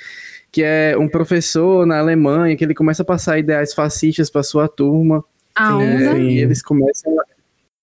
que 0.52 0.64
é 0.64 0.98
um 0.98 1.08
professor 1.08 1.86
na 1.86 2.00
Alemanha, 2.00 2.56
que 2.56 2.64
ele 2.64 2.74
começa 2.74 3.02
a 3.04 3.06
passar 3.06 3.38
ideais 3.38 3.74
fascistas 3.74 4.30
para 4.30 4.42
sua 4.42 4.68
turma, 4.68 5.24
A 5.54 5.68
Sim, 5.68 5.74
onda. 5.74 6.18
é, 6.18 6.22
e 6.22 6.40
eles 6.40 6.62
começam 6.62 7.16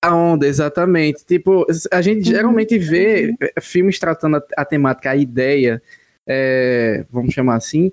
a 0.02 0.14
onda, 0.14 0.46
exatamente. 0.46 1.24
Tipo, 1.24 1.66
a 1.92 2.00
gente 2.00 2.28
geralmente 2.28 2.78
vê 2.78 3.34
eh, 3.40 3.60
filmes 3.60 3.98
tratando 3.98 4.38
a, 4.38 4.42
a 4.56 4.64
temática, 4.64 5.10
a 5.10 5.16
ideia, 5.16 5.82
é, 6.26 7.04
vamos 7.10 7.34
chamar 7.34 7.56
assim, 7.56 7.92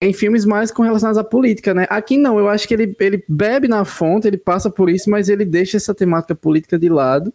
em 0.00 0.12
filmes 0.12 0.44
mais 0.44 0.70
com 0.70 0.82
relacionados 0.82 1.18
à 1.18 1.24
política, 1.24 1.74
né? 1.74 1.86
Aqui 1.90 2.16
não, 2.16 2.38
eu 2.38 2.48
acho 2.48 2.68
que 2.68 2.74
ele, 2.74 2.94
ele 3.00 3.24
bebe 3.28 3.66
na 3.66 3.84
fonte, 3.84 4.28
ele 4.28 4.38
passa 4.38 4.70
por 4.70 4.88
isso, 4.88 5.10
mas 5.10 5.28
ele 5.28 5.44
deixa 5.44 5.76
essa 5.76 5.94
temática 5.94 6.34
política 6.34 6.78
de 6.78 6.88
lado, 6.88 7.32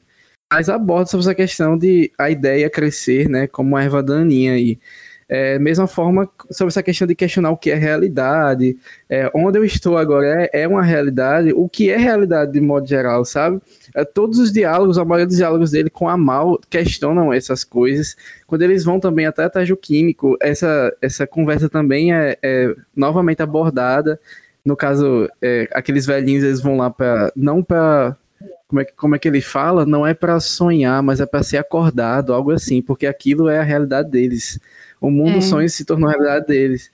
mas 0.51 0.69
aborda 0.69 1.07
sobre 1.07 1.25
essa 1.25 1.35
questão 1.35 1.77
de 1.77 2.11
a 2.17 2.29
ideia 2.29 2.69
crescer, 2.69 3.29
né? 3.29 3.47
Como 3.47 3.75
a 3.75 3.83
erva 3.83 4.01
daninha 4.01 4.53
aí. 4.53 4.79
É, 5.27 5.57
mesma 5.57 5.87
forma 5.87 6.29
sobre 6.51 6.69
essa 6.69 6.83
questão 6.83 7.07
de 7.07 7.15
questionar 7.15 7.51
o 7.51 7.57
que 7.57 7.71
é 7.71 7.75
realidade, 7.75 8.77
é, 9.09 9.31
onde 9.33 9.57
eu 9.57 9.65
estou 9.65 9.97
agora 9.97 10.43
é, 10.43 10.61
é 10.63 10.67
uma 10.67 10.83
realidade, 10.83 11.51
o 11.53 11.67
que 11.67 11.89
é 11.89 11.97
realidade 11.97 12.51
de 12.51 12.61
modo 12.61 12.87
geral, 12.87 13.25
sabe? 13.25 13.59
É, 13.95 14.03
todos 14.03 14.39
os 14.39 14.51
diálogos, 14.51 14.97
a 14.97 15.05
maioria 15.05 15.27
dos 15.27 15.37
diálogos 15.37 15.71
dele 15.71 15.89
com 15.89 16.09
a 16.09 16.17
Mal 16.17 16.59
questionam 16.69 17.31
essas 17.31 17.63
coisas. 17.63 18.15
Quando 18.47 18.61
eles 18.63 18.83
vão 18.83 18.99
também 18.99 19.25
até 19.25 19.47
Tajo 19.49 19.77
Químico, 19.77 20.35
essa, 20.41 20.95
essa 21.01 21.27
conversa 21.27 21.69
também 21.69 22.13
é, 22.13 22.37
é 22.41 22.75
novamente 22.95 23.41
abordada. 23.41 24.19
No 24.65 24.75
caso, 24.75 25.29
é, 25.41 25.67
aqueles 25.73 26.05
velhinhos 26.05 26.43
eles 26.43 26.61
vão 26.61 26.77
lá 26.77 26.89
para 26.89 27.31
não 27.35 27.61
para 27.61 28.15
como 28.67 28.81
é, 28.81 28.85
que, 28.85 28.93
como 28.93 29.15
é 29.15 29.19
que 29.19 29.27
ele 29.27 29.41
fala? 29.41 29.85
Não 29.85 30.07
é 30.07 30.13
para 30.15 30.39
sonhar, 30.39 31.03
mas 31.03 31.19
é 31.21 31.25
para 31.27 31.43
ser 31.43 31.57
acordado, 31.57 32.33
algo 32.33 32.49
assim, 32.51 32.81
porque 32.81 33.05
aquilo 33.05 33.47
é 33.47 33.59
a 33.59 33.63
realidade 33.63 34.09
deles. 34.09 34.59
O 34.99 35.11
mundo 35.11 35.37
É. 35.37 35.41
sonho 35.41 35.69
se 35.69 35.85
tornou 35.85 36.09
a 36.09 36.13
realidade 36.13 36.47
deles. 36.47 36.89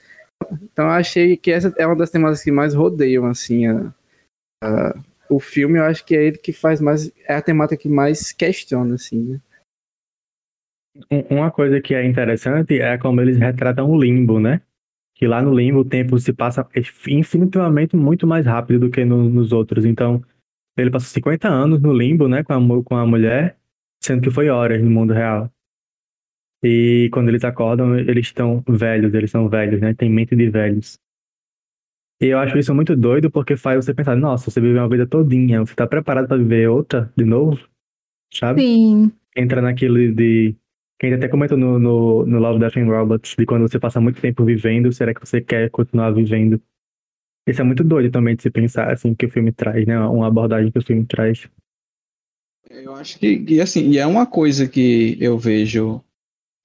Então 0.74 0.86
eu 0.86 0.92
achei 0.92 1.38
que 1.38 1.52
essa 1.52 1.74
é 1.78 1.86
uma 1.86 1.96
das 1.96 2.10
temáticas 2.10 2.44
que 2.44 2.52
mais 2.52 2.74
rodeiam 2.74 3.26
assim 3.26 3.68
a- 3.68 3.94
a- 4.64 4.96
o 5.30 5.40
filme. 5.40 5.78
Eu 5.80 5.84
acho 5.86 6.06
que 6.06 6.16
é 6.16 6.24
ele 6.26 6.38
que 6.38 6.52
faz 6.54 6.82
mais 6.82 7.12
é 7.28 7.36
a 7.36 7.42
temática 7.42 7.82
que 7.82 7.90
mais 7.90 8.32
questiona 8.32 8.96
assim. 8.96 9.34
Né? 9.34 9.42
Um- 11.12 11.38
Uma 11.38 11.52
coisa 11.52 11.80
que 11.82 11.94
é 11.94 12.06
interessante 12.06 12.80
é 12.80 12.98
como 12.98 13.22
eles 13.22 13.38
retratam 13.38 13.90
o 13.90 14.00
limbo, 14.02 14.40
né? 14.40 14.62
Que 15.16 15.28
lá 15.28 15.42
no 15.42 15.54
limbo 15.54 15.80
o 15.80 15.86
tempo 15.86 16.18
se 16.18 16.34
passa 16.34 16.68
infinitivamente 17.08 17.96
muito 17.96 18.26
mais 18.26 18.46
rápido 18.46 18.80
do 18.82 18.90
que 18.90 19.04
no- 19.06 19.30
nos 19.30 19.52
outros. 19.52 19.86
Então, 19.86 20.24
ele 20.78 20.90
passou 20.90 21.10
50 21.10 21.48
anos 21.50 21.82
no 21.82 21.94
limbo, 21.94 22.28
né, 22.28 22.44
com 22.44 22.54
a, 22.54 22.84
com 22.84 22.96
a 22.96 23.06
mulher, 23.06 23.58
sendo 24.02 24.22
que 24.22 24.32
foi 24.32 24.50
horas 24.50 24.82
no 24.82 24.90
mundo 24.90 25.14
real. 25.14 25.52
E 26.64 27.10
quando 27.14 27.30
eles 27.30 27.44
acordam, 27.44 27.98
eles 27.98 28.28
estão 28.28 28.64
velhos, 28.68 29.14
eles 29.14 29.32
são 29.32 29.48
velhos, 29.48 29.80
né? 29.80 29.94
Tem 29.94 30.10
mente 30.10 30.36
de 30.36 30.50
velhos. 30.50 30.98
E 32.22 32.28
eu 32.28 32.38
acho 32.38 32.58
isso 32.58 32.76
muito 32.76 32.96
doido 32.96 33.32
porque 33.32 33.56
faz 33.56 33.86
você 33.86 33.94
pensar, 33.94 34.16
nossa, 34.16 34.52
você 34.52 34.60
viveu 34.60 34.82
uma 34.82 34.90
vida 34.90 35.08
todinha, 35.08 35.62
você 35.62 35.74
tá 35.74 35.88
preparado 35.88 36.28
para 36.28 36.38
viver 36.38 36.70
outra 36.70 37.12
de 37.16 37.24
novo? 37.24 37.60
Sabe? 38.34 38.62
Sim. 38.62 39.12
entra 39.36 39.62
naquilo 39.62 40.14
de. 40.14 40.56
Que 41.00 41.06
a 41.06 41.10
gente 41.10 41.20
até 41.20 41.30
comentou 41.30 41.58
no, 41.58 41.80
no, 41.80 42.26
no 42.26 42.40
Love, 42.40 42.60
Death 42.60 42.76
and 42.76 42.88
Robots, 42.88 43.36
de 43.40 43.46
quando 43.46 43.62
você 43.62 43.80
passa 43.80 44.02
muito 44.02 44.20
tempo 44.20 44.44
vivendo, 44.44 44.92
será 44.92 45.14
que 45.14 45.22
você 45.22 45.40
quer 45.40 45.70
continuar 45.70 46.12
vivendo? 46.12 46.62
Isso 47.48 47.62
é 47.62 47.64
muito 47.64 47.86
doido 47.86 48.12
também 48.12 48.36
de 48.36 48.44
se 48.44 48.50
pensar, 48.52 48.92
assim, 48.92 49.16
que 49.16 49.26
o 49.26 49.30
filme 49.30 49.54
traz, 49.54 49.88
né? 49.88 49.98
Uma 49.98 50.28
abordagem 50.28 50.70
que 50.70 50.78
o 50.78 50.84
filme 50.84 51.06
traz. 51.06 51.50
Eu 52.70 52.94
acho 52.96 53.18
que, 53.18 53.40
que, 53.40 53.62
assim, 53.62 53.90
e 53.92 53.98
é 53.98 54.06
uma 54.06 54.26
coisa 54.26 54.68
que 54.68 55.18
eu 55.22 55.40
vejo 55.40 56.04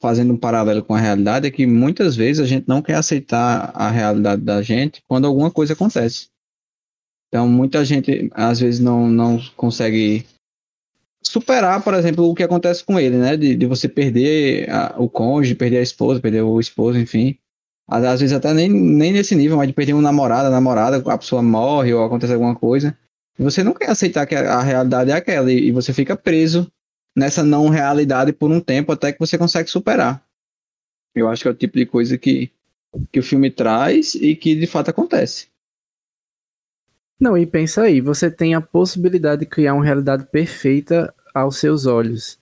fazendo 0.01 0.33
um 0.35 0.37
paralelo 0.37 0.83
com 0.85 0.95
a 0.95 1.01
realidade, 1.01 1.47
é 1.47 1.51
que 1.51 1.67
muitas 1.67 2.15
vezes 2.15 2.41
a 2.43 2.47
gente 2.47 2.69
não 2.69 2.83
quer 2.83 2.95
aceitar 2.95 3.71
a 3.75 3.91
realidade 3.91 4.43
da 4.43 4.61
gente 4.63 5.03
quando 5.09 5.27
alguma 5.27 5.51
coisa 5.51 5.73
acontece. 5.73 6.29
Então, 7.29 7.49
muita 7.49 7.85
gente 7.85 8.31
às 8.33 8.61
vezes 8.61 8.81
não, 8.81 9.09
não 9.09 9.41
consegue 9.57 10.25
superar, 11.23 11.83
por 11.83 11.95
exemplo, 11.95 12.29
o 12.29 12.35
que 12.35 12.43
acontece 12.43 12.85
com 12.85 12.99
ele, 13.01 13.17
né? 13.17 13.37
De, 13.37 13.57
de 13.57 13.67
você 13.67 13.89
perder 13.89 14.71
a- 14.71 14.95
o 14.99 15.09
cônjuge, 15.09 15.55
perder 15.55 15.79
a 15.79 15.83
esposa, 15.83 16.21
perder 16.21 16.43
o 16.43 16.61
esposo, 16.61 16.99
enfim. 16.99 17.37
Às, 17.89 18.05
às 18.05 18.21
vezes 18.21 18.37
até 18.37 18.53
nem, 18.55 18.69
nem 18.69 19.13
nesse 19.13 19.35
nível, 19.35 19.57
mas 19.57 19.67
de 19.67 19.73
perder 19.75 19.95
um 19.95 20.01
namorado, 20.01 20.49
a 20.49 20.51
namorada, 20.51 21.03
a 21.11 21.19
pessoa 21.19 21.43
morre 21.43 21.93
ou 21.93 22.05
acontece 22.05 22.33
alguma 22.33 22.55
coisa. 22.55 22.97
Você 23.39 23.65
não 23.65 23.73
quer 23.75 23.91
aceitar 23.91 24.27
que 24.27 24.35
a, 24.35 24.55
a 24.55 24.63
realidade 24.63 25.11
é 25.11 25.15
aquela 25.15 25.53
e, 25.53 25.69
e 25.69 25.73
você 25.73 25.93
fica 25.93 26.17
preso 26.17 26.71
nessa 27.17 27.43
não 27.43 27.69
realidade 27.69 28.33
por 28.33 28.51
um 28.51 28.61
tempo 28.61 28.93
até 28.93 29.13
que 29.13 29.19
você 29.19 29.39
consegue 29.39 29.71
superar. 29.71 30.25
Eu 31.15 31.29
acho 31.29 31.43
que 31.43 31.49
é 31.49 31.51
o 31.51 31.55
tipo 31.55 31.79
de 31.79 31.87
coisa 31.87 32.19
que, 32.19 32.51
que 33.13 33.21
o 33.21 33.23
filme 33.23 33.51
traz 33.51 34.15
e 34.15 34.35
que 34.35 34.55
de 34.55 34.67
fato 34.67 34.91
acontece. 34.91 35.49
Não, 37.21 37.39
e 37.39 37.47
pensa 37.47 37.83
aí, 37.83 38.01
você 38.01 38.31
tem 38.31 38.55
a 38.55 38.61
possibilidade 38.61 39.41
de 39.41 39.47
criar 39.47 39.75
uma 39.75 39.85
realidade 39.85 40.27
perfeita 40.27 41.15
aos 41.33 41.59
seus 41.59 41.87
olhos. 41.87 42.39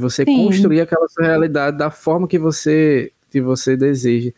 Você 0.00 0.24
Sim. 0.24 0.44
construir 0.44 0.80
aquela 0.80 1.08
sua 1.08 1.24
realidade 1.24 1.78
da 1.78 1.90
forma 1.90 2.28
que 2.28 2.38
você 2.38 3.12
que 3.30 3.40
você 3.40 3.76
deseja. 3.76 4.32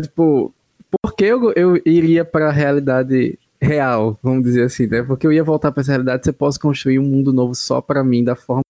Tipo, 0.00 0.52
por 1.00 1.14
que 1.14 1.24
eu, 1.24 1.52
eu 1.52 1.76
iria 1.86 2.24
para 2.24 2.48
a 2.48 2.52
realidade 2.52 3.38
real, 3.60 4.18
vamos 4.22 4.44
dizer 4.44 4.64
assim, 4.64 4.86
né? 4.86 5.02
Porque 5.02 5.26
eu 5.26 5.32
ia 5.32 5.44
voltar 5.44 5.70
para 5.70 5.82
essa 5.82 5.92
realidade 5.92 6.24
se 6.24 6.30
eu 6.30 6.34
posso 6.34 6.58
construir 6.58 6.98
um 6.98 7.04
mundo 7.04 7.32
novo 7.32 7.54
só 7.54 7.80
para 7.80 8.02
mim, 8.02 8.24
da 8.24 8.34
forma 8.34 8.62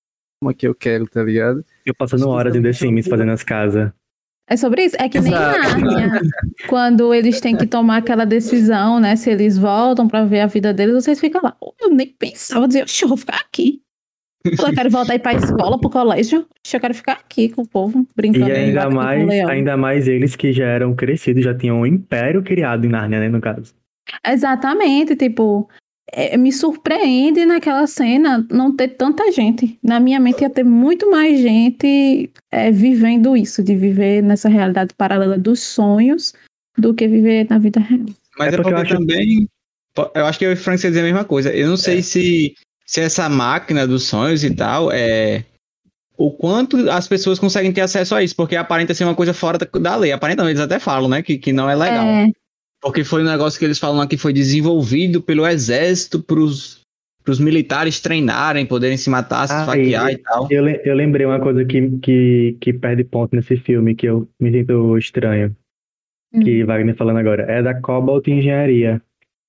que 0.57 0.67
eu 0.67 0.75
quero, 0.75 1.07
tá 1.07 1.23
ligado? 1.23 1.63
Eu 1.85 1.95
passando 1.95 2.27
horas 2.29 2.57
em 2.57 2.63
The 2.63 2.73
Sims 2.73 3.07
fazendo 3.07 3.31
as 3.33 3.43
casas. 3.43 3.93
É 4.49 4.57
sobre 4.57 4.85
isso. 4.85 4.97
É 4.99 5.09
que 5.09 5.21
nem 5.21 5.33
Exato. 5.33 5.59
Nárnia. 5.81 6.21
Quando 6.67 7.13
eles 7.13 7.41
têm 7.41 7.57
que 7.57 7.67
tomar 7.67 7.99
aquela 7.99 8.25
decisão, 8.25 8.99
né? 8.99 9.15
Se 9.15 9.31
eles 9.31 9.59
voltam 9.59 10.09
pra 10.09 10.25
ver 10.25 10.41
a 10.41 10.47
vida 10.47 10.73
deles, 10.73 10.95
vocês 10.95 11.21
ficam 11.21 11.43
lá. 11.45 11.55
Eu 11.81 11.91
nem 11.91 12.09
pensava, 12.19 12.67
dizer, 12.67 12.83
"Oxe, 12.85 13.05
eu 13.05 13.09
vou 13.09 13.19
ficar 13.19 13.37
aqui. 13.37 13.83
Eu 14.45 14.75
quero 14.75 14.89
voltar 14.89 15.13
e 15.13 15.17
ir 15.17 15.21
pra 15.21 15.35
escola, 15.35 15.79
pro 15.79 15.91
colégio. 15.91 16.47
Oxe, 16.65 16.75
Eu 16.75 16.81
quero 16.81 16.95
ficar 16.95 17.13
aqui 17.13 17.51
com 17.51 17.63
o 17.63 17.69
povo, 17.69 18.07
brincando. 18.17 18.49
E 18.49 18.53
aí, 18.53 18.65
ainda 18.71 18.89
mais, 18.89 19.31
ainda 19.31 19.77
mais 19.77 20.09
eles 20.09 20.35
que 20.35 20.53
já 20.53 20.65
eram 20.65 20.95
crescidos, 20.95 21.45
já 21.45 21.55
tinham 21.55 21.81
um 21.81 21.87
império 21.87 22.43
criado 22.43 22.87
em 22.87 22.89
Nárnia, 22.89 23.21
né, 23.21 23.29
no 23.29 23.41
caso. 23.41 23.75
Exatamente, 24.27 25.15
tipo, 25.15 25.69
é, 26.13 26.37
me 26.37 26.53
surpreende 26.53 27.45
naquela 27.47 27.87
cena 27.87 28.47
não 28.51 28.75
ter 28.75 28.89
tanta 28.89 29.31
gente. 29.33 29.79
Na 29.83 29.99
minha 30.01 30.19
mente 30.21 30.43
ia 30.43 30.51
ter 30.51 30.65
muito 30.65 31.11
mais 31.11 31.41
gente 31.41 32.31
é, 32.51 32.71
vivendo 32.71 33.37
isso, 33.37 33.63
de 33.63 33.75
viver 33.75 34.23
nessa 34.23 34.49
realidade 34.49 34.95
paralela 34.95 35.39
dos 35.39 35.61
sonhos, 35.61 36.33
do 36.77 36.93
que 36.95 37.07
viver 37.09 37.47
na 37.49 37.59
vida 37.59 37.81
real. 37.81 38.07
Mas 38.39 38.53
É 38.53 38.55
é, 38.55 38.57
porque 38.57 38.73
eu 38.73 38.77
acho- 38.79 38.95
também. 38.95 39.49
po- 39.95 40.11
Eu 40.15 40.27
acho 40.27 40.39
que 40.39 40.45
eu 40.47 40.51
e 40.51 40.55
o 40.55 40.57
Frank 40.57 40.83
ia 40.83 40.91
dizer 40.91 41.01
a 41.01 41.05
mesma 41.05 41.25
coisa. 41.25 41.53
Eu 41.55 41.69
não 41.69 41.77
sei 41.77 42.03
se, 42.03 42.55
se 42.87 43.01
essa 43.01 43.29
máquina 43.29 43.87
dos 43.87 44.05
sonhos 44.05 44.43
e 44.45 44.55
tal 44.55 44.91
é. 44.93 45.45
O 46.17 46.31
quanto 46.31 46.77
as 46.91 47.09
pessoas 47.09 47.39
conseguem 47.39 47.73
ter 47.73 47.81
acesso 47.81 48.15
a 48.15 48.23
isso, 48.23 48.37
porque 48.37 48.55
aparenta 48.55 48.93
ser 48.93 49.05
uma 49.05 49.15
coisa 49.15 49.33
fora 49.33 49.57
da, 49.57 49.67
da 49.79 49.97
lei. 49.97 50.13
Aparenta, 50.13 50.43
não, 50.43 50.51
eles 50.51 50.61
até 50.61 50.79
falam, 50.79 51.09
né? 51.09 51.23
Que, 51.23 51.39
que 51.39 51.51
não 51.51 51.69
é 51.69 51.75
legal. 51.75 52.05
É, 52.07 52.27
Porque 52.81 53.05
foi 53.05 53.23
um 53.23 53.27
negócio 53.27 53.59
que 53.59 53.65
eles 53.65 53.79
falam 53.79 54.07
que 54.07 54.17
foi 54.17 54.33
desenvolvido 54.33 55.21
pelo 55.21 55.47
exército 55.47 56.23
pros, 56.23 56.81
pros 57.23 57.39
militares 57.39 58.01
treinarem, 58.01 58.65
poderem 58.65 58.97
se 58.97 59.11
matar, 59.11 59.47
se 59.47 59.53
Ah, 59.55 59.61
esfaquear 59.61 60.11
e- 60.11 60.15
e 60.15 60.19
tal. 60.19 60.49
Eu, 60.51 60.67
eu 60.67 60.95
lembrei 60.95 61.27
uma 61.27 61.41
coisa 61.41 61.65
que, 61.65 61.91
que, 61.99 62.57
que 62.61 62.73
perde 62.73 63.05
ponto 63.05 63.37
nesse 63.37 63.57
filme, 63.59 63.95
que 63.95 64.07
eu 64.07 64.29
me 64.41 64.51
sinto 64.51 64.97
estranho, 64.97 65.55
Hum. 66.33 66.41
que 66.41 66.63
Wagner 66.65 66.95
falando 66.97 67.19
agora, 67.19 67.43
é 67.51 67.61
da 67.63 67.75
Cobalt 67.81 68.27
Engenharia. 68.29 69.03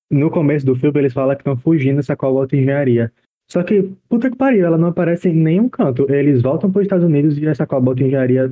No 0.10 0.30
começo 0.32 0.66
do 0.66 0.76
filme 0.76 1.00
eles 1.00 1.14
falam 1.14 1.36
que 1.36 1.42
estão 1.42 1.56
fugindo 1.56 1.98
dessa 1.98 2.16
Cobalt 2.16 2.52
Engenharia. 2.52 3.12
Só 3.50 3.62
que, 3.64 3.84
puta 4.10 4.30
que 4.32 4.36
pariu, 4.36 4.66
ela 4.66 4.78
não 4.78 4.88
aparece 4.90 5.30
em 5.30 5.34
nenhum 5.36 5.70
canto. 5.70 6.12
Eles 6.12 6.42
voltam 6.42 6.72
para 6.72 6.80
os 6.80 6.86
Estados 6.86 7.06
Unidos 7.06 7.38
e 7.38 7.46
essa 7.46 7.68
Cobalt 7.68 8.00
Engenharia 8.00 8.52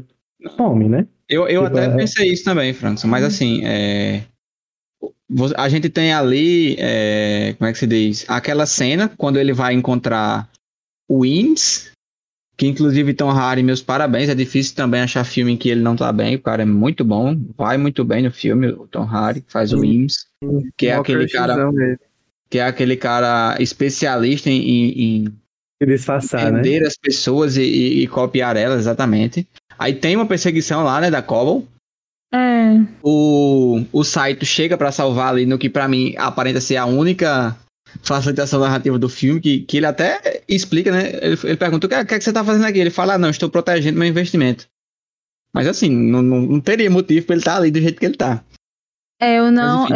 some, 0.56 0.88
né? 0.88 1.08
Eu, 1.28 1.48
eu 1.48 1.64
Tipo, 1.66 1.78
até 1.78 1.86
é- 1.88 1.96
pensei 1.98 2.32
isso 2.32 2.44
também, 2.46 2.72
Frankson, 2.74 3.08
mas 3.08 3.24
assim, 3.24 3.66
é, 3.66 4.22
a 5.58 5.70
gente 5.70 5.90
tem 5.90 6.14
ali, 6.14 6.76
é, 6.80 7.54
como 7.58 7.70
é 7.70 7.74
que 7.74 7.80
se 7.80 7.88
diz? 7.88 8.26
Aquela 8.28 8.66
cena 8.66 9.12
quando 9.18 9.38
ele 9.38 9.54
vai 9.54 9.74
encontrar 9.74 10.50
o 11.08 11.22
Wins, 11.22 11.92
que 12.58 12.68
inclusive 12.68 13.14
Tom 13.14 13.30
Hardy, 13.30 13.64
meus 13.64 13.82
parabéns, 13.82 14.30
é 14.30 14.36
difícil 14.36 14.76
também 14.76 15.02
achar 15.02 15.24
filme 15.24 15.54
em 15.54 15.58
que 15.58 15.70
ele 15.70 15.82
não 15.82 15.96
tá 15.96 16.12
bem, 16.12 16.36
o 16.36 16.42
cara 16.42 16.64
é 16.64 16.66
muito 16.66 17.06
bom, 17.06 17.40
vai 17.58 17.78
muito 17.78 18.04
bem 18.04 18.24
no 18.24 18.32
filme, 18.32 18.68
o 18.68 18.88
Tom 18.88 19.04
Hardy, 19.04 19.42
que 19.42 19.52
faz 19.52 19.72
o. 19.72 19.80
Wins, 19.80 20.26
que 20.76 20.88
é 20.88 20.96
aquele 20.96 21.28
cara, 21.30 21.72
que 22.50 22.60
é 22.60 22.64
aquele 22.64 22.98
cara 22.98 23.56
especialista 23.62 24.50
em, 24.50 24.62
em, 24.62 25.26
disfarçar, 25.86 26.52
né? 26.52 26.80
as 26.86 26.98
pessoas 26.98 27.56
e, 27.56 27.62
e- 27.62 28.04
e 28.04 28.08
copiar 28.08 28.58
elas, 28.58 28.80
exatamente. 28.82 29.48
Aí 29.78 29.94
tem 29.94 30.16
uma 30.18 30.26
perseguição 30.26 30.84
lá, 30.84 31.00
né, 31.00 31.10
da 31.10 31.22
Cobble, 31.22 31.66
é, 32.34 32.80
o, 33.04 33.84
o 33.92 34.04
Saito 34.04 34.46
chega 34.46 34.78
pra 34.78 34.92
salvar 34.92 35.30
ali 35.34 35.46
no 35.46 35.58
que 35.58 35.70
pra 35.70 35.88
mim 35.88 36.14
aparenta 36.18 36.62
ser 36.62 36.76
a 36.78 36.86
única 36.86 37.58
facilitação 38.04 38.60
narrativa 38.60 39.00
do 39.00 39.10
filme, 39.10 39.42
que, 39.42 39.62
que 39.62 39.78
ele 39.78 39.86
até 39.88 40.44
explica, 40.48 40.92
né? 40.92 41.10
Ele, 41.22 41.38
ele 41.44 41.58
pergunta 41.58 41.88
o 41.88 41.90
que, 41.90 41.96
é- 41.96 42.06
que, 42.06 42.14
é 42.14 42.18
que 42.20 42.24
você 42.24 42.32
tá 42.32 42.44
fazendo 42.44 42.66
aqui? 42.66 42.78
Ele 42.80 42.92
fala, 42.92 43.16
ah, 43.16 43.18
não, 43.18 43.30
estou 43.30 43.50
protegendo 43.50 43.98
meu 43.98 44.08
investimento. 44.08 44.68
Mas 45.54 45.68
assim, 45.68 45.90
não, 45.90 46.22
não, 46.22 46.42
não 46.42 46.60
teria 46.60 46.90
motivo 46.92 47.26
pra 47.26 47.34
ele 47.34 47.42
estar 47.42 47.58
ali 47.58 47.72
do 47.72 47.82
jeito 47.82 48.00
que 48.00 48.06
ele 48.06 48.16
tá. 48.16 48.44
é, 49.20 49.40
eu 49.40 49.52
não, 49.52 49.86
enfim. 49.86 49.94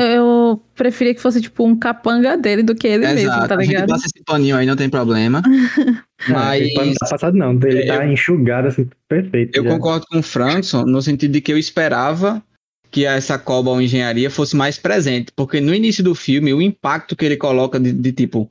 Eu 0.54 0.58
preferia 0.76 1.14
que 1.14 1.22
fosse 1.22 1.42
tipo 1.42 1.66
um 1.66 1.78
capanga 1.78 2.38
dele 2.38 2.64
do 2.64 2.76
que 2.76 2.88
ele 2.88 3.08
mesmo, 3.08 3.44
tá 3.48 3.58
a 3.58 3.64
gente 3.64 3.82
ligado? 3.82 3.90
passa 3.90 4.06
esse 4.08 4.24
paninho 4.26 4.56
aí, 4.56 4.66
não 4.66 4.76
tem 4.76 4.90
problema. 4.90 5.42
Não, 5.42 5.54
Mas 6.28 6.74
pano 6.74 6.88
não 6.88 6.96
tá 6.96 7.08
passado 7.08 7.38
não, 7.38 7.54
ele 7.64 7.84
É, 7.84 7.86
tá 7.86 8.06
enxugado 8.08 8.68
assim, 8.68 8.90
perfeito. 9.08 9.56
eu 9.58 9.64
já. 9.64 9.70
concordo 9.70 10.06
com 10.10 10.20
o 10.20 10.24
Frankson 10.24 10.86
no 10.86 11.02
sentido 11.02 11.32
de 11.34 11.42
que 11.42 11.52
eu 11.52 11.58
esperava 11.58 12.44
que 12.92 13.06
essa 13.06 13.40
Cobalt 13.40 13.82
Engenharia 13.84 14.30
fosse 14.30 14.56
mais 14.56 14.78
presente, 14.78 15.32
porque 15.36 15.60
no 15.60 15.74
início 15.74 16.04
do 16.04 16.14
filme, 16.16 16.54
o 16.54 16.62
impacto 16.62 17.16
que 17.16 17.26
ele 17.26 17.38
coloca 17.38 17.80
de, 17.80 17.92
de, 17.92 18.12
tipo, 18.12 18.50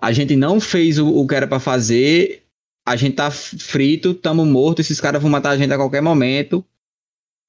a 0.00 0.12
gente 0.12 0.34
não 0.36 0.58
fez 0.60 0.98
o, 0.98 1.08
o 1.08 1.26
que 1.26 1.34
era 1.36 1.46
pra 1.46 1.60
fazer, 1.60 2.42
a 2.86 2.96
gente 2.96 3.14
tá 3.16 3.30
frito, 3.30 4.12
tamo 4.14 4.44
morto, 4.44 4.80
esses 4.80 5.00
caras 5.00 5.22
vão 5.22 5.30
matar 5.30 5.50
a 5.50 5.56
gente 5.56 5.72
a 5.72 5.76
qualquer 5.76 6.02
momento. 6.02 6.64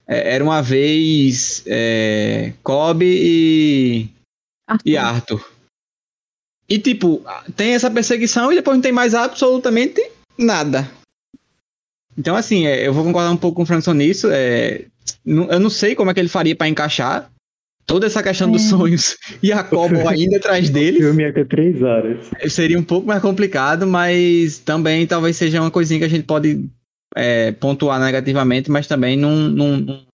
É, 0.07 0.35
era 0.35 0.43
uma 0.43 0.61
vez 0.61 1.63
é, 1.65 2.53
Kobe 2.63 3.05
e, 3.05 4.09
Arthur. 4.67 4.89
e 4.89 4.97
Arthur. 4.97 5.51
E 6.69 6.79
tipo, 6.79 7.23
tem 7.55 7.73
essa 7.73 7.89
perseguição 7.91 8.51
e 8.51 8.55
depois 8.55 8.75
não 8.77 8.81
tem 8.81 8.91
mais 8.91 9.13
absolutamente 9.13 10.01
nada. 10.37 10.89
Então, 12.17 12.35
assim, 12.35 12.65
é, 12.65 12.85
eu 12.87 12.93
vou 12.93 13.03
concordar 13.03 13.31
um 13.31 13.37
pouco 13.37 13.57
com 13.57 13.63
o 13.63 13.65
Frankson 13.65 13.93
nisso. 13.93 14.27
é, 14.31 14.85
não- 15.25 15.49
eu 15.51 15.59
não 15.59 15.69
sei 15.69 15.95
como 15.95 16.09
é 16.11 16.13
que 16.13 16.19
ele 16.19 16.27
faria 16.29 16.55
pra 16.55 16.67
encaixar 16.67 17.29
toda 17.85 18.05
essa 18.05 18.21
questão 18.23 18.51
dos 18.51 18.65
É. 18.65 18.69
sonhos 18.69 19.15
e 19.41 19.51
a 19.51 19.63
Cobble 19.63 19.99
ainda 20.07 20.37
atrás 20.37 20.69
O 20.69 20.73
dele. 20.73 20.97
filme 20.99 21.23
ia 21.23 21.33
ter 21.33 21.47
três 21.47 21.81
horas. 21.81 22.25
Seria 22.49 22.77
um 22.79 22.83
pouco 22.83 23.07
mais 23.07 23.21
complicado, 23.21 23.85
mas 23.87 24.57
também 24.59 25.05
talvez 25.07 25.37
seja 25.37 25.61
uma 25.61 25.71
coisinha 25.71 25.99
que 25.99 26.05
a 26.05 26.09
gente 26.09 26.25
pode 26.25 26.65
é, 27.18 27.51
pontuar 27.51 27.99
negativamente, 27.99 28.70
mas 28.72 28.88
também 28.88 29.18
não, 29.18 29.36
não, 29.49 30.05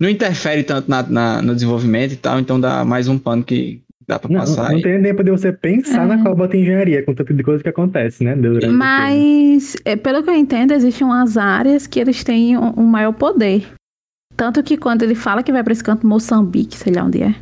não, 0.00 0.08
interfere 0.08 0.62
tanto 0.64 0.88
na, 0.90 1.02
na- 1.02 1.42
no 1.42 1.54
desenvolvimento 1.54 2.12
e 2.12 2.16
tal, 2.16 2.38
então 2.38 2.60
dá 2.60 2.84
mais 2.84 3.08
um 3.08 3.18
pano 3.18 3.42
que 3.44 3.82
dá 4.06 4.18
pra 4.18 4.30
Não, 4.30 4.40
passar. 4.40 4.72
não 4.72 4.80
tem 4.80 5.00
tempo 5.02 5.22
de 5.22 5.30
você 5.30 5.52
pensar 5.52 6.02
É. 6.04 6.06
na 6.06 6.22
Cobalt 6.22 6.52
Engenharia, 6.54 7.04
com 7.04 7.14
tanto 7.14 7.32
de 7.34 7.42
coisa 7.42 7.62
que 7.62 7.68
acontece, 7.68 8.24
né? 8.24 8.34
Filme. 8.34 8.68
Mas, 8.68 9.76
é, 9.84 9.94
pelo 9.96 10.22
que 10.22 10.30
eu 10.30 10.34
entendo, 10.34 10.72
existem 10.72 11.06
umas 11.06 11.36
áreas 11.36 11.86
que 11.86 12.00
eles 12.00 12.24
têm 12.24 12.56
um, 12.56 12.80
um 12.80 12.86
maior 12.86 13.12
poder. 13.12 13.66
Tanto 14.36 14.62
que 14.62 14.76
quando 14.76 15.02
ele 15.02 15.14
fala 15.14 15.42
que 15.42 15.52
vai 15.52 15.62
pra 15.62 15.72
esse 15.72 15.84
canto 15.84 16.06
Moçambique, 16.06 16.76
sei 16.76 16.92
lá 16.94 17.04
onde 17.04 17.22
é, 17.22 17.34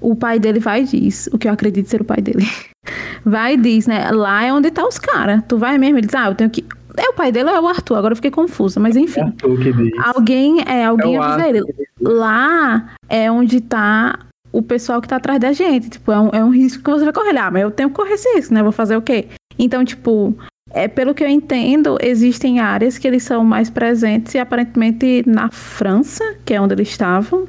o 0.00 0.16
pai 0.16 0.38
dele 0.40 0.58
vai 0.58 0.82
e 0.82 0.84
diz, 0.84 1.28
o 1.32 1.38
que 1.38 1.48
eu 1.48 1.52
acredito 1.52 1.88
ser 1.88 2.00
o 2.02 2.04
pai 2.04 2.20
dele, 2.20 2.44
vai 3.24 3.54
e 3.54 3.56
diz, 3.56 3.86
né? 3.86 4.10
Lá 4.10 4.44
é 4.44 4.52
onde 4.52 4.70
tá 4.70 4.84
os 4.86 4.98
caras. 4.98 5.42
Tu 5.48 5.56
vai 5.56 5.78
mesmo? 5.78 5.98
Ele 5.98 6.06
diz, 6.06 6.14
ah, 6.16 6.26
eu 6.28 6.34
tenho 6.34 6.50
que. 6.50 6.64
É 6.96 7.08
o 7.08 7.14
pai 7.14 7.32
dele 7.32 7.50
ou 7.50 7.56
é 7.56 7.60
o 7.60 7.68
Arthur? 7.68 7.96
Agora 7.96 8.12
eu 8.12 8.16
fiquei 8.16 8.30
confusa, 8.30 8.78
mas 8.78 8.96
É 8.96 9.00
enfim. 9.00 9.20
Arthur 9.20 9.58
que 9.58 9.72
diz. 9.72 9.92
Alguém, 10.14 10.60
é, 10.66 10.84
alguém 10.84 11.16
É 11.16 11.18
avisa 11.18 11.48
ele. 11.48 11.62
Lá 12.00 12.94
é 13.08 13.30
onde 13.30 13.60
tá 13.60 14.18
o 14.52 14.62
pessoal 14.62 15.00
que 15.00 15.08
tá 15.08 15.16
atrás 15.16 15.40
da 15.40 15.52
gente. 15.52 15.88
Tipo, 15.88 16.12
é 16.12 16.20
um, 16.20 16.28
é 16.30 16.44
um 16.44 16.50
risco 16.50 16.82
que 16.82 16.90
você 16.90 17.04
vai 17.04 17.12
correr. 17.12 17.36
Ah, 17.38 17.50
mas 17.50 17.62
eu 17.62 17.70
tenho 17.70 17.88
que 17.88 17.96
correr 17.96 18.14
esse 18.14 18.28
risco, 18.34 18.52
né? 18.52 18.62
Vou 18.62 18.72
fazer 18.72 18.96
o 18.96 19.02
quê? 19.02 19.28
Então, 19.58 19.84
tipo, 19.84 20.36
é, 20.70 20.86
pelo 20.88 21.14
que 21.14 21.24
eu 21.24 21.28
entendo, 21.28 21.96
existem 22.00 22.60
áreas 22.60 22.98
que 22.98 23.06
eles 23.06 23.22
são 23.22 23.44
mais 23.44 23.70
presentes 23.70 24.34
e 24.34 24.38
aparentemente 24.38 25.22
na 25.26 25.50
França, 25.50 26.36
que 26.44 26.54
é 26.54 26.60
onde 26.60 26.74
eles 26.74 26.88
estavam, 26.88 27.48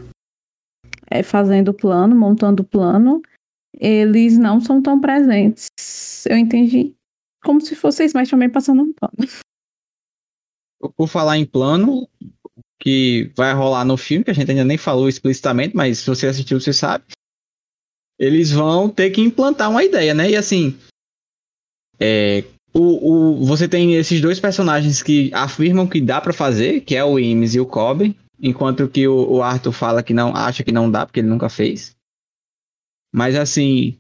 é, 1.10 1.22
fazendo 1.22 1.70
o 1.70 1.74
plano, 1.74 2.16
montando 2.16 2.64
o 2.64 2.66
plano, 2.66 3.22
eles 3.78 4.38
não 4.38 4.62
são 4.62 4.82
tão 4.82 5.00
presentes. 5.00 5.68
Eu 6.28 6.38
entendi 6.38 6.94
como 7.44 7.62
se 7.62 7.76
fosse 7.76 8.10
mas 8.14 8.30
também 8.30 8.50
passando 8.50 8.82
um 8.82 8.94
pano. 8.94 9.30
por 10.96 11.08
falar 11.08 11.38
em 11.38 11.46
plano, 11.46 12.08
que 12.80 13.32
vai 13.36 13.54
rolar 13.54 13.86
no 13.86 13.96
filme, 13.96 14.26
que 14.26 14.32
a 14.32 14.34
gente 14.34 14.50
ainda 14.52 14.66
nem 14.66 14.78
falou 14.78 15.08
explicitamente, 15.08 15.76
mas 15.76 16.00
se 16.00 16.08
você 16.08 16.28
assistiu, 16.28 16.60
você 16.60 16.74
sabe. 16.74 17.06
Eles 18.20 18.52
vão 18.52 18.90
ter 18.90 19.10
que 19.12 19.22
implantar 19.22 19.70
uma 19.70 19.84
ideia, 19.84 20.14
né? 20.14 20.30
E 20.30 20.36
assim, 20.36 20.78
é, 22.00 22.44
o, 22.74 23.40
o, 23.42 23.46
você 23.46 23.68
tem 23.68 23.96
esses 23.96 24.20
dois 24.20 24.40
personagens 24.40 25.02
que 25.02 25.32
afirmam 25.34 25.88
que 25.88 26.02
dá 26.02 26.20
pra 26.20 26.34
fazer, 26.34 26.82
que 26.82 26.96
é 26.96 27.04
o 27.04 27.20
Imes 27.20 27.56
e 27.56 27.60
o 27.60 27.66
Kobe, 27.66 28.18
enquanto 28.42 28.88
que 28.88 29.08
o, 29.08 29.36
o 29.36 29.42
Arthur 29.42 29.72
fala 29.72 30.04
que 30.04 30.14
não 30.14 30.36
acha 30.36 30.64
que 30.64 30.72
não 30.72 30.90
dá, 30.90 31.06
porque 31.06 31.20
ele 31.20 31.30
nunca 31.30 31.50
fez. 31.50 31.96
Mas 33.14 33.36
assim, 33.36 33.98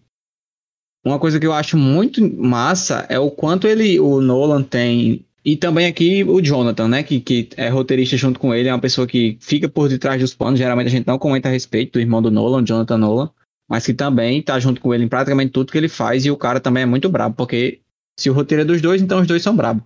uma 1.03 1.19
coisa 1.19 1.39
que 1.39 1.45
eu 1.45 1.53
acho 1.53 1.77
muito 1.77 2.21
massa 2.35 3.05
é 3.09 3.19
o 3.19 3.29
quanto 3.29 3.67
ele, 3.67 3.99
o 3.99 4.21
Nolan 4.21 4.63
tem 4.63 5.25
e 5.45 5.57
também 5.57 5.87
aqui 5.87 6.23
o 6.23 6.41
Jonathan, 6.41 6.87
né? 6.87 7.03
Que, 7.03 7.19
que 7.19 7.49
é 7.57 7.67
roteirista 7.67 8.15
junto 8.15 8.39
com 8.39 8.55
ele, 8.55 8.69
é 8.69 8.73
uma 8.73 8.79
pessoa 8.79 9.05
que 9.05 9.37
fica 9.41 9.67
por 9.67 9.89
detrás 9.89 10.19
dos 10.21 10.33
panos. 10.33 10.57
Geralmente 10.57 10.87
a 10.87 10.91
gente 10.91 11.07
não 11.07 11.19
comenta 11.19 11.49
a 11.49 11.51
respeito 11.51 11.93
do 11.93 11.99
irmão 11.99 12.21
do 12.21 12.31
Nolan, 12.31 12.63
Jonathan 12.63 12.97
Nolan. 12.97 13.29
mas 13.69 13.85
que 13.85 13.93
também 13.93 14.41
tá 14.41 14.57
junto 14.59 14.79
com 14.79 14.93
ele 14.93 15.03
em 15.03 15.07
praticamente 15.09 15.51
tudo 15.51 15.71
que 15.71 15.77
ele 15.77 15.89
faz, 15.89 16.25
e 16.25 16.31
o 16.31 16.37
cara 16.37 16.59
também 16.59 16.83
é 16.83 16.85
muito 16.85 17.09
brabo, 17.09 17.35
porque 17.35 17.81
se 18.17 18.29
o 18.29 18.33
roteiro 18.33 18.61
é 18.61 18.65
dos 18.65 18.81
dois, 18.81 19.01
então 19.01 19.19
os 19.19 19.27
dois 19.27 19.41
são 19.41 19.55
brabos. 19.55 19.83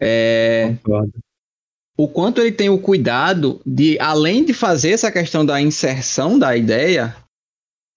É, 0.00 0.74
Concordo. 0.84 1.12
o 1.96 2.08
quanto 2.08 2.40
ele 2.40 2.52
tem 2.52 2.68
o 2.70 2.78
cuidado 2.78 3.60
de, 3.64 3.98
além 3.98 4.44
de 4.44 4.54
fazer 4.54 4.90
essa 4.90 5.10
questão 5.10 5.44
da 5.44 5.60
inserção 5.60 6.38
da 6.38 6.56
ideia, 6.56 7.14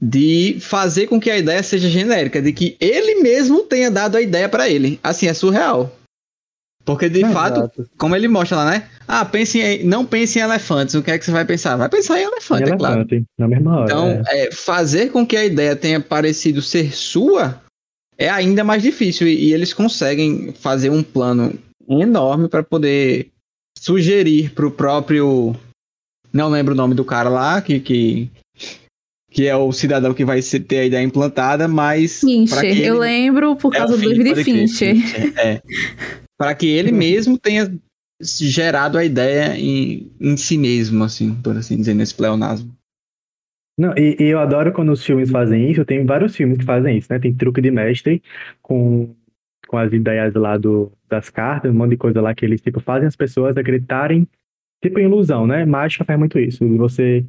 de 0.01 0.57
fazer 0.61 1.07
com 1.07 1.19
que 1.19 1.29
a 1.29 1.37
ideia 1.37 1.61
seja 1.61 1.89
genérica, 1.89 2.41
de 2.41 2.53
que 2.53 2.77
ele 2.79 3.21
mesmo 3.21 3.63
tenha 3.63 3.91
dado 3.91 4.15
a 4.15 4.21
ideia 4.21 4.47
pra 4.47 4.69
ele. 4.69 4.99
Assim, 5.03 5.27
é 5.27 5.33
surreal. 5.33 5.93
Porque 6.85 7.09
de 7.09 7.21
fato, 7.21 7.59
Exato. 7.59 7.89
como 7.97 8.15
ele 8.15 8.27
mostra 8.27 8.57
lá, 8.57 8.71
né? 8.71 8.89
Ah, 9.07 9.23
pense 9.23 9.59
em, 9.59 9.83
não 9.83 10.05
pense 10.05 10.39
em 10.39 10.41
elefantes. 10.41 10.95
O 10.95 11.03
que 11.03 11.11
é 11.11 11.19
que 11.19 11.25
você 11.25 11.31
vai 11.31 11.45
pensar? 11.45 11.75
Vai 11.75 11.89
pensar 11.89 12.19
em 12.19 12.23
elefante, 12.23 12.71
é 12.71 12.77
claro. 12.77 12.95
Relevante, 12.95 13.25
na 13.37 13.47
mesma 13.47 13.77
hora. 13.77 13.85
Então, 13.85 14.23
é. 14.27 14.47
é, 14.47 14.51
fazer 14.51 15.11
com 15.11 15.27
que 15.27 15.37
a 15.37 15.45
ideia 15.45 15.75
tenha 15.75 15.99
parecido 15.99 16.61
ser 16.61 16.93
sua 16.95 17.61
é 18.17 18.29
ainda 18.29 18.63
mais 18.63 18.81
difícil. 18.81 19.27
E, 19.27 19.49
e 19.49 19.53
eles 19.53 19.73
conseguem 19.73 20.51
fazer 20.53 20.89
um 20.89 21.03
plano 21.03 21.53
enorme 21.87 22.47
para 22.47 22.63
poder 22.63 23.29
sugerir 23.77 24.51
pro 24.53 24.71
próprio. 24.71 25.55
Não 26.31 26.49
lembro 26.49 26.73
o 26.73 26.77
nome 26.77 26.95
do 26.95 27.05
cara 27.05 27.29
lá, 27.29 27.61
que, 27.61 27.79
que, 27.79 28.31
que 29.29 29.47
é 29.47 29.55
o 29.55 29.71
cidadão 29.71 30.13
que 30.13 30.25
vai 30.25 30.41
ser- 30.41 30.61
ter 30.61 30.79
a 30.79 30.85
ideia 30.85 31.03
implantada, 31.03 31.67
mas. 31.67 32.21
Fincher, 32.21 32.61
que 32.61 32.81
eu 32.81 32.95
ele- 32.95 32.99
lembro 32.99 33.55
por 33.55 33.73
é 33.75 33.77
causa 33.77 33.95
do 33.95 34.01
de 34.01 34.07
pode 34.07 34.19
crer, 34.33 34.43
Fincher. 34.43 34.95
Fincher, 34.95 35.33
É. 35.39 35.61
Para 36.37 36.55
que 36.55 36.67
ele 36.67 36.91
mesmo 36.91 37.37
tenha 37.37 37.71
gerado 38.21 38.97
a 38.97 39.03
ideia 39.05 39.57
em, 39.57 40.11
em 40.19 40.35
si 40.37 40.57
mesmo, 40.57 41.03
assim, 41.03 41.35
por 41.35 41.55
assim 41.55 41.77
dizer, 41.77 41.93
nesse 41.93 42.15
pleonasmo. 42.15 42.73
Não, 43.77 43.93
e, 43.97 44.17
e 44.19 44.23
eu 44.25 44.39
adoro 44.39 44.73
quando 44.73 44.91
os 44.91 45.03
filmes 45.05 45.29
fazem 45.29 45.69
isso. 45.71 45.85
Tem 45.85 46.05
vários 46.05 46.35
filmes 46.35 46.57
que 46.57 46.65
fazem 46.65 46.97
isso, 46.97 47.07
né? 47.09 47.19
Tem 47.19 47.33
truque 47.33 47.61
de 47.61 47.71
mestre 47.71 48.21
com, 48.61 49.13
com 49.67 49.77
as 49.77 49.91
ideias 49.93 50.33
lá 50.33 50.57
do, 50.57 50.91
das 51.07 51.29
cartas, 51.29 51.71
um 51.71 51.75
monte 51.77 51.91
de 51.91 51.97
coisa 51.97 52.19
lá 52.21 52.33
que 52.35 52.43
eles 52.45 52.59
tipo, 52.61 52.79
fazem 52.81 53.07
as 53.07 53.15
pessoas 53.15 53.55
acreditarem, 53.55 54.27
tipo 54.83 54.99
em 54.99 55.03
ilusão, 55.05 55.47
né? 55.47 55.63
Mágica 55.65 56.03
faz 56.03 56.19
muito 56.19 56.37
isso. 56.39 56.65
Você 56.77 57.25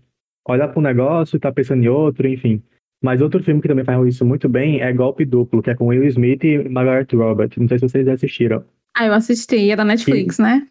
olha 0.47 0.69
para 0.69 0.79
um 0.79 0.83
negócio 0.83 1.37
e 1.37 1.41
tá 1.41 1.53
pensando 1.53 1.83
em 1.83 1.89
outro, 1.89 2.27
enfim. 2.29 2.63
Mas 3.03 3.21
outro 3.21 3.43
filme 3.43 3.63
que 3.63 3.69
também 3.69 3.85
faz 3.85 4.07
isso 4.07 4.25
muito 4.27 4.49
bem 4.49 4.81
é 4.81 4.93
Golpe 4.93 5.25
Duplo, 5.25 5.63
que 5.63 5.71
é 5.71 5.75
com 5.75 5.87
Will 5.87 6.05
Smith 6.05 6.45
e 6.45 6.69
Margaret 6.69 7.07
Robert. 7.15 7.51
Não 7.57 7.67
sei 7.67 7.79
se 7.79 7.89
vocês 7.89 8.07
assistiram. 8.09 8.65
Ah, 8.95 9.07
eu 9.07 9.15
assisti, 9.15 9.71
é 9.71 9.77
da 9.77 9.85
Netflix, 9.85 10.39
né? 10.39 10.67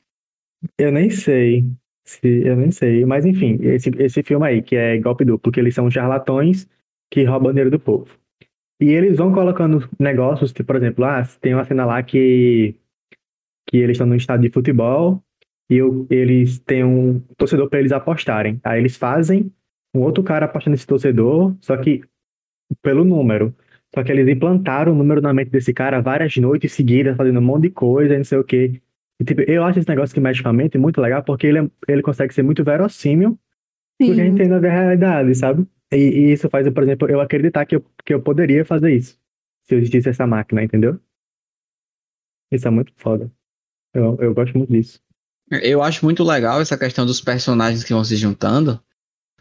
Eu 0.77 0.91
nem 0.91 1.09
sei. 1.09 1.65
Se, 2.05 2.27
eu 2.45 2.55
nem 2.55 2.69
sei. 2.71 3.03
Mas 3.05 3.25
enfim, 3.25 3.57
esse, 3.61 3.89
esse 3.97 4.21
filme 4.21 4.45
aí, 4.45 4.61
que 4.61 4.75
é 4.75 4.97
Golpe 4.99 5.25
Duplo, 5.25 5.51
que 5.51 5.59
eles 5.59 5.73
são 5.73 5.89
charlatões 5.89 6.67
que 7.11 7.23
roubam 7.23 7.51
dinheiro 7.51 7.71
do 7.71 7.79
povo. 7.79 8.15
E 8.81 8.89
eles 8.91 9.17
vão 9.17 9.33
colocando 9.33 9.89
negócios, 9.99 10.53
tipo, 10.53 10.67
por 10.67 10.75
exemplo, 10.75 11.03
ah, 11.05 11.23
tem 11.41 11.53
uma 11.53 11.65
cena 11.65 11.85
lá 11.85 12.01
que, 12.03 12.75
que 13.67 13.77
eles 13.77 13.95
estão 13.95 14.07
num 14.07 14.15
estádio 14.15 14.47
de 14.47 14.53
futebol 14.53 15.21
e 15.69 15.81
o- 15.81 16.05
eles 16.09 16.59
têm 16.59 16.83
um 16.83 17.19
torcedor 17.37 17.69
para 17.69 17.79
eles 17.79 17.91
apostarem. 17.91 18.59
Aí 18.63 18.79
eles 18.79 18.95
fazem 18.95 19.51
um 19.93 20.01
outro 20.01 20.23
cara 20.23 20.45
aposta 20.45 20.69
nesse 20.69 20.85
torcedor, 20.85 21.55
só 21.61 21.75
que 21.77 22.03
pelo 22.81 23.03
número. 23.03 23.55
Só 23.93 24.03
que 24.03 24.11
eles 24.11 24.27
implantaram 24.27 24.91
o 24.91 24.95
número 24.95 25.19
na 25.21 25.33
mente 25.33 25.49
desse 25.49 25.73
cara 25.73 25.99
várias 25.99 26.35
noites 26.37 26.71
seguidas, 26.73 27.17
fazendo 27.17 27.39
um 27.39 27.43
monte 27.43 27.63
de 27.63 27.69
coisa, 27.71 28.13
e 28.13 28.17
não 28.17 28.23
sei 28.23 28.37
o 28.37 28.43
quê. 28.43 28.79
E, 29.19 29.23
tipo, 29.25 29.41
eu 29.41 29.63
acho 29.63 29.79
esse 29.79 29.89
negócio 29.89 30.13
que 30.13 30.21
mexe 30.21 30.43
com 30.43 30.49
a 30.49 30.53
mente 30.53 30.77
muito 30.77 31.01
legal, 31.01 31.23
porque 31.23 31.47
ele, 31.47 31.59
é- 31.59 31.69
ele 31.87 32.01
consegue 32.01 32.33
ser 32.33 32.43
muito 32.43 32.63
verossímil 32.63 33.37
porque 33.99 34.13
a 34.13 34.15
gente 34.23 34.31
Sim. 34.31 34.37
tem 34.37 34.47
na 34.47 34.59
realidade, 34.59 35.35
sabe? 35.35 35.67
E, 35.91 35.97
e 35.97 36.31
isso 36.31 36.49
faz, 36.49 36.67
por 36.71 36.83
exemplo, 36.83 37.09
eu 37.09 37.19
acreditar 37.19 37.65
que 37.65 37.75
eu, 37.75 37.85
que 38.05 38.13
eu 38.13 38.21
poderia 38.21 38.63
fazer 38.63 38.95
isso. 38.95 39.19
Se 39.67 39.75
existisse 39.75 40.07
essa 40.07 40.25
máquina, 40.25 40.63
entendeu? 40.63 40.97
Isso 42.51 42.67
é 42.67 42.71
muito 42.71 42.93
foda. 42.95 43.29
Eu, 43.93 44.17
eu 44.21 44.33
gosto 44.33 44.57
muito 44.57 44.71
disso. 44.71 45.01
Eu 45.51 45.83
acho 45.83 46.05
muito 46.05 46.23
legal 46.23 46.61
essa 46.61 46.77
questão 46.77 47.05
dos 47.05 47.19
personagens 47.19 47.83
que 47.83 47.93
vão 47.93 48.03
se 48.03 48.15
juntando, 48.15 48.81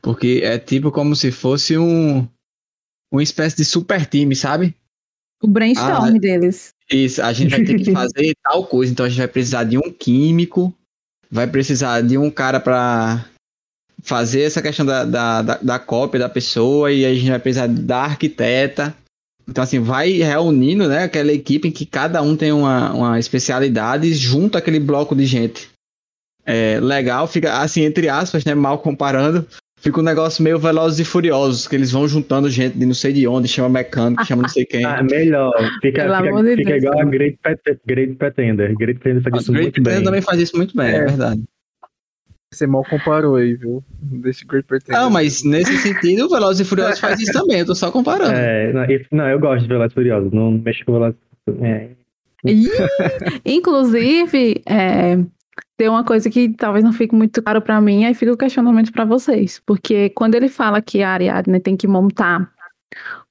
porque 0.02 0.40
é 0.42 0.58
tipo 0.58 0.90
como 0.90 1.14
se 1.14 1.30
fosse 1.30 1.76
um 1.76 2.26
uma 3.12 3.22
espécie 3.22 3.56
de 3.56 3.64
super 3.64 4.04
time, 4.06 4.36
sabe? 4.36 4.74
O 5.42 5.48
brainstorm 5.48 6.16
Ah, 6.16 6.18
deles. 6.18 6.70
Isso, 6.90 7.22
a 7.22 7.32
gente 7.32 7.50
vai 7.50 7.64
ter 7.64 7.76
que 7.76 7.90
fazer 7.92 8.34
tal 8.42 8.66
coisa, 8.66 8.92
então 8.92 9.06
a 9.06 9.08
gente 9.08 9.18
vai 9.18 9.28
precisar 9.28 9.64
de 9.64 9.78
um 9.78 9.90
químico, 9.90 10.74
vai 11.30 11.46
precisar 11.46 12.00
de 12.02 12.18
um 12.18 12.30
cara 12.30 12.60
pra 12.60 13.24
fazer 14.02 14.42
essa 14.42 14.62
questão 14.62 14.86
da, 14.86 15.04
da, 15.04 15.42
da, 15.42 15.56
da 15.58 15.78
cópia 15.78 16.20
da 16.20 16.28
pessoa, 16.28 16.92
e 16.92 17.04
a 17.04 17.14
gente 17.14 17.30
vai 17.30 17.38
precisar 17.38 17.66
da 17.66 18.04
arquiteta. 18.04 18.94
Então, 19.48 19.64
assim, 19.64 19.80
vai 19.80 20.10
reunindo, 20.12 20.86
né, 20.88 21.04
aquela 21.04 21.32
equipe 21.32 21.68
em 21.68 21.72
que 21.72 21.86
cada 21.86 22.20
um 22.20 22.36
tem 22.36 22.52
uma, 22.52 22.92
uma 22.92 23.18
especialidade 23.18 24.12
junto 24.12 24.58
aquele 24.58 24.78
bloco 24.78 25.16
de 25.16 25.24
gente. 25.24 25.70
É 26.44 26.78
legal, 26.80 27.26
fica 27.26 27.58
assim, 27.60 27.82
entre 27.82 28.08
aspas, 28.08 28.44
né, 28.44 28.54
mal 28.54 28.78
comparando, 28.78 29.46
fica 29.80 30.00
um 30.00 30.02
negócio 30.02 30.42
meio 30.42 30.58
velozes 30.58 30.98
e 31.00 31.04
furiosos, 31.04 31.66
que 31.68 31.74
eles 31.76 31.90
vão 31.92 32.06
juntando 32.08 32.48
gente 32.50 32.76
de 32.78 32.84
não 32.86 32.94
sei 32.94 33.12
de 33.12 33.26
onde, 33.26 33.48
chama 33.48 33.68
mecânico, 33.68 34.24
chama 34.26 34.42
não 34.42 34.48
sei 34.48 34.64
quem. 34.64 34.84
Ah, 34.84 35.02
melhor. 35.02 35.52
Fica, 35.80 36.02
Pelo 36.02 36.16
fica, 36.16 36.28
amor 36.30 36.44
de 36.44 36.56
fica 36.56 36.70
Deus. 36.70 36.82
igual 36.84 37.00
a 37.00 37.04
Great, 37.04 37.38
Pret- 37.42 37.80
Great 37.86 38.14
Pretender. 38.14 38.74
Great 38.76 38.98
Pretender 39.00 39.22
faz 39.22 39.34
A 39.34 39.38
isso 39.42 39.52
Great 39.52 39.64
muito 39.66 39.82
Britain 39.82 39.96
bem. 39.98 40.04
também 40.04 40.20
faz 40.22 40.40
isso 40.40 40.56
muito 40.56 40.76
bem, 40.76 40.86
é, 40.88 40.96
É. 40.96 41.04
verdade. 41.06 41.42
Você 42.52 42.66
mal 42.66 42.82
comparou 42.88 43.36
aí, 43.36 43.54
viu? 43.56 43.84
Deixa 44.00 44.42
Great 44.46 44.66
Pretender. 44.66 44.98
Não, 45.00 45.10
mas 45.10 45.42
nesse 45.44 45.76
sentido, 45.78 46.24
o 46.24 46.28
Velozes 46.30 46.66
e 46.66 46.68
Furiosos 46.68 46.98
faz 46.98 47.20
isso 47.20 47.32
também, 47.32 47.58
eu 47.58 47.66
tô 47.66 47.74
só 47.74 47.90
comparando. 47.90 48.32
É, 48.32 48.72
não, 48.72 48.84
e- 48.84 49.06
não, 49.12 49.28
eu 49.28 49.38
gosto 49.38 49.62
de 49.62 49.68
Velozes 49.68 49.92
e 49.92 49.94
Furiosos. 49.94 50.32
Não 50.32 50.50
mexo 50.52 50.82
com 50.86 50.92
Velozes 50.92 51.16
é, 51.62 51.88
Inclusive, 53.44 54.62
é, 54.66 55.18
tem 55.78 55.88
uma 55.88 56.04
coisa 56.04 56.28
que 56.28 56.48
talvez 56.50 56.84
não 56.84 56.92
fique 56.92 57.14
muito 57.14 57.40
claro 57.40 57.62
pra 57.62 57.80
mim, 57.80 58.04
aí 58.04 58.12
fica 58.12 58.32
o 58.32 58.36
questionamento 58.36 58.92
pra 58.92 59.04
vocês. 59.04 59.62
Porque 59.64 60.10
quando 60.10 60.34
ele 60.34 60.48
fala 60.48 60.82
que 60.82 61.02
a 61.02 61.10
Ariadne 61.10 61.60
tem 61.60 61.76
que 61.76 61.86
montar 61.86 62.52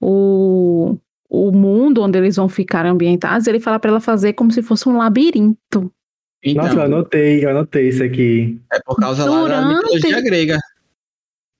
o, 0.01 0.97
o 1.29 1.51
mundo 1.51 2.01
onde 2.01 2.17
eles 2.17 2.37
vão 2.37 2.47
ficar 2.47 2.85
ambientados, 2.85 3.47
ele 3.47 3.59
fala 3.59 3.79
pra 3.79 3.91
ela 3.91 3.99
fazer 3.99 4.33
como 4.33 4.51
se 4.51 4.61
fosse 4.61 4.87
um 4.87 4.97
labirinto. 4.97 5.91
Então, 6.43 6.63
Nossa, 6.63 6.75
eu 6.77 6.81
anotei, 6.83 7.43
eu 7.45 7.49
anotei 7.49 7.89
isso 7.89 8.03
aqui. 8.03 8.59
é 8.71 8.79
por 8.79 8.95
causa 8.95 9.25
lá 9.25 9.35
da 9.47 9.61
Durante- 9.61 9.75
mitologia 9.75 10.21
grega. 10.21 10.57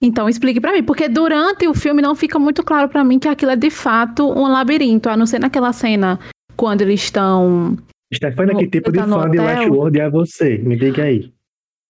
Então, 0.02 0.30
explique 0.30 0.62
pra 0.62 0.72
mim, 0.72 0.84
porque 0.84 1.10
durante 1.10 1.68
o 1.68 1.74
filme 1.74 2.02
não 2.04 2.16
fica 2.16 2.38
muito 2.38 2.64
claro 2.64 2.88
pra 2.88 3.04
mim 3.04 3.18
que 3.18 3.28
aquilo 3.28 3.52
é 3.52 3.56
de 3.56 3.72
fato 3.72 4.30
um 4.30 4.48
labirinto, 4.48 5.10
a 5.10 5.18
não 5.18 5.26
ser 5.26 5.40
naquela 5.40 5.74
cena 5.74 6.20
quando 6.56 6.82
eles 6.82 7.02
estão. 7.04 7.76
Stefania, 8.14 8.55
que 8.55 8.68
tipo 8.68 8.91
tá 8.91 9.03
de 9.03 9.08
no 9.10 9.22
fã 9.22 9.30
de? 9.30 9.39
Westworld 9.39 9.99
é 9.99 10.10
você? 10.10 10.58
Me 10.58 10.76
diga 10.78 11.03
aí. 11.03 11.32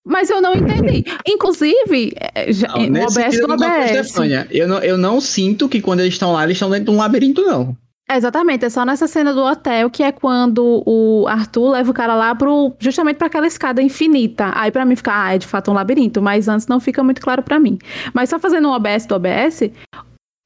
Mas 0.06 0.30
eu 0.30 0.42
não 0.42 0.56
entendi. 0.56 1.04
Inclusive, 1.28 2.14
é, 2.34 2.50
Não, 2.90 3.02
o 3.02 3.06
OBS 3.06 3.40
do 3.40 3.52
OBS. 3.52 4.16
Eu 4.52 4.68
não, 4.68 4.80
eu 4.80 4.98
não 4.98 5.20
sinto 5.20 5.68
que 5.68 5.82
quando 5.82 6.00
eles 6.00 6.14
estão 6.14 6.32
lá, 6.32 6.46
eles 6.46 6.56
estão 6.56 6.70
dentro 6.70 6.86
de 6.86 6.92
um 6.92 6.98
labirinto, 6.98 7.42
não. 7.42 7.76
É, 8.10 8.16
Exatamente, 8.16 8.64
é 8.64 8.70
só 8.70 8.86
nessa 8.86 9.06
cena 9.06 9.34
do 9.34 9.44
hotel 9.44 9.90
que 9.90 10.02
é 10.02 10.14
quando 10.14 10.82
o 10.86 11.28
Arthur 11.28 11.72
leva 11.72 11.92
o 11.92 11.94
cara 11.94 12.16
lá 12.16 12.34
pro, 12.34 12.74
justamente 12.80 13.18
para 13.18 13.28
aquela 13.28 13.48
escada 13.48 13.82
infinita. 13.82 14.52
Aí 14.56 14.72
pra 14.72 14.86
mim 14.86 14.96
fica, 14.96 15.12
ah, 15.14 15.36
é 15.36 15.38
de 15.38 15.46
fato 15.46 15.72
um 15.72 15.74
labirinto, 15.74 16.22
mas 16.22 16.48
antes 16.48 16.68
não 16.68 16.80
fica 16.80 17.04
muito 17.04 17.22
claro 17.22 17.44
pra 17.44 17.60
mim. 17.60 17.78
Mas 18.14 18.30
só 18.30 18.40
fazendo 18.40 18.70
um 18.70 18.72
OBS 18.72 19.06
do 19.06 19.16
OBS, 19.16 19.70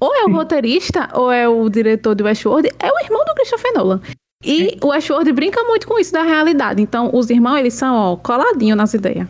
ou 0.02 0.16
é 0.16 0.26
o 0.26 0.34
roteirista 0.34 1.08
ou 1.14 1.32
é 1.32 1.48
o 1.48 1.70
diretor 1.70 2.16
de 2.16 2.24
Westworld, 2.24 2.68
é 2.80 2.92
o 2.92 3.00
irmão 3.04 3.24
do 3.24 3.36
Christopher 3.36 3.74
Nolan. 3.76 4.02
E 4.44 4.78
o 4.82 4.88
Westworld 4.88 5.32
brinca 5.34 5.64
muito 5.64 5.88
com 5.88 6.00
isso 6.00 6.12
da 6.12 6.24
realidade. 6.24 6.82
Então, 6.82 7.10
os 7.14 7.30
irmãos, 7.30 7.58
eles 7.58 7.74
são, 7.74 7.96
ó, 7.96 8.16
coladinhos 8.18 8.78
nas 8.78 8.94
ideias. 8.94 9.28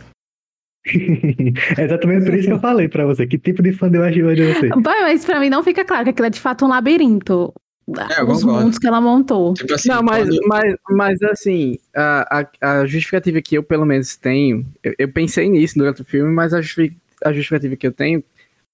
é 1.78 1.84
exatamente 1.84 2.26
por 2.26 2.34
isso 2.34 2.48
que 2.48 2.54
eu 2.54 2.60
falei 2.60 2.88
pra 2.88 3.06
você. 3.06 3.28
Que 3.28 3.38
tipo 3.38 3.62
de 3.62 3.72
fã 3.74 3.90
de 3.90 3.98
Westworld 3.98 4.42
é 4.42 4.54
você? 4.54 4.70
Pai, 4.82 5.02
Mas 5.02 5.26
pra 5.26 5.40
mim 5.40 5.50
não 5.50 5.64
fica 5.64 5.86
claro 5.86 6.04
que 6.06 6.10
aquilo 6.12 6.28
é 6.28 6.30
de 6.32 6.40
fato 6.40 6.66
um 6.66 6.70
labirinto. 6.70 7.54
É, 7.90 8.22
eu 8.22 8.28
Os 8.30 8.42
concordo. 8.42 8.64
mundos 8.66 8.80
que 8.80 8.88
ela 8.88 9.02
montou. 9.02 9.54
Tipo 9.54 9.74
assim, 9.74 9.90
Não, 9.90 10.02
mas, 10.02 10.28
quando- 10.30 10.48
mas, 10.48 10.76
mas 10.90 11.22
assim, 11.24 11.78
a, 11.96 12.40
a, 12.62 12.72
a 12.80 12.86
justificativa 12.86 13.42
que 13.42 13.56
eu 13.58 13.64
pelo 13.64 13.86
menos 13.86 14.16
tenho, 14.16 14.66
eu, 14.84 14.94
eu 14.98 15.12
pensei 15.12 15.50
nisso 15.50 15.78
durante 15.78 16.02
o 16.02 16.06
filme, 16.06 16.32
mas 16.34 16.54
a, 16.54 16.62
justifi- 16.62 16.96
a 17.24 17.34
justificativa 17.34 17.76
que 17.76 17.86
eu 17.86 17.92
tenho, 17.92 18.24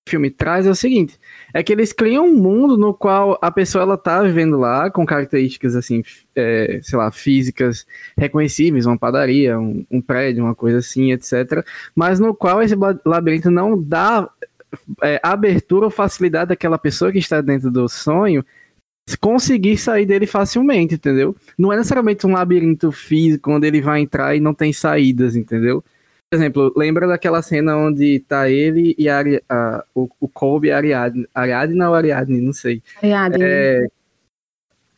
filme 0.08 0.30
traz 0.30 0.66
é 0.66 0.70
o 0.70 0.76
seguinte, 0.76 1.20
é 1.54 1.62
que 1.62 1.72
eles 1.72 1.94
criam 1.94 2.26
um 2.26 2.36
mundo 2.36 2.78
no 2.78 2.94
qual 2.94 3.38
a 3.42 3.52
pessoa 3.52 3.84
ela 3.84 3.98
tá 3.98 4.24
vivendo 4.24 4.58
lá 4.58 4.90
com 4.90 5.06
características 5.06 5.76
assim, 5.76 6.04
é, 6.36 6.80
sei 6.84 6.98
lá, 6.98 7.12
físicas 7.12 7.86
reconhecíveis, 8.18 8.86
uma 8.86 8.98
padaria, 8.98 9.60
um, 9.60 9.86
um 9.92 10.02
prédio, 10.02 10.44
uma 10.44 10.56
coisa 10.56 10.80
assim, 10.80 11.12
etc. 11.12 11.66
Mas 11.96 12.20
no 12.20 12.34
qual 12.34 12.62
esse 12.62 12.76
la- 12.76 13.00
labirinto 13.06 13.52
não 13.52 13.82
dá 13.82 14.30
é, 15.04 15.20
abertura 15.24 15.86
ou 15.86 15.92
facilidade 15.92 16.50
daquela 16.50 16.78
pessoa 16.78 17.12
que 17.12 17.20
está 17.20 17.42
dentro 17.42 17.70
do 17.72 17.88
sonho 17.88 18.44
conseguir 19.22 19.78
sair 19.78 20.06
dele 20.06 20.28
facilmente, 20.28 20.96
entendeu? 20.96 21.34
Não 21.58 21.72
é 21.72 21.78
necessariamente 21.78 22.28
um 22.28 22.34
labirinto 22.34 22.92
físico 22.92 23.52
onde 23.52 23.66
ele 23.68 23.80
vai 23.80 24.02
entrar 24.02 24.36
e 24.36 24.42
não 24.42 24.54
tem 24.54 24.74
saídas, 24.74 25.36
entendeu? 25.36 25.82
Por 26.30 26.38
exemplo, 26.38 26.74
lembra 26.76 27.08
daquela 27.08 27.42
cena 27.42 27.78
onde 27.78 28.20
tá 28.20 28.50
ele 28.50 28.94
e 28.98 29.08
a, 29.08 29.22
a- 29.48 29.84
o, 29.96 30.10
o 30.20 30.28
Colby 30.28 30.68
e 30.68 30.72
a 30.72 30.78
Ariadne. 30.78 31.28
Ariadne 31.34 31.82
ou 31.82 31.96
Ariadne, 31.96 32.42
não 32.42 32.52
sei. 32.52 32.84
Ariadne. 33.02 33.44
É, 33.44 33.88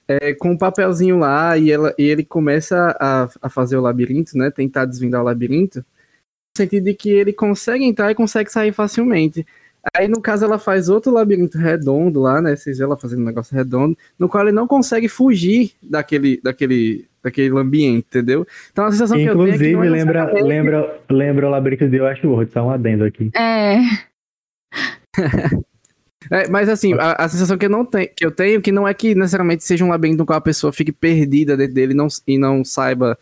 é, 0.07 0.33
com 0.33 0.53
o 0.53 0.57
papelzinho 0.57 1.19
lá 1.19 1.55
e, 1.55 1.71
ela, 1.71 1.93
e 1.97 2.03
ele 2.03 2.25
começa 2.25 2.97
a, 2.99 3.29
a 3.43 3.49
fazer 3.49 3.77
o 3.77 3.81
labirinto, 3.81 4.35
né? 4.35 4.49
Tentar 4.49 4.85
desvendar 4.85 5.21
o 5.21 5.25
labirinto. 5.25 5.79
No 5.79 6.63
sentido 6.63 6.85
de 6.85 6.95
que 6.95 7.09
ele 7.09 7.31
consegue 7.31 7.83
entrar 7.83 8.09
e 8.09 8.15
consegue 8.15 8.51
sair 8.51 8.73
facilmente. 8.73 9.45
Aí, 9.95 10.07
no 10.07 10.21
caso, 10.21 10.43
ela 10.45 10.57
faz 10.59 10.89
outro 10.89 11.11
labirinto 11.11 11.57
redondo 11.57 12.19
lá, 12.21 12.41
né? 12.41 12.55
Vocês 12.55 12.79
vê 12.79 12.83
ela 12.83 12.97
fazendo 12.97 13.21
um 13.21 13.25
negócio 13.25 13.55
redondo, 13.55 13.95
no 14.17 14.27
qual 14.27 14.43
ele 14.43 14.51
não 14.51 14.67
consegue 14.67 15.07
fugir 15.07 15.73
daquele, 15.81 16.41
daquele, 16.41 17.07
daquele 17.23 17.57
ambiente, 17.57 18.05
entendeu? 18.07 18.45
Então 18.71 18.85
a 18.85 18.91
sensação 18.91 19.17
que 19.17 19.25
eu 19.25 19.33
tenho 19.33 19.47
é 19.47 19.57
que 19.57 19.69
Inclusive, 19.69 19.87
é 19.87 19.89
lembra, 19.89 20.33
lembra, 20.41 20.99
lembra 21.09 21.47
o 21.47 21.49
labirinto 21.49 21.87
de 21.87 22.01
Westworld, 22.01 22.51
só 22.51 22.65
um 22.65 22.71
adendo 22.71 23.03
aqui. 23.03 23.31
É. 23.35 23.79
É, 26.31 26.47
mas 26.49 26.69
assim, 26.69 26.93
a, 26.93 27.13
a 27.13 27.29
sensação 27.29 27.57
que 27.57 27.65
eu, 27.65 27.69
não 27.69 27.83
tenho, 27.83 28.09
que 28.13 28.23
eu 28.25 28.29
tenho 28.29 28.61
que 28.61 28.71
não 28.71 28.87
é 28.87 28.93
que 28.93 29.15
necessariamente 29.15 29.63
seja 29.63 29.83
um 29.83 29.89
labirinto 29.89 30.19
no 30.19 30.25
qual 30.25 30.37
a 30.37 30.41
pessoa 30.41 30.71
fique 30.71 30.91
perdida 30.91 31.57
dentro 31.57 31.73
dele 31.73 31.93
e 31.93 31.95
não, 31.95 32.07
e 32.27 32.37
não 32.37 32.63
saiba 32.63 33.17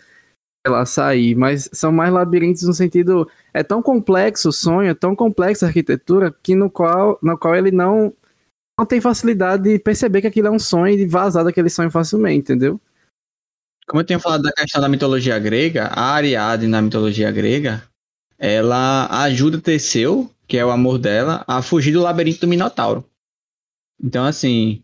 lá, 0.67 0.85
sair, 0.85 1.35
mas 1.35 1.69
são 1.71 1.91
mais 1.91 2.11
labirintos 2.11 2.63
no 2.63 2.73
sentido. 2.73 3.29
É 3.53 3.63
tão 3.63 3.81
complexo 3.81 4.49
o 4.49 4.53
sonho, 4.53 4.89
é 4.89 4.93
tão 4.93 5.15
complexa 5.15 5.65
a 5.65 5.69
arquitetura, 5.69 6.35
que 6.43 6.55
no 6.55 6.69
qual, 6.69 7.17
no 7.21 7.37
qual 7.37 7.55
ele 7.55 7.71
não, 7.71 8.13
não 8.77 8.85
tem 8.85 8.99
facilidade 8.99 9.63
de 9.63 9.79
perceber 9.79 10.21
que 10.21 10.27
aquilo 10.27 10.47
é 10.47 10.51
um 10.51 10.59
sonho 10.59 10.93
e 10.93 10.97
de 10.97 11.05
vazar 11.07 11.43
daquele 11.43 11.69
sonho 11.69 11.91
facilmente, 11.91 12.39
entendeu? 12.39 12.79
Como 13.87 14.01
eu 14.01 14.05
tinha 14.05 14.19
falado 14.19 14.43
da 14.43 14.51
questão 14.51 14.81
da 14.81 14.89
mitologia 14.89 15.39
grega, 15.39 15.85
a 15.87 16.11
Ariadne 16.13 16.67
na 16.67 16.81
mitologia 16.81 17.31
grega, 17.31 17.83
ela 18.37 19.07
ajuda 19.23 19.61
Teseu, 19.61 20.29
que 20.47 20.57
é 20.57 20.65
o 20.65 20.71
amor 20.71 20.97
dela, 20.99 21.43
a 21.47 21.61
fugir 21.61 21.93
do 21.93 22.01
labirinto 22.01 22.41
do 22.41 22.47
Minotauro. 22.47 23.05
Então, 24.03 24.25
assim, 24.25 24.83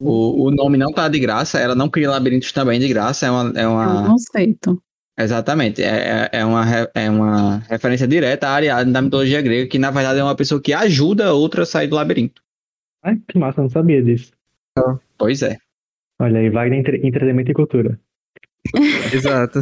o, 0.00 0.44
o 0.46 0.50
nome 0.50 0.78
não 0.78 0.92
tá 0.92 1.08
de 1.08 1.18
graça, 1.18 1.58
ela 1.58 1.74
não 1.74 1.88
cria 1.88 2.10
labirintos 2.10 2.52
também 2.52 2.78
de 2.80 2.88
graça, 2.88 3.26
é 3.26 3.30
uma. 3.30 3.52
É 3.58 3.62
É 3.62 3.68
um 3.68 3.72
uma 3.74 4.06
conceito. 4.06 4.82
exatamente, 5.18 5.82
é, 5.82 6.28
é, 6.32 6.40
é 6.40 6.44
uma, 6.44 6.64
é 6.94 7.10
uma 7.10 7.58
referência 7.68 8.06
direta 8.06 8.48
à 8.48 8.52
Ariadne 8.52 8.92
da 8.92 9.02
mitologia 9.02 9.42
grega, 9.42 9.68
que 9.68 9.78
na 9.78 9.90
verdade 9.90 10.18
é 10.20 10.24
uma 10.24 10.36
pessoa 10.36 10.60
que 10.60 10.72
ajuda 10.72 11.26
a 11.26 11.32
outra 11.32 11.62
a 11.64 11.66
sair 11.66 11.88
do 11.88 11.96
labirinto. 11.96 12.42
Ai, 13.02 13.20
que 13.28 13.38
massa, 13.38 13.60
eu 13.60 13.64
não 13.64 13.68
sabia 13.70 14.02
disso. 14.02 14.32
Pois 15.18 15.42
é. 15.42 15.56
Olha 16.20 16.40
aí, 16.40 16.50
Wagner 16.50 16.78
entre, 16.80 16.96
entretenimento 17.06 17.50
e 17.50 17.54
cultura. 17.54 18.00
Exato. 19.12 19.60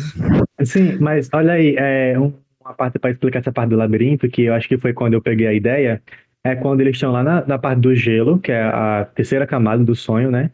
Sim, 0.64 0.96
mas 1.00 1.28
olha 1.32 1.54
aí, 1.54 1.74
é, 1.76 2.18
um- 2.18 2.32
uma 2.60 2.74
parte 2.74 2.98
para 2.98 3.10
explicar 3.10 3.40
essa 3.40 3.52
parte 3.52 3.70
do 3.70 3.76
labirinto, 3.76 4.28
que 4.28 4.42
eu 4.44 4.54
acho 4.54 4.68
que 4.68 4.78
foi 4.78 4.92
quando 4.92 5.14
eu 5.14 5.22
peguei 5.22 5.46
a 5.46 5.52
ideia, 5.52 6.00
é 6.44 6.54
quando 6.54 6.80
eles 6.80 6.94
estão 6.96 7.12
lá 7.12 7.22
na, 7.22 7.44
na 7.46 7.58
parte 7.58 7.80
do 7.80 7.94
gelo, 7.94 8.38
que 8.38 8.52
é 8.52 8.62
a 8.62 9.04
terceira 9.14 9.46
camada 9.46 9.82
do 9.84 9.94
sonho, 9.94 10.30
né? 10.30 10.50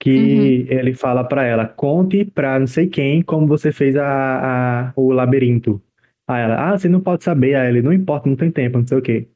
Que 0.00 0.66
ele 0.68 0.94
fala 0.94 1.24
pra 1.24 1.44
ela, 1.44 1.66
conte 1.66 2.24
pra 2.26 2.58
não 2.58 2.66
sei 2.66 2.86
quem 2.86 3.22
como 3.22 3.46
você 3.46 3.72
fez 3.72 3.96
a, 3.96 4.88
a- 4.88 4.92
o 4.94 5.10
labirinto. 5.12 5.80
Aí 6.28 6.42
ela, 6.42 6.70
ah, 6.72 6.78
você 6.78 6.88
não 6.88 7.00
pode 7.00 7.24
saber. 7.24 7.54
Aí 7.54 7.68
ele, 7.68 7.82
não 7.82 7.92
importa, 7.92 8.28
não 8.28 8.36
tem 8.36 8.50
tempo, 8.50 8.78
não 8.78 8.86
sei 8.86 8.98
o 8.98 9.02
quê. 9.02 9.28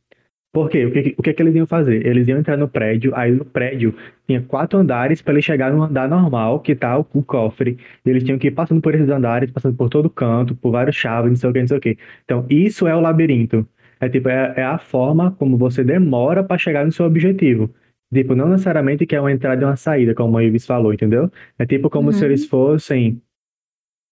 Por 0.52 0.68
quê? 0.68 0.84
O 0.84 0.90
que, 0.92 1.14
o 1.16 1.22
que, 1.22 1.32
que 1.32 1.42
eles 1.42 1.54
iam 1.54 1.66
fazer? 1.66 2.04
Eles 2.04 2.26
iam 2.26 2.38
entrar 2.38 2.56
no 2.56 2.68
prédio, 2.68 3.14
aí 3.14 3.30
no 3.30 3.44
prédio 3.44 3.94
tinha 4.26 4.42
quatro 4.42 4.78
andares 4.80 5.22
para 5.22 5.34
eles 5.34 5.44
chegar 5.44 5.72
no 5.72 5.82
andar 5.84 6.08
normal, 6.08 6.58
que 6.60 6.74
tá 6.74 6.98
o, 6.98 7.06
o 7.14 7.22
cofre. 7.22 7.78
E 8.04 8.10
eles 8.10 8.24
tinham 8.24 8.36
que 8.38 8.48
ir 8.48 8.50
passando 8.50 8.80
por 8.82 8.92
esses 8.94 9.08
andares, 9.08 9.50
passando 9.52 9.76
por 9.76 9.88
todo 9.88 10.10
canto, 10.10 10.56
por 10.56 10.72
vários 10.72 10.96
chaves, 10.96 11.30
não 11.30 11.36
sei 11.36 11.50
o 11.50 11.52
que, 11.52 11.60
não 11.60 11.68
sei 11.68 11.78
o 11.78 11.80
que. 11.80 11.98
Então, 12.24 12.46
isso 12.50 12.88
é 12.88 12.96
o 12.96 13.00
labirinto. 13.00 13.66
É 14.00 14.08
tipo, 14.08 14.28
é, 14.28 14.54
é 14.56 14.64
a 14.64 14.78
forma 14.78 15.30
como 15.32 15.56
você 15.56 15.84
demora 15.84 16.42
para 16.42 16.58
chegar 16.58 16.84
no 16.84 16.90
seu 16.92 17.06
objetivo. 17.06 17.72
Tipo, 18.12 18.34
não 18.34 18.48
necessariamente 18.48 19.06
que 19.06 19.14
é 19.14 19.20
uma 19.20 19.30
entrada 19.30 19.62
e 19.62 19.64
uma 19.64 19.76
saída, 19.76 20.14
como 20.16 20.36
a 20.36 20.42
Ives 20.42 20.66
falou, 20.66 20.92
entendeu? 20.92 21.30
É 21.58 21.64
tipo 21.66 21.88
como 21.88 22.12
se 22.12 22.24
Uhum. 22.24 22.30
eles 22.30 22.44
fossem 22.46 23.22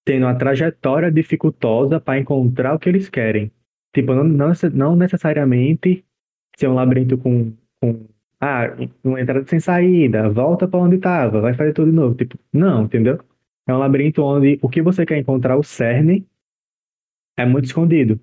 tendo 0.04 0.24
uma 0.26 0.34
trajetória 0.36 1.10
dificultosa 1.10 2.00
para 2.00 2.18
encontrar 2.18 2.74
o 2.74 2.78
que 2.78 2.88
eles 2.88 3.08
querem. 3.08 3.50
Tipo, 3.94 4.14
não, 4.14 4.24
não, 4.24 4.52
não 4.74 4.96
necessariamente 4.96 6.04
ser 6.58 6.68
um 6.68 6.74
labirinto 6.74 7.16
com, 7.16 7.52
com 7.80 8.06
ah, 8.40 8.66
uma 9.04 9.20
entrada 9.20 9.46
sem 9.46 9.60
saída, 9.60 10.28
volta 10.28 10.66
para 10.68 10.80
onde 10.80 10.96
estava, 10.96 11.40
vai 11.40 11.54
fazer 11.54 11.72
tudo 11.72 11.90
de 11.90 11.96
novo. 11.96 12.14
Tipo, 12.14 12.38
não, 12.52 12.84
entendeu? 12.84 13.18
É 13.66 13.74
um 13.74 13.78
labirinto 13.78 14.22
onde 14.22 14.58
o 14.62 14.68
que 14.68 14.82
você 14.82 15.06
quer 15.06 15.18
encontrar, 15.18 15.56
o 15.56 15.62
cerne, 15.62 16.26
é 17.36 17.46
muito 17.46 17.66
escondido. 17.66 18.20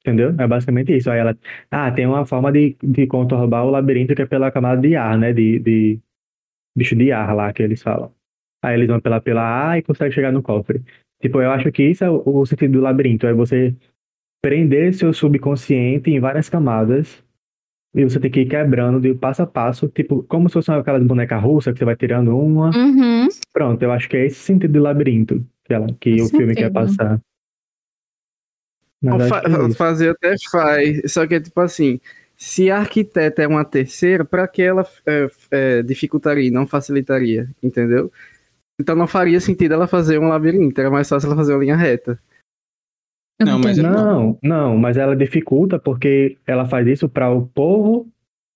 Entendeu? 0.00 0.34
É 0.38 0.46
basicamente 0.46 0.96
isso. 0.96 1.10
Aí 1.10 1.18
ela, 1.18 1.36
ah, 1.70 1.90
tem 1.90 2.06
uma 2.06 2.24
forma 2.24 2.52
de, 2.52 2.76
de 2.82 3.06
contornar 3.06 3.64
o 3.64 3.70
labirinto 3.70 4.14
que 4.14 4.22
é 4.22 4.26
pela 4.26 4.50
camada 4.50 4.80
de 4.80 4.96
ar, 4.96 5.18
né? 5.18 5.32
De, 5.32 5.58
de 5.58 6.00
bicho 6.76 6.96
de 6.96 7.12
ar 7.12 7.34
lá 7.34 7.52
que 7.52 7.62
eles 7.62 7.82
falam. 7.82 8.14
Aí 8.62 8.76
eles 8.76 8.88
vão 8.88 9.00
pela, 9.00 9.20
pela 9.20 9.42
ar 9.42 9.78
e 9.78 9.82
conseguem 9.82 10.12
chegar 10.12 10.32
no 10.32 10.42
cofre. 10.42 10.82
Tipo, 11.20 11.42
eu 11.42 11.50
acho 11.50 11.70
que 11.72 11.82
isso 11.82 12.04
é 12.04 12.10
o, 12.10 12.22
o 12.24 12.46
sentido 12.46 12.74
do 12.74 12.80
labirinto, 12.80 13.26
é 13.26 13.34
você 13.34 13.74
prender 14.42 14.94
seu 14.94 15.12
subconsciente 15.12 16.10
em 16.10 16.20
várias 16.20 16.48
camadas 16.48 17.22
e 17.94 18.04
você 18.04 18.20
tem 18.20 18.30
que 18.30 18.40
ir 18.40 18.48
quebrando 18.48 19.00
de 19.00 19.14
passo 19.14 19.42
a 19.42 19.46
passo, 19.46 19.88
tipo, 19.88 20.22
como 20.24 20.48
se 20.48 20.54
fosse 20.54 20.70
aquelas 20.70 21.02
bonecas 21.02 21.42
russas 21.42 21.72
que 21.72 21.78
você 21.78 21.84
vai 21.84 21.96
tirando 21.96 22.36
uma. 22.38 22.70
Uhum. 22.76 23.28
Pronto, 23.52 23.82
eu 23.82 23.92
acho 23.92 24.08
que 24.08 24.16
é 24.16 24.26
esse 24.26 24.38
sentido 24.38 24.74
do 24.74 24.80
labirinto 24.82 25.44
que, 25.64 25.74
ela, 25.74 25.86
que 26.00 26.20
o 26.20 26.28
filme 26.28 26.54
quer 26.54 26.70
passar. 26.70 27.20
Fa- 29.28 29.42
é 29.46 29.74
fazer 29.74 30.10
até 30.10 30.34
faz, 30.50 31.12
só 31.12 31.26
que 31.26 31.34
é 31.36 31.40
tipo 31.40 31.60
assim, 31.60 32.00
se 32.36 32.70
a 32.70 32.78
arquiteta 32.78 33.42
é 33.42 33.46
uma 33.46 33.64
terceira, 33.64 34.24
pra 34.24 34.46
que 34.48 34.60
ela 34.62 34.86
é, 35.06 35.26
é, 35.50 35.82
dificultaria 35.82 36.48
e 36.48 36.50
não 36.50 36.66
facilitaria, 36.66 37.48
entendeu? 37.62 38.12
Então 38.78 38.94
não 38.96 39.06
faria 39.06 39.40
sentido 39.40 39.74
ela 39.74 39.86
fazer 39.88 40.18
um 40.18 40.28
labirinto, 40.28 40.80
era 40.80 40.90
mais 40.90 41.08
fácil 41.08 41.26
ela 41.28 41.36
fazer 41.36 41.52
uma 41.54 41.60
linha 41.62 41.76
reta. 41.76 42.18
Eu 43.38 43.46
Não, 43.46 43.52
não, 43.54 43.60
mas 43.60 43.78
Não, 43.78 44.38
não, 44.42 44.76
mas 44.76 44.96
ela 44.96 45.14
dificulta 45.14 45.78
porque 45.78 46.36
ela 46.46 46.66
faz 46.66 46.86
isso 46.86 47.08
para 47.08 47.30
o 47.30 47.46
povo 47.46 48.08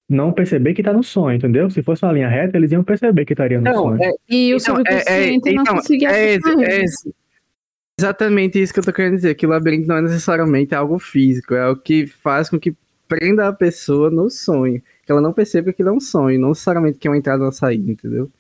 não 0.09 0.33
perceber 0.33 0.75
que 0.75 0.83
tá 0.83 0.93
no 0.93 1.03
sonho, 1.03 1.37
entendeu? 1.37 1.71
Se 1.71 1.83
fosse 1.83 2.05
uma 2.05 2.13
linha 2.13 2.29
reta, 2.29 2.57
eles 2.57 2.73
iam 2.73 2.83
perceber 2.85 3.25
que 3.25 3.33
estaria 3.33 3.59
no 3.61 3.65
Não, 3.65 3.75
sonho. 3.85 4.03
é, 4.03 4.11
E 4.29 4.53
o 4.53 4.57
Então, 4.59 4.75
é- 4.87 4.99
subconsciente 5.01 5.49
é- 5.49 5.53
não 5.55 5.63
então, 5.63 5.75
conseguia 5.77 6.11
é, 6.11 6.35
é 6.35 6.35
ele. 6.35 6.65
ex- 6.83 7.09
exatamente 7.99 8.61
isso 8.61 8.75
que 8.75 8.81
eu 8.81 8.85
tô 8.85 8.93
querendo 8.93 9.15
dizer, 9.17 9.35
que 9.37 9.47
o 9.47 9.49
labirinto 9.49 9.87
não 9.87 9.97
é 9.97 10.03
necessariamente 10.03 10.75
algo 10.75 10.99
físico, 10.99 11.55
é 11.55 11.69
o 11.69 11.77
que 11.77 12.07
faz 12.07 12.51
com 12.51 12.59
que 12.59 12.77
prenda 13.09 13.47
a 13.49 13.53
pessoa 13.53 14.11
no 14.11 14.29
sonho, 14.29 14.83
que 15.05 15.13
ela 15.13 15.21
não 15.21 15.33
perceba 15.33 15.67
que 15.67 15.71
aquilo 15.71 15.91
é 15.91 15.93
um 15.93 16.01
sonho, 16.01 16.41
não 16.41 16.49
necessariamente 16.51 16.99
que 16.99 17.07
é 17.07 17.11
uma 17.11 17.17
entrada 17.17 17.39
ou 17.41 17.47
uma 17.47 17.53
saída, 17.53 17.91
entendeu? 17.91 18.31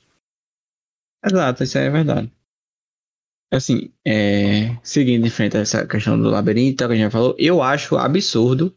Exato, 1.24 1.62
isso 1.62 1.78
aí 1.78 1.86
é 1.86 1.90
verdade. 1.90 2.32
Assim, 3.52 3.92
é, 4.06 4.74
seguindo 4.82 5.26
em 5.26 5.30
frente 5.30 5.58
a 5.58 5.60
essa 5.60 5.86
questão 5.86 6.18
do 6.18 6.30
labirinto 6.30 6.78
que 6.78 6.84
a 6.84 6.88
gente 6.96 7.02
já 7.02 7.10
falou, 7.10 7.36
eu 7.38 7.62
acho 7.62 7.96
absurdo 7.96 8.74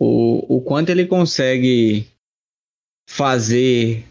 o, 0.00 0.56
o 0.56 0.62
quanto 0.62 0.88
ele 0.88 1.06
consegue 1.06 2.06
fazer 3.06 4.06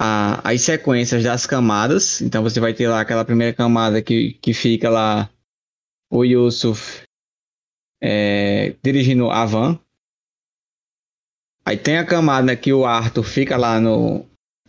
a- 0.00 0.40
as 0.50 0.62
sequências 0.62 1.22
das 1.22 1.44
camadas. 1.46 2.22
Então 2.22 2.42
você 2.42 2.58
vai 2.58 2.72
ter 2.72 2.88
lá 2.88 3.02
aquela 3.02 3.24
primeira 3.24 3.54
camada 3.54 4.00
que, 4.00 4.32
que 4.34 4.54
fica 4.54 4.88
lá 4.88 5.30
o 6.10 6.24
Yusuf 6.24 7.02
é, 8.02 8.76
dirigindo 8.82 9.30
a 9.30 9.44
van. 9.44 9.78
Aí 11.66 11.76
tem 11.76 11.98
a 11.98 12.06
camada 12.06 12.56
que 12.56 12.72
o 12.72 12.86
Arthur 12.86 13.24
fica 13.24 13.56
lá 13.56 13.78
no, 13.80 14.26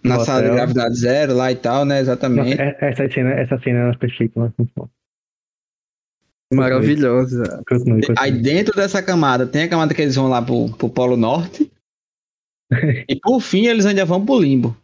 na 0.08 0.20
sala 0.20 0.44
de 0.44 0.56
gravidade 0.56 0.96
zero 0.96 1.34
lá 1.34 1.52
e 1.52 1.56
tal, 1.56 1.86
né? 1.86 1.96
Nossa, 1.96 2.12
Exatamente. 2.12 2.62
é- 2.62 2.78
essa 2.82 3.10
cena, 3.12 3.32
essa 3.32 3.60
cena 3.60 3.90
é 3.92 3.98
perfeita, 3.98 4.40
mas 4.40 4.52
muito 4.58 4.72
bom. 4.76 4.90
Maravilhosa. 6.54 7.64
Continue, 7.68 8.02
Aí 8.18 8.32
dentro 8.32 8.76
dessa 8.76 9.02
camada 9.02 9.48
tem 9.48 9.64
a 9.64 9.68
camada 9.68 9.94
que 9.94 10.02
eles 10.02 10.16
vão 10.16 10.28
lá 10.28 10.42
pro, 10.42 10.70
pro 10.78 10.90
Polo 10.90 11.18
Norte. 11.18 11.72
e 13.10 13.16
por 13.20 13.42
fim 13.42 13.68
eles 13.68 13.86
ainda 13.86 14.06
vão 14.06 14.26
pro 14.26 14.40
Limbo. 14.40 14.76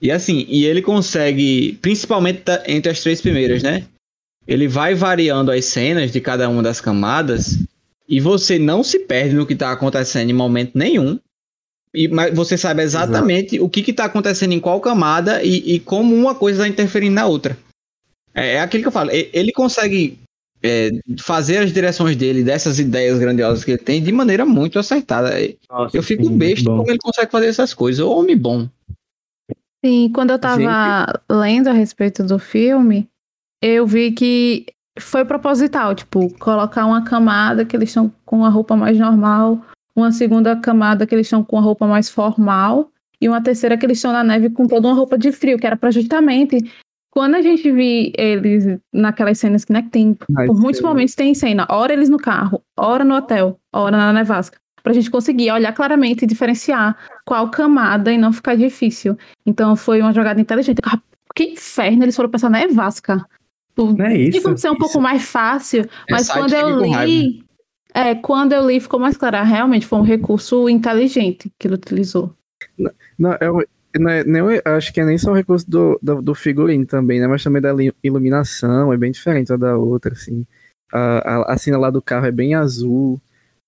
E 0.00 0.10
assim, 0.10 0.44
e 0.48 0.64
ele 0.64 0.82
consegue, 0.82 1.78
principalmente 1.80 2.42
entre 2.66 2.90
as 2.90 3.00
três 3.00 3.20
primeiras, 3.20 3.62
né? 3.62 3.86
Ele 4.46 4.68
vai 4.68 4.94
variando 4.94 5.50
as 5.50 5.64
cenas 5.64 6.12
de 6.12 6.20
cada 6.20 6.48
uma 6.48 6.62
das 6.62 6.80
camadas 6.80 7.58
e 8.06 8.20
você 8.20 8.58
não 8.58 8.82
se 8.82 9.00
perde 9.00 9.34
no 9.34 9.46
que 9.46 9.56
tá 9.56 9.72
acontecendo 9.72 10.28
em 10.30 10.34
momento 10.34 10.76
nenhum. 10.76 11.18
E, 11.94 12.08
mas 12.08 12.34
você 12.34 12.58
sabe 12.58 12.82
exatamente 12.82 13.60
o 13.60 13.68
que 13.68 13.82
que 13.82 13.92
tá 13.92 14.06
acontecendo 14.06 14.52
em 14.52 14.58
qual 14.58 14.80
camada 14.80 15.42
e, 15.44 15.74
e 15.74 15.80
como 15.80 16.14
uma 16.14 16.34
coisa 16.34 16.62
está 16.62 16.68
interferindo 16.68 17.14
na 17.14 17.26
outra. 17.26 17.56
É, 18.34 18.54
é 18.54 18.60
aquilo 18.60 18.82
que 18.82 18.88
eu 18.88 18.92
falo. 18.92 19.10
Ele 19.12 19.52
consegue 19.52 20.18
é, 20.60 20.90
fazer 21.20 21.58
as 21.58 21.72
direções 21.72 22.16
dele, 22.16 22.42
dessas 22.42 22.80
ideias 22.80 23.18
grandiosas 23.18 23.62
que 23.62 23.70
ele 23.70 23.78
tem, 23.78 24.02
de 24.02 24.10
maneira 24.10 24.44
muito 24.44 24.78
acertada. 24.78 25.30
Nossa, 25.70 25.96
Eu 25.96 26.02
fico 26.02 26.24
sim, 26.24 26.36
besta 26.36 26.68
como 26.68 26.90
ele 26.90 26.98
consegue 26.98 27.30
fazer 27.30 27.46
essas 27.46 27.72
coisas. 27.72 28.04
Homem 28.04 28.36
bom. 28.36 28.68
Sim, 29.84 30.10
quando 30.12 30.30
eu 30.30 30.38
tava 30.38 31.20
lendo 31.30 31.68
a 31.68 31.72
respeito 31.72 32.24
do 32.24 32.38
filme, 32.38 33.08
eu 33.62 33.86
vi 33.86 34.10
que 34.10 34.66
foi 34.98 35.24
proposital, 35.24 35.94
tipo, 35.94 36.32
colocar 36.38 36.86
uma 36.86 37.04
camada 37.04 37.64
que 37.64 37.76
eles 37.76 37.90
estão 37.90 38.10
com 38.24 38.44
a 38.44 38.48
roupa 38.48 38.74
mais 38.74 38.98
normal, 38.98 39.62
uma 39.94 40.12
segunda 40.12 40.56
camada 40.56 41.06
que 41.06 41.14
eles 41.14 41.26
estão 41.26 41.44
com 41.44 41.58
a 41.58 41.60
roupa 41.60 41.86
mais 41.86 42.08
formal, 42.08 42.90
e 43.20 43.28
uma 43.28 43.42
terceira 43.42 43.76
que 43.76 43.86
eles 43.86 43.98
estão 43.98 44.12
na 44.12 44.24
neve 44.24 44.50
com 44.50 44.66
toda 44.66 44.88
uma 44.88 44.94
roupa 44.94 45.16
de 45.16 45.32
frio, 45.32 45.58
que 45.58 45.66
era 45.66 45.76
para 45.76 45.90
justamente 45.90 46.58
quando 47.10 47.36
a 47.36 47.42
gente 47.42 47.70
vi 47.70 48.12
eles 48.18 48.76
naquelas 48.92 49.38
cenas 49.38 49.64
que, 49.64 49.72
né, 49.72 49.82
que 49.82 49.88
tem, 49.88 50.18
Mas, 50.28 50.48
por 50.48 50.60
muitos 50.60 50.82
momentos 50.82 51.14
tem 51.14 51.32
cena, 51.32 51.64
hora 51.70 51.92
eles 51.92 52.08
no 52.08 52.18
carro, 52.18 52.60
hora 52.76 53.04
no 53.04 53.14
hotel, 53.14 53.56
hora 53.72 53.96
na 53.96 54.12
nevasca, 54.12 54.58
pra 54.82 54.92
gente 54.92 55.08
conseguir 55.08 55.52
olhar 55.52 55.72
claramente 55.72 56.24
e 56.24 56.26
diferenciar 56.26 56.96
qual 57.24 57.48
camada 57.50 58.12
e 58.12 58.18
não 58.18 58.32
ficar 58.32 58.56
difícil. 58.56 59.16
Então 59.46 59.76
foi 59.76 60.00
uma 60.00 60.12
jogada 60.12 60.40
inteligente. 60.40 60.82
Que 61.36 61.44
inferno 61.44 62.02
eles 62.02 62.16
foram 62.16 62.28
pensar 62.28 62.50
na 62.50 62.58
nevasca. 62.58 63.24
Não 63.76 63.90
é 64.04 64.14
Tinha 64.14 64.28
isso? 64.28 64.42
como 64.42 64.58
ser 64.58 64.70
um 64.70 64.76
pouco 64.76 65.00
mais 65.00 65.24
fácil, 65.24 65.88
mas 66.10 66.26
site 66.26 66.36
quando 66.36 66.52
eu 66.54 66.80
li, 66.80 67.43
é, 67.94 68.14
quando 68.14 68.52
eu 68.52 68.66
li 68.66 68.80
ficou 68.80 68.98
mais 69.00 69.16
claro, 69.16 69.36
Ah, 69.36 69.42
realmente 69.42 69.86
foi 69.86 69.98
um 69.98 70.02
recurso 70.02 70.68
inteligente 70.68 71.50
que 71.58 71.66
ele 71.68 71.74
utilizou. 71.76 72.34
Não, 73.18 73.32
é, 73.34 73.38
não 73.98 74.10
é- 74.10 74.24
nem, 74.24 74.42
o- 74.42 74.62
acho 74.64 74.92
que 74.92 75.00
é 75.00 75.04
nem 75.04 75.16
só 75.16 75.30
o 75.30 75.34
recurso 75.34 75.68
do, 75.70 75.98
do, 76.02 76.20
do 76.20 76.34
figurino 76.34 76.84
também, 76.84 77.20
né? 77.20 77.26
Mas 77.28 77.42
também 77.44 77.62
da 77.62 77.70
iluminação, 78.02 78.92
é 78.92 78.96
bem 78.96 79.12
diferente 79.12 79.52
uma 79.52 79.58
da 79.58 79.76
outra, 79.76 80.12
assim. 80.12 80.44
A, 80.92 81.18
a, 81.50 81.54
a 81.54 81.58
cena 81.58 81.78
lá 81.78 81.90
do 81.90 82.02
carro 82.02 82.26
é 82.26 82.32
bem 82.32 82.54
azul, 82.54 83.20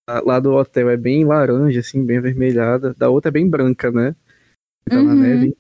a, 0.09 0.21
lá 0.21 0.41
do 0.41 0.53
hotel 0.55 0.91
é 0.91 0.97
bem 0.97 1.25
laranja, 1.25 1.81
assim, 1.81 2.05
bem 2.05 2.19
avermelhada. 2.19 2.95
Da 2.95 3.09
outra 3.09 3.29
é 3.29 3.33
bem 3.33 3.49
branca, 3.49 3.91
né? 3.91 4.15
Tá 4.89 4.97
na 5.03 5.15
Uhum. 5.15 5.21
neve. 5.21 5.57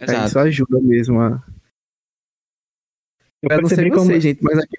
Exato. 0.00 0.28
isso 0.28 0.38
ajuda 0.38 0.80
mesmo 0.80 1.20
a. 1.20 1.42
Eu 3.42 3.50
Eu 3.56 3.62
não 3.62 3.68
sei 3.68 3.90
como, 3.90 4.04
vocês, 4.04 4.22
gente, 4.22 4.42
mas 4.42 4.58
aqui, 4.58 4.76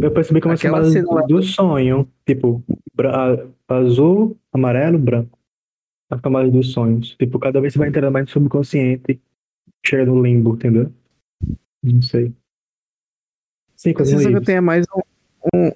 eu 0.00 0.10
percebi 0.10 0.40
como 0.40 0.54
aquela 0.54 0.78
chamada 0.78 0.90
cena 0.90 1.12
lá- 1.12 1.22
do 1.22 1.42
sonho. 1.42 2.08
Tipo, 2.26 2.62
bra- 2.94 3.46
azul, 3.68 4.36
amarelo, 4.52 4.98
branco. 4.98 5.38
As 6.10 6.20
camadas 6.20 6.52
dos 6.52 6.72
sonhos. 6.72 7.16
Tipo, 7.16 7.38
cada 7.38 7.60
vez 7.60 7.72
você 7.72 7.78
vai 7.78 7.88
entrando 7.88 8.12
mais 8.12 8.26
no 8.26 8.30
subconsciente. 8.32 9.20
Chega 9.84 10.06
no 10.06 10.22
limbo, 10.22 10.54
entendeu? 10.54 10.92
Não 11.82 12.02
sei. 12.02 12.32
Sim, 13.76 13.90
a 13.90 13.94
coisa 13.94 14.10
sensação 14.12 14.40
que 14.42 14.50
eu 14.50 14.56
é 14.56 14.60
mais 14.60 14.86
um, 14.94 15.00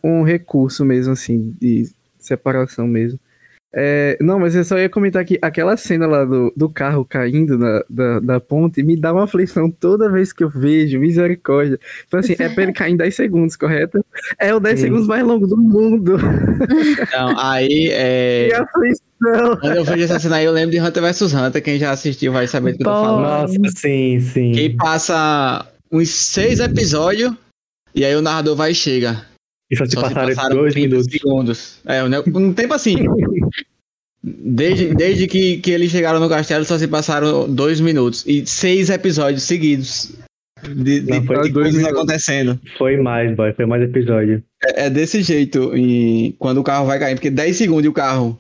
um, 0.05 0.19
um 0.21 0.23
recurso 0.23 0.85
mesmo, 0.85 1.13
assim, 1.13 1.55
de 1.61 1.91
separação 2.19 2.87
mesmo. 2.87 3.19
É, 3.73 4.19
não, 4.21 4.39
mas 4.39 4.57
eu 4.57 4.65
só 4.65 4.77
ia 4.79 4.89
comentar 4.89 5.25
que 5.25 5.39
aquela 5.41 5.77
cena 5.77 6.07
lá 6.07 6.25
do, 6.25 6.53
do 6.57 6.69
carro 6.69 7.05
caindo 7.05 7.57
na, 7.57 7.85
da, 7.89 8.21
da 8.21 8.41
ponte 8.41 8.83
me 8.83 8.97
dá 8.97 9.13
uma 9.13 9.25
aflição 9.25 9.71
toda 9.71 10.11
vez 10.11 10.33
que 10.33 10.43
eu 10.43 10.51
vejo, 10.51 10.99
misericórdia. 10.99 11.79
Então, 12.07 12.19
assim, 12.19 12.35
é 12.39 12.49
pra 12.49 12.65
ele 12.65 12.73
cair 12.73 12.93
em 12.93 12.97
10 12.97 13.15
segundos, 13.15 13.57
correto? 13.57 14.05
É 14.39 14.53
o 14.53 14.59
10 14.59 14.79
Sim. 14.79 14.87
segundos 14.87 15.07
mais 15.07 15.25
longo 15.25 15.47
do 15.47 15.57
mundo. 15.57 16.17
Então, 17.01 17.39
aí, 17.39 17.91
é, 17.93 18.49
Que 18.51 18.55
aflição! 18.55 19.57
quando 19.61 19.77
eu 19.77 19.85
vejo 19.85 20.05
essa 20.05 20.19
cena 20.19 20.37
aí, 20.37 20.47
eu 20.47 20.53
lembro 20.53 20.73
de 20.73 20.81
Hunter 20.81 21.03
vs 21.03 21.33
Hunter. 21.33 21.63
Quem 21.63 21.79
já 21.79 21.93
assistiu 21.93 22.33
vai 22.33 22.49
saber 22.49 22.73
do 22.73 22.79
que 22.79 22.83
eu 22.83 22.93
tô 22.93 23.03
falando. 23.03 23.23
Nossa, 23.23 23.77
sim, 23.77 24.19
sim. 24.21 24.53
Que 24.53 24.71
passa 24.71 25.67
uns 25.93 26.09
seis 26.09 26.59
episódios 26.59 27.33
e 27.95 28.05
aí 28.05 28.17
o 28.17 28.23
narrador 28.23 28.57
vai 28.57 28.73
e 28.73 28.75
chega. 28.75 29.30
E 29.71 29.77
só 29.77 29.85
se 29.87 29.93
Só 29.93 30.01
passaram, 30.03 30.29
se 30.29 30.35
passaram 30.35 30.57
dois 30.57 30.73
30 30.75 30.89
minutos. 30.89 31.13
segundos. 31.13 31.79
É, 31.87 32.03
um 32.03 32.39
um 32.49 32.53
tempo 32.53 32.75
assim. 32.75 32.97
Desde, 34.23 34.95
desde 34.95 35.27
que, 35.27 35.57
que 35.59 35.71
eles 35.71 35.91
chegaram 35.91 36.21
no 36.21 36.29
castelo, 36.29 36.63
só 36.67 36.77
se 36.77 36.87
passaram 36.87 37.49
dois 37.49 37.81
minutos. 37.81 38.23
E 38.27 38.45
seis 38.47 38.91
episódios 38.91 39.45
seguidos. 39.45 40.13
De, 40.63 41.01
de, 41.01 41.11
Não, 41.11 41.25
foi 41.25 41.37
de 41.45 41.49
dois 41.53 41.53
coisas 41.53 41.75
minutos. 41.77 41.97
acontecendo. 41.97 42.61
Foi 42.77 42.99
mais, 42.99 43.35
boy. 43.35 43.55
Foi 43.55 43.65
mais 43.65 43.83
episódio. 43.83 44.45
É, 44.63 44.87
é 44.87 44.91
desse 44.91 45.23
jeito. 45.23 45.75
E 45.75 46.35
quando 46.39 46.59
o 46.59 46.63
carro 46.63 46.85
vai 46.85 46.99
cair, 46.99 47.15
porque 47.15 47.31
10 47.31 47.57
segundos 47.57 47.87
e 47.87 47.89
o 47.89 47.95
carro. 47.95 48.39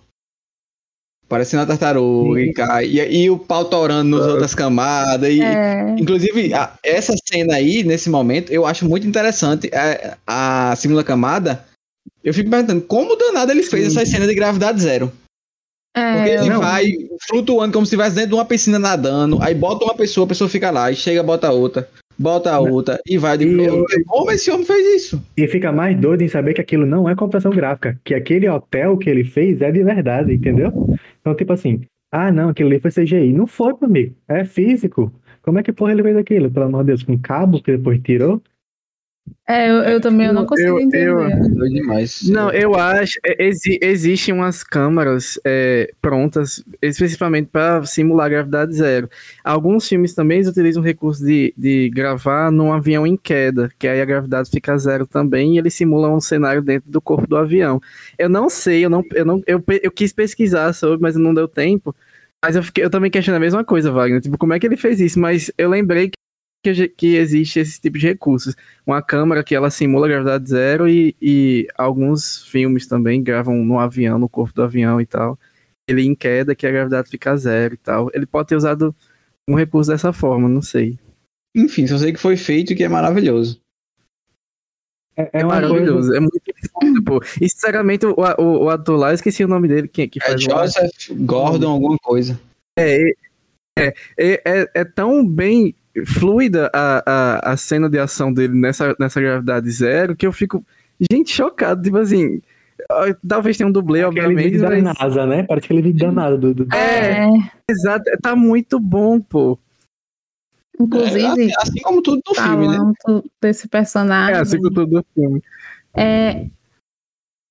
Parecendo 1.31 1.61
uma 1.61 1.66
tartaruga 1.68 2.41
e 2.41 2.53
cai. 2.53 2.87
E, 2.87 3.22
e 3.22 3.31
o 3.31 3.39
pau 3.39 3.64
torando 3.64 4.18
nas 4.18 4.26
outras 4.26 4.53
camadas. 4.53 5.31
E, 5.33 5.41
É, 5.41 5.95
Inclusive, 5.97 6.53
a- 6.53 6.72
essa 6.83 7.14
cena 7.24 7.55
aí, 7.55 7.85
nesse 7.85 8.11
momento, 8.11 8.53
eu 8.53 8.66
acho 8.66 8.85
muito 8.89 9.07
interessante. 9.07 9.70
É, 9.72 10.16
A, 10.26 10.74
segunda 10.76 11.05
camada, 11.05 11.64
eu 12.24 12.35
fico 12.35 12.51
perguntando 12.51 12.81
como 12.83 13.14
danado 13.14 13.53
ele 13.53 13.62
fez 13.62 13.87
essa 13.97 14.05
cena 14.05 14.26
de 14.26 14.35
gravidade 14.35 14.83
zero. 14.83 15.12
Porque 15.95 16.31
é, 16.31 16.35
ele 16.41 16.51
não. 16.51 16.61
vai 16.61 16.85
flutuando 17.28 17.72
como 17.72 17.87
se 17.87 17.95
estivesse 17.95 18.16
dentro 18.16 18.31
de 18.31 18.35
uma 18.35 18.45
piscina 18.45 18.78
nadando, 18.78 19.39
aí 19.41 19.55
bota 19.55 19.85
uma 19.85 19.95
pessoa, 19.95 20.24
a 20.24 20.28
pessoa 20.28 20.51
fica 20.51 20.70
lá, 20.70 20.91
e 20.91 20.97
chega, 20.97 21.22
bota 21.22 21.51
outra, 21.53 21.89
bota 22.21 22.53
a 22.53 22.61
outra, 22.61 23.01
e 23.07 23.16
vai. 23.18 23.37
De... 23.39 23.47
Eu- 23.47 23.85
Como 24.07 24.31
esse 24.31 24.51
homem 24.51 24.66
fez 24.66 25.03
isso? 25.05 25.23
E 25.37 25.49
fica 25.49 25.73
mais 25.73 25.99
doido 25.99 26.23
em 26.23 26.29
saber 26.29 26.55
que 26.55 26.61
aquilo 26.61 26.85
não 26.87 27.09
é 27.09 27.14
computação 27.14 27.51
gráfica, 27.51 27.99
que 28.05 28.14
aquele 28.14 28.49
hotel 28.49 28.97
que 28.99 29.09
ele 29.09 29.25
fez 29.25 29.61
é 29.61 29.73
de 29.73 29.83
verdade, 29.83 30.35
entendeu? 30.35 30.73
Então, 31.21 31.35
tipo 31.35 31.53
assim, 31.53 31.81
ah, 32.12 32.31
não, 32.31 32.49
aquilo 32.51 32.68
ali 32.68 32.81
foi 32.81 32.91
CGI. 32.91 33.33
Não 33.33 33.47
foi, 33.47 33.73
meu 33.81 33.85
amigo. 33.89 34.14
É 34.29 34.45
físico. 34.45 35.12
Como 35.43 35.59
é 35.59 35.62
que 35.62 35.73
porra 35.73 35.93
ele 35.93 36.03
fez 36.03 36.16
aquilo? 36.16 36.51
Pelo 36.51 36.66
amor 36.66 36.83
de 36.83 36.89
Deus, 36.89 37.03
com 37.03 37.18
cabo 37.18 37.62
que 37.62 37.77
depois 37.77 38.01
tirou? 38.03 38.43
É, 39.49 39.70
eu, 39.70 39.74
eu 39.76 40.01
também 40.01 40.26
eu 40.26 40.33
não 40.33 40.43
Eu- 40.43 40.47
consigo 40.47 40.68
eu- 40.68 40.81
entender. 40.81 41.09
eu- 41.09 41.55
Foi 41.59 41.68
demais. 41.68 42.22
Não, 42.28 42.51
eu 42.53 42.74
acho. 42.74 43.12
é, 43.26 43.45
exi 43.47 43.78
existem 43.83 44.33
umas 44.35 44.62
câmaras 44.62 45.39
é, 45.45 45.91
prontas 46.01 46.62
especificamente 46.81 47.49
para 47.51 47.85
simular 47.85 48.31
gravidade 48.31 48.74
zero. 48.74 49.09
Alguns 49.45 49.89
filmes 49.89 50.14
também 50.14 50.39
eles 50.39 50.49
utilizam 50.49 50.83
o 50.83 50.85
recurso 50.85 51.24
de, 51.24 51.53
de 51.57 51.91
gravar 51.91 52.51
num 52.51 52.72
avião 52.72 53.07
em 53.07 53.16
queda, 53.16 53.70
que 53.78 53.89
aí 53.89 54.01
a 54.01 54.05
gravidade 54.05 54.51
fica 54.51 54.76
zero 54.78 55.07
também 55.07 55.55
e 55.55 55.59
eles 55.59 55.74
simulam 55.74 56.14
um 56.14 56.20
cenário 56.20 56.62
dentro 56.62 56.91
do 56.91 57.01
corpo 57.01 57.26
do 57.26 57.37
avião. 57.37 57.81
Eu 58.18 58.28
não 58.28 58.49
sei, 58.49 58.85
eu 58.85 58.91
não, 58.91 59.03
eu 59.12 59.24
não, 59.24 59.43
eu, 59.47 59.62
eu 59.83 59.91
quis 59.91 60.12
pesquisar 60.12 60.72
sobre, 60.72 61.01
mas 61.03 61.16
não 61.16 61.35
deu 61.35 61.49
tempo. 61.49 61.95
Mas 62.43 62.57
eu, 62.57 62.62
fiquei, 62.62 62.83
eu 62.83 62.89
também 62.89 63.11
questiono 63.11 63.37
a 63.37 63.41
mesma 63.41 63.62
coisa, 63.62 63.91
Wagner. 63.93 64.20
Tipo, 64.20 64.39
como 64.39 64.55
é 64.55 64.59
que 64.59 64.66
ele 64.66 64.76
fez 64.76 64.99
isso? 64.99 65.20
Mas 65.20 65.51
eu 65.59 65.68
lembrei 65.68 66.09
que, 66.09 66.14
que, 66.63 66.89
que 66.89 67.17
existe 67.17 67.59
esse 67.61 67.81
tipo 67.81 67.99
de 67.99 68.07
recursos 68.07 68.55
uma 68.87 69.03
câmera 69.03 69.43
que 69.43 69.55
ela 69.55 69.71
simula 69.71 70.09
gravidade 70.09 70.49
zero 70.49 70.89
e, 70.89 71.15
e 71.21 71.67
alguns 71.77 72.45
filmes 72.47 72.87
também 72.87 73.23
gravam 73.23 73.65
no 73.65 73.79
avião, 73.79 74.19
no 74.19 74.29
corpo 74.29 74.55
do 74.55 74.63
avião 74.63 75.01
e 75.01 75.07
tal. 75.07 75.39
Ele 75.89 76.03
em 76.03 76.15
queda 76.15 76.55
que 76.55 76.67
a 76.67 76.71
gravidade 76.71 77.09
fica 77.09 77.37
zero 77.37 77.75
e 77.75 77.77
tal. 77.79 78.11
Ele 78.15 78.27
pode 78.27 78.49
ter 78.49 78.57
usado 78.57 78.95
um 79.49 79.55
recurso 79.55 79.91
dessa 79.91 80.13
forma, 80.13 80.49
não 80.49 80.63
sei. 80.63 80.99
Enfim, 81.57 81.87
só 81.87 81.99
sei 81.99 82.13
que 82.13 82.21
foi 82.21 82.37
feito 82.37 82.73
e 82.73 82.77
que 82.77 82.85
é 82.85 82.89
maravilhoso. 82.89 83.61
É, 85.17 85.23
É, 85.23 85.41
é 85.41 85.45
maravilhoso, 85.45 86.11
coisa- 86.11 86.17
é 86.17 86.21
muito 86.21 87.05
pô. 87.05 87.21
E 87.41 87.49
sinceramente, 87.49 88.07
o, 88.07 88.15
o, 88.39 88.65
o 88.65 88.71
ator 88.71 88.99
lá, 88.99 89.11
eu 89.11 89.15
esqueci 89.15 89.45
o 89.45 89.49
nome 89.49 89.67
dele, 89.67 89.89
que, 89.89 90.07
que 90.07 90.21
É 90.23 90.27
faz 90.27 90.37
o 90.37 90.51
Joseph 90.51 91.11
Gordon, 91.27 91.71
alguma 91.71 91.99
coisa. 91.99 92.39
É, 92.79 93.11
é, 93.77 93.95
é, 94.17 94.43
é, 94.45 94.71
é 94.75 94.85
tão 94.85 95.27
bem 95.27 95.75
fluida 96.07 96.70
a, 96.72 97.03
a, 97.07 97.53
a 97.53 97.57
cena 97.57 97.88
de 97.88 97.99
ação 97.99 98.32
dele 98.32 98.55
nessa, 98.55 98.95
nessa 98.99 99.20
gravidade 99.20 99.70
zero 99.70 100.16
que 100.16 100.26
eu 100.26 100.32
fico, 100.32 100.64
gente, 101.11 101.34
chocado. 101.34 101.82
Tipo 101.82 101.99
assim, 101.99 102.41
talvez 103.26 103.57
tenha 103.57 103.68
um 103.68 103.72
dublê, 103.72 104.03
aquele 104.03 104.26
obviamente, 104.26 104.51
vídeo 104.51 104.62
da 104.62 104.70
mas. 104.70 104.99
NASA, 104.99 105.26
né? 105.26 105.43
Parece 105.43 105.66
aquele 105.66 105.82
vídeo 105.82 106.07
da 106.07 106.12
NASA. 106.12 106.38
Do, 106.38 106.55
do... 106.55 106.74
É, 106.74 107.24
É, 107.24 107.28
exato, 107.68 108.05
tá 108.22 108.36
muito 108.36 108.78
bom, 108.78 109.20
pô. 109.20 109.59
É, 110.78 110.82
inclusive, 110.82 111.18
assim, 111.26 111.53
assim 111.59 111.80
como 111.82 112.03
tudo 112.03 112.22
no 112.26 112.34
filme, 112.34 112.68
né? 112.68 112.93
desse 113.41 113.68
personagem. 113.68 114.34
É 114.34 114.38
assim 114.38 114.61
que 114.61 114.70
todo 114.72 114.99
o 114.99 115.05
filme. 115.14 115.43
É, 115.95 116.47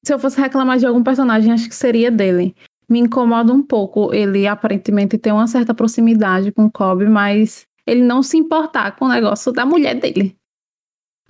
se 0.04 0.14
eu 0.14 0.20
fosse 0.20 0.40
reclamar 0.40 0.80
de 0.80 0.86
algum 0.86 1.04
personagem, 1.04 1.52
acho 1.52 1.70
que 1.70 1.76
seria 1.76 2.10
dele. 2.10 2.56
Me 2.90 3.00
incomoda 3.00 3.54
um 3.54 3.62
pouco 3.62 4.12
ele 4.14 4.48
aparentemente 4.48 5.18
ter 5.18 5.32
uma 5.32 5.46
certa 5.46 5.76
proximidade 5.76 6.52
com 6.52 6.66
o 6.66 6.72
Kobe, 6.72 7.08
mas 7.08 7.68
ele 7.90 8.02
não 8.02 8.22
se 8.22 8.38
importar 8.38 8.96
com 8.96 9.06
o 9.06 9.10
negócio 9.10 9.52
da 9.52 9.66
mulher 9.66 9.96
dele. 9.96 10.36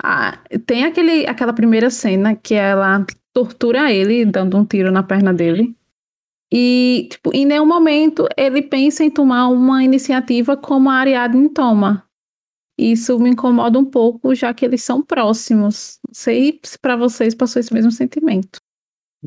Ah, 0.02 0.38
tem 0.66 0.86
aquele, 0.86 1.28
aquela 1.28 1.54
primeira 1.54 1.90
cena 1.90 2.36
que 2.36 2.54
ela 2.54 3.06
tortura 3.34 3.92
ele, 3.92 4.26
dando 4.26 4.58
um 4.58 4.66
tiro 4.66 4.92
na 4.92 5.04
perna 5.04 5.34
dele. 5.34 5.76
E, 6.52 7.08
tipo, 7.12 7.32
em 7.34 7.46
nenhum 7.46 7.66
momento 7.66 8.28
ele 8.36 8.62
pensa 8.62 9.04
em 9.04 9.12
tomar 9.12 9.50
uma 9.50 9.84
iniciativa 9.84 10.58
como 10.58 10.90
a 10.90 10.96
Ariadne 10.96 11.50
toma. 11.50 12.04
Isso 12.78 13.20
me 13.20 13.30
incomoda 13.30 13.78
um 13.78 13.84
pouco, 13.86 14.34
já 14.34 14.54
que 14.54 14.64
eles 14.66 14.82
são 14.82 15.02
próximos. 15.02 16.00
Não 16.08 16.14
sei 16.14 16.60
se 16.64 16.80
pra 16.80 16.96
vocês 16.96 17.36
passou 17.36 17.60
esse 17.60 17.74
mesmo 17.74 17.92
sentimento. 17.92 18.60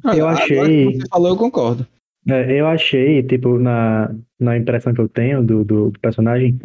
Eu 0.04 0.26
Agora 0.26 0.42
achei- 0.42 0.92
que 0.92 1.00
você 1.00 1.08
falou, 1.08 1.28
eu 1.28 1.36
concordo. 1.36 1.86
É, 2.26 2.60
eu 2.60 2.66
achei, 2.66 3.22
tipo, 3.22 3.58
na, 3.58 4.14
na 4.40 4.56
impressão 4.56 4.94
que 4.94 5.00
eu 5.00 5.08
tenho 5.08 5.42
do, 5.42 5.64
do, 5.64 5.90
do 5.90 6.00
personagem, 6.00 6.58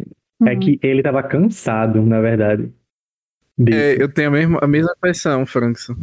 é 0.46 0.54
Uhum. 0.54 0.60
que 0.60 0.78
ele 0.82 1.02
tava 1.02 1.22
cansado, 1.22 2.02
na 2.04 2.20
verdade. 2.20 2.72
disso. 3.58 3.78
É, 3.78 4.00
eu 4.02 4.08
tenho 4.12 4.28
a 4.28 4.32
mesma, 4.32 4.58
a 4.62 4.66
mesma 4.68 4.92
impressão, 4.96 5.44
Frankson. 5.46 5.94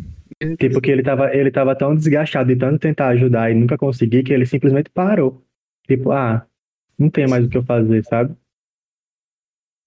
Tipo, 0.60 0.82
que 0.82 0.92
ele 0.92 1.02
tava, 1.04 1.34
ele 1.34 1.50
tava 1.52 1.76
tão 1.76 1.96
desgastado 1.96 2.48
de 2.54 2.58
tanto 2.60 2.80
tentar 2.80 3.08
ajudar 3.10 3.50
e 3.52 3.56
nunca 3.56 3.78
conseguir 3.78 4.24
que 4.24 4.34
ele 4.34 4.46
simplesmente 4.46 4.90
parou. 4.90 5.42
Tipo, 5.88 6.12
ah, 6.12 6.46
não 7.00 7.10
tem 7.10 7.28
mais 7.28 7.46
o 7.46 7.50
que 7.50 7.58
eu 7.58 7.64
fazer, 7.64 8.04
sabe? 8.04 8.36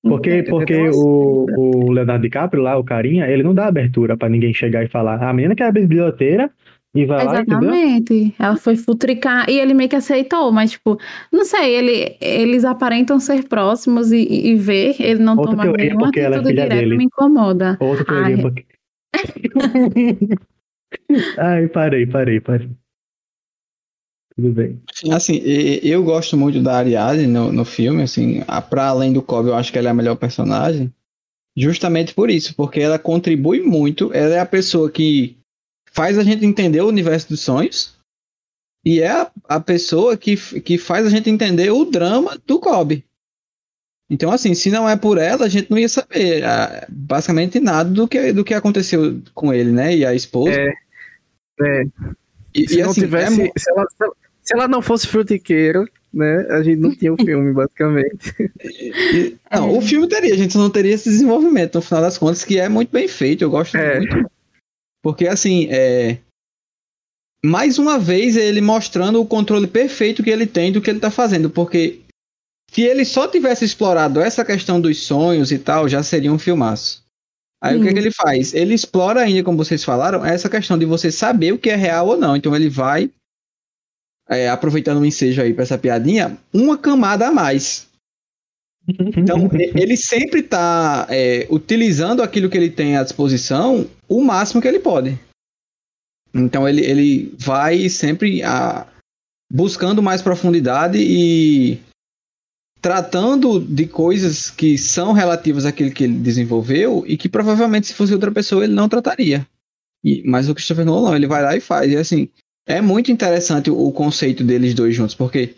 Porque, 0.02 0.42
porque 0.44 0.74
Então, 0.74 0.90
o, 0.98 1.86
o 1.88 1.92
Leonardo 1.92 2.22
DiCaprio 2.22 2.62
lá, 2.62 2.76
o 2.78 2.84
carinha, 2.84 3.26
ele 3.28 3.42
não 3.42 3.54
dá 3.54 3.66
abertura 3.66 4.16
pra 4.16 4.28
ninguém 4.28 4.54
chegar 4.54 4.84
e 4.84 4.88
falar. 4.88 5.22
"Ah, 5.22 5.30
A 5.30 5.32
menina 5.34 5.54
que 5.54 5.62
é 5.62 5.70
biblioteira 5.72 6.50
e 6.98 7.06
vai 7.06 7.24
lá, 7.24 7.40
entendeu? 7.40 7.72
Exatamente. 7.72 8.34
Ela 8.38 8.56
foi 8.56 8.74
futricar 8.76 9.48
e 9.48 9.58
ele 9.58 9.72
meio 9.74 9.88
que 9.88 9.96
aceitou, 9.96 10.50
mas, 10.50 10.72
tipo, 10.72 10.98
não 11.32 11.44
sei, 11.44 11.74
ele, 11.76 12.16
eles 12.20 12.64
aparentam 12.64 13.20
ser 13.20 13.44
próximos 13.46 14.10
e, 14.10 14.18
e, 14.26 14.54
ver, 14.56 14.96
ele 15.00 15.22
não 15.22 15.36
Outra 15.36 15.52
toma 15.52 15.62
teoria, 15.62 15.86
nenhuma 15.86 16.06
porque 16.06 16.20
ela 16.20 16.36
é 16.36 16.38
atitude 16.38 16.54
filha 16.54 16.62
direta 16.68 16.82
dele. 16.82 16.96
me 16.96 17.04
incomoda. 17.04 17.76
Outra 17.80 18.04
teoria, 18.04 18.34
Ai. 18.36 18.42
porque. 18.42 18.66
Ai, 21.38 21.68
parei, 21.68 22.06
parei, 22.06 22.40
parei. 22.40 22.68
Tudo 24.34 24.52
bem. 24.52 24.80
Assim, 25.12 25.36
eu 25.82 26.02
gosto 26.02 26.36
muito 26.36 26.62
da 26.62 26.76
Ariadne 26.76 27.26
no, 27.26 27.52
no 27.52 27.64
filme, 27.64 28.02
assim, 28.02 28.42
a- 28.46 28.62
pra 28.62 28.86
além 28.88 29.12
do 29.12 29.22
Cobb, 29.22 29.48
eu 29.48 29.54
acho 29.54 29.72
que 29.72 29.78
ela 29.78 29.88
é 29.88 29.90
a 29.90 29.94
melhor 29.94 30.16
personagem, 30.16 30.92
justamente 31.56 32.14
por 32.14 32.30
isso, 32.30 32.54
porque 32.54 32.80
ela 32.80 32.98
contribui 32.98 33.60
muito, 33.60 34.12
ela 34.12 34.34
é 34.34 34.38
a 34.40 34.46
pessoa 34.46 34.90
que 34.90 35.36
faz 35.92 36.18
a 36.18 36.22
gente 36.24 36.44
entender 36.44 36.80
o 36.80 36.88
universo 36.88 37.28
dos 37.28 37.40
sonhos, 37.40 37.96
e 38.84 39.00
é 39.00 39.08
a, 39.10 39.30
a 39.48 39.60
pessoa 39.60 40.16
que, 40.16 40.36
que 40.60 40.78
faz 40.78 41.06
a 41.06 41.10
gente 41.10 41.28
entender 41.28 41.70
o 41.70 41.84
drama 41.84 42.38
do 42.46 42.58
Cobb. 42.60 43.04
Então, 44.10 44.30
assim, 44.32 44.54
se 44.54 44.70
não 44.70 44.88
é 44.88 44.96
por 44.96 45.18
ela, 45.18 45.44
a 45.44 45.48
gente 45.48 45.70
não 45.70 45.78
ia 45.78 45.88
saber 45.88 46.42
ah, 46.42 46.86
basicamente 46.88 47.60
nada 47.60 47.90
do 47.90 48.08
que, 48.08 48.32
do 48.32 48.42
que 48.44 48.54
aconteceu 48.54 49.20
com 49.34 49.52
ele, 49.52 49.70
né? 49.70 49.94
E 49.94 50.06
a 50.06 50.14
esposa. 50.14 50.52
É, 50.58 50.72
é. 51.60 51.84
E, 52.54 52.66
Se 52.66 52.78
e, 52.78 52.82
não 52.82 52.90
assim, 52.90 53.00
é 53.02 53.04
tivesse. 53.04 53.42
mu- 53.42 53.52
se, 53.54 53.70
ela, 53.70 53.86
se 54.42 54.54
ela- 54.54 54.68
não 54.68 54.80
fosse 54.80 55.06
frutiqueiro, 55.06 55.86
né? 56.14 56.46
A 56.48 56.62
gente 56.62 56.78
não 56.80 56.94
tinha 56.94 57.12
o 57.12 57.16
filme, 57.22 57.52
basicamente. 57.52 58.34
E- 58.64 59.36
não, 59.52 59.76
o 59.76 59.82
filme 59.82 60.08
teria, 60.08 60.32
a 60.32 60.36
gente 60.38 60.56
não 60.56 60.70
teria 60.70 60.94
esse 60.94 61.10
desenvolvimento, 61.10 61.74
no 61.74 61.82
final 61.82 62.00
das 62.00 62.16
contas, 62.16 62.44
que 62.44 62.58
é 62.58 62.68
muito 62.68 62.90
bem 62.90 63.06
feito, 63.08 63.42
eu 63.44 63.50
gosto 63.50 63.76
É. 63.76 63.98
muito. 63.98 64.30
Porque, 65.02 65.26
assim, 65.26 65.68
é... 65.70 66.18
mais 67.44 67.78
uma 67.78 67.98
vez 67.98 68.36
ele 68.36 68.60
mostrando 68.60 69.20
o 69.20 69.26
controle 69.26 69.66
perfeito 69.66 70.22
que 70.22 70.30
ele 70.30 70.46
tem 70.46 70.72
do 70.72 70.80
que 70.80 70.90
ele 70.90 71.00
tá 71.00 71.10
fazendo, 71.10 71.48
porque 71.50 72.00
se 72.70 72.82
ele 72.82 73.04
só 73.04 73.26
tivesse 73.26 73.64
explorado 73.64 74.20
essa 74.20 74.44
questão 74.44 74.80
dos 74.80 74.98
sonhos 74.98 75.50
e 75.50 75.58
tal, 75.58 75.88
já 75.88 76.02
seria 76.02 76.32
um 76.32 76.38
filmaço. 76.38 77.02
Aí 77.60 77.76
o 77.76 77.82
que, 77.82 77.88
é 77.88 77.92
que 77.92 77.98
ele 77.98 78.12
faz? 78.12 78.54
Ele 78.54 78.72
explora 78.72 79.20
ainda, 79.20 79.42
como 79.42 79.56
vocês 79.58 79.82
falaram, 79.82 80.24
essa 80.24 80.48
questão 80.48 80.78
de 80.78 80.84
você 80.84 81.10
saber 81.10 81.52
o 81.52 81.58
que 81.58 81.70
é 81.70 81.74
real 81.74 82.06
ou 82.06 82.16
não. 82.16 82.36
Então 82.36 82.54
ele 82.54 82.68
vai, 82.68 83.10
é, 84.28 84.48
aproveitando 84.48 85.00
o 85.00 85.06
ensejo 85.06 85.42
aí 85.42 85.52
pra 85.52 85.64
essa 85.64 85.76
piadinha, 85.76 86.38
uma 86.52 86.78
camada 86.78 87.26
a 87.26 87.32
mais. 87.32 87.87
Então, 88.88 89.50
ele 89.52 89.96
sempre 89.96 90.40
está 90.40 91.06
utilizando 91.50 92.22
aquilo 92.22 92.48
que 92.48 92.56
ele 92.56 92.70
tem 92.70 92.96
à 92.96 93.02
disposição 93.02 93.86
o 94.08 94.22
máximo 94.24 94.62
que 94.62 94.68
ele 94.68 94.78
pode. 94.78 95.18
Então, 96.34 96.66
ele, 96.66 96.84
ele 96.84 97.34
vai 97.38 97.88
sempre 97.88 98.42
ah, 98.42 98.86
buscando 99.52 100.02
mais 100.02 100.22
profundidade 100.22 100.98
e 100.98 101.78
tratando 102.80 103.60
de 103.60 103.86
coisas 103.86 104.50
que 104.50 104.78
são 104.78 105.12
relativas 105.12 105.66
àquilo 105.66 105.90
que 105.90 106.04
ele 106.04 106.18
desenvolveu 106.18 107.04
e 107.06 107.16
que 107.16 107.28
provavelmente, 107.28 107.88
se 107.88 107.94
fosse 107.94 108.14
outra 108.14 108.30
pessoa, 108.30 108.64
ele 108.64 108.74
não 108.74 108.88
trataria. 108.88 109.46
E, 110.02 110.22
mas 110.24 110.48
o 110.48 110.54
Christopher 110.54 110.84
Nolan, 110.84 111.10
não, 111.10 111.16
ele 111.16 111.26
vai 111.26 111.42
lá 111.42 111.56
e 111.56 111.60
faz. 111.60 111.90
E 111.90 111.96
assim, 111.96 112.28
é 112.66 112.80
muito 112.80 113.10
interessante 113.10 113.70
o, 113.70 113.78
o 113.78 113.92
conceito 113.92 114.44
deles 114.44 114.74
dois 114.74 114.94
juntos, 114.94 115.14
porque 115.14 115.54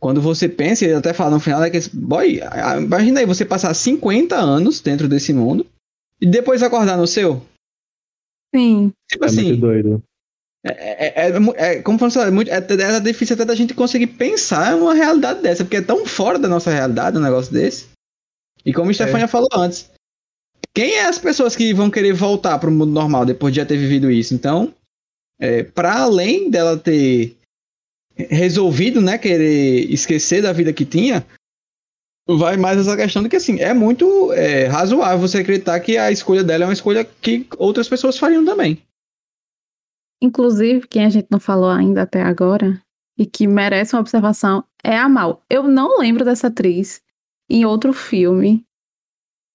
quando 0.00 0.20
você 0.20 0.48
pensa, 0.48 0.84
ele 0.84 0.94
até 0.94 1.12
fala 1.12 1.32
no 1.32 1.40
final, 1.40 1.62
é 1.62 1.70
que, 1.70 1.78
boy, 1.92 2.40
imagina 2.78 3.20
aí 3.20 3.26
você 3.26 3.44
passar 3.44 3.72
50 3.74 4.34
anos 4.36 4.80
dentro 4.80 5.06
desse 5.06 5.32
mundo 5.32 5.66
e 6.20 6.26
depois 6.26 6.62
acordar 6.62 6.96
no 6.96 7.06
seu. 7.06 7.42
Sim. 8.54 8.92
Tipo 9.08 9.24
É 9.24 9.26
assim, 9.28 9.44
muito 9.44 9.60
doido. 9.60 10.02
é, 10.64 11.26
é, 11.26 11.28
é 11.28 11.38
mu- 11.38 11.54
é- 11.56 11.82
como 11.82 11.98
falando, 11.98 12.20
é, 12.22 12.30
muito, 12.30 12.50
é, 12.50 12.56
é 12.56 13.00
difícil 13.00 13.34
até 13.34 13.44
da 13.44 13.54
gente 13.54 13.74
conseguir 13.74 14.08
pensar 14.08 14.72
em 14.76 14.80
uma 14.80 14.94
realidade 14.94 15.40
dessa, 15.42 15.64
porque 15.64 15.76
é 15.76 15.82
tão 15.82 16.04
fora 16.06 16.38
da 16.38 16.48
nossa 16.48 16.70
realidade 16.70 17.16
um 17.16 17.22
negócio 17.22 17.52
desse. 17.52 17.86
E 18.64 18.72
como 18.72 18.90
a 18.90 18.94
Stefania 18.94 19.28
falou 19.28 19.48
antes, 19.54 19.90
quem 20.74 20.94
é 20.94 21.06
as 21.06 21.18
pessoas 21.18 21.54
que 21.56 21.72
vão 21.72 21.90
querer 21.90 22.12
voltar 22.12 22.58
para 22.58 22.68
o 22.68 22.72
mundo 22.72 22.92
normal 22.92 23.24
depois 23.24 23.52
de 23.52 23.60
já 23.60 23.66
ter 23.66 23.76
vivido 23.76 24.10
isso? 24.10 24.34
Então, 24.34 24.74
é, 25.38 25.62
para 25.62 26.00
além 26.02 26.50
dela 26.50 26.76
ter 26.76 27.36
resolvido, 28.28 29.00
né, 29.00 29.18
querer 29.18 29.90
esquecer 29.90 30.42
da 30.42 30.52
vida 30.52 30.72
que 30.72 30.84
tinha, 30.84 31.24
vai 32.28 32.56
mais 32.56 32.78
essa 32.78 32.96
questão 32.96 33.22
de 33.22 33.28
que 33.28 33.36
assim 33.36 33.60
é 33.60 33.74
muito 33.74 34.32
é, 34.32 34.66
razoável 34.66 35.18
você 35.18 35.38
acreditar 35.38 35.80
que 35.80 35.96
a 35.96 36.10
escolha 36.10 36.44
dela 36.44 36.64
é 36.64 36.66
uma 36.66 36.72
escolha 36.72 37.04
que 37.04 37.46
outras 37.58 37.88
pessoas 37.88 38.18
fariam 38.18 38.44
também. 38.44 38.80
Inclusive, 40.22 40.86
quem 40.86 41.04
a 41.04 41.08
gente 41.08 41.28
não 41.30 41.40
falou 41.40 41.70
ainda 41.70 42.02
até 42.02 42.22
agora 42.22 42.80
e 43.18 43.24
que 43.24 43.46
merece 43.46 43.94
uma 43.94 44.00
observação 44.00 44.64
é 44.84 44.96
a 44.96 45.08
Mal. 45.08 45.42
Eu 45.48 45.64
não 45.64 45.98
lembro 45.98 46.24
dessa 46.24 46.48
atriz 46.48 47.02
em 47.48 47.64
outro 47.64 47.92
filme, 47.92 48.64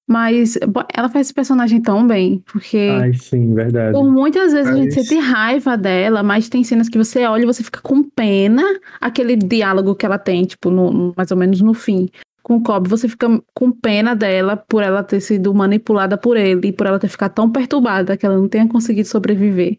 mas 0.07 0.57
ela 0.93 1.09
faz 1.09 1.27
esse 1.27 1.33
personagem 1.33 1.81
tão 1.81 2.05
bem, 2.05 2.43
porque 2.51 2.89
Ai, 3.01 3.13
sim, 3.15 3.53
verdade. 3.53 3.91
por 3.93 4.03
muitas 4.11 4.53
vezes 4.53 4.71
a 4.71 4.75
gente 4.75 4.95
Mas- 4.95 5.07
sente 5.07 5.19
raiva 5.19 5.75
dela, 5.77 6.21
mas 6.21 6.47
tem 6.47 6.63
cenas 6.63 6.87
que 6.87 6.97
você 6.97 7.25
olha 7.25 7.43
e 7.43 7.47
você 7.47 7.63
fica 7.63 7.81
com 7.81 8.03
pena, 8.03 8.63
aquele 9.01 9.35
diálogo 9.35 9.95
que 9.95 10.05
ela 10.05 10.19
tem, 10.19 10.43
tipo, 10.43 10.69
no- 10.69 11.13
mais 11.17 11.31
ou 11.31 11.37
menos 11.37 11.59
no 11.61 11.73
fim. 11.73 12.07
Com 12.43 12.57
o 12.57 12.61
Cobb, 12.61 12.87
você 12.87 13.07
fica 13.09 13.27
com 13.55 13.71
pena 13.71 14.15
dela 14.15 14.55
por 14.55 14.83
ela 14.83 15.01
ter 15.03 15.19
sido 15.19 15.51
manipulada 15.55 16.15
por 16.15 16.37
ele, 16.37 16.71
por 16.71 16.85
ela 16.85 16.99
ter 16.99 17.07
ficado 17.07 17.33
tão 17.33 17.49
perturbada 17.51 18.15
que 18.15 18.23
ela 18.23 18.37
não 18.37 18.47
tenha 18.47 18.67
conseguido 18.67 19.07
sobreviver. 19.07 19.77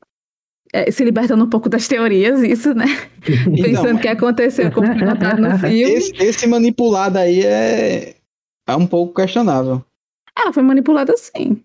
É, 0.72 0.90
se 0.90 1.04
libertando 1.04 1.44
um 1.44 1.48
pouco 1.48 1.68
das 1.68 1.86
teorias, 1.86 2.42
isso, 2.42 2.74
né? 2.74 2.86
Pensando 3.62 4.00
que 4.00 4.08
aconteceu 4.08 4.72
como 4.72 4.88
foi 4.88 4.98
contado 5.06 5.40
no 5.40 5.50
filme. 5.60 5.80
Esse, 5.82 6.12
esse 6.18 6.46
manipulado 6.48 7.18
aí 7.18 7.42
é, 7.42 8.16
é 8.68 8.74
um 8.76 8.84
pouco 8.88 9.14
questionável. 9.14 9.80
Ela 10.38 10.52
foi 10.52 10.62
manipulada 10.62 11.14
sim. 11.16 11.62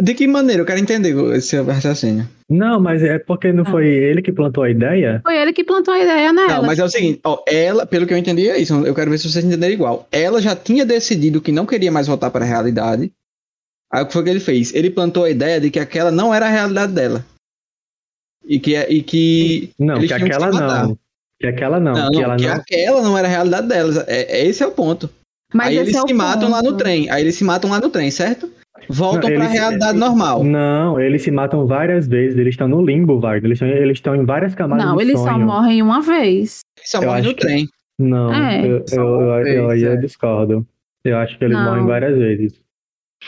De 0.00 0.14
que 0.14 0.26
maneira? 0.26 0.62
Eu 0.62 0.66
quero 0.66 0.80
entender 0.80 1.14
esse 1.36 1.60
raciocínio. 1.60 2.26
Não, 2.48 2.80
mas 2.80 3.02
é 3.02 3.18
porque 3.18 3.52
não 3.52 3.64
Ah. 3.66 3.70
foi 3.70 3.86
ele 3.86 4.22
que 4.22 4.32
plantou 4.32 4.64
a 4.64 4.70
ideia? 4.70 5.20
Foi 5.22 5.36
ele 5.36 5.52
que 5.52 5.62
plantou 5.62 5.92
a 5.92 6.00
ideia 6.00 6.32
nela. 6.32 6.54
Não, 6.54 6.62
mas 6.62 6.78
é 6.78 6.84
o 6.84 6.88
seguinte, 6.88 7.20
ó, 7.22 7.42
ela, 7.46 7.84
pelo 7.84 8.06
que 8.06 8.14
eu 8.14 8.18
entendi, 8.18 8.48
é 8.48 8.56
isso. 8.58 8.72
Eu 8.86 8.94
quero 8.94 9.10
ver 9.10 9.18
se 9.18 9.30
vocês 9.30 9.44
entenderam 9.44 9.74
igual. 9.74 10.08
Ela 10.10 10.40
já 10.40 10.56
tinha 10.56 10.86
decidido 10.86 11.42
que 11.42 11.52
não 11.52 11.66
queria 11.66 11.92
mais 11.92 12.06
voltar 12.06 12.30
para 12.30 12.46
a 12.46 12.48
realidade. 12.48 13.12
Aí 13.92 14.02
o 14.02 14.06
que 14.06 14.12
foi 14.14 14.24
que 14.24 14.30
ele 14.30 14.40
fez? 14.40 14.74
Ele 14.74 14.88
plantou 14.88 15.24
a 15.24 15.30
ideia 15.30 15.60
de 15.60 15.70
que 15.70 15.78
aquela 15.78 16.10
não 16.10 16.32
era 16.34 16.46
a 16.46 16.50
realidade 16.50 16.92
dela. 16.94 17.22
E 18.46 18.58
que, 18.58 18.74
e 18.74 19.02
que 19.02 19.70
Não, 19.78 20.00
que 20.00 20.06
que 20.08 20.14
aquela 20.14 20.50
matar. 20.50 20.86
não. 20.88 20.98
Que 21.38 21.46
aquela 21.46 21.78
não. 21.78 21.92
não, 21.92 22.10
que 22.10 22.16
não, 22.16 22.22
ela 22.24 22.36
que 22.36 22.46
não. 22.46 22.54
aquela 22.54 23.02
não 23.02 23.18
era 23.18 23.28
a 23.28 23.30
realidade 23.30 23.68
delas. 23.68 23.96
É, 24.08 24.22
é- 24.40 24.46
esse 24.46 24.62
é 24.62 24.66
o 24.66 24.72
ponto. 24.72 25.10
Mas 25.54 25.68
aí 25.68 25.78
eles 25.78 25.94
é 25.94 26.00
se 26.06 26.12
matam 26.14 26.50
lá 26.50 26.58
no 26.62 26.70
ponto. 26.70 26.76
trem. 26.78 27.10
Aí 27.10 27.22
eles 27.22 27.36
se 27.36 27.44
matam 27.44 27.70
lá 27.70 27.80
no 27.80 27.88
trem, 27.88 28.10
certo? 28.10 28.50
Voltam 28.88 29.30
Não, 29.30 29.36
para 29.36 29.44
a 29.44 29.48
eles- 29.48 29.58
realidade 29.60 29.98
normal. 29.98 30.44
Não, 30.44 31.00
eles 31.00 31.22
se 31.22 31.30
matam 31.30 31.66
várias 31.66 32.06
vezes. 32.06 32.36
Eles 32.38 32.52
estão 32.54 32.68
no 32.68 32.84
limbo, 32.84 33.18
Vargas. 33.20 33.44
Eles 33.44 33.56
estão, 33.62 33.68
eles 33.68 33.96
estão 33.98 34.14
em 34.16 34.24
várias 34.26 34.54
camadas 34.54 34.84
Não, 34.84 35.00
eles 35.00 35.18
só 35.18 35.32
sonho. 35.32 35.46
morrem 35.46 35.80
uma 35.80 36.02
vez. 36.02 36.60
Eles 36.78 36.90
só 36.90 36.98
Eu 36.98 37.08
morrem 37.08 37.22
no 37.24 37.34
que- 37.34 37.40
trem. 37.40 37.68
Não, 37.98 38.34
É. 38.34 38.66
eu, 38.66 38.82
Só 38.88 38.96
eu, 39.00 39.20
eu, 39.46 39.46
eu, 39.46 39.72
eu 39.76 39.92
é. 39.92 39.96
discordo. 39.96 40.66
Eu 41.04 41.16
acho 41.18 41.38
que 41.38 41.44
eles 41.44 41.56
Não. 41.56 41.64
morrem 41.64 41.86
várias 41.86 42.18
vezes. 42.18 42.60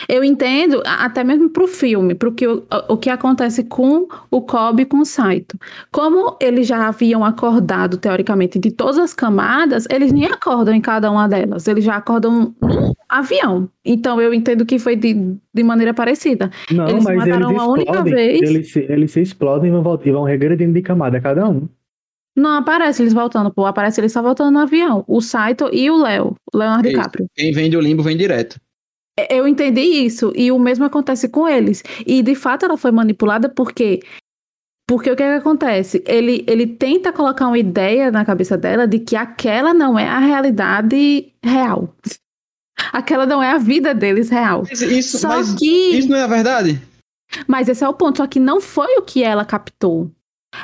Eu 0.08 0.22
entendo, 0.22 0.82
até 0.84 1.24
mesmo 1.24 1.48
pro 1.48 1.66
filme, 1.66 2.14
porque 2.14 2.46
o, 2.46 2.64
o 2.88 2.96
que 2.96 3.08
acontece 3.10 3.64
com 3.64 4.06
o 4.30 4.40
Cobb 4.42 4.82
e 4.82 4.84
com 4.86 4.98
o 4.98 5.04
Saito. 5.04 5.58
Como 5.90 6.36
eles 6.40 6.66
já 6.66 6.86
haviam 6.88 7.24
acordado, 7.24 7.96
teoricamente, 7.96 8.58
de 8.58 8.70
todas 8.70 8.98
as 8.98 9.14
camadas, 9.14 9.86
eles 9.90 10.12
nem 10.12 10.26
acordam 10.26 10.74
em 10.74 10.80
cada 10.80 11.10
uma 11.10 11.28
delas, 11.28 11.66
eles 11.66 11.84
já 11.84 11.96
acordam 11.96 12.54
no 12.60 12.94
avião. 13.08 13.68
Então 13.84 14.20
eu 14.20 14.34
entendo 14.34 14.66
que 14.66 14.78
foi 14.78 14.96
de, 14.96 15.14
de 15.54 15.62
maneira 15.62 15.94
parecida. 15.94 16.50
Não, 16.70 16.88
Eles 16.88 17.04
mas 17.04 17.16
mataram 17.16 17.50
eles 17.50 17.62
uma 17.62 17.72
única 17.72 17.90
explodem. 17.92 18.14
vez. 18.14 18.42
Eles, 18.42 18.72
se- 18.72 18.86
eles 18.88 19.10
se 19.12 19.20
explodem 19.22 19.68
e 19.68 19.72
vão, 19.72 19.82
voltar, 19.82 20.06
e 20.08 20.12
vão 20.12 20.24
regredindo 20.24 20.72
de 20.72 20.82
camada 20.82 21.20
cada 21.20 21.48
um. 21.48 21.68
Não 22.36 22.50
aparece 22.50 23.02
eles 23.02 23.14
voltando, 23.14 23.50
pô, 23.50 23.64
aparece 23.64 23.98
eles 23.98 24.12
só 24.12 24.20
voltando 24.20 24.50
no 24.52 24.58
avião. 24.60 25.02
O 25.08 25.22
Saito 25.22 25.70
e 25.72 25.90
o 25.90 25.96
Léo, 26.02 26.34
o 26.52 26.58
Leonardo 26.58 26.86
Isso. 26.86 26.96
DiCaprio. 26.98 27.26
Quem 27.34 27.50
vem 27.52 27.70
do 27.70 27.80
limbo 27.80 28.02
vem 28.02 28.14
direto. 28.14 28.60
Eu 29.30 29.48
entendi 29.48 29.80
isso, 29.80 30.30
e 30.36 30.52
o 30.52 30.58
mesmo 30.58 30.84
acontece 30.84 31.28
com 31.28 31.48
eles. 31.48 31.82
E 32.06 32.22
de 32.22 32.34
fato 32.34 32.64
ela 32.64 32.76
foi 32.76 32.90
manipulada 32.90 33.48
porque. 33.48 34.00
Porque 34.88 35.10
o 35.10 35.16
que, 35.16 35.22
é 35.22 35.32
que 35.32 35.40
acontece? 35.40 36.04
Ele, 36.06 36.44
ele 36.46 36.66
tenta 36.66 37.12
colocar 37.12 37.48
uma 37.48 37.58
ideia 37.58 38.10
na 38.12 38.24
cabeça 38.24 38.56
dela 38.56 38.86
de 38.86 39.00
que 39.00 39.16
aquela 39.16 39.74
não 39.74 39.98
é 39.98 40.06
a 40.06 40.20
realidade 40.20 41.32
real. 41.42 41.92
Aquela 42.92 43.26
não 43.26 43.42
é 43.42 43.50
a 43.50 43.58
vida 43.58 43.94
deles 43.94 44.28
real. 44.28 44.64
Isso, 44.70 45.18
Só 45.18 45.28
mas 45.28 45.54
que. 45.54 45.98
isso 45.98 46.08
não 46.08 46.18
é 46.18 46.22
a 46.22 46.28
verdade? 46.28 46.80
Mas 47.48 47.68
esse 47.68 47.82
é 47.82 47.88
o 47.88 47.94
ponto, 47.94 48.18
só 48.18 48.26
que 48.26 48.38
não 48.38 48.60
foi 48.60 48.96
o 48.98 49.02
que 49.02 49.24
ela 49.24 49.44
captou. 49.44 50.10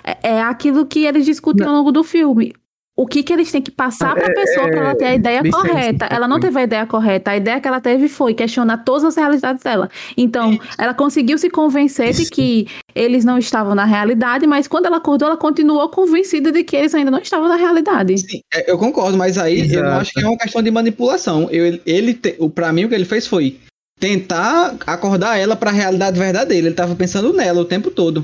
É, 0.05 0.35
é 0.35 0.43
aquilo 0.43 0.87
que 0.87 1.05
eles 1.05 1.25
discutem 1.25 1.67
ao 1.67 1.73
longo 1.73 1.91
do 1.91 2.05
filme. 2.05 2.55
O 2.95 3.07
que, 3.07 3.23
que 3.23 3.33
eles 3.33 3.51
têm 3.51 3.63
que 3.63 3.71
passar 3.71 4.15
para 4.15 4.27
a 4.27 4.31
É, 4.31 4.35
pessoa 4.35 4.69
para 4.69 4.81
ela 4.81 4.95
ter 4.95 5.05
a 5.07 5.15
ideia 5.15 5.43
Vicente, 5.43 5.69
correta. 5.69 6.07
Ela 6.11 6.29
não 6.29 6.39
teve 6.39 6.59
a 6.61 6.63
ideia 6.63 6.87
correta. 6.87 7.31
A 7.31 7.37
ideia 7.37 7.59
que 7.61 7.67
ela 7.67 7.81
teve 7.81 8.07
foi 8.07 8.35
questionar 8.35 8.79
todas 8.85 9.05
as 9.05 9.17
realidades 9.17 9.63
dela. 9.63 9.89
Então, 10.17 10.59
ela 10.77 10.93
conseguiu 10.93 11.39
se 11.39 11.49
convencer 11.49 12.13
de 12.13 12.23
Isso. 12.23 12.31
que 12.31 12.67
eles 12.95 13.25
não 13.25 13.39
estavam 13.39 13.75
na 13.75 13.87
realidade, 13.87 14.47
mas 14.47 14.69
quando 14.69 14.87
ela 14.87 14.99
acordou, 14.99 15.29
ela 15.29 15.39
continuou 15.39 15.89
convencida 15.89 16.53
de 16.53 16.63
que 16.63 16.77
eles 16.77 16.95
ainda 16.95 17.11
não 17.11 17.19
estavam 17.21 17.49
na 17.49 17.57
realidade. 17.57 18.19
Sim, 18.19 18.41
é, 18.53 18.71
eu 18.71 18.77
concordo, 18.77 19.17
mas 19.17 19.39
aí 19.39 19.61
eu 19.61 19.81
não 19.83 19.89
Exato. 19.89 20.01
acho 20.03 20.13
que 20.13 20.21
é 20.25 20.29
uma 20.29 20.37
questão 20.39 20.63
de 20.63 20.71
manipulação. 20.71 21.49
Eu, 21.51 21.81
ele, 21.87 22.21
pra 22.55 22.73
mim, 22.75 22.85
o 22.85 22.89
que 22.91 22.95
ele 22.95 23.07
fez 23.07 23.27
foi 23.27 23.59
tentar 23.99 24.75
acordar 24.87 25.39
ela 25.39 25.57
pra 25.57 25.71
realidade 25.71 26.19
verdadeira. 26.19 26.67
Ele 26.67 26.75
tava 26.77 26.95
pensando 26.95 27.33
nela 27.33 27.61
o 27.63 27.65
tempo 27.65 27.91
todo. 27.91 28.23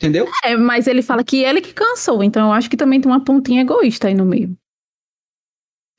Entendeu? 0.00 0.26
É, 0.42 0.56
mas 0.56 0.86
ele 0.86 1.02
fala 1.02 1.22
que 1.22 1.44
ele 1.44 1.60
que 1.60 1.74
cansou, 1.74 2.24
então 2.24 2.46
eu 2.48 2.52
acho 2.54 2.70
que 2.70 2.76
também 2.76 2.98
tem 3.00 3.12
uma 3.12 3.22
pontinha 3.22 3.60
egoísta 3.60 4.08
aí 4.08 4.14
no 4.14 4.24
meio. 4.24 4.56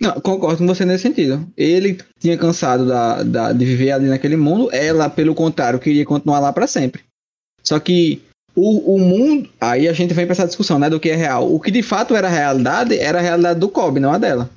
Não, 0.01 0.19
concordo 0.19 0.57
com 0.57 0.65
você 0.65 0.83
nesse 0.83 1.03
sentido. 1.03 1.47
Ele 1.55 1.99
tinha 2.19 2.35
cansado 2.35 2.87
da, 2.87 3.21
da- 3.21 3.53
de 3.53 3.63
viver 3.63 3.91
ali 3.91 4.07
naquele 4.07 4.35
mundo, 4.35 4.69
ela, 4.73 5.07
pelo 5.07 5.35
contrário, 5.35 5.79
queria 5.79 6.03
continuar 6.03 6.39
lá 6.39 6.51
pra 6.51 6.65
sempre. 6.65 7.03
Só 7.63 7.79
que 7.79 8.19
o, 8.55 8.95
o 8.95 8.99
mundo. 8.99 9.47
Aí 9.61 9.87
a 9.87 9.93
gente 9.93 10.15
vem 10.15 10.25
pra 10.25 10.33
essa 10.33 10.47
discussão, 10.47 10.79
né? 10.79 10.89
Do 10.89 10.99
que 10.99 11.11
é 11.11 11.15
real. 11.15 11.53
O 11.53 11.59
que 11.59 11.69
de 11.69 11.83
fato 11.83 12.15
era 12.15 12.27
a 12.27 12.31
realidade 12.31 12.97
era 12.97 13.19
a 13.19 13.21
realidade 13.21 13.59
do 13.59 13.69
Kobe, 13.69 13.99
não 13.99 14.11
a 14.11 14.17
dela. 14.17 14.49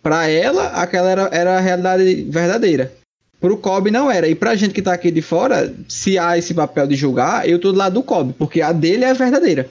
Pra 0.00 0.28
ela, 0.28 0.68
aquela 0.68 1.10
era, 1.10 1.22
era 1.32 1.56
a 1.58 1.60
realidade 1.60 2.22
verdadeira. 2.30 2.92
Pro 3.42 3.58
Kobe 3.58 3.90
não 3.90 4.08
era. 4.08 4.28
E 4.28 4.36
pra 4.36 4.54
gente 4.54 4.72
que 4.72 4.80
tá 4.80 4.92
aqui 4.94 5.10
de 5.10 5.20
fora, 5.20 5.74
se 5.88 6.16
há 6.16 6.38
esse 6.38 6.54
papel 6.54 6.86
de 6.86 6.94
julgar, 6.94 7.46
eu 7.46 7.60
tô 7.60 7.72
do 7.72 7.78
lado 7.78 7.94
do 7.94 8.02
Kobe, 8.02 8.32
porque 8.34 8.62
a 8.62 8.70
dele 8.72 9.04
é 9.04 9.10
a 9.10 9.14
verdadeira. 9.14 9.68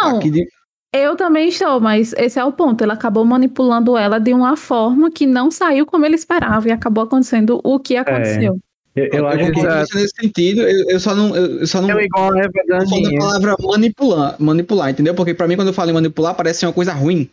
Não, 0.00 0.16
Aqui 0.16 0.30
de- 0.30 0.48
eu 0.92 1.16
também 1.16 1.48
estou, 1.48 1.80
mas 1.80 2.14
esse 2.16 2.38
é 2.38 2.44
o 2.44 2.50
ponto. 2.52 2.82
Ele 2.82 2.92
acabou 2.92 3.24
manipulando 3.26 3.98
ela 3.98 4.18
de 4.18 4.32
uma 4.32 4.56
forma 4.56 5.10
que 5.10 5.26
não 5.26 5.50
saiu 5.50 5.84
como 5.84 6.06
ele 6.06 6.14
esperava 6.14 6.66
e 6.68 6.72
acabou 6.72 7.04
acontecendo 7.04 7.60
o 7.62 7.78
que 7.78 7.96
aconteceu. 7.96 8.58
Eu, 8.96 9.04
eu 9.06 9.12
eu 9.18 9.26
acho 9.26 9.52
que 9.52 9.94
nesse 9.96 10.14
sentido, 10.20 10.62
eu, 10.62 10.88
eu 10.90 11.00
só 11.00 11.14
não. 11.14 11.36
Eu, 11.36 11.60
eu 11.60 11.66
só 11.66 11.82
não 11.82 11.90
É 11.98 12.04
igual 12.04 12.32
a 12.32 12.38
Eu 12.42 13.18
palavra 13.18 13.56
manipular, 13.60 14.36
manipular, 14.40 14.90
entendeu? 14.90 15.14
Porque 15.14 15.34
pra 15.34 15.46
mim, 15.48 15.56
quando 15.56 15.68
eu 15.68 15.74
falo 15.74 15.90
em 15.90 15.94
manipular, 15.94 16.34
parece 16.34 16.60
ser 16.60 16.66
uma 16.66 16.72
coisa 16.72 16.92
ruim. 16.92 17.28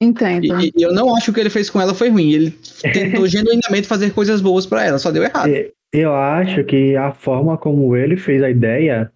Entendo. 0.00 0.60
E, 0.60 0.72
e 0.76 0.82
eu 0.82 0.92
não 0.92 1.14
acho 1.16 1.26
que 1.26 1.30
o 1.30 1.34
que 1.34 1.40
ele 1.40 1.50
fez 1.50 1.70
com 1.70 1.80
ela 1.80 1.94
foi 1.94 2.10
ruim. 2.10 2.32
Ele 2.32 2.50
tentou 2.92 3.26
genuinamente 3.28 3.86
fazer 3.86 4.12
coisas 4.12 4.40
boas 4.40 4.66
pra 4.66 4.84
ela, 4.84 4.98
só 4.98 5.10
deu 5.10 5.22
errado. 5.22 5.50
Eu 5.92 6.14
acho 6.14 6.64
que 6.64 6.96
a 6.96 7.12
forma 7.12 7.56
como 7.56 7.96
ele 7.96 8.16
fez 8.16 8.42
a 8.42 8.50
ideia 8.50 9.10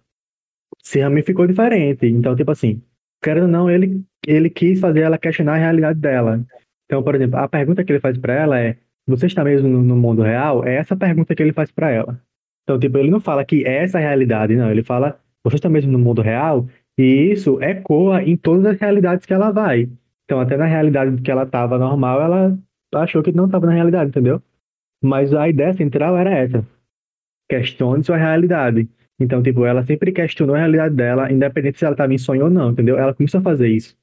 se 0.81 0.99
ramificou 0.99 1.45
diferente. 1.45 2.07
Então, 2.07 2.35
tipo 2.35 2.51
assim, 2.51 2.81
querendo 3.21 3.43
ou 3.43 3.49
não, 3.49 3.69
ele, 3.69 4.01
ele 4.25 4.49
quis 4.49 4.79
fazer 4.79 5.01
ela 5.01 5.17
questionar 5.17 5.55
a 5.55 5.59
realidade 5.59 5.99
dela. 5.99 6.43
Então, 6.85 7.03
por 7.03 7.15
exemplo, 7.15 7.39
a 7.39 7.47
pergunta 7.47 7.83
que 7.83 7.91
ele 7.91 7.99
faz 7.99 8.17
pra 8.17 8.33
ela 8.33 8.59
é: 8.59 8.77
Você 9.07 9.27
está 9.27 9.43
mesmo 9.43 9.67
no, 9.67 9.81
no 9.83 9.95
mundo 9.95 10.23
real? 10.23 10.65
É 10.65 10.75
essa 10.75 10.95
a 10.95 10.97
pergunta 10.97 11.35
que 11.35 11.43
ele 11.43 11.53
faz 11.53 11.71
pra 11.71 11.91
ela. 11.91 12.19
Então, 12.63 12.79
tipo, 12.79 12.97
ele 12.97 13.11
não 13.11 13.19
fala 13.19 13.45
que 13.45 13.65
essa 13.65 13.99
é 13.99 14.03
a 14.03 14.07
realidade, 14.07 14.55
não. 14.55 14.71
Ele 14.71 14.83
fala: 14.83 15.19
Você 15.43 15.57
está 15.57 15.69
mesmo 15.69 15.91
no 15.91 15.99
mundo 15.99 16.21
real? 16.21 16.67
E 16.97 17.31
isso 17.31 17.61
ecoa 17.61 18.23
em 18.23 18.35
todas 18.35 18.65
as 18.65 18.79
realidades 18.79 19.25
que 19.25 19.33
ela 19.33 19.51
vai. 19.51 19.87
Então, 20.31 20.39
até 20.39 20.55
na 20.55 20.65
realidade 20.65 21.21
que 21.21 21.29
ela 21.29 21.43
estava 21.43 21.77
normal, 21.77 22.21
ela 22.21 22.57
achou 22.95 23.21
que 23.21 23.33
não 23.33 23.47
estava 23.47 23.65
na 23.65 23.73
realidade, 23.73 24.11
entendeu? 24.11 24.41
Mas 25.03 25.33
a 25.33 25.49
ideia 25.49 25.73
central 25.73 26.15
era 26.15 26.29
essa. 26.29 26.65
Questione 27.49 28.01
sua 28.01 28.15
realidade. 28.15 28.87
Então, 29.19 29.43
tipo, 29.43 29.65
ela 29.65 29.85
sempre 29.85 30.13
questionou 30.13 30.55
a 30.55 30.59
realidade 30.59 30.95
dela, 30.95 31.29
independente 31.29 31.79
se 31.79 31.83
ela 31.83 31.95
estava 31.95 32.13
em 32.13 32.17
sonho 32.17 32.45
ou 32.45 32.49
não, 32.49 32.71
entendeu? 32.71 32.97
Ela 32.97 33.13
começou 33.13 33.41
a 33.41 33.43
fazer 33.43 33.67
isso. 33.67 33.93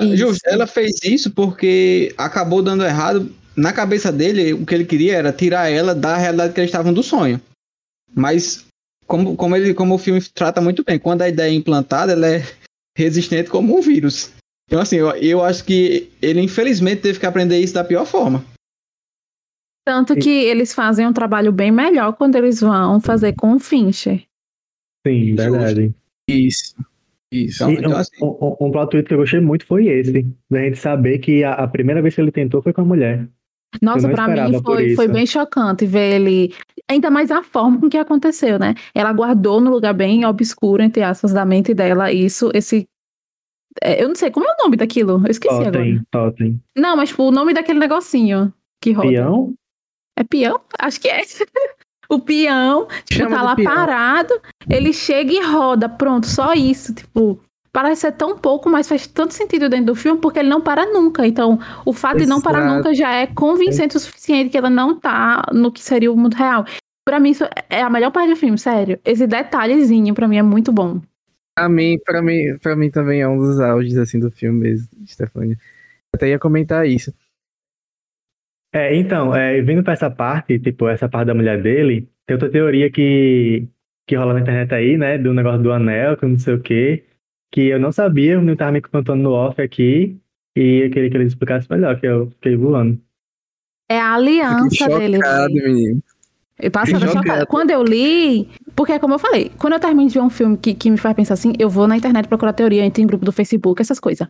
Isso. 0.00 0.16
Justo, 0.16 0.40
ela 0.48 0.66
fez 0.66 1.04
isso 1.04 1.30
porque 1.30 2.12
acabou 2.18 2.60
dando 2.60 2.84
errado. 2.84 3.30
Na 3.56 3.72
cabeça 3.72 4.10
dele, 4.10 4.54
o 4.54 4.66
que 4.66 4.74
ele 4.74 4.84
queria 4.84 5.14
era 5.14 5.32
tirar 5.32 5.70
ela 5.70 5.94
da 5.94 6.16
realidade 6.16 6.52
que 6.52 6.58
eles 6.58 6.70
estavam 6.70 6.92
do 6.92 7.04
sonho. 7.04 7.40
Mas, 8.12 8.66
como, 9.06 9.36
como, 9.36 9.54
ele, 9.54 9.72
como 9.72 9.94
o 9.94 9.98
filme 9.98 10.20
trata 10.20 10.60
muito 10.60 10.82
bem, 10.82 10.98
quando 10.98 11.22
a 11.22 11.28
ideia 11.28 11.48
é 11.48 11.54
implantada, 11.54 12.10
ela 12.10 12.26
é 12.26 12.42
resistente 12.98 13.48
como 13.48 13.78
um 13.78 13.80
vírus. 13.80 14.32
Então, 14.66 14.80
assim, 14.80 14.96
eu, 14.96 15.10
eu 15.10 15.42
acho 15.42 15.64
que 15.64 16.10
ele, 16.22 16.40
infelizmente, 16.40 17.02
teve 17.02 17.20
que 17.20 17.26
aprender 17.26 17.58
isso 17.58 17.74
da 17.74 17.84
pior 17.84 18.06
forma. 18.06 18.44
Tanto 19.86 20.16
que 20.16 20.30
eles 20.30 20.74
fazem 20.74 21.06
um 21.06 21.12
trabalho 21.12 21.52
bem 21.52 21.70
melhor 21.70 22.14
quando 22.14 22.36
eles 22.36 22.60
vão 22.60 23.00
fazer 23.00 23.34
com 23.34 23.54
o 23.54 23.58
Fincher. 23.58 24.22
Sim, 25.06 25.34
verdade. 25.34 25.94
Isso. 26.28 26.74
Isso. 27.30 27.64
Então, 27.64 27.70
E 27.70 27.74
então, 27.74 27.90
um, 27.90 27.96
assim, 27.96 28.24
um, 28.24 28.56
um 28.66 28.70
plot 28.70 28.90
twist 28.90 29.08
que 29.08 29.14
eu 29.14 29.18
gostei 29.18 29.40
muito 29.40 29.66
foi 29.66 29.86
esse. 29.88 30.26
Da 30.50 30.60
gente 30.60 30.78
saber 30.78 31.18
que 31.18 31.44
a, 31.44 31.52
a 31.52 31.68
primeira 31.68 32.00
vez 32.00 32.14
que 32.14 32.20
ele 32.20 32.32
tentou 32.32 32.62
foi 32.62 32.72
com 32.72 32.80
a 32.80 32.84
mulher. 32.84 33.28
Nossa, 33.82 34.08
pra 34.08 34.28
mim 34.28 34.60
foi, 34.62 34.94
foi 34.94 35.08
bem 35.08 35.26
chocante 35.26 35.84
ver 35.84 36.14
ele. 36.14 36.54
Ainda 36.88 37.10
mais 37.10 37.30
a 37.30 37.42
forma 37.42 37.80
com 37.80 37.88
que 37.90 37.98
aconteceu, 37.98 38.58
né? 38.58 38.74
Ela 38.94 39.12
guardou 39.12 39.60
no 39.60 39.70
lugar 39.70 39.92
bem 39.92 40.24
obscuro, 40.24 40.82
entre 40.82 41.02
aspas, 41.02 41.32
da 41.32 41.44
mente 41.44 41.74
dela, 41.74 42.12
isso, 42.12 42.50
esse. 42.54 42.86
É, 43.82 44.02
Eu 44.02 44.08
não 44.08 44.14
sei, 44.14 44.30
como 44.30 44.46
é 44.46 44.52
o 44.52 44.64
nome 44.64 44.76
daquilo? 44.76 45.22
Eu 45.24 45.30
esqueci 45.30 45.54
agora. 45.54 45.72
Totem, 45.72 46.02
totem. 46.10 46.60
Não, 46.76 46.96
mas 46.96 47.08
tipo, 47.10 47.24
o 47.24 47.30
nome 47.30 47.52
daquele 47.54 47.78
negocinho 47.78 48.52
que 48.80 48.92
roda. 48.92 49.08
Peão? 49.08 49.54
É 50.18 50.24
peão? 50.24 50.60
Acho 50.78 51.00
que 51.00 51.08
é. 51.08 51.22
o 52.08 52.20
peão, 52.20 52.86
tipo, 53.04 53.22
Chama 53.22 53.36
tá 53.36 53.42
lá 53.42 53.56
peão. 53.56 53.74
parado, 53.74 54.34
ele 54.68 54.92
chega 54.92 55.32
e 55.32 55.42
roda, 55.42 55.88
pronto, 55.88 56.26
só 56.26 56.52
isso, 56.52 56.94
tipo. 56.94 57.40
Parece 57.72 58.02
ser 58.02 58.12
tão 58.12 58.38
pouco, 58.38 58.70
mas 58.70 58.88
faz 58.88 59.04
tanto 59.08 59.34
sentido 59.34 59.68
dentro 59.68 59.86
do 59.86 59.94
filme 59.96 60.20
porque 60.20 60.38
ele 60.38 60.48
não 60.48 60.60
para 60.60 60.86
nunca. 60.86 61.26
Então, 61.26 61.58
o 61.84 61.92
fato 61.92 62.18
de 62.18 62.26
não 62.26 62.40
parar 62.40 62.60
Exato. 62.60 62.76
nunca 62.76 62.94
já 62.94 63.12
é 63.12 63.26
convincente 63.26 63.96
o 63.96 64.00
suficiente 64.00 64.50
que 64.50 64.56
ela 64.56 64.70
não 64.70 64.94
tá 64.96 65.44
no 65.52 65.72
que 65.72 65.82
seria 65.82 66.12
o 66.12 66.16
mundo 66.16 66.34
real. 66.34 66.64
Pra 67.04 67.18
mim, 67.18 67.30
isso 67.30 67.42
é 67.68 67.82
a 67.82 67.90
melhor 67.90 68.12
parte 68.12 68.30
do 68.30 68.36
filme, 68.36 68.56
sério. 68.56 69.00
Esse 69.04 69.26
detalhezinho, 69.26 70.14
pra 70.14 70.28
mim, 70.28 70.36
é 70.36 70.42
muito 70.42 70.70
bom. 70.70 71.00
Pra 71.56 71.68
mim, 71.68 71.98
pra 72.04 72.20
mim, 72.20 72.58
pra 72.58 72.76
mim 72.76 72.90
também 72.90 73.20
é 73.20 73.28
um 73.28 73.38
dos 73.38 73.60
áudios 73.60 73.96
assim 73.96 74.18
do 74.18 74.30
filme 74.30 74.60
mesmo, 74.60 74.88
Stefania. 75.06 75.56
Até 76.12 76.28
ia 76.28 76.38
comentar 76.38 76.86
isso. 76.86 77.12
É, 78.72 78.96
então, 78.96 79.34
é, 79.34 79.62
vindo 79.62 79.84
pra 79.84 79.92
essa 79.92 80.10
parte, 80.10 80.58
tipo, 80.58 80.88
essa 80.88 81.08
parte 81.08 81.28
da 81.28 81.34
mulher 81.34 81.62
dele, 81.62 82.08
tem 82.26 82.34
outra 82.34 82.50
teoria 82.50 82.90
que, 82.90 83.68
que 84.04 84.16
rola 84.16 84.34
na 84.34 84.40
internet 84.40 84.74
aí, 84.74 84.98
né? 84.98 85.16
Do 85.16 85.32
negócio 85.32 85.62
do 85.62 85.72
anel, 85.72 86.16
que 86.16 86.26
não 86.26 86.36
sei 86.36 86.54
o 86.54 86.60
quê, 86.60 87.04
que 87.52 87.66
eu 87.66 87.78
não 87.78 87.92
sabia, 87.92 88.40
não 88.40 88.56
tava 88.56 88.72
me 88.72 88.80
contando 88.80 89.22
no 89.22 89.30
off 89.30 89.62
aqui, 89.62 90.18
e 90.56 90.86
eu 90.86 90.90
queria 90.90 91.08
que 91.08 91.16
ele 91.16 91.24
explicasse 91.24 91.70
melhor, 91.70 92.00
que 92.00 92.06
eu 92.06 92.30
fiquei 92.30 92.56
voando. 92.56 93.00
É 93.88 94.00
a 94.00 94.14
aliança 94.14 94.88
dele. 94.88 95.18
chocado, 95.18 95.54
velho. 95.54 95.74
menino. 95.74 96.02
Eu 96.58 96.70
Fiquei 96.70 97.00
chocada. 97.00 97.12
chocado. 97.12 97.46
Quando 97.46 97.70
eu 97.70 97.82
li, 97.82 98.48
porque 98.76 98.96
como 99.00 99.14
eu 99.14 99.18
falei, 99.18 99.50
quando 99.58 99.72
eu 99.72 99.80
termino 99.80 100.08
de 100.08 100.14
ver 100.14 100.20
um 100.20 100.30
filme 100.30 100.56
que, 100.56 100.72
que 100.72 100.88
me 100.88 100.96
faz 100.96 101.14
pensar 101.16 101.34
assim, 101.34 101.52
eu 101.58 101.68
vou 101.68 101.88
na 101.88 101.96
internet 101.96 102.28
procurar 102.28 102.52
teoria, 102.52 102.84
entro 102.84 103.02
em 103.02 103.06
grupo 103.06 103.24
do 103.24 103.32
Facebook, 103.32 103.82
essas 103.82 103.98
coisas. 103.98 104.28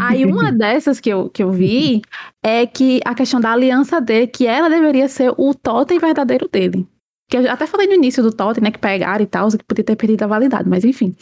Aí 0.00 0.24
uma 0.24 0.50
dessas 0.52 1.00
que 1.00 1.10
eu, 1.10 1.28
que 1.28 1.42
eu 1.42 1.52
vi 1.52 2.00
é 2.42 2.66
que 2.66 3.00
a 3.04 3.14
questão 3.14 3.40
da 3.40 3.52
aliança 3.52 4.00
dele, 4.00 4.26
que 4.26 4.46
ela 4.46 4.70
deveria 4.70 5.06
ser 5.06 5.34
o 5.36 5.54
totem 5.54 5.98
verdadeiro 5.98 6.48
dele. 6.48 6.88
Que 7.28 7.36
eu 7.36 7.50
até 7.50 7.66
falei 7.66 7.86
no 7.86 7.94
início 7.94 8.22
do 8.22 8.32
totem, 8.32 8.62
né, 8.62 8.70
que 8.70 8.78
pegaram 8.78 9.22
e 9.22 9.26
tal, 9.26 9.50
que 9.50 9.64
podia 9.64 9.84
ter 9.84 9.96
perdido 9.96 10.22
a 10.22 10.26
validade, 10.26 10.68
mas 10.68 10.84
enfim. 10.84 11.14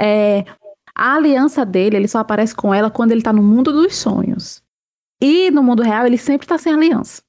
É, 0.00 0.44
a 0.92 1.14
aliança 1.14 1.64
dele, 1.64 1.96
ele 1.96 2.08
só 2.08 2.18
aparece 2.18 2.54
com 2.54 2.74
ela 2.74 2.90
quando 2.90 3.12
ele 3.12 3.22
tá 3.22 3.32
no 3.32 3.42
mundo 3.42 3.72
dos 3.72 3.94
sonhos. 3.94 4.60
E 5.22 5.50
no 5.52 5.62
mundo 5.62 5.82
real, 5.82 6.06
ele 6.06 6.18
sempre 6.18 6.46
tá 6.46 6.58
sem 6.58 6.72
aliança. 6.72 7.22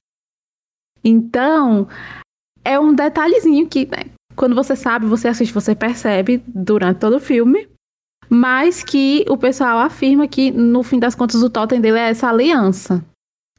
Então, 1.04 1.88
é 2.66 2.80
um 2.80 2.94
detalhezinho 2.94 3.68
que, 3.68 3.86
né, 3.86 4.12
quando 4.36 4.56
você 4.56 4.76
sabe, 4.76 5.06
você 5.06 5.28
assiste, 5.28 5.54
você 5.54 5.76
percebe 5.76 6.44
durante 6.48 7.00
todo 7.00 7.18
o 7.18 7.22
filme, 7.22 7.70
mas 8.30 8.84
que 8.84 9.24
o 9.30 9.38
pessoal 9.38 9.80
afirma 9.80 10.28
que, 10.28 10.52
no 10.52 10.84
fim 10.84 11.00
das 11.00 11.16
contas, 11.16 11.42
o 11.42 11.50
totem 11.50 11.80
dele 11.80 12.00
é 12.00 12.10
essa 12.10 12.28
aliança. 12.28 13.06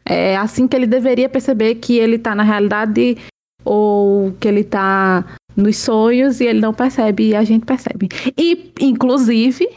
É 0.05 0.37
assim 0.37 0.69
que 0.69 0.77
ele 0.77 0.87
deveria 0.87 1.29
perceber 1.29 1.77
que 1.77 1.97
ele 1.97 2.19
tá 2.19 2.35
na 2.35 2.43
realidade 2.43 3.17
ou 3.65 4.33
que 4.41 4.47
ele 4.47 4.63
tá 4.63 5.25
nos 5.57 5.79
sonhos 5.79 6.41
e 6.41 6.45
ele 6.45 6.61
não 6.61 6.75
percebe 6.75 7.29
e 7.29 7.35
a 7.35 7.43
gente 7.43 7.65
percebe. 7.65 8.09
E, 8.37 8.73
inclusive, 8.81 9.69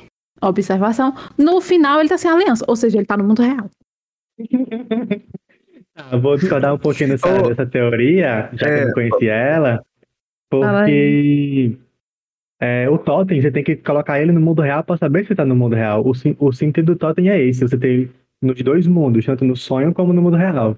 observação, 0.41 1.15
no 1.37 1.61
final 1.61 1.99
ele 1.99 2.09
tá 2.09 2.17
sem 2.17 2.29
aliança, 2.29 2.65
ou 2.67 2.75
seja, 2.75 2.97
ele 2.97 3.05
tá 3.05 3.15
no 3.17 3.23
mundo 3.23 3.41
real. 3.41 3.69
Ah, 5.99 6.15
vou 6.15 6.37
discordar 6.37 6.73
um 6.73 6.77
pouquinho 6.77 7.09
dessa, 7.09 7.27
Oh, 7.27 7.49
dessa 7.49 7.65
teoria, 7.65 8.49
já 8.53 8.65
que 8.65 8.71
eu 8.71 8.77
é, 8.77 8.85
não 8.85 8.93
conhecia 8.93 9.33
ela, 9.33 9.83
porque 10.49 11.77
é, 12.61 12.89
o 12.89 12.97
totem, 12.97 13.41
você 13.41 13.51
tem 13.51 13.63
que 13.63 13.75
colocar 13.75 14.21
ele 14.21 14.31
no 14.31 14.39
mundo 14.39 14.61
real 14.61 14.83
para 14.83 14.97
saber 14.97 15.27
se 15.27 15.35
tá 15.35 15.45
no 15.45 15.55
mundo 15.55 15.75
real. 15.75 16.03
O, 16.05 16.11
o 16.45 16.53
sentido 16.53 16.93
do 16.93 16.97
totem 16.97 17.29
é 17.29 17.41
esse, 17.41 17.67
você 17.67 17.77
tem 17.77 18.09
nos 18.41 18.61
dois 18.61 18.87
mundos, 18.87 19.25
tanto 19.25 19.43
no 19.43 19.55
sonho 19.55 19.93
como 19.93 20.13
no 20.13 20.21
mundo 20.21 20.37
real. 20.37 20.77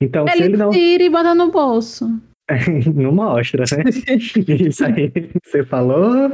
Então, 0.00 0.26
se 0.28 0.36
Ele 0.36 0.44
ele 0.44 0.56
não 0.56 0.70
tira 0.70 1.02
e 1.02 1.10
bota 1.10 1.34
no 1.34 1.50
bolso. 1.50 2.08
Não 2.94 3.12
mostra, 3.12 3.64
né? 3.76 3.84
Isso 4.66 4.84
aí 4.84 5.12
você 5.42 5.64
falou, 5.64 6.28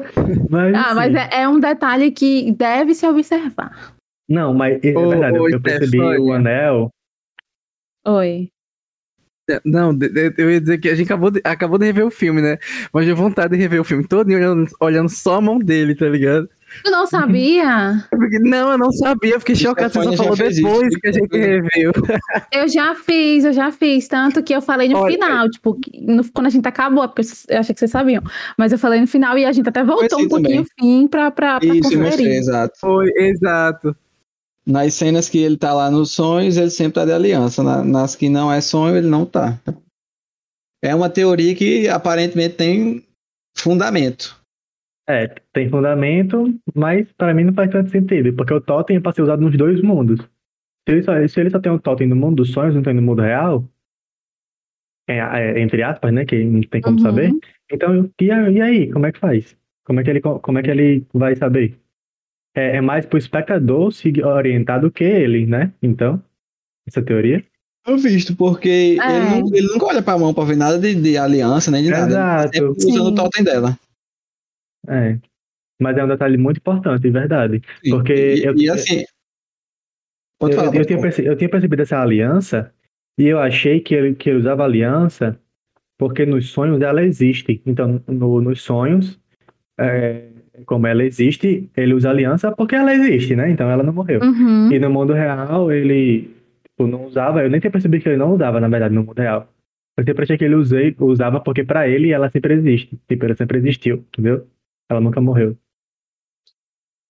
mas. 0.48 0.74
Ah, 0.74 0.94
mas 0.94 1.12
sim. 1.12 1.18
é, 1.18 1.42
é 1.42 1.48
um 1.48 1.60
detalhe 1.60 2.10
que 2.10 2.50
deve 2.52 2.94
se 2.94 3.06
observar. 3.06 3.94
Não, 4.28 4.54
mas 4.54 4.82
é 4.82 4.92
verdade, 4.92 5.38
ô, 5.38 5.48
eu 5.48 5.60
percebi 5.60 6.00
o 6.00 6.32
anel. 6.32 6.90
Oi. 8.06 8.50
Não, 9.64 9.96
de- 9.96 10.10
de- 10.10 10.34
eu 10.36 10.50
ia 10.50 10.60
dizer 10.60 10.76
que 10.76 10.90
a 10.90 10.94
gente 10.94 11.06
acabou 11.06 11.30
de, 11.30 11.40
acabou 11.42 11.78
de 11.78 11.86
rever 11.86 12.04
o 12.06 12.10
filme, 12.10 12.42
né? 12.42 12.58
Mas 12.92 13.06
deu 13.06 13.16
vontade 13.16 13.54
de 13.56 13.62
rever 13.62 13.80
o 13.80 13.84
filme 13.84 14.06
todo 14.06 14.28
olhando, 14.28 14.66
olhando 14.78 15.08
só 15.08 15.36
a 15.36 15.40
mão 15.40 15.58
dele, 15.58 15.94
tá 15.94 16.06
ligado? 16.06 16.46
Tu 16.84 16.90
não 16.90 17.06
sabia? 17.06 18.06
Não, 18.42 18.72
eu 18.72 18.76
não 18.76 18.92
sabia, 18.92 19.32
eu 19.32 19.40
fiquei 19.40 19.54
chocado. 19.56 19.90
Você 19.90 20.02
só 20.04 20.12
falou 20.12 20.36
depois 20.36 20.88
isso. 20.88 21.00
que 21.00 21.08
a 21.08 21.12
gente 21.12 21.34
reveu. 21.34 21.92
Eu 22.52 22.68
já 22.68 22.94
fiz, 22.94 23.46
eu 23.46 23.54
já 23.54 23.72
fiz. 23.72 24.06
Tanto 24.06 24.42
que 24.42 24.54
eu 24.54 24.60
falei 24.60 24.86
no 24.86 24.98
Olha, 24.98 25.14
final, 25.14 25.48
tipo, 25.50 25.80
que 25.80 25.98
no- 25.98 26.30
quando 26.30 26.46
a 26.48 26.50
gente 26.50 26.68
acabou, 26.68 27.08
porque 27.08 27.22
eu 27.48 27.58
achei 27.58 27.72
que 27.74 27.78
vocês 27.78 27.90
sabiam. 27.90 28.22
Mas 28.58 28.70
eu 28.70 28.78
falei 28.78 29.00
no 29.00 29.06
final 29.06 29.38
e 29.38 29.46
a 29.46 29.52
gente 29.52 29.66
até 29.66 29.82
voltou 29.82 30.04
assim 30.18 30.26
um 30.26 30.28
pouquinho 30.28 30.66
também. 30.76 31.00
fim 31.02 31.08
pra, 31.08 31.30
pra, 31.30 31.58
pra 31.58 31.74
Isso, 31.74 31.94
eu 31.94 32.00
mostrei, 32.00 32.10
conferir. 32.26 32.32
exato. 32.38 32.78
Foi, 32.78 33.10
exato. 33.16 33.96
Nas 34.68 34.92
cenas 34.94 35.30
que 35.30 35.38
ele 35.38 35.56
tá 35.56 35.72
lá 35.72 35.90
nos 35.90 36.10
sonhos, 36.10 36.58
ele 36.58 36.68
sempre 36.70 36.94
tá 36.94 37.04
de 37.06 37.12
aliança. 37.12 37.62
Na- 37.62 37.82
nas 37.82 38.14
que 38.14 38.28
não 38.28 38.52
é 38.52 38.60
sonho, 38.60 38.96
ele 38.96 39.08
não 39.08 39.24
tá. 39.24 39.58
É 40.84 40.94
uma 40.94 41.08
teoria 41.08 41.54
que 41.54 41.88
aparentemente 41.88 42.54
tem 42.56 43.02
fundamento. 43.56 44.38
É, 45.08 45.26
tem 45.54 45.70
fundamento, 45.70 46.54
mas 46.74 47.10
para 47.12 47.32
mim 47.32 47.44
não 47.44 47.54
faz 47.54 47.70
tanto 47.70 47.90
sentido, 47.90 48.30
porque 48.36 48.52
o 48.52 48.60
totem 48.60 48.98
é 48.98 49.00
pra 49.00 49.12
ser 49.12 49.22
usado 49.22 49.40
nos 49.40 49.56
dois 49.56 49.80
mundos. 49.80 50.20
Se 50.20 50.92
ele 50.94 51.02
só, 51.02 51.26
se 51.26 51.40
ele 51.40 51.50
só 51.50 51.58
tem 51.58 51.72
um 51.72 51.78
totem 51.78 52.06
no 52.06 52.14
mundo 52.14 52.36
dos 52.36 52.52
sonhos, 52.52 52.74
não 52.74 52.82
tem 52.82 52.92
no 52.92 53.00
mundo 53.00 53.22
real, 53.22 53.64
é, 55.08 55.16
é, 55.18 55.60
entre 55.60 55.82
aspas, 55.82 56.12
né, 56.12 56.26
que 56.26 56.44
não 56.44 56.60
tem 56.60 56.82
como 56.82 56.98
Uhum. 56.98 57.02
saber, 57.02 57.32
então, 57.72 58.10
e, 58.20 58.24
e 58.26 58.60
aí, 58.60 58.92
como 58.92 59.06
é 59.06 59.12
que 59.12 59.18
faz? 59.18 59.56
Como 59.84 59.98
é 60.00 60.04
que 60.04 60.10
ele, 60.10 60.20
co- 60.20 60.40
como 60.40 60.58
é 60.58 60.62
que 60.62 60.70
ele 60.70 61.06
vai 61.14 61.34
saber? 61.34 61.78
É, 62.54 62.76
é 62.76 62.80
mais 62.80 63.06
pro 63.06 63.18
espectador 63.18 63.92
se 63.92 64.12
orientar 64.22 64.80
do 64.80 64.90
que 64.90 65.04
ele, 65.04 65.46
né? 65.46 65.72
Então, 65.82 66.22
essa 66.86 67.02
teoria. 67.02 67.44
Eu 67.86 67.96
visto, 67.96 68.34
porque 68.36 68.68
É. 68.68 69.16
ele, 69.16 69.40
não- 69.40 69.54
ele 69.56 69.66
nunca 69.68 69.86
olha 69.86 70.02
pra 70.02 70.18
mão 70.18 70.34
pra 70.34 70.44
ver 70.44 70.56
nada 70.56 70.78
de, 70.78 70.94
de 70.94 71.16
aliança, 71.16 71.70
nem 71.70 71.82
de 71.84 71.90
nada. 71.90 72.04
Ele 72.06 72.12
tá 72.14 72.48
Exato. 72.58 72.70
usando 72.76 72.92
Sim. 73.06 73.12
o 73.12 73.14
totem 73.14 73.44
dela. 73.44 73.78
É. 74.88 75.18
Mas 75.80 75.96
é 75.96 76.04
um 76.04 76.08
detalhe 76.08 76.36
muito 76.36 76.58
importante, 76.58 77.02
de 77.02 77.10
verdade. 77.10 77.62
Sim. 77.84 77.90
Porque 77.90 78.12
e, 78.34 78.44
eu- 78.44 78.56
e 78.56 78.68
assim. 78.68 79.04
Pode 80.40 80.52
eu, 80.54 80.58
falar, 80.58 80.68
eu 80.68 80.72
pode 80.72 80.86
tinha 80.86 80.98
falar. 80.98 81.08
perce- 81.10 81.24
eu 81.28 81.36
tinha 81.36 81.48
percebido 81.50 81.82
essa 81.82 82.00
aliança 82.00 82.72
e 83.18 83.24
eu 83.26 83.38
achei 83.38 83.80
que 83.80 83.94
ele, 83.94 84.14
que 84.14 84.28
ele 84.30 84.38
usava 84.38 84.64
aliança 84.64 85.38
porque 85.98 86.24
nos 86.26 86.50
sonhos 86.50 86.80
ela 86.80 87.02
existe. 87.02 87.60
Então, 87.66 88.02
no- 88.06 88.40
nos 88.40 88.62
sonhos, 88.62 89.18
é, 89.80 90.27
como 90.66 90.86
ela 90.86 91.04
existe, 91.04 91.68
ele 91.76 91.94
usa 91.94 92.10
aliança 92.10 92.52
porque 92.52 92.74
ela 92.74 92.94
existe, 92.94 93.34
né? 93.36 93.50
Então 93.50 93.70
ela 93.70 93.82
não 93.82 93.92
morreu. 93.92 94.20
Uhum. 94.22 94.70
E 94.72 94.78
no 94.78 94.90
mundo 94.90 95.12
real, 95.12 95.70
ele 95.72 96.22
tipo, 96.64 96.86
não 96.86 97.04
usava, 97.06 97.42
eu 97.42 97.50
nem 97.50 97.60
tinha 97.60 97.70
percebido 97.70 98.02
que 98.02 98.08
ele 98.08 98.16
não 98.18 98.32
usava, 98.34 98.60
na 98.60 98.68
verdade, 98.68 98.94
no 98.94 99.02
mundo 99.04 99.18
real. 99.18 99.48
Eu 99.96 100.04
sempre 100.04 100.22
achei 100.24 100.38
que 100.38 100.44
ele 100.44 100.54
usei, 100.54 100.94
usava 101.00 101.40
porque 101.40 101.64
pra 101.64 101.88
ele 101.88 102.12
ela 102.12 102.30
sempre 102.30 102.54
existe. 102.54 102.96
Tipo, 103.08 103.24
ela 103.24 103.34
sempre 103.34 103.58
existiu, 103.58 104.04
entendeu? 104.12 104.46
Ela 104.90 105.00
nunca 105.00 105.20
morreu. 105.20 105.56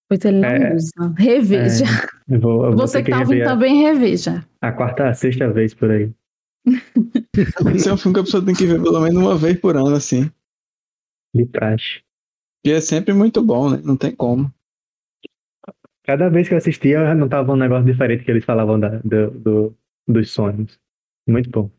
Pois 0.08 0.24
ele 0.24 0.38
não 0.40 0.48
É. 0.48 0.74
usa. 0.74 1.14
Reveja. 1.18 1.84
Eu 2.28 2.40
vou, 2.40 2.64
eu 2.66 2.72
Você 2.72 3.02
que 3.02 3.10
tá 3.10 3.20
ouvindo 3.20 3.44
também, 3.44 3.82
reveja. 3.82 4.42
a 4.62 4.72
quarta, 4.72 5.08
a 5.08 5.14
sexta 5.14 5.50
vez 5.52 5.74
por 5.74 5.90
aí. 5.90 6.10
Esse 7.74 7.88
é 7.88 7.92
um 7.92 7.96
filme 7.96 8.14
que 8.14 8.20
a 8.20 8.24
pessoa 8.24 8.44
tem 8.44 8.54
que 8.54 8.66
ver 8.66 8.82
pelo 8.82 9.00
menos 9.00 9.16
uma 9.22 9.36
vez 9.36 9.58
por 9.60 9.76
ano, 9.76 9.94
assim. 9.94 10.30
De 11.34 11.44
praxe. 11.44 12.00
E 12.64 12.70
é 12.72 12.80
sempre 12.80 13.12
muito 13.14 13.42
bom, 13.42 13.70
né? 13.70 13.80
Não 13.84 13.96
tem 13.96 14.14
como. 14.14 14.52
Cada 16.04 16.28
vez 16.28 16.48
que 16.48 16.54
eu 16.54 16.58
assistia, 16.58 16.98
eu 16.98 17.14
notava 17.14 17.52
um 17.52 17.56
negócio 17.56 17.84
diferente 17.84 18.24
que 18.24 18.30
eles 18.30 18.44
falavam 18.44 18.80
da, 18.80 18.98
do, 19.04 19.30
do- 19.30 19.76
dos 20.06 20.30
sonhos. 20.30 20.78
Muito 21.28 21.50
bom. 21.50 21.70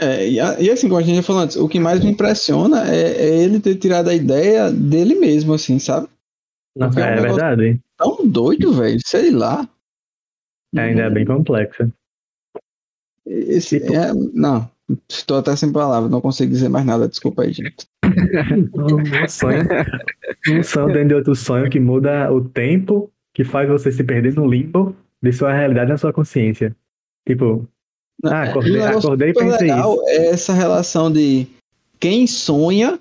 É, 0.00 0.26
e, 0.28 0.34
e 0.36 0.70
assim, 0.70 0.88
como 0.88 0.98
a 1.00 1.02
gente 1.02 1.16
já 1.16 1.22
falou 1.22 1.42
antes, 1.42 1.56
o 1.56 1.68
que 1.68 1.78
mais 1.78 2.02
me 2.02 2.10
impressiona 2.10 2.90
é, 2.92 3.00
é 3.28 3.38
ele 3.44 3.60
ter 3.60 3.76
tirado 3.76 4.08
a 4.08 4.14
ideia 4.14 4.70
dele 4.72 5.14
mesmo, 5.14 5.52
assim, 5.54 5.78
sabe? 5.78 6.08
Nossa, 6.76 7.00
é 7.00 7.04
um 7.04 7.06
é 7.06 7.14
negócio- 7.20 7.36
verdade. 7.36 7.80
Tão 7.96 8.26
doido, 8.26 8.72
velho. 8.72 8.98
Sei 9.04 9.30
lá. 9.30 9.68
Ainda 10.76 11.02
é 11.02 11.10
bem 11.10 11.24
complexa. 11.24 11.92
Esse, 13.26 13.78
Tipo- 13.78 13.94
é, 13.94 14.12
não, 14.34 14.68
estou 15.08 15.38
até 15.38 15.54
sem 15.54 15.70
palavras, 15.72 16.10
não 16.10 16.20
consigo 16.20 16.50
dizer 16.50 16.68
mais 16.68 16.84
nada, 16.86 17.06
desculpa 17.08 17.42
aí, 17.42 17.52
gente. 17.52 17.86
Um 18.74 19.28
sonho, 19.28 19.62
um 20.50 20.62
sonho 20.62 20.86
dentro 20.88 21.08
de 21.08 21.14
outro 21.14 21.34
sonho 21.34 21.70
que 21.70 21.80
muda 21.80 22.32
o 22.32 22.42
tempo, 22.42 23.10
que 23.34 23.44
faz 23.44 23.68
você 23.68 23.92
se 23.92 24.04
perder 24.04 24.34
no 24.34 24.46
limbo 24.46 24.94
de 25.22 25.32
sua 25.32 25.52
realidade 25.52 25.90
na 25.90 25.98
sua 25.98 26.12
consciência. 26.12 26.74
Tipo, 27.26 27.68
ah, 28.24 28.44
acordei, 28.44 28.72
E 28.72 28.76
um 28.76 28.78
negócio 28.80 29.08
acordei 29.08 29.30
e 29.30 29.34
pensei 29.34 29.68
legal 29.68 29.94
isso. 29.94 30.08
é 30.08 30.26
essa 30.28 30.52
relação 30.52 31.12
de 31.12 31.46
quem 31.98 32.26
sonha 32.26 32.98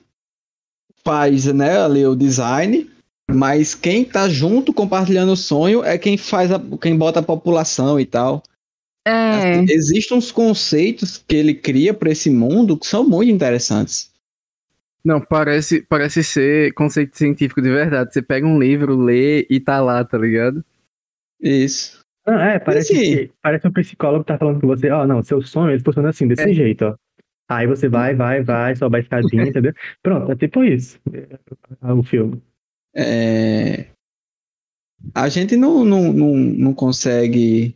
faz 1.04 1.46
né, 1.46 1.80
ali 1.80 2.06
o 2.06 2.16
design, 2.16 2.90
mas 3.32 3.74
quem 3.74 4.04
tá 4.04 4.28
junto 4.28 4.74
compartilhando 4.74 5.32
o 5.32 5.38
sonho 5.38 5.84
é 5.84 5.98
quem 5.98 6.18
faz 6.18 6.52
a, 6.52 6.62
quem 6.82 6.98
bota 6.98 7.20
a 7.20 7.24
população 7.24 8.00
e 8.00 8.06
tal. 8.06 8.44
É. 9.08 9.12
Assim, 9.62 9.66
Existem 9.70 10.18
uns 10.18 10.32
conceitos 10.32 11.18
que 11.18 11.36
ele 11.36 11.54
cria 11.54 11.94
para 11.94 12.12
esse 12.12 12.30
mundo 12.30 12.78
que 12.78 12.86
são 12.86 13.08
muito 13.08 13.32
interessantes. 13.32 14.09
Não, 15.04 15.22
parece, 15.22 15.82
parece 15.82 16.24
ser 16.24 16.74
conceito 16.74 17.18
científico 17.18 17.62
de 17.62 17.70
verdade. 17.70 18.14
Você 18.14 18.22
pega 18.22 18.46
um 18.46 18.60
livro, 18.60 18.96
lê 18.98 19.46
e 19.50 19.60
tá 19.60 19.80
lá, 19.82 20.04
tá 20.04 20.18
ligado? 20.18 20.64
Isso. 21.42 22.04
Não, 22.28 22.40
é, 22.40 22.60
parece, 22.60 22.94
assim- 22.94 23.02
que, 23.28 23.32
parece 23.42 23.68
um 23.68 23.72
psicológo 23.72 24.24
que 24.24 24.28
tá 24.28 24.38
falando 24.38 24.60
com 24.60 24.68
você, 24.68 24.90
ó, 24.92 25.08
não, 25.08 25.24
seu 25.24 25.42
sonho, 25.42 25.72
ele 25.72 25.84
funciona 25.84 26.10
assim, 26.10 26.28
desse 26.28 26.44
É. 26.50 26.54
jeito, 26.54 26.86
ó. 26.86 26.96
Aí 27.50 27.66
você 27.66 27.90
vai, 27.90 28.14
vai, 28.14 28.44
vai, 28.44 28.76
sobe 28.76 28.98
a 28.98 29.00
escadinha, 29.00 29.44
entendeu? 29.58 29.74
Pronto, 30.04 30.32
é 30.32 30.36
tipo 30.36 30.64
isso. 30.64 31.00
É 31.82 31.92
o 31.94 32.04
filme. 32.04 32.42
É, 32.96 33.88
A 35.16 35.30
gente 35.30 35.56
não, 35.56 35.84
não, 35.86 36.12
não, 36.14 36.36
não 36.36 36.74
consegue 36.74 37.76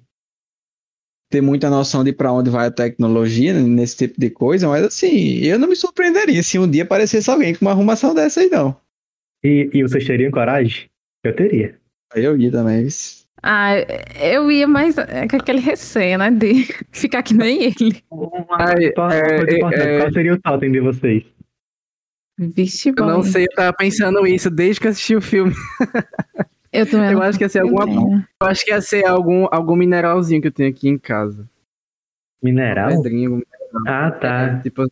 ter 1.33 1.41
muita 1.41 1.67
noção 1.67 2.03
de 2.03 2.13
para 2.13 2.31
onde 2.31 2.51
vai 2.51 2.67
a 2.67 2.71
tecnologia 2.71 3.53
nesse 3.53 3.97
tipo 3.97 4.21
de 4.21 4.29
coisa, 4.29 4.67
mas 4.67 4.83
assim, 4.83 5.39
eu 5.39 5.57
não 5.57 5.67
me 5.67 5.75
surpreenderia 5.75 6.43
se 6.43 6.59
um 6.59 6.69
dia 6.69 6.83
aparecesse 6.83 7.27
alguém 7.27 7.55
com 7.55 7.65
uma 7.65 7.71
arrumação 7.71 8.13
dessa 8.13 8.39
aí, 8.39 8.49
não. 8.49 8.77
E, 9.43 9.67
e 9.73 9.81
vocês 9.81 10.05
teriam 10.05 10.29
coragem? 10.29 10.87
Eu 11.23 11.35
teria. 11.35 11.75
Eu 12.13 12.37
ia 12.37 12.51
também. 12.51 12.87
Ah, 13.41 13.71
eu 14.21 14.51
ia 14.51 14.67
mais 14.67 14.95
é, 14.95 15.27
com 15.27 15.37
aquele 15.37 15.59
receio, 15.59 16.19
né? 16.19 16.29
De 16.29 16.67
ficar 16.93 17.23
que 17.23 17.33
nem 17.33 17.63
ele. 17.63 18.03
Ai, 18.51 18.93
Uma 18.95 19.15
é, 19.15 19.53
é, 19.53 19.57
importante, 19.57 19.81
é. 19.81 19.99
qual 19.99 20.13
seria 20.13 20.33
o 20.35 20.39
totem 20.39 20.71
de 20.71 20.79
vocês? 20.81 21.23
Vixe, 22.37 22.93
Eu 22.95 23.05
não 23.05 23.23
sei, 23.23 23.45
eu 23.45 23.55
tava 23.55 23.75
pensando 23.75 24.25
isso 24.27 24.51
desde 24.51 24.79
que 24.79 24.85
eu 24.87 24.91
assisti 24.91 25.15
o 25.15 25.21
filme. 25.21 25.53
Eu 26.73 26.89
também 26.89 27.11
Eu 27.11 27.19
não 27.19 27.21
acho 27.21 27.37
que 27.37 27.43
ia 27.43 27.49
ser 27.49 27.59
alguma-. 27.59 28.27
Eu 28.41 28.47
acho 28.47 28.65
que 28.65 28.71
ia 28.71 28.81
ser 28.81 29.05
algum, 29.05 29.47
algum 29.51 29.75
mineralzinho 29.75 30.41
que 30.41 30.47
eu 30.47 30.51
tenho 30.51 30.69
aqui 30.69 30.89
em 30.89 30.97
casa. 30.97 31.47
Mineral? 32.41 32.89
Pedrinha, 32.89 33.27
algum 33.29 33.41
Ah, 33.87 34.11
tá. 34.11 34.41
É, 34.57 34.59
tipo, 34.61 34.91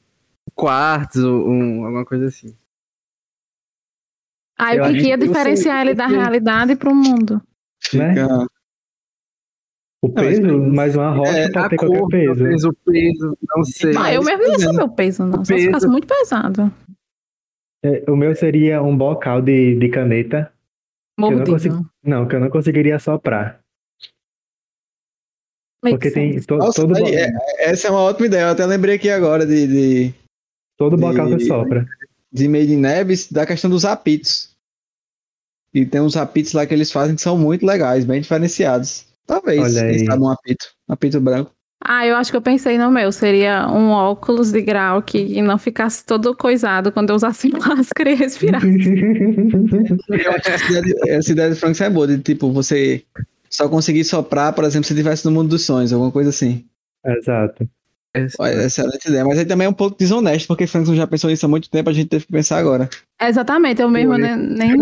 quartzo, 0.56 1.28
um, 1.30 1.84
alguma 1.86 2.06
coisa 2.06 2.28
assim. 2.28 2.56
Aí 4.58 4.78
Eu 4.78 4.86
o 4.86 4.88
que, 4.90 5.00
que 5.00 5.08
ia 5.08 5.18
diferenciar 5.18 5.82
ele 5.82 5.94
da 5.96 6.06
realidade 6.08 6.76
pro 6.76 6.94
mundo? 6.94 7.42
Né? 7.94 8.10
Fica- 8.10 8.48
O 10.04 10.08
mas- 10.14 10.40
peso, 10.40 10.58
mais 10.60 10.96
uma 10.96 11.12
rocha 11.12 11.32
É, 11.38 11.52
pode 11.52 11.66
A 11.66 11.70
ter 11.70 11.76
cor, 11.78 11.90
qualquer 11.90 12.36
peso. 12.36 12.70
o 12.70 12.74
peso, 12.86 13.38
não 13.56 13.64
sei. 13.64 13.94
Ah, 13.98 14.14
eu 14.14 14.24
mesmo 14.24 14.48
não 14.48 14.58
tô 14.60 14.74
meu 14.74 14.90
peso, 14.90 15.24
não. 15.26 15.40
Só 15.40 15.46
se 15.46 15.54
Peso. 15.54 15.66
ficasse 15.66 15.88
muito 15.88 16.08
pesado. 16.08 16.72
É, 17.84 18.04
o 18.10 18.16
meu 18.16 18.36
seria 18.36 18.82
um 18.84 18.96
bocal 18.96 19.42
de, 19.42 19.76
de 19.80 19.90
caneta. 19.90 20.52
Eu 21.20 21.38
não 21.38 21.46
consigo- 21.46 21.90
Não, 22.04 22.28
que 22.28 22.36
eu 22.36 22.40
não 22.40 22.50
conseguiria 22.50 22.98
soprar. 23.00 23.60
Make 25.84 25.98
Porque 25.98 26.12
tem 26.12 26.34
sense. 26.34 26.46
to- 26.48 26.58
Nossa, 26.58 26.82
todo, 26.82 26.96
aí, 26.96 27.16
é- 27.16 27.32
essa 27.60 27.88
é 27.88 27.92
uma 27.92 28.02
ótima 28.02 28.28
ideia. 28.28 28.44
Eu 28.44 28.50
até 28.50 28.66
lembrei 28.66 28.96
aqui 28.96 29.10
agora 29.10 29.46
de, 29.46 29.68
de, 29.68 30.14
todo 30.78 30.96
bocal 30.96 31.28
de- 31.28 31.38
que 31.38 31.46
sopra. 31.46 31.88
de 32.32 32.48
Made 32.48 32.72
in 32.72 32.78
Neves 32.78 33.32
da 33.32 33.46
questão 33.46 33.70
dos 33.70 33.84
apitos. 33.84 34.56
E 35.74 35.86
tem 35.86 36.00
uns 36.02 36.16
apitos 36.16 36.54
lá 36.54 36.66
que 36.66 36.74
eles 36.74 36.92
fazem 36.92 37.16
que 37.16 37.22
são 37.22 37.38
muito 37.38 37.66
legais, 37.66 38.06
bem 38.06 38.22
diferenciados. 38.22 39.08
Talvez, 39.26 39.60
Olha 39.60 39.82
quem 39.82 40.02
aí. 40.02 40.06
sabe 40.06 40.22
um 40.22 40.30
apito. 40.30 40.66
Um 40.88 40.94
apito 40.94 41.20
branco. 41.22 41.52
Ah, 41.84 42.06
eu 42.06 42.16
acho 42.16 42.32
que 42.32 42.38
eu 42.38 42.42
pensei 42.42 42.78
no 42.78 42.92
meu. 42.92 43.12
Seria 43.12 43.68
um 43.68 43.90
óculos 43.90 44.52
de 44.52 44.62
grau 44.62 45.02
que 45.02 45.42
não 45.42 45.58
ficasse 45.58 46.06
todo 46.06 46.36
coisado 46.36 46.92
quando 46.92 47.10
eu 47.10 47.16
usasse 47.16 47.50
máscara 47.58 48.12
e 48.12 48.16
respirasse. 48.16 48.68
Eu 50.10 50.32
acho 50.32 50.44
que 50.44 51.10
essa 51.10 51.32
ideia 51.32 51.50
de, 51.50 51.56
Frank 51.56 51.82
é 51.82 51.90
boa, 51.90 52.08
de 52.08 52.20
tipo, 52.20 52.52
você 52.52 53.04
só 53.50 53.68
conseguir 53.68 54.04
soprar, 54.04 54.54
por 54.54 54.64
exemplo, 54.64 54.86
se 54.88 54.94
estivesse 54.94 55.26
no 55.26 55.32
mundo 55.32 55.50
dos 55.50 55.66
sonhos, 55.66 55.92
alguma 55.92 56.12
coisa 56.12 56.30
assim. 56.30 56.66
Exato. 57.06 57.68
Olha, 58.40 58.64
excelente 58.66 59.08
ideia. 59.08 59.26
Mas 59.26 59.40
aí 59.40 59.46
também 59.46 59.66
é 59.66 59.70
um 59.70 59.74
pouco 59.74 59.98
desonesto, 59.98 60.48
porque 60.48 60.68
Frankson 60.68 60.96
já 60.96 61.08
pensou 61.08 61.30
nisso 61.30 61.46
há 61.46 61.50
muito 61.50 61.70
tempo, 61.70 61.90
a 61.90 61.94
gente 61.94 62.10
teve 62.10 62.26
que 62.26 62.32
pensar 62.32 62.58
agora. 62.58 62.90
Exatamente, 63.22 63.82
eu 63.82 63.90
mesmo 63.90 64.18
nem- 64.18 64.78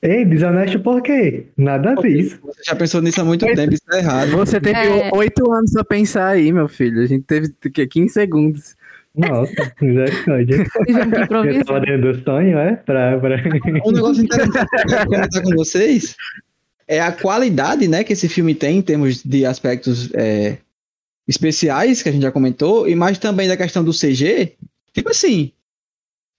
Ei, 0.00 0.24
desonesto 0.24 0.78
por 0.80 1.02
quê? 1.02 1.46
Nada 1.56 1.94
disso. 1.96 2.38
Você 2.44 2.62
já 2.64 2.76
pensou 2.76 3.02
nisso 3.02 3.20
há 3.20 3.24
muito 3.24 3.44
tempo, 3.46 3.74
isso 3.74 3.82
é 3.92 3.98
errado. 3.98 4.30
Você 4.30 4.60
teve 4.60 4.78
É. 4.78 5.10
oito 5.12 5.52
anos 5.52 5.72
pra 5.72 5.84
pensar 5.84 6.28
aí, 6.28 6.52
meu 6.52 6.68
filho. 6.68 7.02
A 7.02 7.06
gente 7.06 7.24
teve 7.24 7.48
o 7.48 7.70
quê? 7.70 7.86
15 7.86 8.12
segundos. 8.12 8.76
Nossa, 9.14 9.52
misericórdia. 9.82 10.64
Eu 10.88 11.64
tava 11.64 11.80
dentro 11.80 12.12
do 12.12 12.22
sonho, 12.22 12.58
é? 12.58 12.76
Pra, 12.76 13.18
pra... 13.18 13.36
Um 13.84 13.90
negócio 13.90 14.22
interessante 14.22 14.68
que 14.68 14.78
eu 14.84 14.88
quero 14.88 15.06
comentar 15.06 15.42
com 15.42 15.50
vocês 15.56 16.14
é 16.86 17.00
a 17.00 17.12
qualidade 17.12 17.86
né, 17.86 18.02
que 18.02 18.14
esse 18.14 18.28
filme 18.28 18.54
tem 18.54 18.78
em 18.78 18.82
termos 18.82 19.22
de 19.22 19.44
aspectos 19.44 20.10
é, 20.14 20.56
especiais, 21.26 22.02
que 22.02 22.08
a 22.08 22.12
gente 22.12 22.22
já 22.22 22.32
comentou, 22.32 22.88
e 22.88 22.94
mais 22.94 23.18
também 23.18 23.46
da 23.46 23.56
questão 23.58 23.84
do 23.84 23.92
CG. 23.92 24.54
Tipo 24.94 25.10
assim, 25.10 25.52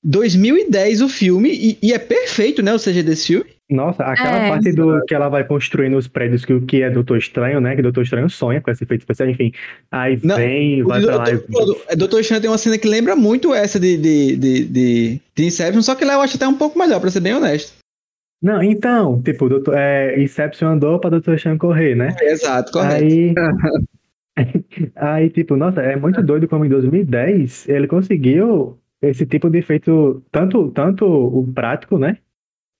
2010 0.04 1.02
o 1.02 1.10
filme, 1.10 1.50
e, 1.52 1.78
e 1.82 1.94
é 1.94 2.00
perfeito, 2.00 2.62
né, 2.62 2.74
o 2.74 2.80
CG 2.80 3.04
desse 3.04 3.28
filme. 3.28 3.46
Nossa, 3.70 4.04
aquela 4.04 4.46
É. 4.46 4.50
parte 4.50 4.72
do 4.72 5.00
que 5.06 5.14
ela 5.14 5.30
vai 5.30 5.44
construindo 5.44 5.96
os 5.96 6.08
prédios 6.08 6.44
que, 6.44 6.52
o 6.54 6.62
que 6.66 6.82
é 6.82 6.90
Doutor 6.90 7.18
Estranho, 7.20 7.62
né? 7.62 7.76
Que 7.76 7.84
Doutor 7.84 8.02
Estranho 8.02 8.28
sonha 8.28 8.60
com 8.60 8.72
esse 8.72 8.84
efeito 8.84 9.02
especial, 9.02 9.30
enfim. 9.30 9.52
Aí 9.92 10.20
Não, 10.24 10.38
vem, 10.38 10.82
vai 10.82 11.04
pra 11.04 11.18
lá 11.18 11.24
Doutor, 11.26 11.46
e. 11.48 11.52
Doutor- 11.52 11.82
é, 11.88 11.96
Doutor 11.96 12.20
Estranho 12.22 12.42
tem 12.42 12.50
uma 12.50 12.58
cena 12.58 12.80
que 12.80 12.88
lembra 12.88 13.16
muito 13.16 13.54
essa 13.54 13.80
de, 13.80 13.96
de, 13.96 14.36
de, 14.38 14.66
de, 14.66 15.22
de 15.36 15.46
Inception, 15.46 15.84
só 15.84 15.94
que 15.94 16.04
lá 16.04 16.14
eu 16.16 16.22
acho 16.22 16.36
até 16.36 16.48
um 16.48 16.56
pouco 16.58 16.80
melhor, 16.80 17.00
pra 17.00 17.12
ser 17.12 17.20
bem 17.20 17.36
honesto. 17.36 17.74
Não, 18.42 18.64
então, 18.64 19.22
tipo, 19.22 19.48
doutor, 19.48 19.76
é, 19.78 20.20
Inception 20.20 20.70
andou 20.70 20.98
pra 20.98 21.12
Doutor 21.12 21.36
Estranho 21.36 21.60
correr, 21.60 21.94
né? 21.94 22.16
Exato, 22.24 22.72
correto. 22.72 23.04
Aí. 23.04 23.36
aí, 24.96 25.30
tipo, 25.30 25.56
nossa, 25.56 25.82
é 25.82 25.96
muito 25.96 26.24
doido 26.24 26.48
como 26.48 26.66
em 26.66 26.70
2010 26.70 27.70
ele 27.70 27.86
conseguiu 27.88 28.80
esse 29.02 29.26
tipo 29.26 29.50
de 29.50 29.60
efeito, 29.60 30.24
tanto, 30.32 30.72
tanto 30.72 31.06
o 31.06 31.48
prático, 31.54 31.98
né? 31.98 32.18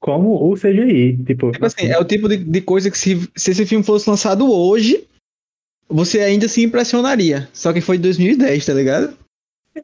Como 0.02 0.50
o 0.50 0.56
CGI. 0.56 1.18
Tipo, 1.26 1.52
Tipo 1.52 1.66
assim, 1.66 1.88
é 1.88 1.98
o 1.98 2.06
tipo 2.06 2.28
de, 2.28 2.38
de 2.38 2.62
coisa 2.62 2.90
que 2.90 2.98
se, 2.98 3.30
se 3.36 3.52
esse 3.52 3.66
filme 3.66 3.84
fosse 3.84 4.10
lançado 4.10 4.50
hoje, 4.52 5.08
você 5.88 6.20
ainda 6.22 6.48
se 6.48 6.64
impressionaria. 6.64 7.50
Só 7.54 7.74
que 7.74 7.82
foi 7.82 7.98
de 7.98 8.04
2010, 8.04 8.66
tá 8.66 8.74
ligado? 8.74 9.14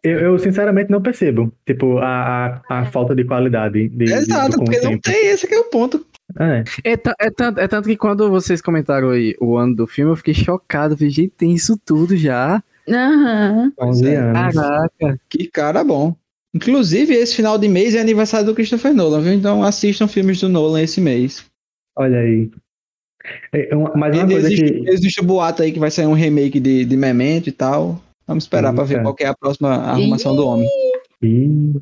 eu, 0.03 0.20
eu 0.20 0.40
sinceramente 0.40 0.91
não 0.91 1.02
percebo, 1.02 1.52
tipo, 1.66 1.98
a, 1.99 2.62
a, 2.70 2.80
a 2.80 2.86
falta 2.88 3.16
de 3.16 3.24
qualidade. 3.24 3.90
De, 3.90 4.06
de- 4.06 4.14
Exato, 4.14 4.57
do 4.57 4.64
porque 4.64 4.80
não 4.82 4.98
tem, 4.99 5.28
esse 5.28 5.48
que 5.48 5.53
é 5.53 5.60
o 5.60 5.66
ponto. 5.66 6.06
É. 6.40 6.64
É, 6.84 6.94
é 6.94 7.32
tanto, 7.32 7.60
é 7.60 7.68
tanto 7.68 7.88
que 7.88 7.95
quando 7.95 8.30
vocês 8.30 8.62
comentaram 8.62 9.12
aí 9.12 9.36
o 9.40 9.57
ano 9.57 9.76
do 9.76 9.88
filme, 9.88 10.12
eu 10.12 10.16
fiquei 10.16 10.34
chocado. 10.34 10.98
Falei, 10.98 11.12
gente, 11.12 11.32
tem 11.32 11.53
isso 11.53 11.80
tudo 11.86 12.16
já. 12.18 12.62
Aham. 12.90 13.72
11 13.80 14.07
é. 14.07 14.16
anos. 14.18 14.56
Caraca. 14.56 15.20
Que 15.30 15.48
cara 15.48 15.84
bom. 15.84 16.16
Inclusive, 16.56 17.14
esse 17.14 17.36
final 17.36 17.57
de 17.57 17.68
mês 17.68 17.94
é 17.95 17.99
aniversário 17.99 18.45
do 18.45 18.56
Christopher 18.56 18.94
Nolan, 18.94 19.22
viu? 19.22 19.34
Então 19.34 19.61
assistam 19.61 20.07
filmes 20.07 20.40
do 20.40 20.48
Nolan 20.48 20.82
esse 20.82 21.02
mês. 21.02 21.45
Olha 21.98 22.19
aí. 22.19 22.49
É, 23.52 23.76
uma- 23.76 23.91
mas 23.95 24.15
uma 24.18 24.26
coisa 24.27 24.48
existe, 24.48 24.65
que. 24.84 24.90
existe 24.90 25.19
o 25.19 25.23
boato 25.26 25.64
aí 25.64 25.72
que 25.72 25.80
vai 25.80 25.91
sair 25.91 26.06
um 26.06 26.14
remake 26.14 26.60
de, 26.60 26.86
de 26.86 26.95
Memento 26.95 27.49
e 27.49 27.52
tal. 27.52 28.02
Vamos 28.26 28.45
esperar 28.45 28.73
pra 28.73 28.84
ver 28.86 29.02
qual 29.02 29.15
é 29.19 29.26
a 29.26 29.36
próxima 29.36 29.69
arrumação 29.76 30.36
do 30.36 30.48
homem. 30.48 30.68
Um- 31.22 31.82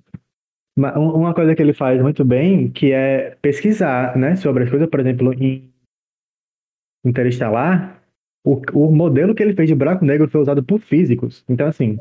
Uma 0.76 1.34
coisa 1.36 1.54
que 1.56 1.62
ele 1.62 1.74
faz 1.74 2.02
muito 2.02 2.26
bem, 2.26 2.70
que 2.72 2.92
é 2.92 3.38
pesquisar, 3.42 4.18
né, 4.18 4.36
sobre 4.36 4.64
as 4.64 4.70
coisas, 4.70 4.90
por 4.90 5.00
exemplo, 5.00 5.34
em 5.34 5.70
Interestelar, 7.06 8.02
o, 8.46 8.62
o 8.74 8.92
modelo 8.92 9.36
que 9.36 9.44
ele 9.44 9.54
fez 9.54 9.68
de 9.68 9.76
buraco 9.76 10.04
negro 10.06 10.28
foi 10.30 10.42
usado 10.42 10.64
por 10.64 10.80
físicos. 10.80 11.44
Então, 11.48 11.68
assim, 11.68 12.00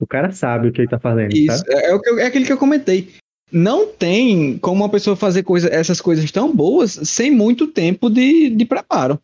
o 0.00 0.06
cara 0.06 0.32
sabe 0.32 0.68
o 0.68 0.72
que 0.72 0.80
ele 0.80 0.88
tá 0.88 0.98
fazendo, 0.98 1.36
Isso, 1.36 1.58
sabe? 1.58 1.74
é, 1.74 1.90
é 1.90 1.94
o 1.94 2.00
que 2.00 2.08
eu- 2.08 2.18
é 2.18 2.24
aquele 2.26 2.46
que 2.46 2.52
eu 2.52 2.58
comentei. 2.58 3.12
Não 3.52 3.86
tem 3.86 4.58
como 4.58 4.82
uma 4.82 4.88
pessoa 4.88 5.14
fazer 5.16 5.42
coisa, 5.42 5.68
essas 5.68 6.00
coisas 6.00 6.30
tão 6.30 6.54
boas 6.54 6.92
sem 7.04 7.30
muito 7.30 7.66
tempo 7.66 8.08
de, 8.08 8.48
de 8.50 8.64
preparo. 8.64 9.20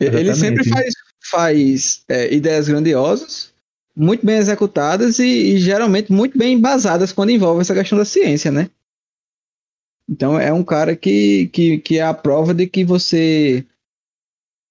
Ele 0.00 0.32
sempre 0.34 0.62
Exatamente. 0.62 0.68
faz, 0.70 0.94
faz 1.30 2.04
é, 2.08 2.32
ideias 2.32 2.68
grandiosas, 2.68 3.52
muito 3.96 4.24
bem 4.24 4.36
executadas 4.36 5.18
e, 5.18 5.24
e 5.26 5.58
geralmente 5.58 6.12
muito 6.12 6.38
bem 6.38 6.54
embasadas 6.54 7.12
quando 7.12 7.30
envolve 7.30 7.60
essa 7.60 7.74
questão 7.74 7.98
da 7.98 8.04
ciência, 8.04 8.50
né? 8.52 8.70
Então 10.08 10.38
é 10.38 10.52
um 10.52 10.62
cara 10.62 10.96
que, 10.96 11.48
que, 11.48 11.78
que 11.78 11.98
é 11.98 12.02
a 12.02 12.14
prova 12.14 12.54
de 12.54 12.66
que 12.66 12.84
você 12.84 13.66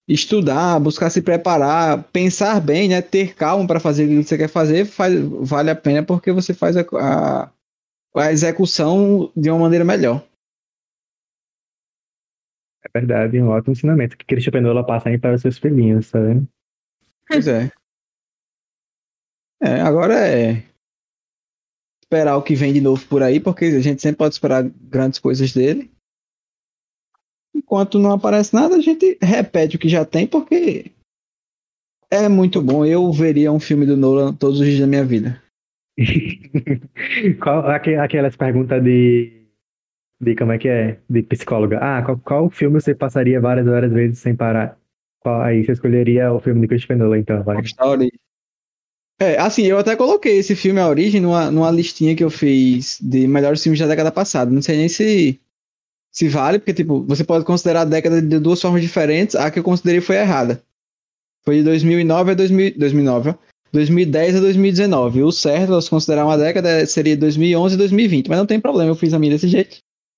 estudar, 0.07 0.79
buscar 0.79 1.09
se 1.09 1.21
preparar, 1.21 2.03
pensar 2.11 2.61
bem, 2.61 2.87
né? 2.87 3.01
Ter 3.01 3.35
calma 3.35 3.67
para 3.67 3.79
fazer 3.79 4.05
o 4.05 4.07
que 4.07 4.23
você 4.23 4.37
quer 4.37 4.47
fazer, 4.47 4.85
faz, 4.85 5.13
vale 5.41 5.69
a 5.69 5.75
pena 5.75 6.03
porque 6.03 6.31
você 6.31 6.53
faz 6.53 6.77
a, 6.77 6.85
a, 6.93 7.51
a 8.15 8.31
execução 8.31 9.31
de 9.35 9.49
uma 9.49 9.59
maneira 9.59 9.83
melhor. 9.83 10.25
É 12.83 12.99
verdade, 12.99 13.41
um 13.41 13.49
ótimo 13.49 13.73
ensinamento 13.73 14.17
que 14.17 14.25
Christopher 14.25 14.61
Nolan 14.61 14.85
passa 14.85 15.09
aí 15.09 15.17
para 15.17 15.35
os 15.35 15.41
seus 15.41 15.57
filhinhos, 15.57 16.09
tá 16.09 16.19
vendo? 16.19 16.47
Pois 17.27 17.47
é. 17.47 17.69
É, 19.61 19.81
agora 19.81 20.13
é 20.15 20.63
esperar 22.03 22.37
o 22.37 22.43
que 22.43 22.55
vem 22.55 22.71
de 22.71 22.79
novo 22.79 23.05
por 23.07 23.21
aí, 23.21 23.39
porque 23.39 23.65
a 23.65 23.81
gente 23.81 24.01
sempre 24.01 24.19
pode 24.19 24.35
esperar 24.35 24.63
grandes 24.63 25.19
coisas 25.19 25.51
dele. 25.51 25.91
Enquanto 27.55 27.99
não 27.99 28.11
aparece 28.11 28.53
nada, 28.53 28.75
a 28.75 28.81
gente 28.81 29.17
repete 29.21 29.75
o 29.75 29.79
que 29.79 29.89
já 29.89 30.05
tem, 30.05 30.27
porque 30.27 30.91
é 32.11 32.29
muito 32.29 32.61
bom. 32.61 32.85
Eu 32.85 33.11
veria 33.11 33.51
um 33.51 33.59
filme 33.59 33.85
do 33.85 33.97
Nolan 33.97 34.33
todos 34.33 34.59
os 34.59 34.65
dias 34.65 34.79
da 34.79 34.87
minha 34.87 35.03
vida. 35.05 35.41
Qual, 37.41 37.67
aque- 37.69 37.95
aquelas 37.95 38.35
perguntas 38.35 38.83
de, 38.83 39.47
de 40.21 40.35
como 40.35 40.51
é 40.51 40.57
que 40.57 40.67
é? 40.69 40.99
De 41.09 41.23
psicóloga. 41.23 41.79
Ah, 41.81 42.03
qual, 42.03 42.17
qual 42.19 42.49
filme 42.49 42.79
você 42.79 42.93
passaria 42.93 43.41
várias, 43.41 43.65
várias 43.65 43.91
vezes 43.91 44.19
sem 44.19 44.35
parar? 44.35 44.77
Qual, 45.19 45.41
aí 45.41 45.65
você 45.65 45.71
escolheria 45.71 46.31
o 46.31 46.39
filme 46.39 46.61
de 46.61 46.67
Christopher 46.67 46.97
Nolan, 46.97 47.19
então, 47.19 47.43
vai. 47.43 47.57
A 47.77 47.87
origem. 47.87 48.19
É, 49.19 49.39
assim, 49.39 49.63
eu 49.63 49.79
até 49.79 49.95
coloquei 49.95 50.37
esse 50.37 50.55
filme 50.55 50.79
A 50.79 50.87
Origem 50.87 51.19
numa, 51.19 51.49
numa 51.49 51.71
listinha 51.71 52.15
que 52.15 52.23
eu 52.23 52.29
fiz 52.29 52.99
de 53.01 53.27
melhores 53.27 53.63
filmes 53.63 53.79
da 53.79 53.87
década 53.87 54.11
passada. 54.11 54.51
Não 54.51 54.61
sei 54.61 54.77
nem 54.77 54.87
se, 54.87 55.41
se 56.17 56.27
vale, 56.27 56.57
porque, 56.57 56.73
tipo, 56.73 57.03
você 57.03 57.23
pode 57.23 57.45
considerar 57.45 57.81
a 57.81 57.85
década 57.85 58.19
de 58.19 58.39
duas 58.39 58.59
formas 58.59 58.81
diferentes. 58.81 59.35
A 59.35 59.51
que 59.51 59.59
eu 59.59 59.63
considerei 59.63 60.01
foi 60.01 60.15
errada. 60.15 60.63
Foi 61.45 61.57
de 61.57 61.63
2009 61.63 62.31
a 62.31 62.33
2000, 62.33 62.73
2009, 62.75 63.29
ó. 63.29 63.35
2010 63.71 64.37
a 64.37 64.39
2019. 64.39 65.21
O 65.21 65.31
certo, 65.31 65.79
se 65.79 65.87
considerar 65.87 66.25
uma 66.25 66.35
década, 66.35 66.83
seria 66.87 67.15
2011 67.15 67.75
a 67.75 67.77
2020. 67.77 68.29
Mas 68.29 68.37
não 68.39 68.47
tem 68.47 68.59
problema, 68.59 68.89
eu 68.89 68.95
fiz 68.95 69.13
a 69.13 69.19
minha 69.19 69.33
desse 69.33 69.47
jeito. 69.47 69.77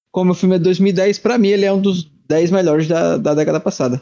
Como 0.10 0.32
o 0.32 0.34
filme 0.34 0.56
é 0.56 0.58
de 0.58 0.64
2010, 0.64 1.20
pra 1.20 1.38
mim 1.38 1.50
ele 1.50 1.66
é 1.66 1.74
um 1.74 1.82
dos 1.82 2.10
10 2.30 2.50
melhores 2.52 2.88
da, 2.88 3.18
da 3.18 3.34
década 3.34 3.60
passada. 3.60 4.02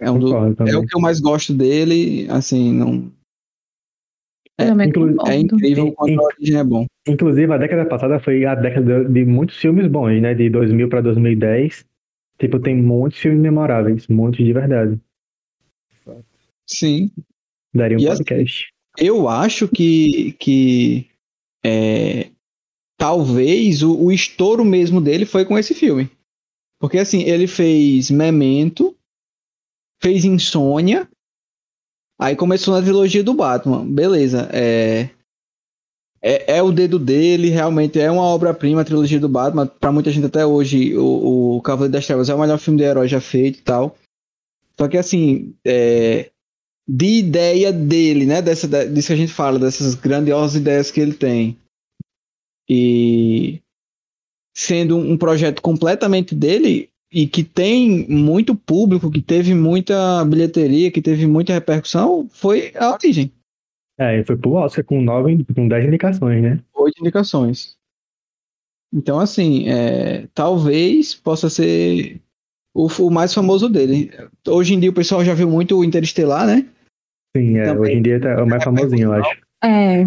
É 0.00 0.10
um 0.10 0.18
do, 0.18 0.34
é 0.34 0.76
o 0.76 0.84
que 0.84 0.96
eu 0.96 1.00
mais 1.00 1.20
gosto 1.20 1.54
dele, 1.54 2.26
assim, 2.28 2.72
não. 2.72 3.12
É. 4.58 4.64
É 5.30 5.36
incrível 5.38 5.92
quanto 5.92 6.20
a 6.20 6.24
origem 6.24 6.58
é 6.58 6.64
bom. 6.64 6.87
Inclusive, 7.08 7.52
a 7.52 7.58
década 7.58 7.86
passada 7.86 8.20
foi 8.20 8.44
a 8.44 8.54
década 8.54 9.04
de 9.04 9.24
muitos 9.24 9.56
filmes 9.56 9.86
bons, 9.86 10.20
né? 10.20 10.34
De 10.34 10.50
2000 10.50 10.88
para 10.88 11.00
2010. 11.00 11.84
Tipo, 12.38 12.60
tem 12.60 12.76
muitos 12.76 13.18
filmes 13.18 13.40
memoráveis, 13.40 14.06
muitos 14.06 14.44
de 14.44 14.52
verdade. 14.52 15.00
Sim. 16.66 17.10
Daria 17.74 17.96
um 17.96 18.00
E 18.00 18.08
assim, 18.08 18.18
podcast. 18.18 18.72
Eu 18.98 19.28
acho 19.28 19.66
que, 19.68 20.32
que 20.38 21.06
é, 21.64 22.30
talvez 22.96 23.82
o, 23.82 23.96
o 23.96 24.12
estouro 24.12 24.64
mesmo 24.64 25.00
dele 25.00 25.24
foi 25.24 25.44
com 25.44 25.58
esse 25.58 25.74
filme. 25.74 26.10
Porque 26.78 26.98
assim, 26.98 27.22
ele 27.22 27.46
fez 27.46 28.10
Memento, 28.10 28.94
fez 30.00 30.24
Insônia, 30.24 31.08
aí 32.20 32.36
começou 32.36 32.74
na 32.74 32.82
trilogia 32.82 33.24
do 33.24 33.34
Batman. 33.34 33.84
Beleza, 33.84 34.48
é, 34.52 35.10
é, 36.28 36.58
é 36.58 36.62
o 36.62 36.70
dedo 36.70 36.98
dele, 36.98 37.48
realmente 37.48 37.98
é 37.98 38.10
uma 38.10 38.22
obra-prima 38.22 38.82
a 38.82 38.84
trilogia 38.84 39.18
do 39.18 39.30
Batman. 39.30 39.66
Pra 39.66 39.90
muita 39.90 40.10
gente 40.10 40.26
até 40.26 40.44
hoje, 40.44 40.94
o, 40.94 41.56
o 41.56 41.62
Cavaleiro 41.62 41.92
das 41.92 42.06
Trevas 42.06 42.28
é 42.28 42.34
o 42.34 42.38
melhor 42.38 42.58
filme 42.58 42.78
de 42.78 42.84
herói 42.84 43.08
já 43.08 43.18
feito 43.18 43.60
e 43.60 43.62
tal. 43.62 43.96
Só 44.78 44.86
que 44.86 44.98
assim, 44.98 45.54
é, 45.64 46.30
de 46.86 47.18
ideia 47.18 47.72
dele, 47.72 48.26
né? 48.26 48.42
Dessa, 48.42 48.68
disso 48.86 49.08
que 49.08 49.14
a 49.14 49.16
gente 49.16 49.32
fala, 49.32 49.58
dessas 49.58 49.94
grandiosas 49.94 50.60
ideias 50.60 50.90
que 50.90 51.00
ele 51.00 51.14
tem. 51.14 51.56
E 52.68 53.62
sendo 54.54 54.98
um 54.98 55.16
projeto 55.16 55.62
completamente 55.62 56.34
dele 56.34 56.90
e 57.10 57.26
que 57.26 57.42
tem 57.42 58.06
muito 58.06 58.54
público, 58.54 59.10
que 59.10 59.22
teve 59.22 59.54
muita 59.54 60.22
bilheteria, 60.26 60.90
que 60.90 61.00
teve 61.00 61.26
muita 61.26 61.54
repercussão, 61.54 62.28
foi 62.30 62.70
a 62.76 62.92
origem. 62.92 63.32
É, 63.98 64.14
ele 64.14 64.24
foi 64.24 64.36
pro 64.36 64.52
Oscar 64.52 64.84
com, 64.84 65.02
nove, 65.02 65.44
com 65.54 65.66
10 65.66 65.86
indicações, 65.86 66.40
né? 66.42 66.62
Oito 66.74 67.00
indicações. 67.00 67.76
Então, 68.94 69.18
assim, 69.18 69.68
é, 69.68 70.28
talvez 70.32 71.14
possa 71.14 71.50
ser 71.50 72.22
o, 72.74 72.86
o 72.86 73.10
mais 73.10 73.34
famoso 73.34 73.68
dele. 73.68 74.10
Hoje 74.46 74.74
em 74.74 74.80
dia 74.80 74.90
o 74.90 74.94
pessoal 74.94 75.24
já 75.24 75.34
viu 75.34 75.50
muito 75.50 75.76
o 75.76 75.84
Interestelar, 75.84 76.46
né? 76.46 76.68
Sim, 77.36 77.58
é, 77.58 77.64
Também. 77.64 77.82
hoje 77.82 77.92
em 77.94 78.02
dia 78.02 78.20
tá- 78.20 78.30
é 78.30 78.42
o 78.42 78.46
mais 78.46 78.62
famosinho, 78.64 79.08
eu 79.08 79.12
acho. 79.14 79.40
É, 79.62 80.04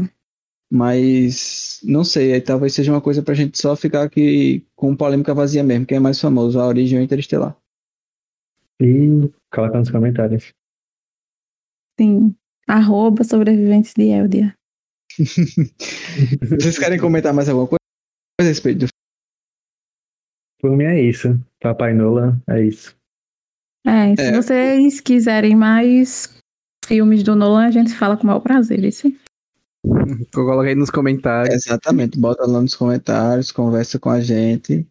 Mas 0.72 1.82
não 1.84 2.04
sei, 2.06 2.34
aí 2.34 2.42
talvez 2.42 2.74
seja 2.74 2.94
uma 2.94 3.02
coisa 3.02 3.22
pra 3.22 3.34
gente 3.34 3.60
só 3.60 3.76
ficar 3.76 4.04
aqui 4.04 4.66
com 4.74 4.96
polêmica 4.96 5.34
vazia 5.34 5.64
mesmo, 5.64 5.86
quem 5.86 5.98
é 5.98 6.00
mais 6.00 6.20
famoso, 6.20 6.60
a 6.60 6.66
origem 6.66 6.98
ou 6.98 7.04
Interestelar. 7.04 7.58
E 8.82 9.30
coloca 9.54 9.78
nos 9.78 9.92
comentários. 9.92 10.54
sim. 12.00 12.34
Arroba 12.76 13.24
sobreviventes 13.26 13.94
de 13.94 14.04
Eldia. 14.04 14.54
Vocês 16.50 16.80
querem 16.80 16.98
comentar 16.98 17.34
mais 17.34 17.50
alguma 17.50 17.68
coisa 17.68 17.80
a 18.40 18.44
respeito 18.44 18.86
do 18.86 18.88
Por 20.62 20.76
mim 20.78 20.86
é 20.86 21.02
isso. 21.02 21.38
Papai 21.60 21.94
Nolan, 21.94 22.42
é 22.50 22.64
isso. 22.64 22.96
É, 23.86 24.16
se 24.16 24.22
É. 24.22 24.32
vocês 24.32 25.02
quiserem 25.02 25.56
mais 25.56 26.38
filmes 26.86 27.24
do 27.24 27.36
Nolan, 27.36 27.66
a 27.68 27.72
gente 27.72 27.94
fala 27.94 28.16
com 28.16 28.24
o 28.24 28.28
maior 28.28 28.40
prazer, 28.40 28.84
isso. 28.86 29.12
Coloca 30.34 30.70
aí 30.70 30.76
nos 30.76 30.90
comentários. 30.92 31.66
Exatamente, 31.66 32.18
bota 32.20 32.46
lá 32.46 32.62
nos 32.62 32.76
comentários, 32.76 33.52
conversa 33.52 34.00
com 34.00 34.10
a 34.10 34.22
gente. 34.22 34.88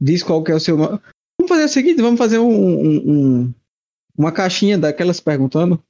Diz 0.00 0.22
qual 0.22 0.42
que 0.44 0.52
é 0.52 0.54
o 0.54 0.60
seu. 0.60 0.76
Vamos 0.76 1.48
fazer 1.48 1.64
o 1.64 1.68
seguinte, 1.68 2.02
vamos 2.02 2.18
fazer 2.18 2.38
um, 2.38 2.50
um- 2.50 3.10
um- 3.46 3.54
uma 4.18 4.30
caixinha 4.32 4.76
daquelas 4.76 5.20
perguntando. 5.20 5.82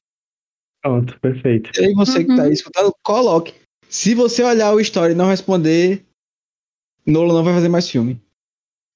Pronto, 0.81 1.19
perfeito. 1.19 1.71
E 1.79 1.85
aí 1.85 1.93
você 1.93 2.23
que 2.23 2.35
tá 2.35 2.43
aí 2.43 2.47
Uhum. 2.47 2.53
escutando, 2.53 2.93
coloque. 3.03 3.53
Se 3.89 4.13
você 4.13 4.43
olhar 4.43 4.73
o 4.73 4.79
story 4.81 5.13
e 5.13 5.15
não 5.15 5.27
responder, 5.27 6.03
Nolan 7.05 7.33
não 7.35 7.43
vai 7.43 7.53
fazer 7.53 7.69
mais 7.69 7.89
filme. 7.89 8.21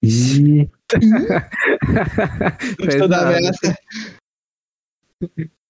Gostou 2.80 3.08
da 3.08 3.20
Pesado. 3.20 3.36
ameaça? 3.38 3.78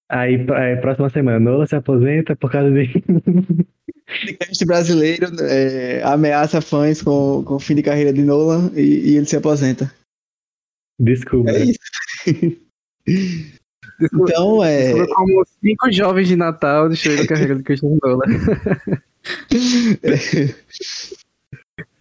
aí, 0.08 0.34
é, 0.34 0.76
próxima 0.76 1.10
semana, 1.10 1.38
Nolan 1.38 1.66
se 1.66 1.76
aposenta 1.76 2.34
por 2.36 2.50
causa 2.50 2.70
de. 2.70 2.88
podcast 4.06 4.64
brasileiro 4.66 5.26
é, 5.42 6.02
ameaça 6.02 6.60
fãs 6.60 7.00
com, 7.00 7.42
com 7.44 7.54
o 7.54 7.60
fim 7.60 7.74
de 7.74 7.82
carreira 7.82 8.12
de 8.12 8.22
Nolan 8.22 8.70
e, 8.74 9.10
e 9.12 9.16
ele 9.16 9.26
se 9.26 9.36
aposenta. 9.36 9.94
Desculpa. 11.00 11.50
É 11.50 11.64
isso. 11.64 11.78
Então, 14.12 14.64
é. 14.64 15.06
como 15.06 15.44
cinco 15.60 15.92
jovens 15.92 16.28
de 16.28 16.36
Natal 16.36 16.88
destruíram 16.88 17.24
a 17.24 17.26
carreira 17.26 17.56
do 17.56 17.62
Christian 17.62 17.98
Nolan. 18.02 18.26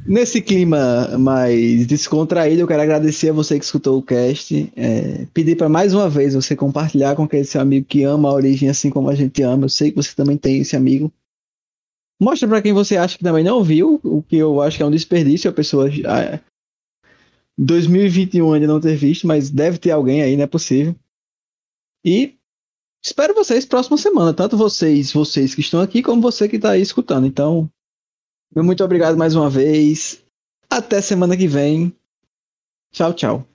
Nesse 0.05 0.41
clima 0.41 1.15
mais 1.19 1.85
descontraído, 1.85 2.61
eu 2.61 2.67
quero 2.67 2.81
agradecer 2.81 3.29
a 3.29 3.33
você 3.33 3.59
que 3.59 3.65
escutou 3.65 3.99
o 3.99 4.01
cast. 4.01 4.71
é, 4.75 5.27
pedir 5.33 5.55
para 5.55 5.69
mais 5.69 5.93
uma 5.93 6.09
vez 6.09 6.33
você 6.33 6.55
compartilhar 6.55 7.15
com 7.15 7.23
aquele 7.23 7.45
seu 7.45 7.61
amigo 7.61 7.85
que 7.85 8.03
ama 8.03 8.29
a 8.29 8.33
origem 8.33 8.67
assim 8.67 8.89
como 8.89 9.09
a 9.09 9.15
gente 9.15 9.41
ama. 9.43 9.65
Eu 9.65 9.69
sei 9.69 9.91
que 9.91 9.97
você 9.97 10.15
também 10.15 10.37
tem 10.37 10.59
esse 10.59 10.75
amigo. 10.75 11.11
Mostra 12.19 12.47
para 12.47 12.61
quem 12.61 12.73
você 12.73 12.97
acha 12.97 13.17
que 13.17 13.23
também 13.23 13.43
não 13.43 13.63
viu, 13.63 13.99
o 14.03 14.21
que 14.21 14.37
eu 14.37 14.61
acho 14.61 14.77
que 14.77 14.83
é 14.83 14.85
um 14.85 14.91
desperdício 14.91 15.49
a 15.49 15.53
pessoa. 15.53 15.89
ah, 16.05 16.39
2021 17.57 18.53
ainda 18.53 18.67
não 18.67 18.79
ter 18.79 18.95
visto, 18.95 19.27
mas 19.27 19.49
deve 19.49 19.77
ter 19.77 19.91
alguém 19.91 20.21
aí, 20.21 20.35
não 20.35 20.43
é 20.43 20.47
possível. 20.47 20.95
E 22.03 22.35
espero 23.03 23.33
vocês 23.33 23.65
próxima 23.65 23.97
semana, 23.97 24.33
tanto 24.33 24.57
vocês, 24.57 25.11
vocês 25.13 25.53
que 25.55 25.61
estão 25.61 25.81
aqui, 25.81 26.01
como 26.01 26.21
você 26.21 26.47
que 26.47 26.55
está 26.55 26.71
aí 26.71 26.81
escutando. 26.81 27.27
Então, 27.27 27.69
meu 28.53 28.63
muito 28.63 28.83
obrigado 28.83 29.17
mais 29.17 29.35
uma 29.35 29.49
vez. 29.49 30.23
Até 30.69 31.01
semana 31.01 31.37
que 31.37 31.47
vem. 31.47 31.95
Tchau, 32.91 33.13
tchau. 33.13 33.47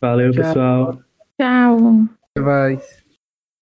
Valeu, 0.00 0.32
Tchau. 0.32 0.42
pessoal. 0.42 1.02
Tchau. 1.38 2.08
Vai. 2.38 2.78